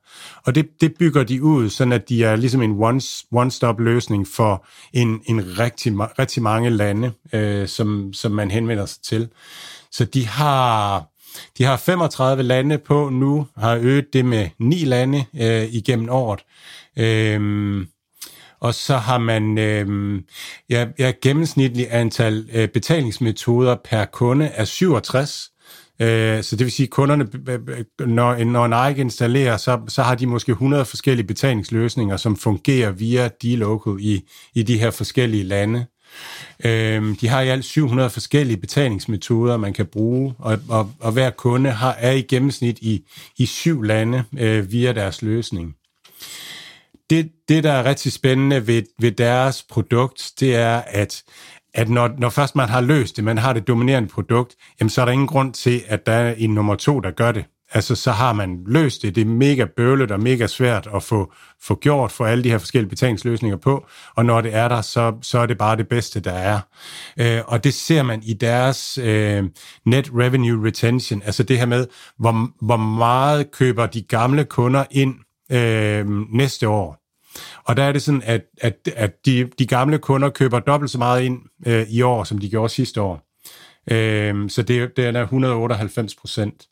Og 0.47 0.55
det, 0.55 0.69
det 0.81 0.95
bygger 0.99 1.23
de 1.23 1.43
ud, 1.43 1.71
sådan 1.71 1.93
at 1.93 2.09
de 2.09 2.25
er 2.25 2.37
ligesom 2.37 2.63
en 2.63 2.73
one-stop 3.35 3.81
løsning 3.81 4.29
for 4.29 4.67
en, 4.93 5.21
en 5.27 5.59
rigtig, 5.59 5.93
rigtig 6.19 6.43
mange 6.43 6.71
lande, 6.71 7.13
øh, 7.33 7.69
som, 7.69 8.13
som 8.13 8.33
man 8.33 8.51
henvender 8.51 8.87
sig 8.87 9.03
til. 9.03 9.29
Så 9.91 10.05
de 10.05 10.27
har, 10.27 11.05
de 11.59 11.65
har 11.65 11.77
35 11.77 12.43
lande 12.43 12.79
på 12.79 13.09
nu, 13.09 13.47
har 13.57 13.77
øget 13.77 14.13
det 14.13 14.25
med 14.25 14.49
ni 14.59 14.85
lande 14.85 15.25
øh, 15.41 15.75
igennem 15.75 16.09
året. 16.11 16.41
Øhm, 16.99 17.87
og 18.61 18.75
så 18.75 18.97
har 18.97 19.19
man 19.19 19.59
øh, 19.59 20.21
ja, 20.71 20.87
ja, 20.99 21.13
gennemsnitlig 21.23 21.87
antal 21.91 22.49
øh, 22.53 22.69
betalingsmetoder 22.69 23.77
per 23.85 24.05
kunde 24.05 24.47
er 24.47 24.65
67, 24.65 25.52
Øh, 26.03 26.43
så 26.43 26.57
det 26.57 26.65
vil 26.65 26.73
sige, 26.73 26.87
at 26.87 26.91
kunderne, 26.91 27.29
når, 28.07 28.45
når 28.45 28.89
Nike 28.89 29.01
installerer, 29.01 29.57
så, 29.57 29.81
så 29.89 30.03
har 30.03 30.15
de 30.15 30.27
måske 30.27 30.53
100 30.53 30.85
forskellige 30.85 31.27
betalingsløsninger, 31.27 32.17
som 32.17 32.37
fungerer 32.37 32.91
via 32.91 33.29
D-Local 33.45 33.97
i, 34.01 34.29
i 34.55 34.63
de 34.63 34.79
her 34.79 34.91
forskellige 34.91 35.45
lande. 35.45 35.87
Øh, 36.65 37.21
de 37.21 37.29
har 37.29 37.41
i 37.41 37.49
alt 37.49 37.65
700 37.65 38.11
forskellige 38.11 38.57
betalingsmetoder, 38.57 39.57
man 39.57 39.73
kan 39.73 39.87
bruge, 39.87 40.35
og, 40.39 40.59
og, 40.69 40.93
og 41.01 41.13
hver 41.13 41.31
kunde 41.31 41.71
har, 41.71 41.93
er 41.93 42.13
i 42.13 42.23
gennemsnit 42.23 42.79
i, 42.79 43.05
i 43.39 43.47
syv 43.47 43.83
lande 43.83 44.25
øh, 44.39 44.73
via 44.73 44.93
deres 44.93 45.23
løsning. 45.23 45.75
Det, 47.11 47.31
det, 47.49 47.65
der 47.65 47.73
er 47.73 47.85
rigtig 47.85 48.13
spændende 48.13 48.67
ved, 48.67 48.83
ved 48.99 49.13
deres 49.13 49.63
produkt, 49.71 50.33
det 50.41 50.57
er, 50.57 50.83
at 50.87 51.23
at 51.75 51.89
når, 51.89 52.11
når 52.19 52.29
først 52.29 52.57
man 52.57 52.69
har 52.69 52.81
løst 52.81 53.17
det, 53.17 53.25
man 53.25 53.39
har 53.39 53.53
det 53.53 53.69
dominerende 53.69 54.09
produkt, 54.09 54.55
jamen 54.81 54.91
så 54.91 55.01
er 55.01 55.05
der 55.05 55.13
ingen 55.13 55.29
grund 55.29 55.53
til, 55.53 55.83
at 55.87 56.07
der 56.07 56.13
er 56.13 56.35
en 56.39 56.51
nummer 56.51 56.75
to, 56.75 57.01
der 57.01 57.11
gør 57.11 57.33
det. 57.33 57.45
Altså, 57.75 57.95
så 57.95 58.11
har 58.11 58.33
man 58.33 58.63
løst 58.67 59.03
det. 59.03 59.15
Det 59.15 59.21
er 59.21 59.25
mega 59.27 59.65
bøvlet 59.77 60.11
og 60.11 60.21
mega 60.21 60.47
svært 60.47 60.89
at 60.95 61.03
få, 61.03 61.33
få 61.63 61.75
gjort 61.75 62.13
for 62.13 62.27
alle 62.27 62.45
de 62.45 62.51
her 62.51 62.59
forskellige 62.59 62.91
betalingsløsninger 62.91 63.57
på. 63.57 63.87
Og 64.15 64.25
når 64.25 64.41
det 64.41 64.55
er 64.55 64.69
der, 64.69 64.81
så, 64.81 65.15
så 65.23 65.39
er 65.39 65.47
det 65.47 65.59
bare 65.59 65.77
det 65.77 65.89
bedste, 65.89 66.21
der 66.21 66.33
er. 66.33 66.61
Øh, 67.17 67.41
og 67.47 67.65
det 67.65 67.75
ser 67.75 68.03
man 68.03 68.23
i 68.23 68.33
deres 68.33 68.99
øh, 68.99 69.45
net 69.87 70.11
revenue 70.15 70.67
retention. 70.67 71.23
Altså 71.25 71.43
det 71.43 71.59
her 71.59 71.67
med, 71.67 71.87
hvor, 72.19 72.65
hvor 72.65 72.77
meget 72.77 73.51
køber 73.51 73.87
de 73.87 74.03
gamle 74.03 74.45
kunder 74.45 74.85
ind 74.91 75.15
øh, 75.53 76.07
næste 76.35 76.69
år. 76.69 77.02
Og 77.65 77.77
der 77.77 77.83
er 77.83 77.93
det 77.93 78.03
sådan, 78.03 78.23
at, 78.25 78.43
at, 78.61 78.89
at 78.97 79.27
de, 79.27 79.49
de 79.59 79.67
gamle 79.67 79.99
kunder 79.99 80.29
køber 80.29 80.61
dobbelt 80.61 80.91
så 80.91 80.99
meget 80.99 81.23
ind 81.23 81.41
øh, 81.67 81.87
i 81.91 82.03
år, 82.03 82.25
som 82.25 82.39
de 82.39 82.51
gjorde 82.51 82.69
sidste 82.69 83.01
år. 83.01 83.29
Øh, 83.91 84.51
så 84.51 84.63
det, 84.63 84.97
det 84.97 85.05
er 85.07 85.23
198 85.23 86.15
procent. 86.15 86.69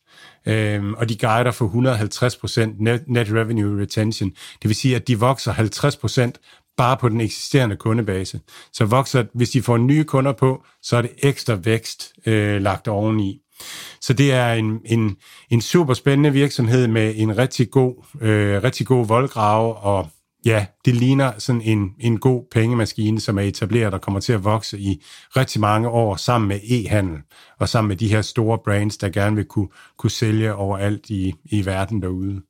Øh, 0.46 0.90
og 0.90 1.08
de 1.08 1.16
guider 1.16 1.50
for 1.50 1.64
150 1.64 2.36
procent 2.36 2.80
net, 2.80 3.02
net 3.08 3.28
revenue 3.32 3.82
retention. 3.82 4.30
Det 4.30 4.68
vil 4.68 4.74
sige, 4.74 4.96
at 4.96 5.08
de 5.08 5.18
vokser 5.18 5.52
50 5.52 5.96
procent 5.96 6.38
bare 6.76 6.96
på 6.96 7.08
den 7.08 7.20
eksisterende 7.20 7.76
kundebase. 7.76 8.40
Så 8.72 8.84
vokser, 8.84 9.24
hvis 9.34 9.50
de 9.50 9.62
får 9.62 9.76
nye 9.76 10.04
kunder 10.04 10.32
på, 10.32 10.64
så 10.82 10.96
er 10.96 11.02
det 11.02 11.10
ekstra 11.22 11.54
vækst 11.54 12.12
øh, 12.26 12.62
lagt 12.62 12.88
oveni. 12.88 13.40
Så 14.00 14.12
det 14.12 14.32
er 14.32 14.52
en, 14.52 14.80
en, 14.84 15.16
en 15.50 15.60
super 15.60 15.94
spændende 15.94 16.32
virksomhed 16.32 16.88
med 16.88 17.14
en 17.16 17.38
rigtig 17.38 17.70
god, 17.70 18.04
øh, 18.20 18.62
rigtig 18.62 18.86
god 18.86 19.06
voldgrave 19.06 19.76
og 19.76 20.08
Ja, 20.44 20.66
det 20.84 20.94
ligner 20.94 21.32
sådan 21.38 21.62
en, 21.62 21.90
en 21.98 22.18
god 22.18 22.44
pengemaskine, 22.50 23.20
som 23.20 23.38
er 23.38 23.42
etableret 23.42 23.94
og 23.94 24.00
kommer 24.00 24.20
til 24.20 24.32
at 24.32 24.44
vokse 24.44 24.78
i 24.78 25.04
rigtig 25.36 25.60
mange 25.60 25.88
år 25.88 26.16
sammen 26.16 26.48
med 26.48 26.60
e-handel 26.62 27.22
og 27.58 27.68
sammen 27.68 27.88
med 27.88 27.96
de 27.96 28.08
her 28.08 28.22
store 28.22 28.58
brands, 28.64 28.96
der 28.96 29.08
gerne 29.08 29.36
vil 29.36 29.44
kunne, 29.44 29.68
kunne 29.98 30.10
sælge 30.10 30.54
overalt 30.54 31.10
i, 31.10 31.34
i 31.44 31.66
verden 31.66 32.02
derude. 32.02 32.42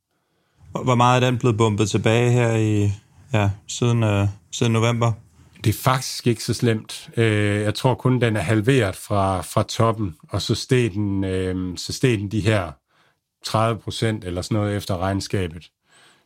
Hvor 0.85 0.95
meget 0.95 1.23
er 1.23 1.31
den 1.31 1.39
blevet 1.39 1.57
bumpet 1.57 1.91
tilbage 1.91 2.31
her 2.31 2.57
i 2.57 2.93
ja, 3.33 3.51
siden, 3.69 4.03
øh, 4.03 4.29
siden 4.53 4.73
november? 4.73 5.13
Det 5.65 5.71
er 5.71 5.79
faktisk 5.83 6.27
ikke 6.27 6.45
så 6.45 6.55
slemt. 6.55 7.11
Øh, 7.17 7.61
jeg 7.61 7.75
tror 7.75 7.95
kun, 7.95 8.21
den 8.21 8.37
er 8.37 8.41
halveret 8.41 8.97
fra, 8.97 9.41
fra 9.41 9.63
toppen, 9.63 10.17
og 10.29 10.43
så 10.43 10.55
steg 10.55 10.93
den, 10.95 11.25
øh, 11.25 11.77
så 11.77 11.93
steg 11.93 12.19
den 12.19 12.31
de 12.31 12.41
her 12.41 12.73
30 13.45 13.81
procent 13.81 14.25
eller 14.25 14.43
sådan 14.43 14.57
noget 14.57 14.77
efter 14.77 14.99
regnskabet. 14.99 15.71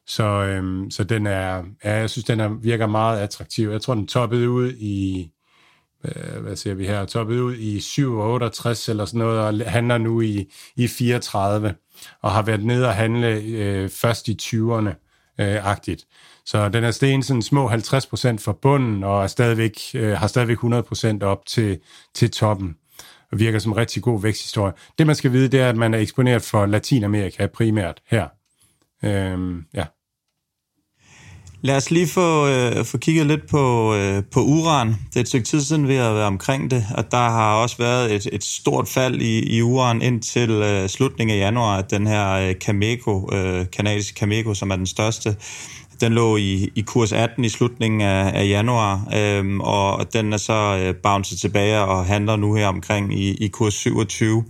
Så, 0.07 0.25
øhm, 0.25 0.91
så 0.91 1.05
den 1.05 1.27
er, 1.27 1.65
ja, 1.85 1.93
jeg 1.93 2.11
synes, 2.11 2.25
den 2.25 2.41
er, 2.41 2.49
virker 2.49 2.87
meget 2.87 3.21
attraktiv. 3.21 3.69
Jeg 3.69 3.83
tror, 3.83 3.95
den 3.95 4.07
toppede 4.07 4.51
ud 4.51 4.73
i, 4.73 5.31
øh, 6.05 6.43
hvad 6.43 6.57
ser 6.57 6.75
vi 6.75 6.87
her, 6.87 7.05
toppede 7.05 7.45
ud 7.45 7.55
i 7.55 7.79
7,68 7.79 8.91
eller 8.91 9.05
sådan 9.05 9.19
noget, 9.19 9.41
og 9.41 9.71
handler 9.71 9.99
nu 9.99 10.21
i, 10.21 10.53
i 10.77 10.89
34, 10.89 11.75
og 12.23 12.33
har 12.33 12.43
været 12.43 12.65
nede 12.65 12.87
og 12.87 12.95
handle 12.95 13.29
øh, 13.29 13.89
først 13.89 14.29
i 14.29 14.37
20'erne 14.43 14.89
øh, 15.41 15.67
agtigt. 15.67 16.07
Så 16.47 16.69
den 16.69 16.85
er 16.85 16.91
steget 16.91 17.25
sådan 17.25 17.43
små 17.43 17.71
50% 17.71 17.75
fra 17.75 18.53
bunden, 18.63 19.05
og 19.05 19.23
er 19.23 19.27
stadigvæk, 19.27 19.81
øh, 19.95 20.13
har 20.13 20.27
stadigvæk 20.27 20.59
100% 20.59 21.25
op 21.25 21.47
til, 21.47 21.79
til 22.15 22.31
toppen 22.31 22.77
og 23.33 23.39
virker 23.39 23.59
som 23.59 23.73
en 23.73 23.77
rigtig 23.77 24.03
god 24.03 24.23
væksthistorie. 24.23 24.73
Det 24.99 25.07
man 25.07 25.17
skal 25.17 25.33
vide, 25.33 25.49
det 25.49 25.61
er, 25.61 25.69
at 25.69 25.77
man 25.77 25.95
er 25.95 25.99
eksponeret 25.99 26.43
for 26.43 26.67
Latinamerika 26.67 27.47
primært 27.47 28.01
her. 28.07 28.29
Øhm, 29.05 29.63
ja. 29.75 29.85
Lad 31.65 31.77
os 31.77 31.91
lige 31.91 32.07
få, 32.07 32.49
øh, 32.49 32.85
få 32.85 32.99
kigget 32.99 33.27
lidt 33.27 33.49
på, 33.51 33.95
øh, 33.95 34.23
på 34.33 34.41
uran. 34.41 34.89
Det 34.89 35.17
er 35.17 35.21
et 35.21 35.29
stykke 35.29 35.47
tid 35.47 35.61
siden, 35.61 35.89
vi 35.89 35.95
har 35.95 36.13
været 36.13 36.27
omkring 36.27 36.71
det, 36.71 36.87
og 36.95 37.11
der 37.11 37.17
har 37.17 37.55
også 37.55 37.77
været 37.79 38.15
et, 38.15 38.29
et 38.33 38.45
stort 38.45 38.89
fald 38.89 39.21
i, 39.21 39.57
i 39.57 39.63
uran 39.63 40.03
indtil 40.03 40.51
øh, 40.51 40.89
slutningen 40.89 41.37
af 41.37 41.41
januar, 41.41 41.79
at 41.79 41.91
den 41.91 42.07
her 42.07 42.31
øh, 42.31 42.55
Cameco, 42.55 43.29
øh, 43.33 43.67
kanadiske 43.73 44.19
Cameco, 44.19 44.55
som 44.55 44.71
er 44.71 44.77
den 44.77 44.87
største 44.87 45.37
den 46.05 46.13
lå 46.13 46.37
i, 46.37 46.71
i 46.75 46.81
kurs 46.81 47.13
18 47.13 47.45
i 47.45 47.49
slutningen 47.49 48.01
af, 48.01 48.41
af 48.41 48.49
januar, 48.49 49.09
øhm, 49.17 49.61
og 49.61 50.13
den 50.13 50.33
er 50.33 50.37
så 50.37 50.81
øh, 50.83 50.95
bounced 50.95 51.39
tilbage 51.39 51.81
og 51.81 52.07
handler 52.07 52.37
nu 52.37 52.55
her 52.55 52.67
omkring 52.67 53.19
i, 53.19 53.35
i 53.35 53.49
kurs 53.49 53.75
27. 53.75 54.45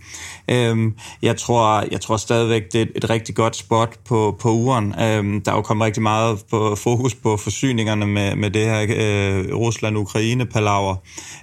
Øhm, 0.50 0.94
jeg, 1.22 1.36
tror, 1.36 1.84
jeg 1.90 2.00
tror 2.00 2.16
stadigvæk, 2.16 2.62
det 2.72 2.80
er 2.80 2.86
et, 2.96 3.10
rigtig 3.10 3.34
godt 3.34 3.56
spot 3.56 3.98
på, 4.08 4.36
på 4.40 4.50
uren. 4.50 4.94
Øhm, 5.00 5.40
der 5.40 5.52
er 5.52 5.56
jo 5.56 5.62
kommet 5.62 5.84
rigtig 5.86 6.02
meget 6.02 6.44
på, 6.50 6.74
fokus 6.74 7.14
på 7.14 7.36
forsyningerne 7.36 8.06
med, 8.06 8.36
med 8.36 8.50
det 8.50 8.64
her 8.64 8.82
øh, 8.82 9.56
Rusland-Ukraine-palaver, 9.56 10.96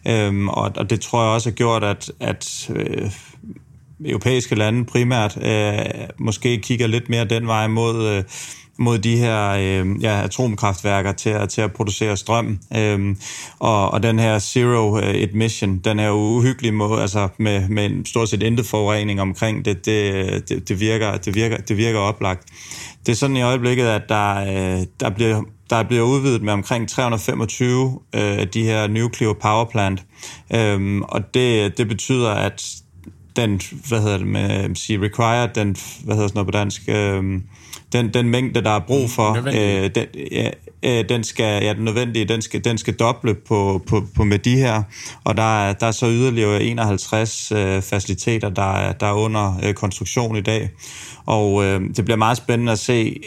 øhm, 0.08 0.50
og, 0.50 0.72
og 0.76 0.90
det 0.90 1.02
tror 1.02 1.24
jeg 1.24 1.34
også 1.34 1.50
har 1.50 1.56
gjort, 1.56 1.84
at, 1.84 2.12
at 2.20 2.72
øh, 2.76 3.12
europæiske 4.06 4.56
lande 4.56 4.86
primært 4.86 5.38
øh, 5.46 5.80
måske 6.18 6.58
kigger 6.58 6.88
lidt 6.88 7.10
mere 7.10 7.26
den 7.26 7.48
vej 7.48 7.68
mod... 7.68 8.08
Øh, 8.08 8.24
mod 8.82 9.00
de 9.00 9.18
her 9.18 9.50
øh, 9.50 10.04
ja, 10.04 10.24
atomkraftværker 10.24 11.12
til 11.12 11.30
at, 11.30 11.50
til 11.50 11.62
at 11.62 11.74
producere 11.74 12.18
strøm. 12.18 12.60
Øh, 12.78 13.16
og, 13.60 13.92
og 13.92 14.04
den 14.04 14.20
her 14.20 14.40
zero 14.40 15.00
øh, 15.00 15.24
emission, 15.24 15.78
den 15.78 16.00
her 16.00 16.12
uhyggelige 16.12 16.72
måde, 16.72 17.02
altså 17.02 17.28
med, 17.38 17.70
med 17.70 17.86
en 17.86 18.06
stort 18.06 18.30
set 18.30 18.44
intet 18.44 18.66
forurening 18.66 19.22
omkring 19.22 19.66
det, 19.66 19.86
det, 19.86 20.50
det, 20.50 20.70
det, 20.70 20.80
virker, 20.80 21.18
det, 21.18 21.36
virker, 21.36 21.58
det 21.58 21.78
virker 21.78 22.00
oplagt. 22.00 22.48
Det 23.06 23.12
er 23.12 23.16
sådan 23.16 23.38
i 23.38 23.42
øjeblikket, 23.42 23.86
at 23.86 24.02
der, 24.10 24.36
øh, 24.36 24.86
der 25.00 25.10
bliver 25.10 25.44
der 25.72 25.84
bliver 25.84 26.04
udvidet 26.04 26.42
med 26.42 26.54
omkring 26.54 26.90
325 26.90 28.00
øh, 28.16 28.22
af 28.22 28.48
de 28.48 28.64
her 28.64 28.88
nuclear 28.88 29.34
power 29.34 29.66
plant. 29.66 30.04
Øhm, 30.56 31.02
og 31.02 31.34
det, 31.34 31.78
det 31.78 31.88
betyder, 31.88 32.30
at 32.30 32.64
den, 33.36 33.62
hvad 33.88 34.02
hedder 34.02 34.18
det 34.18 34.28
med, 34.28 34.76
sige, 34.76 35.02
required, 35.02 35.50
den, 35.56 35.76
hvad 36.04 36.16
hedder 36.16 36.28
sådan 36.28 36.38
noget 36.38 36.48
på 36.48 36.52
dansk, 36.52 36.82
øhm, 36.88 37.44
den, 37.94 38.14
den 38.14 38.30
mængde, 38.30 38.64
der 38.64 38.70
er 38.70 38.80
brug 38.80 39.10
for, 39.10 39.38
øh, 39.48 39.90
den, 39.96 40.06
ja, 40.32 40.50
øh, 40.84 41.10
den 41.10 41.24
skal, 41.24 41.64
ja, 41.64 41.74
den 41.74 41.86
nødvendige, 41.86 42.26
den 42.26 42.42
skal, 42.42 42.64
den 42.64 42.78
skal 42.78 42.94
doble 42.94 43.36
på, 43.36 43.82
på, 43.88 44.04
på 44.16 44.24
med 44.24 44.40
de 44.40 44.56
her, 44.56 44.84
og 45.24 45.38
der 45.38 45.68
er, 45.68 45.74
der 45.74 45.88
er 45.88 45.92
så 45.92 46.08
yderligere 46.08 46.64
51 46.64 47.52
øh, 47.52 47.82
faciliteter, 47.82 48.50
der 48.50 48.74
er, 48.74 48.92
der 48.94 49.08
er 49.08 49.14
under 49.14 49.60
øh, 49.64 49.74
konstruktion 49.74 50.36
i 50.36 50.42
dag, 50.42 50.70
og 51.26 51.64
øh, 51.64 51.82
det 51.96 52.06
bliver 52.06 52.18
meget 52.18 52.38
spændende 52.38 52.72
at 52.72 52.80
se, 52.80 53.22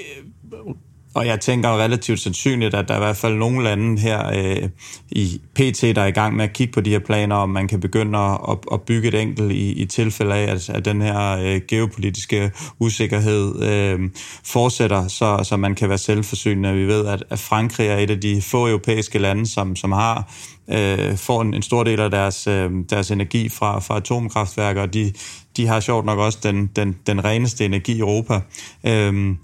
og 1.15 1.27
jeg 1.27 1.41
tænker 1.41 1.69
relativt 1.69 2.21
sandsynligt, 2.21 2.75
at 2.75 2.89
der 2.89 2.95
er 2.95 2.99
i 2.99 3.05
hvert 3.05 3.17
fald 3.17 3.35
nogle 3.35 3.65
lande 3.65 4.01
her 4.01 4.27
øh, 4.27 4.69
i 5.11 5.41
PT, 5.55 5.83
der 5.83 6.03
er 6.03 6.07
i 6.07 6.11
gang 6.11 6.37
med 6.37 6.45
at 6.45 6.53
kigge 6.53 6.73
på 6.73 6.81
de 6.81 6.91
her 6.91 6.99
planer, 6.99 7.37
om 7.37 7.49
man 7.49 7.69
kan 7.69 7.81
begynde 7.81 8.19
at, 8.19 8.59
at 8.73 8.83
bygge 8.83 9.09
et 9.09 9.15
enkelt 9.15 9.53
i, 9.53 9.73
i 9.73 9.85
tilfælde 9.85 10.35
af, 10.35 10.53
at, 10.53 10.71
at 10.71 10.85
den 10.85 11.03
her 11.03 11.31
øh, 11.31 11.61
geopolitiske 11.69 12.51
usikkerhed 12.79 13.63
øh, 13.63 14.01
fortsætter, 14.45 15.09
så, 15.09 15.41
så 15.43 15.57
man 15.57 15.75
kan 15.75 15.89
være 15.89 15.99
selvforsynende. 15.99 16.75
Vi 16.75 16.87
ved, 16.87 17.07
at, 17.07 17.25
at 17.31 17.39
Frankrig 17.39 17.87
er 17.87 17.97
et 17.97 18.11
af 18.11 18.21
de 18.21 18.43
få 18.43 18.69
europæiske 18.69 19.19
lande, 19.19 19.47
som, 19.47 19.77
som 19.77 19.93
har 19.93 20.33
øh, 20.69 21.17
får 21.17 21.43
en, 21.43 21.55
en 21.55 21.63
stor 21.63 21.85
del 21.85 22.01
af 22.01 22.11
deres, 22.11 22.47
øh, 22.47 22.71
deres 22.91 23.11
energi 23.11 23.49
fra, 23.49 23.79
fra 23.79 23.97
atomkraftværker, 23.97 24.83
og 24.83 24.95
de, 24.95 25.13
de 25.57 25.67
har 25.67 25.81
sjovt 25.81 26.07
nok 26.07 26.19
også 26.19 26.39
den, 26.43 26.71
den, 26.77 26.97
den 27.07 27.25
reneste 27.25 27.65
energi 27.65 27.93
i 27.93 27.99
Europa. 27.99 28.41
Øh, 28.87 29.35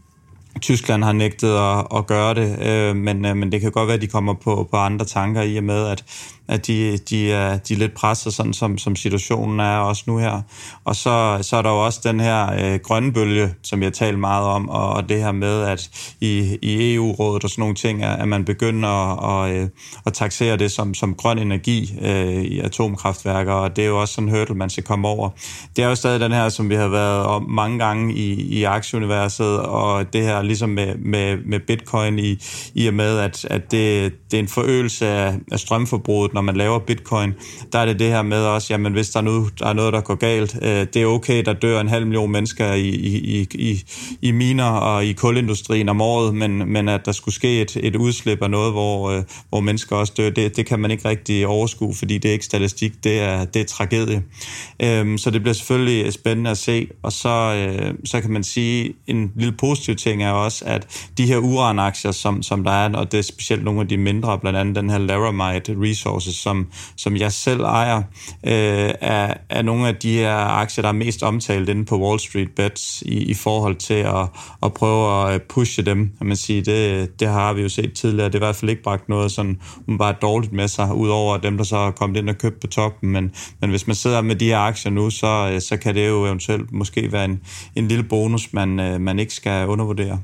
Tyskland 0.60 1.04
har 1.04 1.12
nægtet 1.12 1.56
at, 1.56 1.86
at 1.98 2.06
gøre 2.06 2.34
det, 2.34 2.66
øh, 2.68 2.96
men, 2.96 3.24
øh, 3.24 3.36
men 3.36 3.52
det 3.52 3.60
kan 3.60 3.72
godt 3.72 3.86
være, 3.86 3.94
at 3.94 4.02
de 4.02 4.06
kommer 4.06 4.34
på, 4.34 4.68
på 4.70 4.76
andre 4.76 5.04
tanker 5.04 5.42
i 5.42 5.56
og 5.56 5.64
med, 5.64 5.86
at, 5.86 6.04
at 6.50 6.66
de, 6.66 6.98
de, 6.98 7.32
er, 7.32 7.58
de 7.58 7.74
er 7.74 7.78
lidt 7.78 7.94
presset, 7.94 8.34
sådan 8.34 8.52
som, 8.52 8.78
som 8.78 8.96
situationen 8.96 9.60
er 9.60 9.76
også 9.76 10.04
nu 10.06 10.18
her. 10.18 10.42
Og 10.84 10.96
så, 10.96 11.38
så 11.42 11.56
er 11.56 11.62
der 11.62 11.70
jo 11.70 11.84
også 11.84 12.00
den 12.04 12.20
her 12.20 12.52
øh, 12.52 12.80
grønne 12.82 13.12
bølge, 13.12 13.54
som 13.62 13.82
jeg 13.82 13.92
talt 13.92 14.18
meget 14.18 14.46
om, 14.46 14.68
og, 14.68 14.88
og 14.92 15.08
det 15.08 15.22
her 15.22 15.32
med, 15.32 15.62
at 15.62 15.90
i, 16.20 16.58
i 16.62 16.94
EU-rådet 16.94 17.44
og 17.44 17.50
sådan 17.50 17.62
nogle 17.62 17.74
ting, 17.74 18.02
at 18.02 18.28
man 18.28 18.44
begynder 18.44 18.88
at, 18.88 19.50
at, 19.50 19.62
øh, 19.62 19.68
at 20.06 20.12
taxere 20.12 20.56
det 20.56 20.72
som, 20.72 20.94
som 20.94 21.14
grøn 21.14 21.38
energi 21.38 21.98
øh, 22.02 22.42
i 22.42 22.60
atomkraftværker, 22.60 23.52
og 23.52 23.76
det 23.76 23.84
er 23.84 23.88
jo 23.88 24.00
også 24.00 24.14
sådan 24.14 24.28
en 24.28 24.34
hurdle, 24.34 24.54
man 24.54 24.70
skal 24.70 24.84
komme 24.84 25.08
over. 25.08 25.30
Det 25.76 25.84
er 25.84 25.88
jo 25.88 25.94
stadig 25.94 26.20
den 26.20 26.32
her, 26.32 26.48
som 26.48 26.70
vi 26.70 26.74
har 26.74 26.88
været 26.88 27.24
om 27.24 27.50
mange 27.50 27.78
gange 27.78 28.14
i, 28.14 28.32
i 28.32 28.64
aktieuniverset, 28.64 29.60
og 29.60 30.12
det 30.12 30.22
her 30.22 30.42
ligesom 30.42 30.68
med, 30.68 30.94
med, 30.96 31.36
med 31.46 31.60
bitcoin 31.60 32.18
i, 32.18 32.38
i 32.74 32.86
og 32.86 32.94
med, 32.94 33.18
at, 33.18 33.44
at 33.44 33.70
det, 33.70 34.12
det 34.30 34.36
er 34.36 34.42
en 34.42 34.48
forøgelse 34.48 35.06
af, 35.06 35.34
af 35.52 35.60
strømforbruget, 35.60 36.34
når 36.40 36.44
man 36.44 36.56
laver 36.56 36.78
bitcoin, 36.78 37.34
der 37.72 37.78
er 37.78 37.86
det 37.86 37.98
det 37.98 38.06
her 38.06 38.22
med 38.22 38.44
også, 38.44 38.66
jamen 38.70 38.92
hvis 38.92 39.08
der 39.10 39.18
er 39.18 39.22
noget, 39.22 39.52
der, 39.58 39.66
er 39.66 39.72
noget, 39.72 39.92
der 39.92 40.00
går 40.00 40.14
galt, 40.14 40.58
øh, 40.62 40.86
det 40.94 40.96
er 40.96 41.06
okay, 41.06 41.44
der 41.44 41.52
dør 41.52 41.80
en 41.80 41.88
halv 41.88 42.06
million 42.06 42.32
mennesker 42.32 42.72
i, 42.72 42.88
i, 42.88 43.46
i, 43.54 43.82
i 44.22 44.30
miner 44.32 44.64
og 44.64 45.04
i 45.04 45.12
kulindustrien 45.12 45.88
om 45.88 46.00
året, 46.00 46.34
men, 46.34 46.72
men 46.72 46.88
at 46.88 47.06
der 47.06 47.12
skulle 47.12 47.34
ske 47.34 47.60
et, 47.60 47.76
et 47.80 47.96
udslip 47.96 48.42
af 48.42 48.50
noget, 48.50 48.72
hvor, 48.72 49.10
øh, 49.10 49.22
hvor 49.48 49.60
mennesker 49.60 49.96
også 49.96 50.12
dør, 50.16 50.30
det, 50.30 50.56
det 50.56 50.66
kan 50.66 50.78
man 50.78 50.90
ikke 50.90 51.08
rigtig 51.08 51.46
overskue, 51.46 51.94
fordi 51.94 52.18
det 52.18 52.28
er 52.28 52.32
ikke 52.32 52.44
statistik, 52.44 53.04
det 53.04 53.20
er, 53.20 53.44
det 53.44 53.60
er 53.60 53.66
tragedie. 53.66 54.22
Øh, 54.82 55.18
så 55.18 55.30
det 55.30 55.42
bliver 55.42 55.54
selvfølgelig 55.54 56.12
spændende 56.12 56.50
at 56.50 56.58
se, 56.58 56.88
og 57.02 57.12
så, 57.12 57.28
øh, 57.28 57.94
så 58.04 58.20
kan 58.20 58.30
man 58.30 58.44
sige, 58.44 58.92
en 59.06 59.32
lille 59.36 59.52
positiv 59.52 59.96
ting 59.96 60.22
er 60.22 60.30
også, 60.30 60.64
at 60.64 61.10
de 61.18 61.26
her 61.26 61.36
uranaktier, 61.36 62.12
som, 62.12 62.42
som 62.42 62.64
der 62.64 62.72
er, 62.72 62.92
og 62.92 63.12
det 63.12 63.18
er 63.18 63.22
specielt 63.22 63.64
nogle 63.64 63.80
af 63.80 63.88
de 63.88 63.96
mindre, 63.96 64.38
blandt 64.38 64.58
andet 64.58 64.76
den 64.76 64.90
her 64.90 64.98
Laramide 64.98 65.90
Resources, 65.90 66.29
som, 66.34 66.66
som 66.96 67.16
jeg 67.16 67.32
selv 67.32 67.60
ejer, 67.60 67.96
øh, 68.46 68.90
er, 69.00 69.34
er 69.48 69.62
nogle 69.62 69.88
af 69.88 69.96
de 69.96 70.12
her 70.12 70.34
aktier, 70.36 70.82
der 70.82 70.88
er 70.88 70.92
mest 70.92 71.22
omtalt 71.22 71.68
inde 71.68 71.84
på 71.84 71.98
Wall 71.98 72.20
Street 72.20 72.50
Bets 72.56 73.02
i, 73.06 73.18
i 73.24 73.34
forhold 73.34 73.76
til 73.76 73.94
at, 73.94 74.26
at 74.62 74.74
prøve 74.74 75.28
at 75.28 75.34
øh, 75.34 75.40
pushe 75.40 75.82
dem. 75.82 76.10
Kan 76.18 76.26
man 76.26 76.36
siger, 76.36 76.62
det, 76.62 77.20
det 77.20 77.28
har 77.28 77.52
vi 77.52 77.62
jo 77.62 77.68
set 77.68 77.92
tidligere. 77.92 78.28
Det 78.28 78.34
er 78.34 78.38
i 78.38 78.46
hvert 78.46 78.56
fald 78.56 78.70
ikke 78.70 78.82
bragt 78.82 79.08
noget 79.08 79.32
sådan 79.32 79.60
bare 79.98 80.14
dårligt 80.22 80.52
med 80.52 80.68
sig, 80.68 80.94
udover 80.94 81.36
dem, 81.36 81.56
der 81.56 81.64
så 81.64 81.76
er 81.76 81.90
kommet 81.90 82.16
ind 82.16 82.30
og 82.30 82.38
købt 82.38 82.60
på 82.60 82.66
toppen. 82.66 83.10
Men, 83.10 83.32
men 83.60 83.70
hvis 83.70 83.86
man 83.86 83.96
sidder 83.96 84.20
med 84.20 84.36
de 84.36 84.46
her 84.46 84.58
aktier 84.58 84.92
nu, 84.92 85.10
så, 85.10 85.50
øh, 85.52 85.60
så 85.60 85.76
kan 85.76 85.94
det 85.94 86.08
jo 86.08 86.26
eventuelt 86.26 86.72
måske 86.72 87.12
være 87.12 87.24
en, 87.24 87.40
en 87.76 87.88
lille 87.88 88.04
bonus, 88.04 88.52
man, 88.52 88.80
øh, 88.80 89.00
man 89.00 89.18
ikke 89.18 89.34
skal 89.34 89.68
undervurdere. 89.68 90.20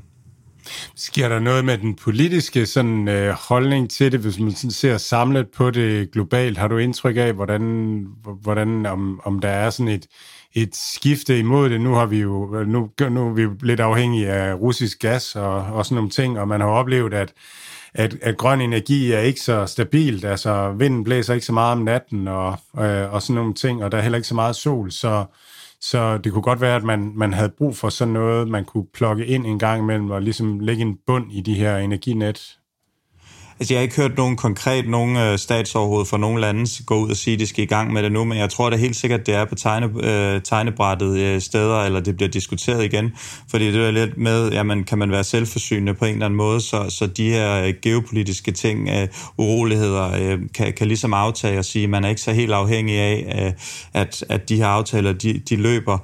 Sker 0.95 1.29
der 1.29 1.39
noget 1.39 1.65
med 1.65 1.77
den 1.77 1.95
politiske 1.95 2.65
sådan, 2.65 3.07
øh, 3.07 3.33
holdning 3.49 3.89
til 3.89 4.11
det, 4.11 4.19
hvis 4.19 4.39
man 4.39 4.51
sådan 4.51 4.71
ser 4.71 4.97
samlet 4.97 5.47
på 5.47 5.71
det 5.71 6.11
globalt? 6.11 6.57
Har 6.57 6.67
du 6.67 6.77
indtryk 6.77 7.17
af, 7.17 7.33
hvordan, 7.33 8.05
hvordan 8.41 8.85
om, 8.85 9.21
om 9.23 9.39
der 9.39 9.49
er 9.49 9.69
sådan 9.69 9.87
et, 9.87 10.07
et 10.53 10.75
skifte 10.75 11.39
imod 11.39 11.69
det? 11.69 11.81
Nu 11.81 11.93
har 11.93 12.05
vi 12.05 12.19
jo 12.19 12.55
øh, 12.55 12.67
nu, 12.67 12.89
nu 13.09 13.27
er 13.29 13.33
vi 13.33 13.47
lidt 13.61 13.79
afhængige 13.79 14.29
af 14.29 14.53
russisk 14.53 14.99
gas 14.99 15.35
og, 15.35 15.55
og 15.55 15.85
sådan 15.85 15.95
nogle 15.95 16.09
ting, 16.09 16.39
og 16.39 16.47
man 16.47 16.61
har 16.61 16.67
oplevet, 16.67 17.13
at 17.13 17.33
at, 17.93 18.17
at 18.21 18.37
grøn 18.37 18.61
energi 18.61 19.11
er 19.11 19.19
ikke 19.19 19.39
så 19.39 19.65
stabilt, 19.65 20.25
altså 20.25 20.71
vinden 20.71 21.03
blæser 21.03 21.33
ikke 21.33 21.45
så 21.45 21.53
meget 21.53 21.71
om 21.71 21.81
natten 21.81 22.27
og, 22.27 22.57
øh, 22.79 23.13
og 23.13 23.21
sådan 23.21 23.35
nogle 23.35 23.53
ting, 23.53 23.83
og 23.83 23.91
der 23.91 23.97
er 23.97 24.01
heller 24.01 24.17
ikke 24.17 24.27
så 24.27 24.35
meget 24.35 24.55
sol, 24.55 24.91
så, 24.91 25.25
så 25.81 26.17
det 26.17 26.31
kunne 26.31 26.41
godt 26.41 26.61
være, 26.61 26.75
at 26.75 26.83
man, 26.83 27.13
man 27.15 27.33
havde 27.33 27.49
brug 27.49 27.75
for 27.75 27.89
sådan 27.89 28.13
noget, 28.13 28.47
man 28.47 28.65
kunne 28.65 28.87
plukke 28.93 29.25
ind 29.25 29.45
en 29.45 29.59
gang 29.59 29.81
imellem 29.81 30.11
og 30.11 30.21
ligesom 30.21 30.59
lægge 30.59 30.81
en 30.81 30.97
bund 31.07 31.31
i 31.31 31.41
de 31.41 31.53
her 31.53 31.77
energinet. 31.77 32.59
Altså, 33.59 33.73
jeg 33.73 33.79
har 33.79 33.83
ikke 33.83 33.95
hørt 33.95 34.17
nogen 34.17 34.35
konkret, 34.35 34.89
nogen 34.89 35.17
øh, 35.17 35.37
statsoverhoved 35.37 36.05
fra 36.05 36.17
nogen 36.17 36.39
lande 36.39 36.83
gå 36.85 36.95
ud 36.95 37.09
og 37.09 37.17
sige, 37.17 37.33
at 37.33 37.39
de 37.39 37.47
skal 37.47 37.63
i 37.63 37.67
gang 37.67 37.93
med 37.93 38.03
det 38.03 38.11
nu, 38.11 38.23
men 38.23 38.37
jeg 38.37 38.49
tror 38.49 38.69
da 38.69 38.75
helt 38.75 38.95
sikkert, 38.95 39.25
det 39.25 39.35
er 39.35 39.45
på 39.45 39.55
tegne, 39.55 39.89
øh, 40.03 40.41
tegnebrættet 40.41 41.17
øh, 41.17 41.41
steder, 41.41 41.83
eller 41.83 41.99
det 41.99 42.15
bliver 42.15 42.29
diskuteret 42.29 42.83
igen, 42.83 43.11
fordi 43.49 43.71
det 43.71 43.87
er 43.87 43.91
lidt 43.91 44.17
med, 44.17 44.51
jamen, 44.51 44.83
kan 44.83 44.97
man 44.97 45.11
være 45.11 45.23
selvforsynende 45.23 45.93
på 45.93 46.05
en 46.05 46.13
eller 46.13 46.25
anden 46.25 46.37
måde, 46.37 46.61
så, 46.61 46.85
så 46.89 47.07
de 47.07 47.29
her 47.29 47.63
øh, 47.63 47.73
geopolitiske 47.81 48.51
ting, 48.51 48.89
øh, 48.89 49.07
uroligheder, 49.37 50.11
øh, 50.21 50.39
kan, 50.53 50.73
kan 50.73 50.87
ligesom 50.87 51.13
aftage 51.13 51.59
og 51.59 51.65
sige, 51.65 51.83
at 51.83 51.89
man 51.89 52.03
er 52.03 52.09
ikke 52.09 52.21
så 52.21 52.31
helt 52.31 52.51
afhængig 52.51 52.97
af, 52.97 53.45
øh, 53.45 53.53
at, 54.01 54.23
at 54.29 54.49
de 54.49 54.55
her 54.55 54.67
aftaler, 54.67 55.13
de, 55.13 55.41
de 55.49 55.55
løber. 55.55 55.97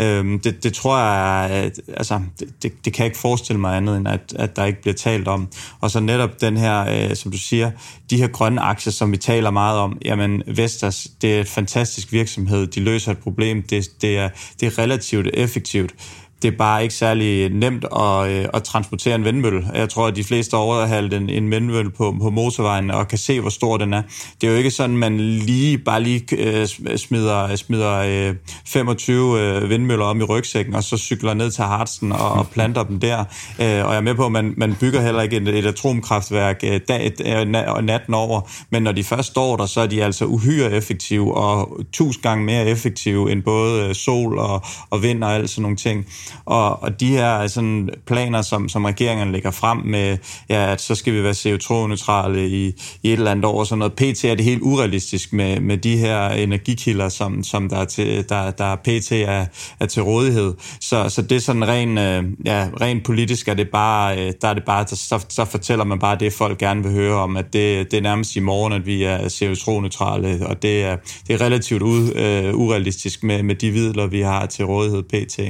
Øhm, 0.00 0.40
det, 0.40 0.64
det 0.64 0.72
tror 0.72 0.98
jeg, 0.98 1.50
at, 1.50 1.80
altså, 1.96 2.20
det, 2.40 2.62
det, 2.62 2.84
det 2.84 2.92
kan 2.92 3.02
jeg 3.02 3.06
ikke 3.06 3.18
forestille 3.18 3.60
mig 3.60 3.76
andet, 3.76 3.96
end 3.96 4.08
at, 4.08 4.34
at 4.36 4.56
der 4.56 4.64
ikke 4.64 4.80
bliver 4.80 4.94
talt 4.94 5.28
om. 5.28 5.48
Og 5.80 5.90
så 5.90 6.00
netop 6.00 6.40
den 6.40 6.56
her, 6.56 7.08
øh, 7.10 7.16
som 7.16 7.30
du 7.30 7.38
siger, 7.38 7.70
de 8.10 8.16
her 8.16 8.28
grønne 8.28 8.60
aktier, 8.60 8.92
som 8.92 9.12
vi 9.12 9.16
taler 9.16 9.50
meget 9.50 9.78
om, 9.78 9.98
jamen 10.04 10.42
Vestas, 10.46 11.08
det 11.22 11.36
er 11.36 11.40
et 11.40 11.48
fantastisk 11.48 12.12
virksomhed, 12.12 12.66
de 12.66 12.80
løser 12.80 13.12
et 13.12 13.18
problem, 13.18 13.62
det, 13.62 13.88
det, 14.00 14.18
er, 14.18 14.28
det 14.60 14.66
er 14.66 14.78
relativt 14.78 15.28
effektivt 15.34 15.94
det 16.42 16.52
er 16.52 16.56
bare 16.56 16.82
ikke 16.82 16.94
særlig 16.94 17.48
nemt 17.48 17.84
at, 17.84 18.28
øh, 18.30 18.48
at 18.54 18.62
transportere 18.62 19.14
en 19.14 19.24
vindmølle. 19.24 19.70
Jeg 19.74 19.88
tror, 19.88 20.06
at 20.06 20.16
de 20.16 20.24
fleste 20.24 20.56
har 20.56 20.62
overhalet 20.62 21.12
en, 21.12 21.30
en 21.30 21.50
vindmølle 21.50 21.90
på, 21.90 22.16
på 22.20 22.30
motorvejen 22.30 22.90
og 22.90 23.08
kan 23.08 23.18
se, 23.18 23.40
hvor 23.40 23.50
stor 23.50 23.76
den 23.76 23.94
er. 23.94 24.02
Det 24.40 24.46
er 24.46 24.50
jo 24.50 24.56
ikke 24.58 24.70
sådan, 24.70 24.96
man 24.96 25.20
lige 25.20 25.78
bare 25.78 26.02
lige 26.02 26.36
øh, 26.36 26.66
smider, 26.96 27.56
smider 27.56 28.28
øh, 28.28 28.34
25 28.66 29.40
øh, 29.40 29.70
vindmøller 29.70 30.04
om 30.04 30.20
i 30.20 30.24
rygsækken, 30.24 30.74
og 30.74 30.84
så 30.84 30.96
cykler 30.96 31.34
ned 31.34 31.50
til 31.50 31.64
Hartsen 31.64 32.12
og, 32.12 32.30
og 32.30 32.48
planter 32.48 32.82
dem 32.82 33.00
der. 33.00 33.18
Øh, 33.18 33.26
og 33.58 33.66
jeg 33.66 33.96
er 33.96 34.00
med 34.00 34.14
på, 34.14 34.26
at 34.26 34.32
man, 34.32 34.54
man 34.56 34.76
bygger 34.80 35.00
heller 35.00 35.22
ikke 35.22 35.36
et, 35.36 35.48
et 35.48 35.66
atomkraftværk 35.66 36.60
øh, 36.64 36.80
dag, 36.88 37.12
øh, 37.26 37.48
natten 37.84 38.14
over, 38.14 38.50
men 38.70 38.82
når 38.82 38.92
de 38.92 39.04
først 39.04 39.28
står 39.28 39.56
der, 39.56 39.66
så 39.66 39.80
er 39.80 39.86
de 39.86 40.04
altså 40.04 40.24
uhyre 40.24 40.72
effektive 40.72 41.34
og 41.34 41.80
tusind 41.92 42.22
gange 42.22 42.44
mere 42.44 42.66
effektive 42.66 43.32
end 43.32 43.42
både 43.42 43.88
øh, 43.88 43.94
sol 43.94 44.38
og, 44.38 44.62
og 44.90 45.02
vind 45.02 45.24
og 45.24 45.34
alt 45.34 45.50
sådan 45.50 45.62
nogle 45.62 45.76
ting. 45.76 46.06
Og, 46.44 46.82
og 46.82 47.00
de 47.00 47.08
her 47.08 47.46
sådan, 47.46 47.88
planer, 48.06 48.42
som, 48.42 48.68
som 48.68 48.84
regeringen 48.84 49.32
lægger 49.32 49.50
frem 49.50 49.78
med, 49.78 50.18
ja, 50.48 50.72
at 50.72 50.80
så 50.80 50.94
skal 50.94 51.14
vi 51.14 51.22
være 51.22 51.32
CO2-neutrale 51.32 52.48
i, 52.48 52.66
i 53.02 53.08
et 53.08 53.12
eller 53.12 53.30
andet 53.30 53.44
år, 53.44 53.64
sådan 53.64 53.78
noget. 53.78 53.92
PT 53.92 54.24
er 54.24 54.34
det 54.34 54.44
helt 54.44 54.62
urealistisk 54.62 55.32
med, 55.32 55.60
med 55.60 55.78
de 55.78 55.96
her 55.96 56.28
energikilder, 56.28 57.08
som, 57.08 57.44
som 57.44 57.68
der, 57.68 57.76
er 57.76 57.84
til, 57.84 58.28
der, 58.28 58.50
der 58.50 58.76
PT 58.76 59.12
er, 59.12 59.46
er 59.80 59.86
til 59.86 60.02
rådighed. 60.02 60.54
Så, 60.80 61.08
så 61.08 61.22
det 61.22 61.36
er 61.36 61.40
sådan 61.40 61.68
ren, 61.68 61.98
øh, 61.98 62.24
ja, 62.44 62.68
ren 62.80 63.00
politisk, 63.00 63.48
er 63.48 63.54
det 63.54 63.68
bare, 63.68 64.18
øh, 64.18 64.32
der 64.42 64.48
er 64.48 64.54
det 64.54 64.64
bare, 64.64 64.86
så, 64.88 65.24
så 65.28 65.44
fortæller 65.44 65.84
man 65.84 65.98
bare 65.98 66.16
det, 66.18 66.32
folk 66.32 66.58
gerne 66.58 66.82
vil 66.82 66.92
høre 66.92 67.14
om, 67.14 67.36
at 67.36 67.52
det, 67.52 67.90
det 67.90 67.96
er 67.96 68.02
nærmest 68.02 68.36
i 68.36 68.40
morgen, 68.40 68.72
at 68.72 68.86
vi 68.86 69.02
er 69.02 69.18
CO2-neutrale, 69.18 70.46
og 70.46 70.62
det 70.62 70.84
er, 70.84 70.96
det 71.26 71.34
er 71.34 71.40
relativt 71.40 71.82
u, 71.82 71.86
uh, 71.86 72.08
øh, 72.16 72.54
urealistisk 72.54 73.22
med, 73.22 73.42
med 73.42 73.54
de 73.54 73.70
vidler, 73.70 74.06
vi 74.06 74.20
har 74.20 74.46
til 74.46 74.64
rådighed 74.64 75.02
PT. 75.02 75.40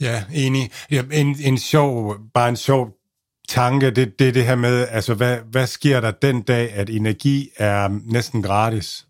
Ja, 0.00 0.24
enig. 0.34 0.70
Ja, 0.90 1.02
en, 1.12 1.36
en 1.40 1.58
sjov, 1.58 2.16
bare 2.34 2.48
en 2.48 2.56
sjov 2.56 2.88
tanke, 3.48 3.90
det, 3.90 4.18
det 4.18 4.34
det 4.34 4.44
her 4.44 4.54
med, 4.54 4.88
altså 4.90 5.14
hvad, 5.14 5.38
hvad 5.50 5.66
sker 5.66 6.00
der 6.00 6.10
den 6.10 6.42
dag, 6.42 6.72
at 6.72 6.90
energi 6.90 7.50
er 7.56 8.00
næsten 8.12 8.42
gratis? 8.42 9.06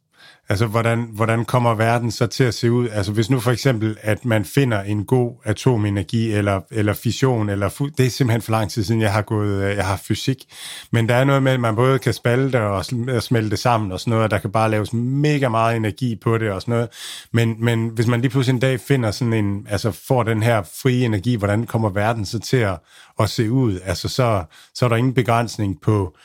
Altså, 0.50 0.66
hvordan, 0.66 1.08
hvordan 1.12 1.44
kommer 1.44 1.74
verden 1.74 2.10
så 2.10 2.26
til 2.26 2.44
at 2.44 2.54
se 2.54 2.72
ud? 2.72 2.88
Altså, 2.88 3.12
hvis 3.12 3.30
nu 3.30 3.40
for 3.40 3.50
eksempel, 3.50 3.96
at 4.00 4.24
man 4.24 4.44
finder 4.44 4.82
en 4.82 5.04
god 5.04 5.32
atomenergi, 5.44 6.32
eller, 6.32 6.60
eller 6.70 6.92
fission, 6.92 7.48
eller 7.48 7.68
fu- 7.68 7.90
det 7.98 8.06
er 8.06 8.10
simpelthen 8.10 8.42
for 8.42 8.50
lang 8.50 8.70
tid 8.70 8.84
siden, 8.84 9.00
jeg 9.00 9.12
har 9.12 9.22
gået, 9.22 9.62
øh, 9.64 9.76
jeg 9.76 9.86
har 9.86 9.96
fysik. 9.96 10.36
Men 10.92 11.08
der 11.08 11.14
er 11.14 11.24
noget 11.24 11.42
med, 11.42 11.52
at 11.52 11.60
man 11.60 11.76
både 11.76 11.98
kan 11.98 12.12
spalte 12.12 12.62
og 12.62 12.84
smelte 13.22 13.56
sammen 13.56 13.92
og 13.92 14.00
sådan 14.00 14.10
noget, 14.10 14.24
og 14.24 14.30
der 14.30 14.38
kan 14.38 14.52
bare 14.52 14.70
laves 14.70 14.92
mega 14.92 15.48
meget 15.48 15.76
energi 15.76 16.16
på 16.16 16.38
det 16.38 16.50
og 16.50 16.60
sådan 16.60 16.72
noget. 16.72 16.88
Men, 17.32 17.56
men 17.64 17.88
hvis 17.88 18.06
man 18.06 18.20
lige 18.20 18.30
pludselig 18.30 18.54
en 18.54 18.60
dag 18.60 18.80
finder 18.80 19.10
sådan 19.10 19.32
en, 19.32 19.66
altså 19.70 19.90
får 19.90 20.22
den 20.22 20.42
her 20.42 20.62
frie 20.82 21.04
energi, 21.04 21.34
hvordan 21.34 21.66
kommer 21.66 21.88
verden 21.88 22.26
så 22.26 22.38
til 22.38 22.56
at, 22.56 22.78
at 23.22 23.30
se 23.30 23.50
ud? 23.50 23.80
Altså, 23.84 24.08
så, 24.08 24.44
så 24.74 24.84
er 24.84 24.88
der 24.88 24.96
ingen 24.96 25.14
begrænsning 25.14 25.80
på, 25.80 26.16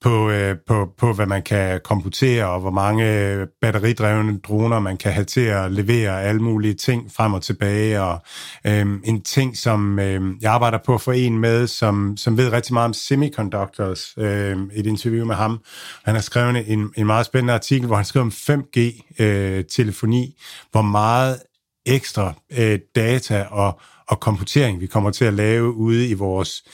på, 0.00 0.30
øh, 0.30 0.56
på, 0.66 0.88
på, 0.98 1.12
hvad 1.12 1.26
man 1.26 1.42
kan 1.42 1.80
komputere, 1.84 2.46
og 2.46 2.60
hvor 2.60 2.70
mange 2.70 3.20
øh, 3.20 3.46
batteridrevne 3.60 4.38
droner 4.38 4.78
man 4.78 4.96
kan 4.96 5.12
have 5.12 5.24
til 5.24 5.40
at 5.40 5.72
levere 5.72 6.22
alle 6.22 6.40
mulige 6.40 6.74
ting 6.74 7.12
frem 7.16 7.34
og 7.34 7.42
tilbage. 7.42 8.02
Og 8.02 8.22
øh, 8.66 8.86
en 9.04 9.22
ting, 9.22 9.56
som 9.56 9.98
øh, 9.98 10.22
jeg 10.40 10.52
arbejder 10.52 10.78
på 10.86 10.94
at 10.94 11.00
få 11.00 11.10
en 11.10 11.38
med, 11.38 11.66
som, 11.66 12.16
som 12.16 12.36
ved 12.36 12.52
rigtig 12.52 12.72
meget 12.72 12.84
om 12.84 12.94
semiconductors, 12.94 14.14
øh, 14.18 14.58
et 14.74 14.86
interview 14.86 15.26
med 15.26 15.34
ham. 15.34 15.60
Han 16.04 16.14
har 16.14 16.22
skrevet 16.22 16.72
en, 16.72 16.90
en 16.96 17.06
meget 17.06 17.26
spændende 17.26 17.54
artikel, 17.54 17.86
hvor 17.86 17.96
han 17.96 18.04
skriver 18.04 18.24
om 18.24 18.32
5G-telefoni, 18.32 20.24
øh, 20.26 20.32
hvor 20.72 20.82
meget 20.82 21.38
ekstra 21.86 22.34
øh, 22.58 22.78
data 22.94 23.42
og, 23.42 23.80
og 24.08 24.20
komputering, 24.20 24.80
vi 24.80 24.86
kommer 24.86 25.10
til 25.10 25.24
at 25.24 25.34
lave 25.34 25.72
ude 25.72 26.08
i 26.08 26.14
vores 26.14 26.64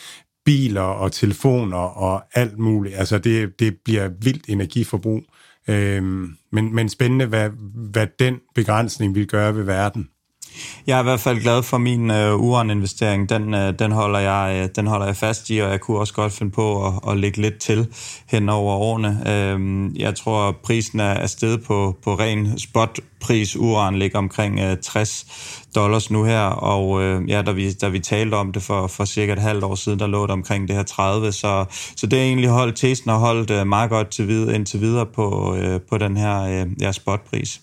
biler 0.45 0.81
og 0.81 1.13
telefoner 1.13 1.77
og 1.79 2.23
alt 2.35 2.59
muligt. 2.59 2.95
Altså 2.95 3.19
det, 3.19 3.61
det 3.61 3.77
bliver 3.85 4.09
vildt 4.09 4.49
energiforbrug. 4.49 5.23
Øhm, 5.69 6.37
men, 6.53 6.75
men 6.75 6.89
spændende, 6.89 7.27
hvad, 7.27 7.51
hvad 7.91 8.07
den 8.19 8.41
begrænsning 8.55 9.15
vil 9.15 9.27
gøre 9.27 9.57
ved 9.57 9.63
verden. 9.63 10.09
Jeg 10.87 10.97
er 10.97 11.01
i 11.01 11.03
hvert 11.03 11.21
fald 11.21 11.41
glad 11.41 11.63
for 11.63 11.79
min 11.79 12.11
øh, 12.11 12.35
uran-investering. 12.35 13.29
Den, 13.29 13.55
øh, 13.55 13.79
den, 13.79 13.93
holder 13.93 14.19
jeg, 14.19 14.63
øh, 14.63 14.69
den 14.77 14.87
holder 14.87 15.07
jeg 15.07 15.17
fast 15.17 15.51
i, 15.51 15.59
og 15.59 15.71
jeg 15.71 15.81
kunne 15.81 15.99
også 15.99 16.15
godt 16.15 16.33
finde 16.33 16.53
på 16.53 16.87
at, 16.87 16.93
at 17.09 17.17
lægge 17.17 17.41
lidt 17.41 17.59
til 17.59 17.87
hen 18.27 18.49
over 18.49 18.75
årene. 18.75 19.23
Øh, 19.27 20.01
jeg 20.01 20.15
tror, 20.15 20.53
prisen 20.63 21.01
er, 21.01 21.05
er 21.05 21.27
steget 21.27 21.63
på, 21.63 21.97
på 22.05 22.15
ren 22.15 22.59
spotpris. 22.59 23.57
Uran 23.57 23.99
ligger 23.99 24.19
omkring 24.19 24.61
øh, 24.61 24.77
60 24.83 25.27
dollars 25.75 26.11
nu 26.11 26.25
her, 26.25 26.43
og 26.43 27.03
øh, 27.03 27.29
ja, 27.29 27.43
da 27.43 27.53
vi, 27.53 27.73
da 27.73 27.89
vi 27.89 27.99
talte 27.99 28.35
om 28.35 28.53
det 28.53 28.63
for, 28.63 28.87
for 28.87 29.05
cirka 29.05 29.33
et 29.33 29.39
halvt 29.39 29.65
år 29.65 29.75
siden, 29.75 29.99
der 29.99 30.07
lå 30.07 30.23
det 30.23 30.31
omkring 30.31 30.69
det 30.69 30.77
her 30.77 30.83
30, 30.83 31.33
så, 31.33 31.65
så 31.97 32.07
det 32.07 32.19
er 32.19 32.23
egentlig 32.23 32.51
holdt, 32.51 32.77
tesen 32.77 33.11
har 33.11 33.19
holdt 33.19 33.51
øh, 33.51 33.67
meget 33.67 33.91
godt 33.91 34.09
til 34.09 34.29
vid, 34.29 34.49
indtil 34.49 34.81
videre 34.81 35.07
på, 35.07 35.57
øh, 35.57 35.81
på 35.91 35.99
den 35.99 36.17
her 36.17 36.43
øh, 36.43 36.67
ja, 36.81 36.93
spotpris. 36.93 37.61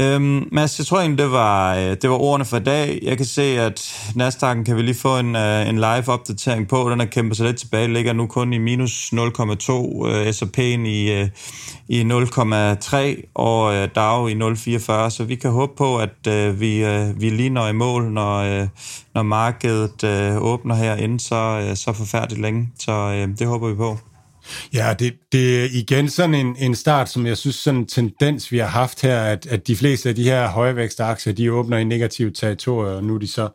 Øhm, 0.00 0.48
Mads, 0.52 0.78
jeg 0.78 0.86
tror 0.86 1.00
egentlig, 1.00 1.18
det 1.18 1.32
var, 1.32 1.74
øh, 1.76 1.96
det 2.02 2.10
var 2.10 2.16
ordene 2.16 2.44
for 2.44 2.56
i 2.56 2.62
dag. 2.62 2.98
Jeg 3.02 3.16
kan 3.16 3.26
se, 3.26 3.42
at 3.42 3.80
Nasdaq'en 4.16 4.64
kan 4.64 4.76
vi 4.76 4.82
lige 4.82 4.94
få 4.94 5.18
en, 5.18 5.36
øh, 5.36 5.68
en 5.68 5.76
live-opdatering 5.76 6.68
på. 6.68 6.90
Den 6.90 7.00
er 7.00 7.04
kæmpet 7.04 7.36
sig 7.36 7.46
lidt 7.46 7.58
tilbage, 7.58 7.92
ligger 7.92 8.12
nu 8.12 8.26
kun 8.26 8.52
i 8.52 8.58
minus 8.58 9.12
0,2, 9.12 10.06
øh, 10.06 10.32
S&P'en 10.32 10.86
i, 10.86 11.12
øh, 11.12 11.28
i 11.88 12.02
0,3 12.02 13.22
og 13.34 13.88
DAO 13.94 14.26
i 14.26 14.34
0,44. 14.34 15.10
Så 15.10 15.24
vi 15.24 15.34
kan 15.34 15.50
håbe 15.50 15.72
på, 15.76 15.98
at 15.98 16.26
vi, 16.60 16.84
vi 17.16 17.30
lige 17.30 17.50
når 17.50 17.68
i 17.68 17.72
mål, 17.72 18.12
når, 18.12 18.66
når 19.14 19.22
markedet 19.22 20.04
åbner 20.38 20.74
herinde 20.74 21.20
så, 21.20 21.72
så 21.74 21.92
forfærdeligt 21.92 22.42
længe. 22.42 22.68
Så 22.78 23.26
det 23.38 23.46
håber 23.46 23.68
vi 23.68 23.74
på. 23.74 23.98
Ja, 24.74 24.94
det, 24.98 25.14
det 25.32 25.64
er 25.64 25.68
igen 25.72 26.08
sådan 26.10 26.34
en, 26.34 26.56
en 26.58 26.74
start, 26.74 27.08
som 27.08 27.26
jeg 27.26 27.36
synes 27.36 27.56
sådan 27.56 27.80
en 27.80 27.86
tendens, 27.86 28.52
vi 28.52 28.58
har 28.58 28.66
haft 28.66 29.02
her, 29.02 29.20
at, 29.20 29.46
at 29.46 29.66
de 29.66 29.76
fleste 29.76 30.08
af 30.08 30.14
de 30.14 30.24
her 30.24 30.48
højvækstaktier, 30.48 31.32
de 31.32 31.52
åbner 31.52 31.78
i 31.78 31.84
negativt 31.84 32.36
territorium, 32.36 32.96
og 32.96 33.04
nu 33.04 33.14
er 33.14 33.18
de 33.18 33.28
så 33.28 33.48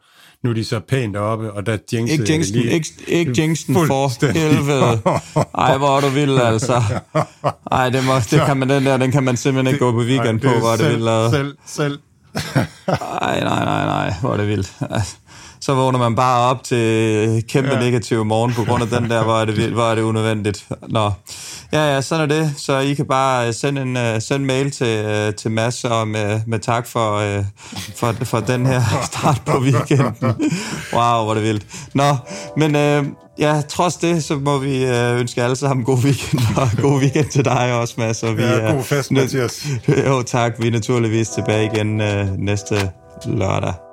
nu 0.44 0.50
er 0.50 0.54
de 0.54 0.66
så 0.66 0.80
pænt 0.80 1.16
oppe, 1.16 1.52
og 1.52 1.66
der 1.66 1.78
jinxede 1.94 2.22
ikke 2.22 2.34
jinxen, 2.34 2.56
lige... 2.56 2.72
Ikke, 2.72 2.90
ikke 3.08 3.34
jinxen 3.42 3.76
for 3.76 4.32
helvede. 4.32 5.02
Ej, 5.58 5.78
hvor 5.78 5.98
er 5.98 6.02
du 6.02 6.08
vild, 6.08 6.40
altså. 6.52 6.82
Ej, 7.72 7.90
det, 7.90 8.06
må, 8.06 8.14
det 8.32 8.42
kan 8.46 8.58
man, 8.58 8.70
den 8.70 8.86
der, 8.86 8.98
den 8.98 9.12
kan 9.12 9.24
man 9.24 9.38
simpelthen 9.38 9.74
ikke 9.74 9.86
gå 9.86 9.92
på 9.92 9.98
weekend 9.98 10.40
på, 10.40 10.50
hvor 10.50 10.72
er 10.72 10.78
det 10.78 10.90
vildt. 10.90 11.32
Selv, 11.32 11.58
selv. 11.66 12.00
Ej, 12.88 13.40
nej, 13.40 13.66
nej, 13.66 13.86
nej, 13.86 14.14
hvor 14.22 14.34
er 14.34 14.38
det 14.38 14.48
vildt. 14.48 14.74
Altså 14.90 15.16
så 15.64 15.74
vågner 15.74 16.00
man 16.00 16.16
bare 16.16 16.50
op 16.50 16.64
til 16.64 17.44
kæmpe 17.48 17.74
ja. 17.74 17.80
negativ 17.80 18.26
morgen 18.26 18.54
på 18.54 18.64
grund 18.64 18.84
af 18.84 18.90
den 18.90 19.10
der, 19.10 19.24
hvor 19.24 19.40
er 19.40 19.46
det, 19.46 19.70
hvor 19.70 19.84
er 19.84 19.96
det 19.96 20.02
unødvendigt. 20.02 20.68
Nå. 20.90 21.12
Ja, 21.74 21.94
ja, 21.94 22.02
sådan 22.02 22.32
er 22.32 22.36
det. 22.36 22.54
Så 22.58 22.78
I 22.78 22.94
kan 22.94 23.06
bare 23.06 23.48
øh, 23.48 23.54
sende 23.54 23.82
en 23.82 23.98
uh, 23.98 24.22
send 24.22 24.46
mail 24.46 24.72
til, 24.72 25.06
uh, 25.06 25.36
til 25.36 25.52
Mads 25.52 25.84
og 25.84 26.08
med, 26.08 26.42
med 26.48 26.60
tak 26.60 26.88
for, 26.88 27.38
uh, 27.38 27.46
for, 27.96 28.16
for 28.24 28.40
den 28.40 28.66
her 28.66 28.82
start 29.12 29.42
på 29.46 29.58
weekenden. 29.60 30.52
Wow, 30.94 31.24
hvor 31.24 31.30
er 31.30 31.34
det 31.34 31.44
vildt. 31.44 31.66
Nå, 31.94 32.16
men 32.58 32.76
uh, 32.76 33.08
ja, 33.40 33.62
trods 33.70 33.96
det, 33.96 34.24
så 34.24 34.36
må 34.36 34.58
vi 34.58 34.84
uh, 34.84 35.20
ønske 35.20 35.44
alle 35.44 35.56
sammen 35.56 35.86
god 35.86 35.98
weekend, 35.98 36.42
og 36.62 36.68
god 36.82 37.00
weekend 37.00 37.30
til 37.30 37.46
dig 37.46 37.74
også, 37.74 37.94
Mads. 37.98 38.24
Og 38.24 38.38
vi, 38.38 38.44
ja, 38.44 38.72
god 38.72 38.84
fest, 38.84 39.12
Mathias. 39.12 39.68
Jo, 40.08 40.22
tak. 40.22 40.54
Vi 40.60 40.68
er 40.68 40.72
naturligvis 40.72 41.30
tilbage 41.30 41.70
igen 41.74 42.02
uh, 42.02 42.38
næste 42.38 42.92
lørdag. 43.26 43.93